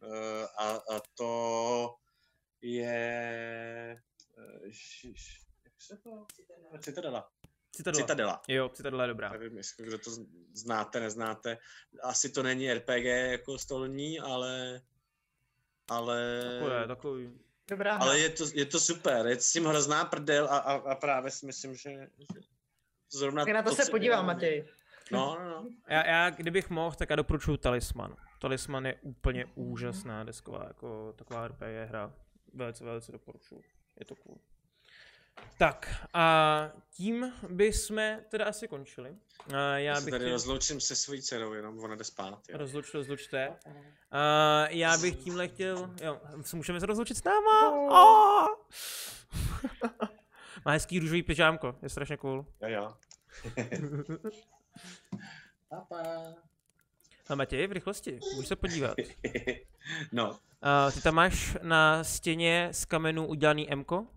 Uh, 0.03 0.45
a, 0.57 0.69
a 0.71 1.01
to 1.13 1.95
je... 2.61 4.01
Uh, 4.37 4.65
jak 5.63 5.81
se 5.81 5.97
to? 5.97 6.25
Citadela. 6.79 7.29
Citadela. 7.71 8.03
Citadela. 8.03 8.41
Jo, 8.47 8.69
Citadela 8.69 9.03
je 9.03 9.07
dobrá. 9.07 9.29
Nevím, 9.29 9.57
jestli 9.57 9.85
kdo 9.85 9.97
to 9.97 10.11
znáte, 10.53 10.99
neznáte. 10.99 11.57
Asi 12.03 12.29
to 12.29 12.43
není 12.43 12.73
RPG 12.73 13.05
jako 13.05 13.57
stolní, 13.57 14.19
ale... 14.19 14.81
Ale... 15.89 16.41
Takové, 16.53 16.87
takový. 16.87 17.39
Dobrá. 17.69 17.97
Ale 17.97 18.19
je 18.19 18.29
to, 18.29 18.43
je 18.53 18.65
to 18.65 18.79
super, 18.79 19.27
je 19.27 19.39
s 19.39 19.51
tím 19.51 19.65
hrozná 19.65 20.05
prdel 20.05 20.45
a, 20.45 20.57
a, 20.57 20.73
a 20.73 20.95
právě 20.95 21.31
si 21.31 21.45
myslím, 21.45 21.75
že, 21.75 22.07
že 22.33 22.39
zrovna 23.11 23.45
tak 23.45 23.53
na 23.53 23.63
to, 23.63 23.69
to 23.69 23.75
se 23.75 23.91
podívám, 23.91 24.25
Matěj. 24.25 24.67
No, 25.11 25.37
no, 25.39 25.49
no. 25.49 25.69
Já, 25.87 26.07
já, 26.07 26.29
kdybych 26.29 26.69
mohl, 26.69 26.95
tak 26.95 27.09
já 27.09 27.15
doporučuji 27.15 27.57
Talisman. 27.57 28.15
Talisman 28.39 28.85
je 28.85 28.95
úplně 29.01 29.45
úžasná 29.55 30.23
desková, 30.23 30.65
jako 30.67 31.13
taková 31.17 31.47
RPG 31.47 31.61
hra. 31.87 32.13
Velice, 32.57 32.83
velice 32.83 33.11
doporučuji. 33.11 33.63
Je 33.99 34.05
to 34.05 34.15
cool. 34.15 34.37
Tak 35.57 36.05
a 36.13 36.71
tím 36.89 37.33
bychom 37.49 38.17
teda 38.29 38.45
asi 38.45 38.67
končili. 38.67 39.17
A 39.53 39.57
já, 39.57 39.77
já 39.77 39.95
bych 40.01 40.11
tady 40.11 40.23
chtěl... 40.23 40.31
rozloučím 40.31 40.81
se 40.81 40.95
svojí 40.95 41.21
dcerou, 41.21 41.53
jenom 41.53 41.79
ona 41.79 41.95
jde 41.95 42.03
spát. 42.03 42.41
Jo. 42.49 42.57
Rozluč, 42.57 42.93
rozlučte. 42.93 43.55
A 44.11 44.67
já 44.69 44.97
bych 44.97 45.15
tímhle 45.15 45.47
chtěl, 45.47 45.95
jo, 46.01 46.21
můžeme 46.53 46.79
se 46.79 46.85
rozloučit 46.85 47.17
s 47.17 47.23
náma. 47.23 47.71
Oh! 47.71 48.47
Má 50.65 50.71
hezký 50.71 50.99
růžový 50.99 51.23
pyžámko, 51.23 51.75
je 51.81 51.89
strašně 51.89 52.17
cool. 52.17 52.45
Jo, 52.61 52.69
jo. 52.69 52.93
Papa. 55.69 56.33
A 57.29 57.35
Matěj, 57.35 57.67
v 57.67 57.71
rychlosti, 57.71 58.19
můžeš 58.35 58.47
se 58.47 58.55
podívat. 58.55 58.97
no. 60.11 60.29
Uh, 60.29 60.91
ty 60.93 61.01
tam 61.01 61.15
máš 61.15 61.57
na 61.61 62.03
stěně 62.03 62.69
z 62.71 62.85
kamenů 62.85 63.27
udělaný 63.27 63.67
Mko? 63.75 64.07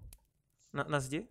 Na, 0.73 0.85
na 0.89 1.01
zdi? 1.01 1.27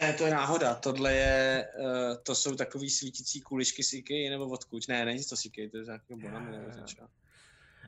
Ne, 0.00 0.12
to 0.12 0.24
je 0.24 0.30
náhoda. 0.30 0.74
Tohle 0.74 1.12
je, 1.12 1.68
uh, 1.78 2.16
to 2.22 2.34
jsou 2.34 2.56
takový 2.56 2.90
svítící 2.90 3.40
kuličky 3.40 3.82
síky 3.82 4.30
nebo 4.30 4.48
odkud. 4.48 4.88
Ne, 4.88 5.04
není 5.04 5.24
to 5.24 5.36
síky, 5.36 5.68
to 5.68 5.76
je 5.76 5.84
z 5.84 5.86
nějakého 5.86 6.20
bonamy 6.20 6.52
nebo 6.52 6.72
z 6.72 6.76
něčeho. 6.76 7.08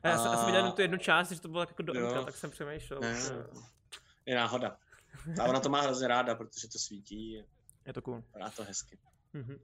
Já, 0.03 0.17
jsem, 0.17 0.31
já 0.31 0.37
jsem 0.37 0.45
viděl 0.45 0.71
tu 0.71 0.81
jednu 0.81 0.97
část, 0.97 1.31
že 1.31 1.41
to 1.41 1.47
bylo 1.47 1.61
jako 1.61 1.83
do 1.83 1.93
Mka, 1.93 2.23
tak 2.23 2.35
jsem 2.35 2.51
přemýšlel. 2.51 2.99
Ne, 2.99 3.17
je 4.25 4.35
náhoda. 4.35 4.77
A 5.41 5.43
ona 5.43 5.59
to 5.59 5.69
má 5.69 5.81
hrozně 5.81 6.07
ráda, 6.07 6.35
protože 6.35 6.67
to 6.67 6.79
svítí. 6.79 7.43
Je 7.85 7.93
to 7.93 8.01
cool. 8.01 8.15
Vypadá 8.15 8.49
to 8.49 8.63
hezky. 8.63 8.97
Mm-hmm. 9.35 9.59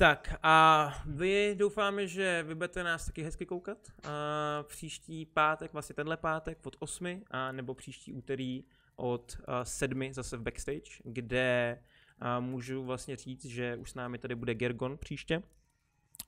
Tak 0.00 0.34
a 0.42 0.94
vy 1.06 1.54
doufáme, 1.58 2.06
že 2.06 2.42
vy 2.42 2.54
budete 2.54 2.84
nás 2.84 3.06
taky 3.06 3.22
hezky 3.22 3.46
koukat. 3.46 3.78
A 4.04 4.62
příští 4.62 5.26
pátek, 5.26 5.72
vlastně 5.72 5.94
tenhle 5.94 6.16
pátek 6.16 6.66
od 6.66 6.76
8, 6.78 7.22
a 7.30 7.52
nebo 7.52 7.74
příští 7.74 8.12
úterý 8.12 8.64
od 8.96 9.38
7 9.62 10.12
zase 10.12 10.36
v 10.36 10.42
backstage, 10.42 10.90
kde 11.04 11.82
a 12.18 12.40
můžu 12.40 12.84
vlastně 12.84 13.16
říct, 13.16 13.44
že 13.44 13.76
už 13.76 13.90
s 13.90 13.94
námi 13.94 14.18
tady 14.18 14.34
bude 14.34 14.54
Gergon 14.54 14.98
příště. 14.98 15.42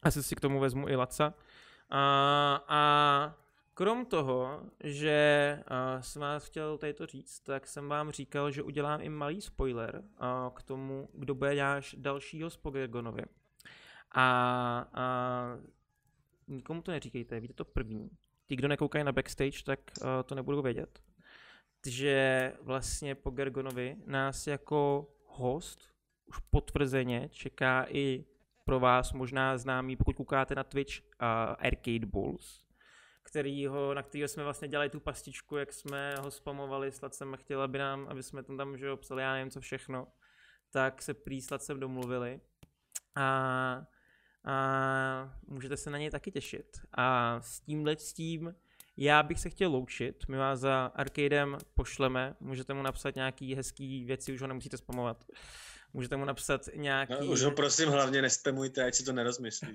Asi 0.02 0.22
si 0.22 0.36
k 0.36 0.40
tomu 0.40 0.60
vezmu 0.60 0.88
i 0.88 0.96
Laca. 0.96 1.34
A, 1.90 2.64
a 2.68 3.34
Krom 3.74 4.06
toho, 4.06 4.62
že 4.84 5.58
jsem 6.00 6.22
vás 6.22 6.44
chtěl 6.44 6.78
tady 6.78 6.94
to 6.94 7.06
říct, 7.06 7.40
tak 7.40 7.66
jsem 7.66 7.88
vám 7.88 8.10
říkal, 8.10 8.50
že 8.50 8.62
udělám 8.62 9.00
i 9.02 9.08
malý 9.08 9.40
spoiler 9.40 10.02
k 10.54 10.62
tomu, 10.62 11.08
kdo 11.12 11.34
bude 11.34 11.54
náš 11.54 11.96
dalšího 11.98 12.50
z 12.50 12.56
Pogergonovi. 12.56 13.22
A, 14.14 14.86
a 14.94 15.58
nikomu 16.48 16.82
to 16.82 16.90
neříkejte, 16.90 17.40
víte 17.40 17.54
to 17.54 17.64
první. 17.64 18.10
Ti, 18.46 18.56
kdo 18.56 18.68
nekoukají 18.68 19.04
na 19.04 19.12
backstage, 19.12 19.62
tak 19.64 19.80
uh, 20.00 20.06
to 20.24 20.34
nebudou 20.34 20.62
vědět. 20.62 21.02
Že 21.86 22.52
vlastně 22.62 23.14
po 23.14 23.30
Gergonovi 23.30 23.96
nás 24.06 24.46
jako 24.46 25.10
host 25.26 25.92
už 26.26 26.38
potvrzeně 26.38 27.28
čeká 27.28 27.86
i 27.88 28.24
pro 28.64 28.80
vás 28.80 29.12
možná 29.12 29.58
známý, 29.58 29.96
pokud 29.96 30.16
koukáte 30.16 30.54
na 30.54 30.64
Twitch, 30.64 31.00
uh, 31.00 31.26
Arcade 31.58 32.06
Bulls 32.06 32.62
kterýho, 33.32 33.94
na 33.94 34.02
kterého 34.02 34.28
jsme 34.28 34.44
vlastně 34.44 34.68
dělali 34.68 34.90
tu 34.90 35.00
pastičku, 35.00 35.56
jak 35.56 35.72
jsme 35.72 36.14
ho 36.16 36.30
spamovali, 36.30 36.92
snad 36.92 37.14
jsem 37.14 37.36
chtěl, 37.36 37.62
aby, 37.62 37.78
nám, 37.78 38.06
aby 38.08 38.22
jsme 38.22 38.42
tam, 38.42 38.56
tam 38.56 38.78
že 38.78 38.86
jo, 38.86 38.96
psali 38.96 39.22
já 39.22 39.32
nevím 39.32 39.50
co 39.50 39.60
všechno, 39.60 40.08
tak 40.70 41.02
se 41.02 41.14
prý 41.14 41.40
jsem 41.40 41.80
domluvili. 41.80 42.40
A, 43.14 43.86
a 44.44 45.34
můžete 45.46 45.76
se 45.76 45.90
na 45.90 45.98
něj 45.98 46.10
taky 46.10 46.30
těšit. 46.30 46.80
A 46.94 47.40
s 47.40 47.60
tímhle 47.60 47.96
s 47.98 48.12
tím 48.12 48.54
já 48.96 49.22
bych 49.22 49.40
se 49.40 49.50
chtěl 49.50 49.70
loučit, 49.70 50.24
my 50.28 50.36
vás 50.36 50.60
za 50.60 50.92
Arcadem 50.94 51.58
pošleme, 51.74 52.34
můžete 52.40 52.74
mu 52.74 52.82
napsat 52.82 53.14
nějaký 53.14 53.54
hezký 53.54 54.04
věci, 54.04 54.32
už 54.32 54.40
ho 54.40 54.46
nemusíte 54.46 54.76
spamovat. 54.76 55.24
Můžete 55.94 56.16
mu 56.16 56.24
napsat 56.24 56.68
nějaký... 56.74 57.12
No, 57.20 57.26
už 57.26 57.42
ho 57.42 57.50
prosím 57.50 57.88
hlavně 57.88 58.22
nespamujte, 58.22 58.84
ať 58.84 58.94
si 58.94 59.04
to 59.04 59.12
nerozmyslí. 59.12 59.74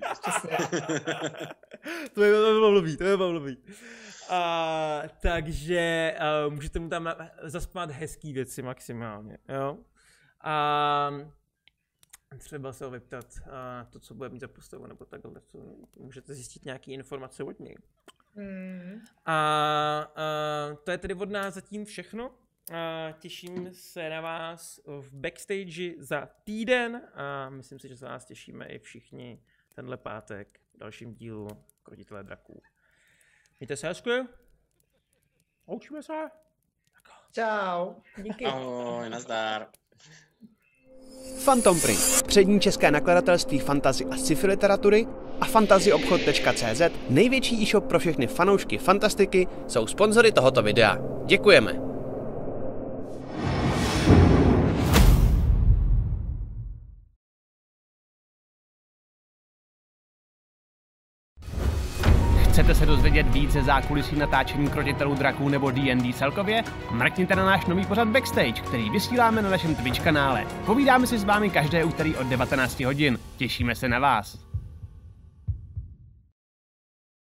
to 2.14 2.22
je 2.24 2.32
to 2.32 2.70
blbý, 2.70 2.96
to 2.96 3.04
je 3.04 3.16
blbý. 3.16 3.56
A, 4.28 5.02
takže 5.22 6.14
uh, 6.46 6.54
můžete 6.54 6.78
mu 6.78 6.88
tam 6.88 7.14
zaspat 7.42 7.90
hezký 7.90 8.32
věci 8.32 8.62
maximálně, 8.62 9.38
jo. 9.48 9.78
A 10.40 11.10
třeba 12.38 12.72
se 12.72 12.84
ho 12.84 12.90
vyptat 12.90 13.26
uh, 13.46 13.90
to, 13.90 14.00
co 14.00 14.14
bude 14.14 14.28
mít 14.28 14.40
za 14.40 14.48
postavu, 14.48 14.86
nebo 14.86 15.04
takhle, 15.04 15.40
co, 15.40 15.58
můžete 15.96 16.34
zjistit 16.34 16.64
nějaké 16.64 16.92
informace 16.92 17.44
od 17.44 17.60
něj. 17.60 17.76
Mm. 18.34 19.00
A 19.26 20.12
uh, 20.70 20.76
to 20.76 20.90
je 20.90 20.98
tedy 20.98 21.14
od 21.14 21.30
nás 21.30 21.54
zatím 21.54 21.84
všechno. 21.84 22.34
A 22.72 23.12
těším 23.12 23.74
se 23.74 24.10
na 24.10 24.20
vás 24.20 24.80
v 24.86 25.14
backstage 25.14 25.92
za 25.98 26.28
týden 26.44 27.02
a 27.14 27.48
myslím 27.50 27.78
si, 27.78 27.88
že 27.88 27.96
se 27.96 28.04
nás 28.04 28.24
těšíme 28.24 28.66
i 28.66 28.78
všichni 28.78 29.42
tenhle 29.74 29.96
pátek 29.96 30.60
v 30.74 30.78
dalším 30.78 31.14
dílu 31.14 31.48
Krotitele 31.82 32.22
draků. 32.22 32.62
Mějte 33.60 33.76
se 33.76 33.88
hezky. 33.88 34.10
Loučíme 35.66 36.02
se. 36.02 36.30
Čau. 37.32 37.94
Díky. 38.22 38.44
Ahoj, 38.44 39.10
nazdar. 39.10 39.68
Phantom 41.44 41.80
Print, 41.80 42.22
přední 42.26 42.60
české 42.60 42.90
nakladatelství 42.90 43.58
fantazy 43.58 44.04
a 44.04 44.16
sci-fi 44.16 44.46
literatury 44.46 45.06
a 45.40 45.44
fantazyobchod.cz, 45.44 46.82
největší 47.10 47.62
e-shop 47.62 47.84
pro 47.84 47.98
všechny 47.98 48.26
fanoušky 48.26 48.78
fantastiky, 48.78 49.46
jsou 49.66 49.86
sponzory 49.86 50.32
tohoto 50.32 50.62
videa. 50.62 50.98
Děkujeme. 51.26 51.87
Dozvědět 62.88 63.26
více 63.26 63.62
zákulisí 63.62 64.16
natáčení 64.16 64.68
krotitelů 64.70 65.14
draků 65.14 65.48
nebo 65.48 65.70
D&D 65.70 66.12
celkově? 66.12 66.64
Mrkněte 66.90 67.36
na 67.36 67.44
náš 67.44 67.66
nový 67.66 67.86
pořad 67.86 68.08
Backstage, 68.08 68.52
který 68.52 68.90
vysíláme 68.90 69.42
na 69.42 69.50
našem 69.50 69.74
Twitch 69.74 70.00
kanále. 70.00 70.46
Povídáme 70.66 71.06
si 71.06 71.18
s 71.18 71.24
vámi 71.24 71.50
každé 71.50 71.84
úterý 71.84 72.16
od 72.16 72.26
19 72.26 72.80
hodin. 72.80 73.18
Těšíme 73.36 73.74
se 73.74 73.88
na 73.88 73.98
vás. 73.98 74.47